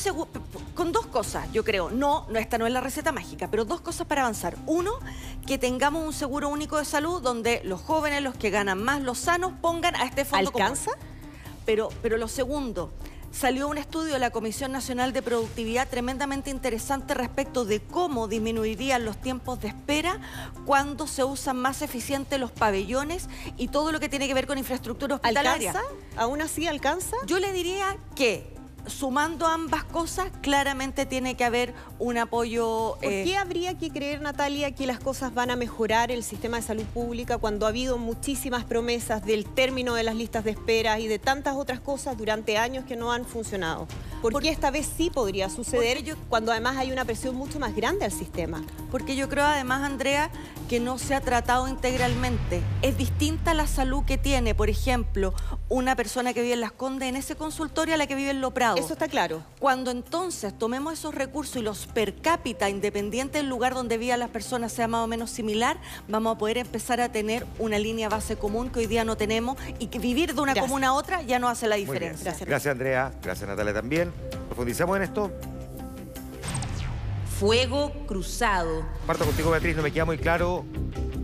con 0.75 0.91
dos 0.91 1.07
cosas, 1.07 1.51
yo 1.51 1.63
creo. 1.63 1.89
No, 1.89 2.27
no, 2.29 2.37
esta 2.39 2.57
no 2.57 2.67
es 2.67 2.71
la 2.73 2.81
receta 2.81 3.11
mágica, 3.11 3.47
pero 3.49 3.65
dos 3.65 3.81
cosas 3.81 4.05
para 4.07 4.21
avanzar. 4.21 4.55
Uno, 4.67 4.91
que 5.47 5.57
tengamos 5.57 6.05
un 6.05 6.13
seguro 6.13 6.49
único 6.49 6.77
de 6.77 6.85
salud 6.85 7.21
donde 7.21 7.61
los 7.63 7.81
jóvenes, 7.81 8.21
los 8.21 8.35
que 8.35 8.51
ganan 8.51 8.81
más, 8.83 9.01
los 9.01 9.17
sanos, 9.17 9.51
pongan 9.61 9.95
a 9.95 10.05
este 10.05 10.23
fondo. 10.25 10.51
común. 10.51 10.61
¿Alcanza? 10.67 10.91
Pero, 11.65 11.89
pero 12.03 12.17
lo 12.17 12.27
segundo, 12.27 12.91
salió 13.35 13.67
un 13.67 13.77
estudio 13.77 14.13
de 14.13 14.19
la 14.19 14.31
Comisión 14.31 14.71
Nacional 14.71 15.11
de 15.11 15.21
Productividad 15.21 15.89
tremendamente 15.89 16.49
interesante 16.49 17.13
respecto 17.13 17.65
de 17.65 17.81
cómo 17.81 18.27
disminuirían 18.27 19.03
los 19.03 19.19
tiempos 19.19 19.59
de 19.61 19.67
espera 19.67 20.19
cuando 20.65 21.05
se 21.05 21.23
usan 21.23 21.57
más 21.57 21.81
eficientes 21.81 22.39
los 22.39 22.51
pabellones 22.51 23.27
y 23.57 23.67
todo 23.67 23.91
lo 23.91 23.99
que 23.99 24.07
tiene 24.07 24.27
que 24.27 24.33
ver 24.33 24.47
con 24.47 24.57
infraestructura 24.57 25.15
hospitalaria. 25.15 25.71
¿Alcanza? 25.71 25.95
¿Aún 26.15 26.41
así 26.41 26.65
alcanza? 26.67 27.17
Yo 27.25 27.39
le 27.39 27.51
diría 27.51 27.97
que 28.15 28.55
sumando 28.87 29.47
ambas 29.47 29.83
cosas, 29.83 30.31
claramente 30.41 31.05
tiene 31.05 31.35
que 31.35 31.43
haber 31.43 31.73
un 31.99 32.17
apoyo. 32.17 32.97
¿Por 33.01 33.11
eh, 33.11 33.23
qué 33.23 33.37
habría 33.37 33.77
que 33.77 33.89
creer, 33.89 34.21
Natalia, 34.21 34.71
que 34.71 34.85
las 34.85 34.99
cosas 34.99 35.33
van 35.33 35.51
a 35.51 35.55
mejorar 35.55 36.11
el 36.11 36.23
sistema 36.23 36.57
de 36.57 36.63
salud 36.63 36.85
pública 36.85 37.37
cuando 37.37 37.65
ha 37.65 37.69
habido 37.69 37.97
muchísimas 37.97 38.63
promesas 38.63 39.25
del 39.25 39.45
término 39.45 39.95
de 39.95 40.03
las 40.03 40.15
listas 40.15 40.43
de 40.43 40.51
espera 40.51 40.99
y 40.99 41.07
de 41.07 41.19
tantas 41.19 41.55
otras 41.55 41.79
cosas 41.79 42.17
durante 42.17 42.57
años 42.57 42.85
que 42.85 42.95
no 42.95 43.11
han 43.11 43.25
funcionado? 43.25 43.87
¿Por, 44.21 44.41
qué 44.41 44.49
esta 44.49 44.71
vez 44.71 44.89
sí 44.97 45.11
podría 45.11 45.49
suceder 45.49 46.03
cuando 46.29 46.51
además 46.51 46.77
hay 46.77 46.91
una 46.91 47.05
presión 47.05 47.35
mucho 47.35 47.59
más 47.59 47.75
grande 47.75 48.05
al 48.05 48.11
sistema? 48.11 48.63
Porque 48.89 49.15
yo 49.15 49.29
creo 49.29 49.45
además, 49.45 49.83
Andrea, 49.83 50.31
que 50.67 50.79
no 50.79 50.97
se 50.97 51.13
ha 51.13 51.21
tratado 51.21 51.67
integralmente. 51.67 52.61
Es 52.81 52.97
distinta 52.97 53.53
la 53.53 53.67
salud 53.67 54.03
que 54.03 54.17
tiene, 54.17 54.55
por 54.55 54.69
ejemplo, 54.69 55.33
una 55.69 55.95
persona 55.95 56.33
que 56.33 56.41
vive 56.41 56.55
en 56.55 56.61
Las 56.61 56.71
Condes 56.71 57.09
en 57.09 57.15
ese 57.15 57.35
consultorio 57.35 57.93
a 57.93 57.97
la 57.97 58.07
que 58.07 58.15
vive 58.15 58.31
en 58.31 58.41
Lo 58.41 58.51
Prado. 58.51 58.74
Eso 58.75 58.93
está 58.93 59.07
claro. 59.07 59.43
Cuando 59.59 59.91
entonces 59.91 60.57
tomemos 60.57 60.93
esos 60.93 61.15
recursos 61.15 61.57
y 61.57 61.61
los 61.61 61.87
per 61.87 62.15
cápita, 62.21 62.69
independiente 62.69 63.37
del 63.37 63.47
lugar 63.47 63.73
donde 63.73 63.97
vivan 63.97 64.19
las 64.19 64.29
personas, 64.29 64.71
sea 64.71 64.87
más 64.87 65.03
o 65.03 65.07
menos 65.07 65.29
similar, 65.31 65.77
vamos 66.07 66.35
a 66.35 66.37
poder 66.37 66.57
empezar 66.57 67.01
a 67.01 67.11
tener 67.11 67.45
una 67.59 67.79
línea 67.79 68.09
base 68.09 68.35
común 68.35 68.69
que 68.69 68.79
hoy 68.79 68.87
día 68.87 69.03
no 69.03 69.17
tenemos 69.17 69.57
y 69.79 69.87
que 69.87 69.99
vivir 69.99 70.33
de 70.33 70.41
una 70.41 70.53
Gracias. 70.53 70.69
comuna 70.69 70.87
a 70.87 70.93
otra 70.93 71.21
ya 71.21 71.39
no 71.39 71.47
hace 71.47 71.67
la 71.67 71.75
diferencia. 71.75 72.35
Gracias. 72.45 72.71
Andrea. 72.71 73.11
Gracias, 73.21 73.47
Natalia, 73.47 73.73
también. 73.73 74.11
Profundizamos 74.47 74.97
en 74.97 75.03
esto. 75.03 75.31
Fuego 77.39 77.91
cruzado. 78.07 78.85
Parto 79.05 79.25
contigo, 79.25 79.51
Beatriz. 79.51 79.75
No 79.75 79.83
me 79.83 79.91
queda 79.91 80.05
muy 80.05 80.17
claro 80.17 80.65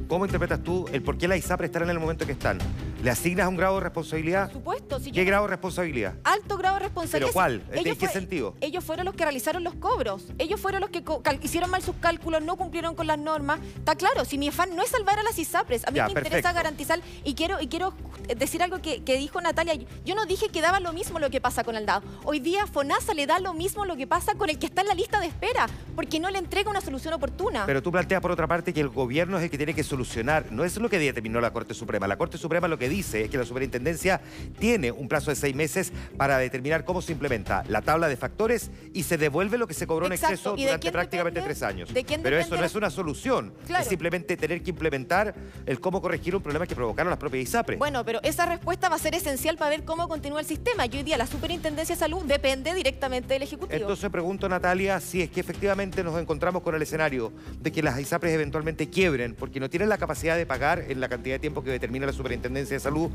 cómo 0.08 0.26
interpretas 0.26 0.62
tú 0.62 0.86
el 0.91 1.02
por 1.02 1.18
qué 1.18 1.28
las 1.28 1.38
ISAPRE 1.38 1.68
están 1.68 1.84
en 1.84 1.89
el 1.89 1.99
momento 1.99 2.26
que 2.26 2.34
están. 2.34 2.60
¿Le 3.02 3.10
asignas 3.10 3.47
un 3.47 3.58
grado 3.58 3.76
de 3.76 3.82
responsabilidad? 3.82 4.43
Por 4.45 4.54
supuesto, 4.54 4.99
si 4.99 5.12
¿Qué 5.12 5.22
yo- 5.22 5.26
grado 5.26 5.43
de 5.45 5.49
responsabilidad? 5.49 6.14
alto 6.24 6.56
grado 6.58 6.76
de 6.76 6.82
responsabilidad. 6.84 7.28
¿Pero 7.30 7.34
cuál? 7.34 7.64
Ellos 7.72 7.78
¿En 7.78 7.84
qué 7.84 7.95
fue- 7.95 8.10
sentido? 8.10 8.56
Ellos 8.62 8.84
fueron 8.84 9.06
los 9.06 9.16
que 9.16 9.24
realizaron 9.24 9.64
los 9.64 9.74
cobros. 9.76 10.26
Ellos 10.38 10.60
fueron 10.60 10.82
los 10.82 10.91
que 10.91 11.04
cal- 11.24 11.39
hicieron 11.41 11.72
mal 11.72 11.82
sus 11.82 11.95
cálculos, 11.95 12.43
no 12.43 12.58
cumplieron 12.58 12.93
con 12.93 13.08
las 13.08 13.18
normas. 13.18 13.60
Está 13.76 13.95
claro, 13.95 14.24
si 14.24 14.38
mi 14.38 14.49
afán 14.49 14.76
no 14.76 14.84
es 14.84 14.89
salvar 14.89 15.18
a 15.18 15.24
las 15.24 15.39
ISAPRES, 15.39 15.88
a 15.88 15.91
mí 15.91 15.97
Ya, 15.97 16.06
me 16.06 16.12
interesa 16.12 16.54
garantizar 16.54 16.99
y 17.24 17.34
quiero 17.34 17.60
y 17.60 17.68
quiero 17.68 17.93
decir 18.38 18.62
algo 18.62 18.82
que, 18.84 19.04
que 19.04 19.18
dijo 19.18 19.41
Natalia. 19.41 19.74
Yo 20.06 20.14
no 20.14 20.26
dije 20.28 20.49
que 20.49 20.62
daba 20.62 20.80
lo 20.80 20.93
mismo 20.93 21.18
lo 21.18 21.32
que 21.32 21.41
pasa 21.41 21.64
con 21.64 21.76
el 21.76 21.88
DAO. 21.88 22.04
Hoy 22.24 22.39
día 22.39 22.68
FONASA 22.68 23.16
le 23.16 23.26
da 23.26 23.39
lo 23.39 23.56
mismo 23.56 23.84
lo 23.86 23.97
que 23.97 24.06
pasa 24.06 24.36
con 24.36 24.49
el 24.52 24.60
que 24.60 24.68
está 24.68 24.82
en 24.82 24.88
la 24.88 24.93
lista 24.93 25.20
de 25.20 25.26
espera, 25.26 25.66
porque 25.95 26.20
no 26.20 26.30
le 26.30 26.38
entrega 26.38 26.70
una 26.70 26.82
solución 26.82 27.16
oportuna. 27.16 27.66
Pero 27.66 27.82
tú 27.82 27.91
planteas 27.91 28.22
por 28.22 28.30
otra 28.30 28.45
parte 28.45 28.74
que 28.74 28.80
el 28.82 28.89
gobierno 28.89 29.38
es 29.39 29.43
el 29.45 29.49
que 29.49 29.58
tiene 29.58 29.74
que 29.74 29.84
solucionar. 29.84 30.52
No 30.52 30.64
es 30.64 30.78
lo 30.78 30.88
que 30.88 30.99
determinó 30.99 31.41
la 31.41 31.52
Corte 31.52 31.74
Suprema. 31.74 32.08
La 32.08 32.18
Corte 32.18 32.38
Suprema 32.38 32.68
lo 32.68 32.78
que 32.78 32.89
dice 32.91 33.23
es 33.23 33.29
que 33.29 33.37
la 33.37 33.45
superintendencia 33.45 34.21
tiene 34.59 34.91
un 34.91 35.07
plazo 35.07 35.31
de 35.31 35.35
seis 35.35 35.55
meses 35.55 35.91
para 36.17 36.37
determinar 36.37 36.85
cómo 36.85 37.01
se 37.01 37.13
implementa 37.13 37.63
la 37.67 37.81
tabla 37.81 38.07
de 38.07 38.17
factores 38.17 38.69
y 38.93 39.03
se 39.03 39.17
devuelve 39.17 39.57
lo 39.57 39.67
que 39.67 39.73
se 39.73 39.87
cobró 39.87 40.05
en 40.05 40.13
exceso 40.13 40.53
¿Y 40.55 40.61
de 40.61 40.67
durante 40.67 40.91
prácticamente 40.91 41.39
depende? 41.39 41.55
tres 41.55 41.63
años. 41.63 41.93
¿De 41.93 42.03
quién 42.03 42.21
Pero 42.21 42.37
eso 42.37 42.55
no 42.55 42.63
es 42.63 42.75
una 42.75 42.89
solución. 42.89 43.53
Claro. 43.65 43.83
Es 43.83 43.89
simplemente 43.89 44.37
tener 44.37 44.61
que 44.61 44.69
implementar 44.69 45.33
el 45.65 45.79
cómo 45.79 46.01
corregir 46.01 46.35
un 46.35 46.41
problema 46.41 46.67
que 46.67 46.75
provocaron 46.75 47.09
las 47.09 47.19
propias 47.19 47.43
ISAPRES. 47.43 47.79
Bueno, 47.79 48.03
pero 48.05 48.19
esa 48.23 48.45
respuesta 48.45 48.89
va 48.89 48.95
a 48.95 48.99
ser 48.99 49.15
esencial 49.15 49.57
para 49.57 49.69
ver 49.69 49.83
cómo 49.83 50.07
continúa 50.07 50.39
el 50.39 50.45
sistema. 50.45 50.85
Y 50.85 50.97
hoy 50.97 51.03
día 51.03 51.17
la 51.17 51.27
Superintendencia 51.27 51.95
de 51.95 51.99
Salud 51.99 52.23
depende 52.25 52.73
directamente 52.75 53.33
del 53.33 53.43
Ejecutivo. 53.43 53.79
Entonces 53.79 54.09
pregunto, 54.09 54.49
Natalia, 54.49 54.99
si 54.99 55.21
es 55.21 55.29
que 55.29 55.39
efectivamente 55.39 56.03
nos 56.03 56.19
encontramos 56.19 56.61
con 56.61 56.75
el 56.75 56.81
escenario 56.81 57.31
de 57.61 57.71
que 57.71 57.81
las 57.81 57.99
ISAPRES 57.99 58.33
eventualmente 58.33 58.89
quiebren 58.89 59.35
porque 59.35 59.59
no 59.59 59.69
tienen 59.69 59.89
la 59.89 59.97
capacidad 59.97 60.35
de 60.35 60.45
pagar 60.45 60.83
en 60.89 60.99
la 60.99 61.09
cantidad 61.09 61.35
de 61.35 61.39
tiempo 61.39 61.63
que 61.63 61.71
determina 61.71 62.05
la 62.05 62.13
Superintendencia 62.13 62.75
de 62.75 62.80
Salud, 62.82 63.11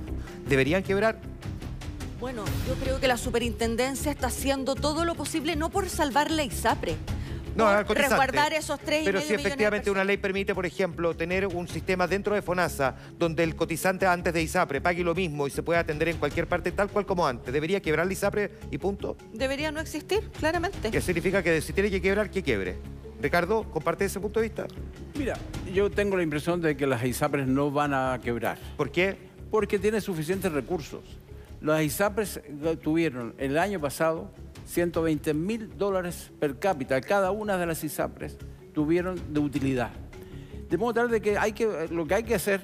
¿deberían 0.48 0.84
quebrar? 0.84 1.18
Bueno, 2.20 2.44
yo 2.68 2.74
creo 2.74 3.00
que 3.00 3.08
la 3.08 3.18
superintendencia 3.18 4.12
está 4.12 4.28
haciendo 4.28 4.74
todo 4.76 5.04
lo 5.04 5.16
posible, 5.16 5.56
no 5.56 5.70
por 5.70 5.88
salvar 5.88 6.30
la 6.30 6.44
ISAPRE, 6.44 6.96
No, 7.56 7.82
resguardar 7.82 8.52
esos 8.52 8.78
tres 8.78 9.02
y 9.02 9.04
Pero 9.06 9.18
medio 9.18 9.28
si 9.28 9.34
de 9.34 9.40
efectivamente 9.40 9.90
una 9.90 10.04
ley 10.04 10.18
permite, 10.18 10.54
por 10.54 10.66
ejemplo, 10.66 11.16
tener 11.16 11.46
un 11.46 11.66
sistema 11.66 12.06
dentro 12.06 12.34
de 12.34 12.42
FONASA 12.42 12.94
donde 13.18 13.42
el 13.42 13.56
cotizante 13.56 14.06
antes 14.06 14.32
de 14.32 14.42
ISAPRE 14.42 14.80
pague 14.80 15.02
lo 15.02 15.14
mismo 15.14 15.46
y 15.46 15.50
se 15.50 15.62
pueda 15.62 15.80
atender 15.80 16.08
en 16.08 16.18
cualquier 16.18 16.46
parte 16.46 16.70
tal 16.70 16.88
cual 16.88 17.04
como 17.04 17.26
antes, 17.26 17.52
¿debería 17.52 17.80
quebrar 17.80 18.06
la 18.06 18.12
ISAPRE 18.12 18.50
y 18.70 18.78
punto? 18.78 19.16
Debería 19.32 19.72
no 19.72 19.80
existir, 19.80 20.30
claramente. 20.38 20.90
¿Qué 20.90 21.00
significa 21.00 21.42
que 21.42 21.60
si 21.60 21.72
tiene 21.72 21.90
que 21.90 22.00
quebrar, 22.00 22.30
que 22.30 22.42
quiebre? 22.42 22.76
Ricardo, 23.20 23.64
¿comparte 23.70 24.04
ese 24.04 24.20
punto 24.20 24.40
de 24.40 24.46
vista? 24.48 24.66
Mira, 25.18 25.36
yo 25.72 25.90
tengo 25.90 26.16
la 26.16 26.22
impresión 26.22 26.60
de 26.60 26.76
que 26.76 26.86
las 26.86 27.02
ISAPRES 27.02 27.46
no 27.46 27.70
van 27.70 27.94
a 27.94 28.20
quebrar. 28.22 28.58
¿Por 28.76 28.90
qué? 28.90 29.16
Porque 29.50 29.78
tiene 29.78 30.00
suficientes 30.00 30.52
recursos. 30.52 31.02
Las 31.60 31.82
ISAPRES 31.82 32.40
tuvieron 32.82 33.34
el 33.38 33.58
año 33.58 33.80
pasado 33.80 34.30
120 34.66 35.34
mil 35.34 35.76
dólares 35.76 36.30
per 36.38 36.58
cápita. 36.58 37.00
Cada 37.00 37.30
una 37.30 37.56
de 37.56 37.66
las 37.66 37.82
ISAPRES 37.82 38.36
tuvieron 38.74 39.20
de 39.32 39.40
utilidad. 39.40 39.90
De 40.68 40.76
modo 40.76 40.94
tal 40.94 41.10
de 41.10 41.20
que, 41.20 41.38
hay 41.38 41.52
que 41.52 41.88
lo 41.90 42.06
que 42.06 42.14
hay 42.14 42.22
que 42.24 42.34
hacer 42.34 42.60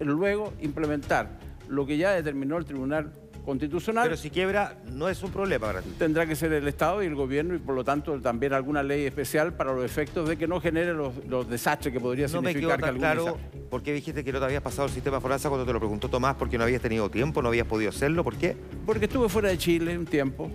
es 0.00 0.06
luego 0.06 0.52
implementar 0.60 1.38
lo 1.68 1.86
que 1.86 1.96
ya 1.96 2.12
determinó 2.12 2.58
el 2.58 2.64
Tribunal 2.64 3.12
Constitucional. 3.44 4.04
Pero 4.04 4.16
si 4.16 4.30
quiebra, 4.30 4.76
no 4.92 5.08
es 5.08 5.22
un 5.22 5.30
problema 5.32 5.66
para 5.66 5.82
ti. 5.82 5.90
Tendrá 5.98 6.26
que 6.26 6.36
ser 6.36 6.52
el 6.52 6.68
Estado 6.68 7.02
y 7.02 7.06
el 7.06 7.14
gobierno 7.14 7.54
y 7.54 7.58
por 7.58 7.74
lo 7.74 7.82
tanto 7.84 8.18
también 8.20 8.52
alguna 8.52 8.82
ley 8.82 9.04
especial 9.04 9.54
para 9.54 9.72
los 9.72 9.84
efectos 9.84 10.28
de 10.28 10.36
que 10.36 10.46
no 10.46 10.60
genere 10.60 10.92
los, 10.94 11.12
los 11.26 11.48
desastres 11.48 11.92
que 11.92 11.98
podría 12.00 12.28
No 12.28 12.40
me 12.42 12.52
quedó 12.54 12.70
significar 12.70 12.78
que 12.80 12.86
alguna 12.88 13.12
claro 13.14 13.22
ISAPRE. 13.38 13.60
por 13.68 13.82
qué 13.82 13.92
dijiste 13.92 14.22
que 14.24 14.32
no 14.32 14.38
te 14.38 14.44
habías 14.44 14.62
pasado 14.62 14.86
el 14.86 14.94
sistema 14.94 15.20
FONASA 15.20 15.48
cuando 15.48 15.66
te 15.66 15.72
lo 15.72 15.78
preguntó 15.80 16.08
Tomás, 16.08 16.36
porque 16.36 16.56
no 16.56 16.64
habías 16.64 16.80
tenido 16.82 17.10
tiempo, 17.10 17.42
no 17.42 17.48
habías 17.48 17.66
podido 17.66 17.90
hacerlo, 17.90 18.22
¿por 18.22 18.36
qué? 18.36 18.56
Porque 18.86 19.06
estuve 19.06 19.28
fuera 19.28 19.48
de 19.48 19.58
Chile 19.58 19.98
un 19.98 20.06
tiempo 20.06 20.48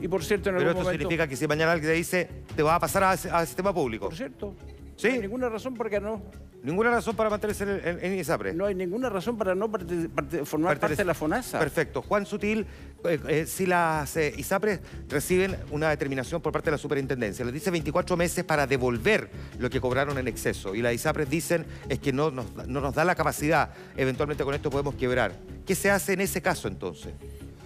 y 0.00 0.06
por 0.06 0.22
cierto 0.24 0.50
en 0.50 0.56
Pero 0.56 0.68
algún 0.68 0.80
esto 0.82 0.84
momento... 0.84 1.02
significa 1.02 1.26
que 1.26 1.34
si 1.36 1.46
mañana 1.48 1.72
alguien 1.72 1.90
te 1.90 1.96
dice, 1.96 2.28
te 2.54 2.62
vas 2.62 2.76
a 2.76 2.78
pasar 2.80 3.02
a- 3.02 3.10
al 3.10 3.46
sistema 3.48 3.74
público. 3.74 4.06
Por 4.06 4.16
cierto. 4.16 4.54
¿Sí? 4.98 5.06
No 5.08 5.14
hay 5.14 5.20
ninguna 5.20 5.48
razón 5.48 5.74
por 5.74 5.88
qué 5.88 6.00
no. 6.00 6.20
Ninguna 6.60 6.90
razón 6.90 7.14
para 7.14 7.30
mantenerse 7.30 7.62
en, 7.62 7.70
en- 7.86 8.04
en 8.04 8.18
ISAPRE. 8.18 8.52
No 8.52 8.66
hay 8.66 8.74
ninguna 8.74 9.08
razón 9.08 9.38
para 9.38 9.54
no 9.54 9.70
parte- 9.70 10.08
parte- 10.08 10.44
formar 10.44 10.80
parte 10.80 10.96
de 10.96 11.04
la 11.04 11.14
FONASA. 11.14 11.56
Perfecto. 11.60 12.02
Juan 12.02 12.26
Sutil, 12.26 12.66
eh, 13.04 13.20
eh, 13.28 13.46
si 13.46 13.64
las 13.64 14.16
eh, 14.16 14.34
ISAPRES 14.36 14.80
reciben 15.08 15.56
una 15.70 15.88
determinación 15.90 16.42
por 16.42 16.52
parte 16.52 16.66
de 16.66 16.72
la 16.72 16.78
superintendencia, 16.78 17.44
les 17.44 17.54
dice 17.54 17.70
24 17.70 18.16
meses 18.16 18.42
para 18.44 18.66
devolver 18.66 19.30
lo 19.60 19.70
que 19.70 19.80
cobraron 19.80 20.18
en 20.18 20.26
exceso. 20.26 20.74
Y 20.74 20.82
las 20.82 20.92
ISAPRES 20.94 21.30
dicen 21.30 21.64
es 21.88 22.00
que 22.00 22.12
no 22.12 22.32
nos, 22.32 22.52
no 22.66 22.80
nos 22.80 22.92
da 22.92 23.04
la 23.04 23.14
capacidad, 23.14 23.70
eventualmente 23.96 24.42
con 24.42 24.52
esto 24.52 24.68
podemos 24.68 24.96
quebrar. 24.96 25.32
¿Qué 25.64 25.76
se 25.76 25.92
hace 25.92 26.14
en 26.14 26.22
ese 26.22 26.42
caso 26.42 26.66
entonces? 26.66 27.12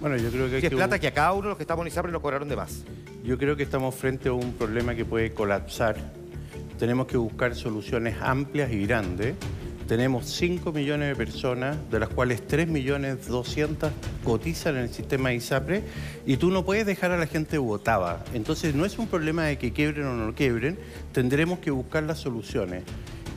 Bueno, 0.00 0.16
yo 0.18 0.28
creo 0.30 0.50
que 0.50 0.60
Si 0.60 0.66
es 0.66 0.70
que 0.70 0.76
plata 0.76 0.98
que 0.98 1.06
a 1.06 1.14
cada 1.14 1.32
uno 1.32 1.42
de 1.44 1.48
los 1.48 1.56
que 1.56 1.62
estamos 1.62 1.82
en 1.86 1.88
ISAPRES 1.92 2.12
nos 2.12 2.20
cobraron 2.20 2.46
de 2.46 2.56
más. 2.56 2.84
Yo 3.24 3.38
creo 3.38 3.56
que 3.56 3.62
estamos 3.62 3.94
frente 3.94 4.28
a 4.28 4.32
un 4.34 4.52
problema 4.52 4.94
que 4.94 5.06
puede 5.06 5.32
colapsar. 5.32 5.96
Tenemos 6.82 7.06
que 7.06 7.16
buscar 7.16 7.54
soluciones 7.54 8.16
amplias 8.20 8.72
y 8.72 8.84
grandes. 8.84 9.36
Tenemos 9.86 10.26
5 10.26 10.72
millones 10.72 11.10
de 11.10 11.14
personas, 11.14 11.76
de 11.92 12.00
las 12.00 12.08
cuales 12.08 12.44
3 12.44 12.66
millones 12.66 13.28
200 13.28 13.92
cotizan 14.24 14.74
en 14.74 14.82
el 14.82 14.88
sistema 14.88 15.32
ISAPRE, 15.32 15.84
y 16.26 16.38
tú 16.38 16.50
no 16.50 16.64
puedes 16.64 16.84
dejar 16.84 17.12
a 17.12 17.18
la 17.18 17.28
gente 17.28 17.56
botada. 17.58 18.24
Entonces 18.34 18.74
no 18.74 18.84
es 18.84 18.98
un 18.98 19.06
problema 19.06 19.44
de 19.44 19.58
que 19.58 19.72
quiebren 19.72 20.08
o 20.08 20.14
no 20.14 20.34
quiebren, 20.34 20.76
tendremos 21.12 21.60
que 21.60 21.70
buscar 21.70 22.02
las 22.02 22.18
soluciones. 22.18 22.82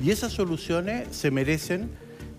Y 0.03 0.09
esas 0.09 0.33
soluciones 0.33 1.15
se 1.15 1.29
merecen 1.29 1.91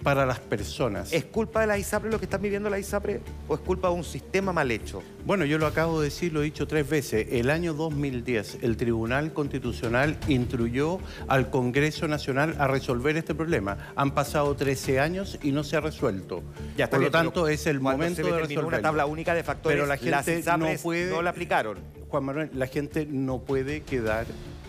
para 0.07 0.25
las 0.25 0.39
personas. 0.39 1.13
¿Es 1.13 1.25
culpa 1.25 1.63
de 1.63 1.67
la 1.67 1.77
ISAPRE 1.79 2.09
lo 2.13 2.21
que 2.21 2.27
están 2.27 2.41
viviendo 2.41 2.71
la 2.71 2.79
ISAPRE 2.79 3.21
o 3.49 3.55
es 3.57 3.61
culpa 3.61 3.89
de 3.89 3.95
un 3.95 4.05
sistema 4.05 4.53
mal 4.53 4.71
hecho? 4.71 5.03
Bueno, 5.25 5.45
yo 5.45 5.59
lo 5.59 5.67
acabo 5.67 5.99
de 6.01 6.05
decir, 6.05 6.33
lo 6.33 6.43
he 6.43 6.45
dicho 6.45 6.69
tres 6.69 6.89
veces. 6.89 7.27
El 7.33 7.51
año 7.51 7.75
2010, 7.75 8.59
el 8.63 8.77
Tribunal 8.77 9.33
Constitucional 9.33 10.17
instruyó 10.29 11.01
al 11.27 11.51
Congreso 11.51 12.07
Nacional 12.07 12.55
a 12.61 12.69
resolver 12.69 13.17
este 13.17 13.35
problema. 13.35 13.79
Han 13.97 14.13
pasado 14.13 14.55
13 14.55 15.01
años 15.01 15.41
y 15.43 15.51
no 15.51 15.65
se 15.65 15.77
ha 15.77 15.81
resuelto. 15.81 16.45
Ya 16.77 16.85
está 16.85 16.99
Por 16.99 17.01
bien, 17.01 17.13
lo 17.13 17.19
tanto, 17.19 17.49
es 17.49 17.67
el 17.67 17.81
momento 17.81 18.23
se 18.23 18.31
de 18.31 18.39
resolverlo. 18.39 18.69
una 18.69 18.81
tabla 18.81 19.07
única 19.07 19.35
de 19.35 19.43
factores, 19.43 19.75
Pero 19.75 19.87
la 19.89 19.97
las 19.97 20.25
gente 20.25 20.57
no 20.57 20.69
puede... 20.85 21.11
no 21.11 21.21
la 21.21 21.31
aplicaron. 21.31 21.79
Juan 22.09 22.25
Manuel, 22.25 22.51
la 22.55 22.69
gente 22.69 23.07
no 23.11 23.41
puede 23.41 23.83
quedar 23.83 24.27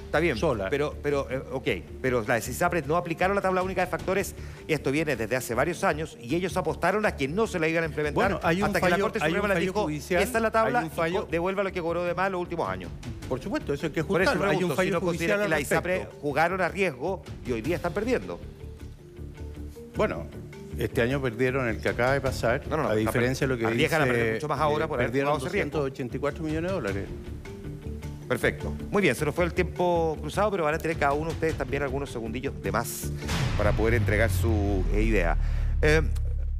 Está 0.08 0.20
bien, 0.22 0.38
sola. 0.38 0.70
pero, 0.70 0.96
pero 1.04 1.28
eh, 1.30 1.42
ok, 1.52 1.68
pero 2.02 2.24
las 2.26 2.48
ISAPRES 2.48 2.88
no 2.88 2.96
aplicaron 2.96 3.36
la 3.36 3.42
tabla 3.42 3.62
única 3.62 3.82
de 3.82 3.88
factores 3.88 4.36
esto 4.66 4.90
viene 4.90 5.18
desde 5.18 5.36
hace 5.36 5.54
varios 5.54 5.84
años 5.84 6.18
y 6.22 6.34
ellos 6.34 6.56
apostaron 6.56 7.06
a 7.06 7.16
que 7.18 7.28
no 7.28 7.46
se 7.46 7.60
la 7.60 7.68
iban 7.68 7.84
a 7.84 7.88
implementar 7.88 8.16
Bueno, 8.32 8.40
hay 8.42 8.60
un 8.62 8.68
hasta 8.68 8.80
que 8.80 8.86
la 8.90 8.96
fallo- 8.96 9.04
Corte 9.04 9.20
Suprema 9.20 9.48
les 9.50 9.56
fallo 9.58 9.66
dijo, 9.74 9.84
judicial, 9.84 10.24
esta 10.24 10.38
es 10.38 10.42
la 10.42 10.52
tabla 10.52 10.80
un 10.84 10.92
fallo- 10.92 11.28
devuelva 11.30 11.62
lo 11.64 11.72
que 11.74 11.82
cobró 11.82 12.06
de 12.06 12.16
más 12.16 12.32
los 12.32 12.40
últimos 12.40 12.70
años. 12.70 12.90
Por 13.28 13.42
supuesto, 13.42 13.74
eso 13.74 13.88
hay 13.88 13.92
que 13.92 14.00
ajustarlo. 14.00 14.46
Hay 14.46 14.64
un 14.64 14.70
si 14.72 14.76
fallo 14.78 14.92
no 14.94 15.02
consideran 15.02 15.40
judicial 15.40 15.58
que 15.58 15.62
ISAPRES 15.64 15.98
respecto. 16.00 16.22
jugaron 16.22 16.62
a 16.62 16.70
riesgo 16.70 17.22
y 17.46 17.52
hoy 17.52 17.62
día 17.62 17.76
están 17.76 17.92
perdiendo. 17.94 18.40
Bueno, 19.98 20.26
este 20.80 21.02
año 21.02 21.22
perdieron 21.22 21.68
el 21.68 21.82
que 21.82 21.90
acaba 21.90 22.14
de 22.14 22.22
pasar, 22.22 22.66
No, 22.70 22.78
no, 22.78 22.84
no, 22.84 22.90
a 22.90 22.96
diferencia 22.96 23.46
de 23.46 23.54
lo 23.54 23.60
que 23.60 23.68
dice, 23.76 24.34
mucho 24.36 24.48
más 24.48 24.60
ahora 24.62 24.88
por 24.88 24.96
haber 25.00 25.08
perdieron 25.08 25.32
jugado 25.34 25.48
ese 25.48 25.54
riesgo. 25.54 25.80
284 25.80 26.44
millones 26.44 26.72
de 26.72 26.76
dólares. 26.76 27.06
Perfecto. 28.28 28.76
Muy 28.92 29.02
bien, 29.02 29.16
se 29.16 29.24
nos 29.24 29.34
fue 29.34 29.46
el 29.46 29.54
tiempo 29.54 30.18
cruzado, 30.20 30.52
pero 30.52 30.66
van 30.66 30.76
a 30.76 30.78
tener 30.78 30.98
cada 30.98 31.14
uno 31.14 31.28
de 31.28 31.34
ustedes 31.34 31.56
también 31.56 31.84
algunos 31.84 32.10
segundillos 32.10 32.62
de 32.62 32.72
más 32.72 33.10
para 33.58 33.72
poder 33.72 33.94
entregar 33.94 34.30
su 34.30 34.84
eh, 34.94 35.02
idea. 35.02 35.38
Eh, 35.82 36.02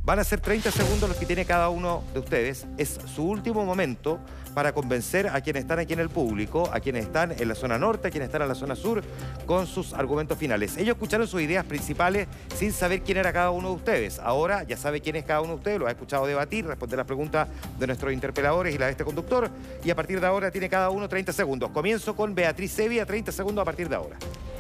van 0.04 0.20
a 0.20 0.24
ser 0.24 0.40
30 0.40 0.72
segundos 0.72 1.10
los 1.10 1.18
que 1.18 1.26
tiene 1.26 1.44
cada 1.44 1.68
uno 1.68 2.04
de 2.14 2.20
ustedes. 2.20 2.66
Es 2.78 2.98
su 3.14 3.24
último 3.24 3.66
momento 3.66 4.20
para 4.58 4.74
convencer 4.74 5.28
a 5.28 5.40
quienes 5.42 5.62
están 5.62 5.78
aquí 5.78 5.94
en 5.94 6.00
el 6.00 6.10
público, 6.10 6.68
a 6.74 6.80
quienes 6.80 7.06
están 7.06 7.32
en 7.32 7.48
la 7.48 7.54
zona 7.54 7.78
norte, 7.78 8.08
a 8.08 8.10
quienes 8.10 8.26
están 8.26 8.42
en 8.42 8.48
la 8.48 8.56
zona 8.56 8.76
sur, 8.76 9.04
con 9.46 9.68
sus 9.68 9.94
argumentos 9.94 10.36
finales. 10.36 10.78
Ellos 10.78 10.96
escucharon 10.96 11.28
sus 11.28 11.42
ideas 11.42 11.64
principales 11.64 12.28
sin 12.56 12.74
saber 12.74 13.04
quién 13.04 13.20
era 13.20 13.32
cada 13.32 13.52
uno 13.52 13.70
de 13.70 13.76
ustedes. 13.76 14.18
Ahora 14.18 14.64
ya 14.64 14.76
sabe 14.76 15.00
quién 15.00 15.16
es 15.16 15.26
cada 15.26 15.42
uno 15.42 15.50
de 15.50 15.58
ustedes, 15.58 15.80
lo 15.80 15.86
ha 15.86 15.92
escuchado 15.92 16.26
debatir, 16.26 16.66
responder 16.66 16.98
las 16.98 17.06
preguntas 17.06 17.48
de 17.78 17.86
nuestros 17.86 18.12
interpeladores 18.12 18.74
y 18.74 18.80
la 18.80 18.88
de 18.88 18.94
este 18.94 19.06
conductor. 19.06 19.48
Y 19.84 19.92
a 19.92 19.96
partir 19.96 20.20
de 20.20 20.26
ahora 20.26 20.50
tiene 20.50 20.70
cada 20.70 20.90
uno 20.90 21.08
30 21.08 21.34
segundos. 21.34 21.70
Comienzo 21.70 22.16
con 22.16 22.34
Beatriz 22.34 22.72
Sevilla, 22.72 23.06
30 23.06 23.32
segundos 23.32 23.62
a 23.62 23.66
partir 23.66 23.88
de 23.88 23.96
ahora. 23.96 24.18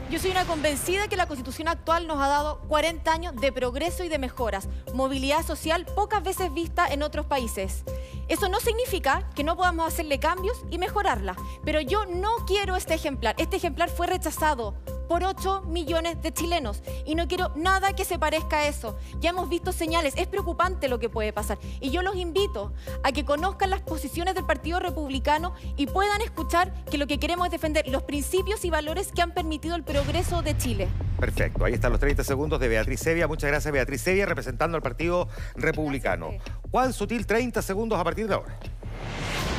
Yo 0.10 0.20
soy 0.20 0.32
una 0.32 0.45
convencida 0.45 1.10
que 1.10 1.18
la 1.18 1.26
constitución 1.26 1.68
actual 1.68 2.08
nos 2.08 2.22
ha 2.22 2.30
dado 2.30 2.60
40 2.70 3.12
años 3.12 3.36
de 3.36 3.52
progreso 3.52 4.06
y 4.06 4.10
de 4.10 4.18
mejoras, 4.18 4.70
movilidad 4.93 5.45
social 5.45 5.86
pocas 5.86 6.24
veces 6.24 6.54
vista 6.54 6.88
en 6.88 7.04
otros 7.04 7.26
países. 7.26 7.84
Eso 8.28 8.49
no 8.49 8.59
significa 8.59 9.30
que 9.36 9.43
no 9.43 9.55
podamos 9.55 9.88
hacerle 9.88 10.19
cambios 10.19 10.61
y 10.69 10.78
mejorarla, 10.78 11.36
pero 11.63 11.80
yo 11.80 12.05
no 12.05 12.30
quiero 12.45 12.75
este 12.75 12.93
ejemplar. 12.93 13.36
Este 13.38 13.55
ejemplar 13.55 13.89
fue 13.89 14.07
rechazado 14.07 14.75
por 15.07 15.23
8 15.23 15.61
millones 15.61 16.21
de 16.21 16.34
chilenos 16.34 16.84
y 17.05 17.15
no 17.15 17.28
quiero 17.30 17.53
nada 17.55 17.93
que 17.93 18.03
se 18.03 18.19
parezca 18.19 18.57
a 18.57 18.67
eso. 18.67 18.97
Ya 19.21 19.30
hemos 19.30 19.47
visto 19.47 19.71
señales, 19.71 20.13
es 20.17 20.28
preocupante 20.28 20.89
lo 20.89 20.99
que 20.99 21.09
puede 21.09 21.32
pasar 21.32 21.57
y 21.80 21.89
yo 21.89 22.01
los 22.01 22.17
invito 22.17 22.73
a 23.03 23.13
que 23.13 23.23
conozcan 23.23 23.69
las 23.69 23.82
posiciones 23.82 24.36
del 24.36 24.45
Partido 24.45 24.80
Republicano 24.80 25.53
y 25.78 25.88
puedan 25.88 26.21
escuchar 26.21 26.73
que 26.86 26.97
lo 26.97 27.07
que 27.07 27.19
queremos 27.19 27.47
es 27.47 27.51
defender 27.51 27.88
los 27.88 28.03
principios 28.03 28.65
y 28.65 28.69
valores 28.69 29.13
que 29.13 29.21
han 29.21 29.34
permitido 29.34 29.75
el 29.75 29.84
progreso 29.84 30.41
de 30.41 30.57
Chile. 30.57 30.89
Perfecto, 31.20 31.65
ahí 31.65 31.74
están 31.74 31.91
los 31.91 31.99
30 31.99 32.24
segundos 32.24 32.59
de 32.59 32.68
Beatriz 32.68 32.99
Sevilla. 32.99 33.28
Muchas 33.28 33.49
gracias, 33.49 33.72
Beatriz 33.72 34.01
Sevilla, 34.01 34.26
representando 34.26 34.78
al 34.78 34.84
Partido 34.84 35.28
Republicano. 35.55 36.32
Juan 36.72 36.93
Sutil, 36.93 37.26
30 37.26 37.61
segundos 37.61 37.99
a 37.99 38.03
partir 38.03 38.28
de 38.28 38.36
ahora. 38.36 38.59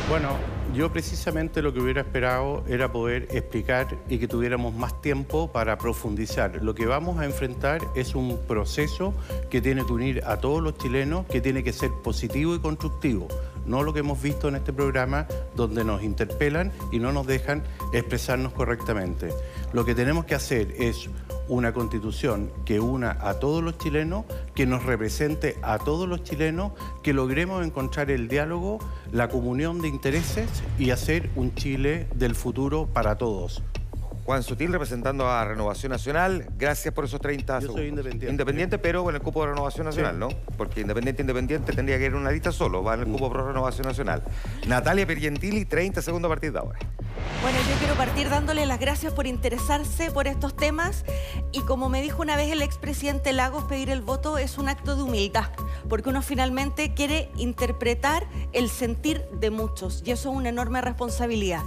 Bueno, 0.09 0.31
yo 0.75 0.91
precisamente 0.91 1.61
lo 1.61 1.75
que 1.75 1.81
hubiera 1.81 2.01
esperado 2.01 2.65
era 2.67 2.91
poder 2.91 3.29
explicar 3.31 3.89
y 4.09 4.19
que 4.19 4.29
tuviéramos 4.29 4.75
más 4.75 5.03
tiempo 5.03 5.53
para 5.53 5.77
profundizar. 5.77 6.63
Lo 6.63 6.75
que 6.75 6.87
vamos 6.87 7.19
a 7.19 7.25
enfrentar 7.25 7.81
es 7.95 8.15
un 8.15 8.39
proceso 8.47 9.13
que 9.51 9.61
tiene 9.61 9.85
que 9.85 9.93
unir 9.93 10.23
a 10.25 10.39
todos 10.39 10.63
los 10.63 10.79
chilenos, 10.79 11.27
que 11.27 11.41
tiene 11.41 11.63
que 11.63 11.73
ser 11.73 11.91
positivo 12.03 12.55
y 12.55 12.59
constructivo. 12.59 13.29
No 13.67 13.83
lo 13.83 13.93
que 13.93 14.01
hemos 14.01 14.23
visto 14.23 14.49
en 14.49 14.57
este 14.57 14.73
programa 14.73 15.27
donde 15.55 15.85
nos 15.85 16.03
interpelan 16.03 16.73
y 16.91 16.99
no 17.01 17.13
nos 17.13 17.27
dejan 17.27 17.63
expresarnos 17.93 18.55
correctamente. 18.55 19.29
Lo 19.73 19.85
que 19.85 19.95
tenemos 19.95 20.25
que 20.25 20.35
hacer 20.35 20.75
es 20.79 21.11
una 21.49 21.73
constitución 21.73 22.51
que 22.65 22.81
una 22.81 23.19
a 23.21 23.35
todos 23.35 23.63
los 23.63 23.77
chilenos, 23.77 24.25
que 24.55 24.67
nos 24.67 24.85
represente 24.85 25.57
a 25.63 25.79
todos 25.79 26.09
los 26.09 26.23
chilenos, 26.23 26.73
que 27.03 27.13
logremos 27.13 27.65
encontrar 27.65 28.11
el 28.11 28.29
diálogo, 28.29 28.79
la 29.13 29.29
comunión 29.29 29.81
de 29.81 29.89
intereses 29.89 30.49
y 30.79 30.91
hacer 30.91 31.31
un 31.37 31.55
Chile 31.55 32.07
del 32.15 32.35
futuro 32.35 32.87
para 32.87 33.19
todos. 33.19 33.63
Juan 34.29 34.43
Sutil 34.43 34.71
representando 34.71 35.27
a 35.27 35.43
Renovación 35.43 35.91
Nacional. 35.91 36.47
Gracias 36.59 36.93
por 36.93 37.07
esos 37.07 37.19
30 37.19 37.55
Yo 37.55 37.61
segundos. 37.63 37.81
soy 37.81 37.89
independiente. 37.89 38.31
Independiente, 38.31 38.79
pero 38.79 39.03
con 39.03 39.15
el 39.15 39.23
cupo 39.23 39.41
de 39.41 39.53
Renovación 39.53 39.87
Nacional, 39.87 40.19
¿no? 40.19 40.29
Porque 40.59 40.83
independiente, 40.83 41.23
independiente 41.23 41.73
tendría 41.73 41.97
que 41.97 42.05
ir 42.05 42.11
en 42.11 42.19
una 42.19 42.31
lista 42.31 42.53
solo. 42.53 42.85
Va 42.85 42.93
en 42.93 43.01
el 43.01 43.07
cupo 43.07 43.31
pro 43.31 43.47
Renovación 43.47 43.87
Nacional. 43.87 44.23
Natalia 44.67 45.07
Pergentili, 45.07 45.65
30 45.65 46.03
segundos 46.03 46.29
a 46.29 46.33
partir 46.33 46.53
de 46.53 46.59
ahora. 46.59 46.79
Bueno, 47.41 47.59
yo 47.71 47.79
quiero 47.79 47.95
partir 47.95 48.29
dándole 48.29 48.67
las 48.67 48.79
gracias 48.79 49.15
por 49.15 49.27
interesarse 49.27 50.11
por 50.11 50.27
estos 50.27 50.55
temas 50.55 51.07
y 51.51 51.63
como 51.63 51.89
me 51.89 52.03
dijo 52.03 52.21
una 52.21 52.37
vez 52.37 52.53
el 52.53 52.61
expresidente 52.61 53.33
Lagos, 53.33 53.65
pedir 53.65 53.89
el 53.89 54.03
voto 54.03 54.37
es 54.37 54.59
un 54.59 54.69
acto 54.69 54.95
de 54.95 55.05
humildad, 55.05 55.51
porque 55.89 56.11
uno 56.11 56.21
finalmente 56.21 56.93
quiere 56.93 57.31
interpretar 57.37 58.27
el 58.53 58.69
sentir 58.69 59.25
de 59.41 59.51
muchos 59.51 60.03
y 60.05 60.11
eso 60.11 60.31
es 60.31 60.37
una 60.37 60.51
enorme 60.51 60.83
responsabilidad. 60.83 61.63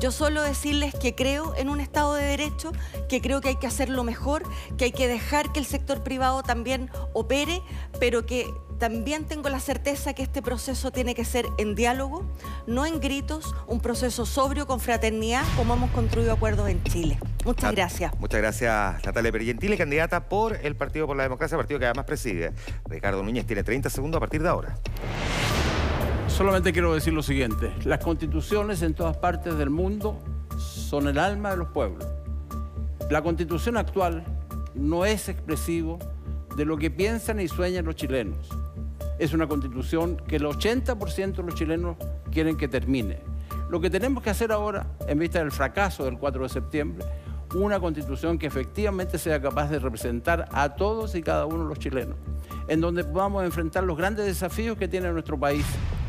Yo 0.00 0.10
solo 0.10 0.42
decirles 0.42 0.94
que 0.94 1.14
creo 1.14 1.54
en 1.56 1.68
un 1.68 1.80
Estado 1.80 2.14
de 2.14 2.24
Derecho, 2.24 2.72
que 3.08 3.20
creo 3.20 3.40
que 3.40 3.50
hay 3.50 3.56
que 3.56 3.66
hacerlo 3.66 4.04
mejor, 4.04 4.42
que 4.76 4.86
hay 4.86 4.92
que 4.92 5.08
dejar 5.08 5.52
que 5.52 5.60
el 5.60 5.66
sector 5.66 6.02
privado 6.02 6.42
también 6.42 6.90
opere, 7.12 7.62
pero 8.00 8.26
que 8.26 8.52
también 8.78 9.24
tengo 9.24 9.48
la 9.48 9.60
certeza 9.60 10.12
que 10.12 10.24
este 10.24 10.42
proceso 10.42 10.90
tiene 10.90 11.14
que 11.14 11.24
ser 11.24 11.46
en 11.58 11.76
diálogo, 11.76 12.24
no 12.66 12.84
en 12.86 13.00
gritos, 13.00 13.54
un 13.68 13.80
proceso 13.80 14.26
sobrio 14.26 14.66
con 14.66 14.80
fraternidad, 14.80 15.44
como 15.56 15.74
hemos 15.74 15.90
construido 15.92 16.32
acuerdos 16.32 16.68
en 16.68 16.82
Chile. 16.82 17.16
Muchas 17.44 17.70
Nat- 17.70 17.76
gracias. 17.76 18.12
Muchas 18.18 18.40
gracias, 18.40 19.04
Natalia 19.06 19.30
Pergentili, 19.30 19.76
candidata 19.78 20.28
por 20.28 20.56
el 20.56 20.74
Partido 20.74 21.06
por 21.06 21.16
la 21.16 21.22
Democracia, 21.22 21.56
partido 21.56 21.78
que 21.78 21.86
además 21.86 22.04
preside. 22.04 22.52
Ricardo 22.86 23.22
Núñez 23.22 23.46
tiene 23.46 23.62
30 23.62 23.88
segundos 23.90 24.16
a 24.18 24.20
partir 24.20 24.42
de 24.42 24.48
ahora. 24.48 24.76
Solamente 26.28 26.72
quiero 26.72 26.92
decir 26.92 27.12
lo 27.12 27.22
siguiente. 27.22 27.72
Las 27.84 28.00
constituciones 28.00 28.82
en 28.82 28.94
todas 28.94 29.16
partes 29.16 29.56
del 29.56 29.70
mundo 29.70 30.18
son 30.58 31.08
el 31.08 31.18
alma 31.18 31.50
de 31.50 31.56
los 31.56 31.68
pueblos. 31.68 32.06
La 33.10 33.22
constitución 33.22 33.76
actual 33.76 34.24
no 34.74 35.04
es 35.04 35.28
expresivo 35.28 35.98
de 36.56 36.64
lo 36.64 36.76
que 36.76 36.90
piensan 36.90 37.40
y 37.40 37.48
sueñan 37.48 37.84
los 37.84 37.94
chilenos. 37.94 38.48
Es 39.18 39.32
una 39.32 39.46
constitución 39.46 40.16
que 40.26 40.36
el 40.36 40.44
80% 40.44 41.36
de 41.36 41.42
los 41.42 41.54
chilenos 41.54 41.96
quieren 42.32 42.56
que 42.56 42.66
termine. 42.66 43.20
Lo 43.70 43.80
que 43.80 43.90
tenemos 43.90 44.22
que 44.22 44.30
hacer 44.30 44.50
ahora, 44.52 44.86
en 45.06 45.18
vista 45.18 45.38
del 45.38 45.52
fracaso 45.52 46.04
del 46.04 46.18
4 46.18 46.42
de 46.42 46.48
septiembre, 46.48 47.04
una 47.54 47.78
constitución 47.78 48.38
que 48.38 48.46
efectivamente 48.46 49.18
sea 49.18 49.40
capaz 49.40 49.68
de 49.68 49.78
representar 49.78 50.48
a 50.52 50.74
todos 50.74 51.14
y 51.14 51.22
cada 51.22 51.46
uno 51.46 51.62
de 51.62 51.68
los 51.68 51.78
chilenos, 51.78 52.16
en 52.66 52.80
donde 52.80 53.04
podamos 53.04 53.44
enfrentar 53.44 53.84
los 53.84 53.96
grandes 53.96 54.26
desafíos 54.26 54.76
que 54.76 54.88
tiene 54.88 55.12
nuestro 55.12 55.38
país 55.38 55.64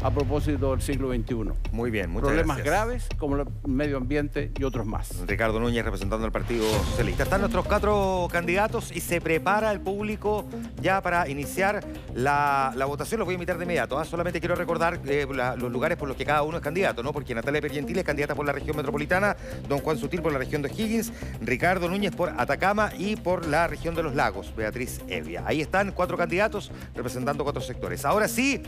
a 0.06 0.12
propósito 0.12 0.70
del 0.70 0.82
siglo 0.84 1.12
XXI. 1.12 1.36
Muy 1.72 1.90
bien, 1.90 2.12
muchas 2.12 2.28
Problemas 2.28 2.58
gracias. 2.58 2.66
graves 2.76 3.08
como 3.18 3.38
el 3.38 3.46
medio 3.66 3.98
ambiente 3.98 4.52
y 4.60 4.64
otros 4.64 4.86
más. 4.86 5.24
Ricardo 5.26 5.60
Núñez 5.60 5.84
representando 5.84 6.24
al 6.28 6.32
Partido 6.32 6.64
Socialista. 6.92 7.24
Están 7.24 7.42
nuestros 7.42 7.66
cuatro 7.66 8.28
candidatos 8.32 8.92
y 8.96 9.00
se 9.02 9.20
prepara 9.20 9.72
el 9.72 9.82
público 9.82 10.46
ya 10.80 11.02
para 11.02 11.28
iniciar 11.28 11.84
la, 12.14 12.72
la 12.76 12.86
votación. 12.86 13.18
Los 13.18 13.26
voy 13.26 13.34
a 13.34 13.38
invitar 13.38 13.58
de 13.58 13.64
inmediato. 13.64 13.98
¿ah? 13.98 14.06
Solamente 14.06 14.40
quiero 14.40 14.54
recordar 14.54 15.00
eh, 15.08 15.26
la- 15.34 15.56
los 15.56 15.72
lugares 15.72 15.98
por 15.98 16.08
los 16.08 16.16
que 16.16 16.24
cada 16.26 16.44
uno 16.44 16.58
es 16.58 16.64
candidato, 16.64 17.02
¿no? 17.02 17.12
Porque 17.12 17.34
Natalia 17.34 17.60
Pergentili 17.62 17.98
es 18.00 18.06
candidata 18.06 18.36
por 18.36 18.46
la 18.46 18.52
región 18.52 18.78
metropolitana, 18.78 19.36
don 19.68 19.80
Juan 19.80 19.98
Sutil 19.98 20.22
por 20.22 20.32
la 20.32 20.38
región 20.38 20.62
de 20.62 20.70
Higgins, 20.70 21.12
Ricardo 21.42 21.90
Núñez 21.90 22.16
por 22.16 22.30
Atacama 22.38 22.92
y 22.96 23.16
por 23.16 23.48
la 23.48 23.68
región 23.68 23.96
de 23.96 24.04
los 24.04 24.14
lagos, 24.14 24.54
Beatriz 24.56 25.02
Evia. 25.08 25.42
Ahí 25.48 25.62
están 25.62 25.94
cuatro 25.94 26.16
candidatos 26.16 26.72
representando 26.94 27.44
cuatro 27.44 27.62
sectores. 27.64 28.06
Ahora 28.06 28.28
sí, 28.28 28.62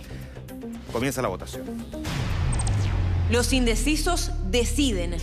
comienza 0.98 1.22
la 1.22 1.28
votación. 1.28 1.64
Los 3.30 3.54
indecisos 3.54 4.32
deciden. 4.50 5.16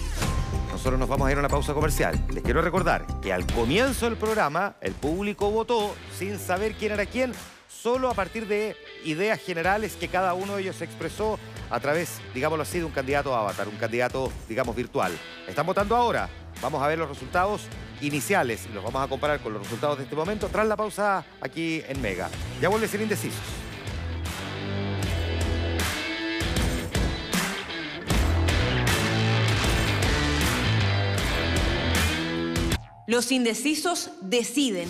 Nosotros 0.70 1.00
nos 1.00 1.08
vamos 1.08 1.26
a 1.26 1.32
ir 1.32 1.36
a 1.36 1.40
una 1.40 1.48
pausa 1.48 1.74
comercial. 1.74 2.16
Les 2.32 2.44
quiero 2.44 2.62
recordar 2.62 3.04
que 3.20 3.32
al 3.32 3.44
comienzo 3.44 4.08
del 4.08 4.16
programa 4.16 4.76
el 4.80 4.92
público 4.92 5.50
votó 5.50 5.96
sin 6.16 6.38
saber 6.38 6.74
quién 6.74 6.92
era 6.92 7.06
quién, 7.06 7.32
solo 7.66 8.08
a 8.08 8.14
partir 8.14 8.46
de 8.46 8.76
ideas 9.04 9.40
generales 9.40 9.96
que 9.96 10.06
cada 10.06 10.34
uno 10.34 10.54
de 10.54 10.62
ellos 10.62 10.80
expresó 10.80 11.40
a 11.70 11.80
través, 11.80 12.20
digámoslo 12.32 12.62
así, 12.62 12.78
de 12.78 12.84
un 12.84 12.92
candidato 12.92 13.34
avatar, 13.34 13.66
un 13.66 13.76
candidato, 13.76 14.30
digamos, 14.48 14.76
virtual. 14.76 15.10
Están 15.48 15.66
votando 15.66 15.96
ahora. 15.96 16.28
Vamos 16.62 16.80
a 16.84 16.86
ver 16.86 17.00
los 17.00 17.08
resultados 17.08 17.62
iniciales 18.00 18.68
y 18.70 18.72
los 18.72 18.84
vamos 18.84 19.02
a 19.02 19.08
comparar 19.08 19.40
con 19.40 19.52
los 19.52 19.62
resultados 19.64 19.98
de 19.98 20.04
este 20.04 20.14
momento 20.14 20.46
tras 20.46 20.68
la 20.68 20.76
pausa 20.76 21.24
aquí 21.40 21.82
en 21.88 22.00
Mega. 22.00 22.28
Ya 22.60 22.68
vuelve 22.68 22.86
a 22.86 22.88
ser 22.88 23.00
indecisos. 23.00 23.63
Los 33.06 33.32
indecisos 33.32 34.10
deciden. 34.22 34.88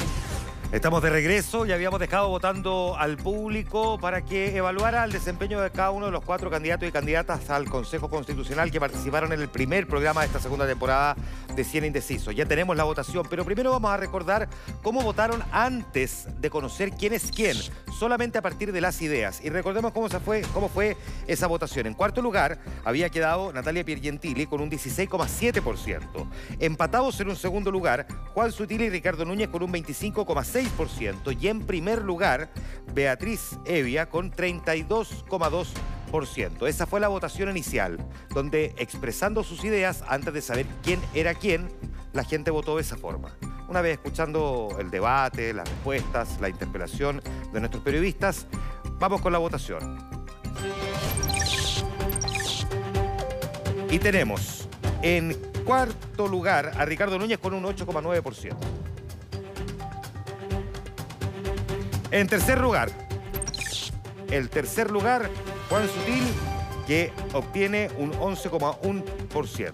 Estamos 0.74 1.04
de 1.04 1.10
regreso 1.10 1.64
y 1.66 1.70
habíamos 1.70 2.00
dejado 2.00 2.28
votando 2.28 2.96
al 2.98 3.16
público 3.16 3.96
para 4.00 4.24
que 4.24 4.56
evaluara 4.56 5.04
el 5.04 5.12
desempeño 5.12 5.60
de 5.60 5.70
cada 5.70 5.92
uno 5.92 6.06
de 6.06 6.12
los 6.12 6.24
cuatro 6.24 6.50
candidatos 6.50 6.88
y 6.88 6.90
candidatas 6.90 7.48
al 7.48 7.70
Consejo 7.70 8.10
Constitucional 8.10 8.72
que 8.72 8.80
participaron 8.80 9.32
en 9.32 9.40
el 9.40 9.48
primer 9.48 9.86
programa 9.86 10.22
de 10.22 10.26
esta 10.26 10.40
segunda 10.40 10.66
temporada 10.66 11.14
de 11.54 11.62
100 11.62 11.84
Indecisos. 11.84 12.34
Ya 12.34 12.44
tenemos 12.44 12.76
la 12.76 12.82
votación, 12.82 13.24
pero 13.30 13.44
primero 13.44 13.70
vamos 13.70 13.88
a 13.92 13.96
recordar 13.96 14.48
cómo 14.82 15.02
votaron 15.02 15.44
antes 15.52 16.26
de 16.40 16.50
conocer 16.50 16.90
quién 16.90 17.12
es 17.12 17.30
quién, 17.30 17.56
solamente 17.96 18.38
a 18.38 18.42
partir 18.42 18.72
de 18.72 18.80
las 18.80 19.00
ideas. 19.00 19.40
Y 19.44 19.50
recordemos 19.50 19.92
cómo, 19.92 20.08
se 20.08 20.18
fue, 20.18 20.42
cómo 20.52 20.68
fue 20.68 20.96
esa 21.28 21.46
votación. 21.46 21.86
En 21.86 21.94
cuarto 21.94 22.20
lugar 22.20 22.58
había 22.84 23.10
quedado 23.10 23.52
Natalia 23.52 23.84
Piergentili 23.84 24.46
con 24.46 24.60
un 24.60 24.72
16,7%. 24.72 26.28
Empatados 26.58 27.20
en 27.20 27.28
un 27.28 27.36
segundo 27.36 27.70
lugar, 27.70 28.08
Juan 28.34 28.50
Sutil 28.50 28.82
y 28.82 28.90
Ricardo 28.90 29.24
Núñez 29.24 29.50
con 29.50 29.62
un 29.62 29.72
25,6% 29.72 30.63
y 31.40 31.48
en 31.48 31.66
primer 31.66 32.02
lugar 32.02 32.50
Beatriz 32.94 33.58
Evia 33.64 34.08
con 34.08 34.30
32,2%. 34.32 36.68
Esa 36.68 36.86
fue 36.86 37.00
la 37.00 37.08
votación 37.08 37.50
inicial, 37.50 37.98
donde 38.30 38.74
expresando 38.78 39.42
sus 39.44 39.64
ideas 39.64 40.04
antes 40.08 40.32
de 40.32 40.42
saber 40.42 40.66
quién 40.82 41.00
era 41.14 41.34
quién, 41.34 41.68
la 42.12 42.24
gente 42.24 42.50
votó 42.50 42.76
de 42.76 42.82
esa 42.82 42.96
forma. 42.96 43.36
Una 43.68 43.80
vez 43.80 43.94
escuchando 43.94 44.76
el 44.78 44.90
debate, 44.90 45.52
las 45.52 45.68
respuestas, 45.68 46.40
la 46.40 46.48
interpelación 46.48 47.20
de 47.52 47.60
nuestros 47.60 47.82
periodistas, 47.82 48.46
vamos 48.98 49.20
con 49.20 49.32
la 49.32 49.38
votación. 49.38 49.98
Y 53.90 53.98
tenemos 53.98 54.68
en 55.02 55.34
cuarto 55.64 56.28
lugar 56.28 56.72
a 56.76 56.84
Ricardo 56.84 57.18
Núñez 57.18 57.38
con 57.38 57.54
un 57.54 57.64
8,9%. 57.64 58.83
En 62.14 62.28
tercer 62.28 62.60
lugar, 62.60 62.90
el 64.30 64.48
tercer 64.48 64.88
lugar, 64.88 65.28
Juan 65.68 65.88
Sutil, 65.88 66.22
que 66.86 67.12
obtiene 67.32 67.90
un 67.98 68.12
11,1%. 68.12 69.72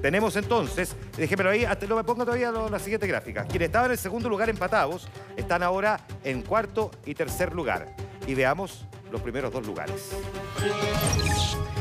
Tenemos 0.00 0.34
entonces, 0.36 0.96
déjemelo 1.14 1.50
ahí, 1.50 1.66
hasta 1.66 1.86
no 1.86 1.96
me 1.96 2.04
ponga 2.04 2.24
todavía 2.24 2.50
la 2.52 2.78
siguiente 2.78 3.06
gráfica. 3.06 3.44
Quienes 3.44 3.66
estaban 3.66 3.88
en 3.88 3.92
el 3.92 3.98
segundo 3.98 4.30
lugar 4.30 4.48
empatados 4.48 5.08
están 5.36 5.62
ahora 5.62 6.00
en 6.24 6.40
cuarto 6.40 6.90
y 7.04 7.14
tercer 7.14 7.54
lugar. 7.54 7.94
Y 8.26 8.34
veamos 8.34 8.86
los 9.12 9.20
primeros 9.20 9.52
dos 9.52 9.66
lugares. 9.66 10.12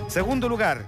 Segundo 0.09 0.49
lugar, 0.49 0.85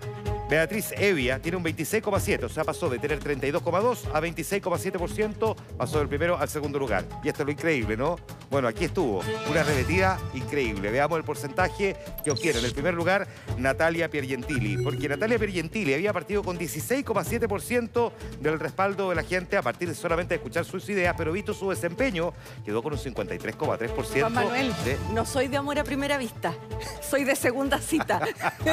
Beatriz 0.49 0.91
Evia 0.97 1.39
tiene 1.39 1.57
un 1.57 1.63
26,7, 1.63 2.43
o 2.43 2.49
sea, 2.49 2.63
pasó 2.63 2.88
de 2.88 2.99
tener 2.99 3.19
32,2 3.19 4.05
a 4.13 4.22
26,7%, 4.22 5.55
pasó 5.76 5.97
del 5.99 6.07
primero 6.07 6.38
al 6.38 6.47
segundo 6.49 6.77
lugar. 6.77 7.03
Y 7.23 7.30
esto 7.30 7.41
es 7.41 7.45
lo 7.47 7.51
increíble, 7.51 7.97
¿no? 7.97 8.17
Bueno, 8.51 8.67
aquí 8.67 8.85
estuvo, 8.85 9.23
una 9.49 9.63
repetida 9.63 10.19
increíble. 10.35 10.91
Veamos 10.91 11.17
el 11.17 11.23
porcentaje 11.23 11.95
que 12.23 12.30
obtiene 12.30 12.59
en 12.59 12.65
el 12.65 12.73
primer 12.73 12.93
lugar 12.93 13.27
Natalia 13.57 14.09
Piergentili, 14.09 14.77
porque 14.77 15.09
Natalia 15.09 15.39
Piergentili 15.39 15.95
había 15.95 16.13
partido 16.13 16.43
con 16.43 16.59
16,7% 16.59 18.11
del 18.39 18.59
respaldo 18.59 19.09
de 19.09 19.15
la 19.15 19.23
gente 19.23 19.57
a 19.57 19.63
partir 19.63 19.89
de 19.89 19.95
solamente 19.95 20.35
de 20.35 20.35
escuchar 20.35 20.63
sus 20.63 20.88
ideas, 20.89 21.15
pero 21.17 21.31
visto 21.31 21.55
su 21.55 21.72
desempeño, 21.72 22.34
quedó 22.63 22.84
con 22.84 22.93
un 22.93 22.99
53,3%. 22.99 24.19
Juan 24.19 24.34
Manuel, 24.34 24.72
no 25.11 25.26
soy 25.26 25.47
de 25.47 25.57
amor 25.57 25.80
a 25.80 25.84
primera 25.84 26.19
vista, 26.19 26.53
soy 27.01 27.23
de 27.23 27.35
segunda 27.35 27.80
cita. 27.80 28.22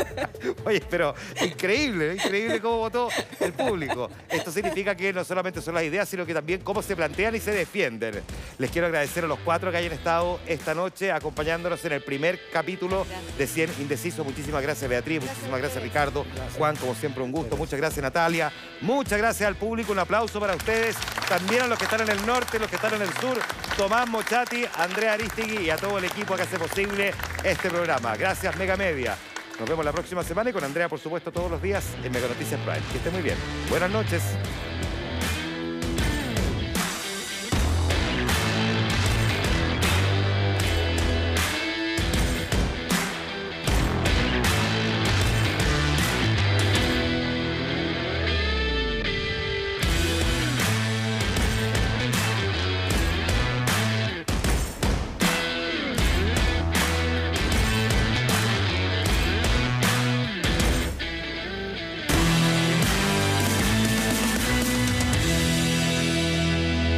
Oye, 0.66 0.82
pero 0.90 1.14
increíble, 1.62 2.14
increíble 2.14 2.60
cómo 2.60 2.78
votó 2.78 3.08
el 3.38 3.52
público. 3.52 4.10
Esto 4.28 4.50
significa 4.50 4.96
que 4.96 5.12
no 5.12 5.22
solamente 5.22 5.62
son 5.62 5.74
las 5.74 5.84
ideas, 5.84 6.08
sino 6.08 6.26
que 6.26 6.34
también 6.34 6.60
cómo 6.60 6.82
se 6.82 6.96
plantean 6.96 7.36
y 7.36 7.38
se 7.38 7.52
defienden. 7.52 8.20
Les 8.58 8.70
quiero 8.70 8.88
agradecer 8.88 9.24
a 9.24 9.28
los 9.28 9.38
cuatro 9.38 9.70
que 9.70 9.76
hayan 9.76 9.92
estado 9.92 10.40
esta 10.46 10.74
noche 10.74 11.12
acompañándonos 11.12 11.84
en 11.84 11.92
el 11.92 12.02
primer 12.02 12.40
capítulo 12.52 13.06
de 13.38 13.46
100 13.46 13.70
Indecisos. 13.80 14.26
Muchísimas 14.26 14.60
gracias 14.60 14.90
Beatriz, 14.90 15.22
muchísimas 15.22 15.60
gracias 15.60 15.82
Ricardo, 15.82 16.26
Juan, 16.58 16.74
como 16.76 16.96
siempre 16.96 17.22
un 17.22 17.30
gusto. 17.30 17.56
Muchas 17.56 17.78
gracias 17.78 18.02
Natalia, 18.02 18.52
muchas 18.80 19.18
gracias 19.18 19.46
al 19.46 19.54
público, 19.54 19.92
un 19.92 20.00
aplauso 20.00 20.40
para 20.40 20.56
ustedes. 20.56 20.96
También 21.28 21.62
a 21.62 21.66
los 21.68 21.78
que 21.78 21.84
están 21.84 22.00
en 22.00 22.10
el 22.10 22.26
norte, 22.26 22.58
los 22.58 22.68
que 22.68 22.76
están 22.76 22.94
en 22.94 23.02
el 23.02 23.12
sur, 23.14 23.38
Tomás 23.76 24.08
Mochati, 24.08 24.64
Andrea 24.78 25.12
Aristigui 25.12 25.66
y 25.66 25.70
a 25.70 25.76
todo 25.76 25.98
el 25.98 26.04
equipo 26.04 26.34
que 26.34 26.42
hace 26.42 26.58
posible 26.58 27.14
este 27.44 27.70
programa. 27.70 28.16
Gracias 28.16 28.56
Mega 28.56 28.76
Media. 28.76 29.16
Nos 29.58 29.68
vemos 29.68 29.84
la 29.84 29.92
próxima 29.92 30.22
semana 30.22 30.50
y 30.50 30.52
con 30.52 30.64
Andrea, 30.64 30.88
por 30.88 30.98
supuesto, 30.98 31.30
todos 31.30 31.50
los 31.50 31.62
días 31.62 31.84
en 32.02 32.12
Mega 32.12 32.28
Noticias 32.28 32.60
Prime. 32.60 32.82
Que 32.90 32.98
esté 32.98 33.10
muy 33.10 33.22
bien. 33.22 33.36
Buenas 33.70 33.90
noches. 33.90 34.22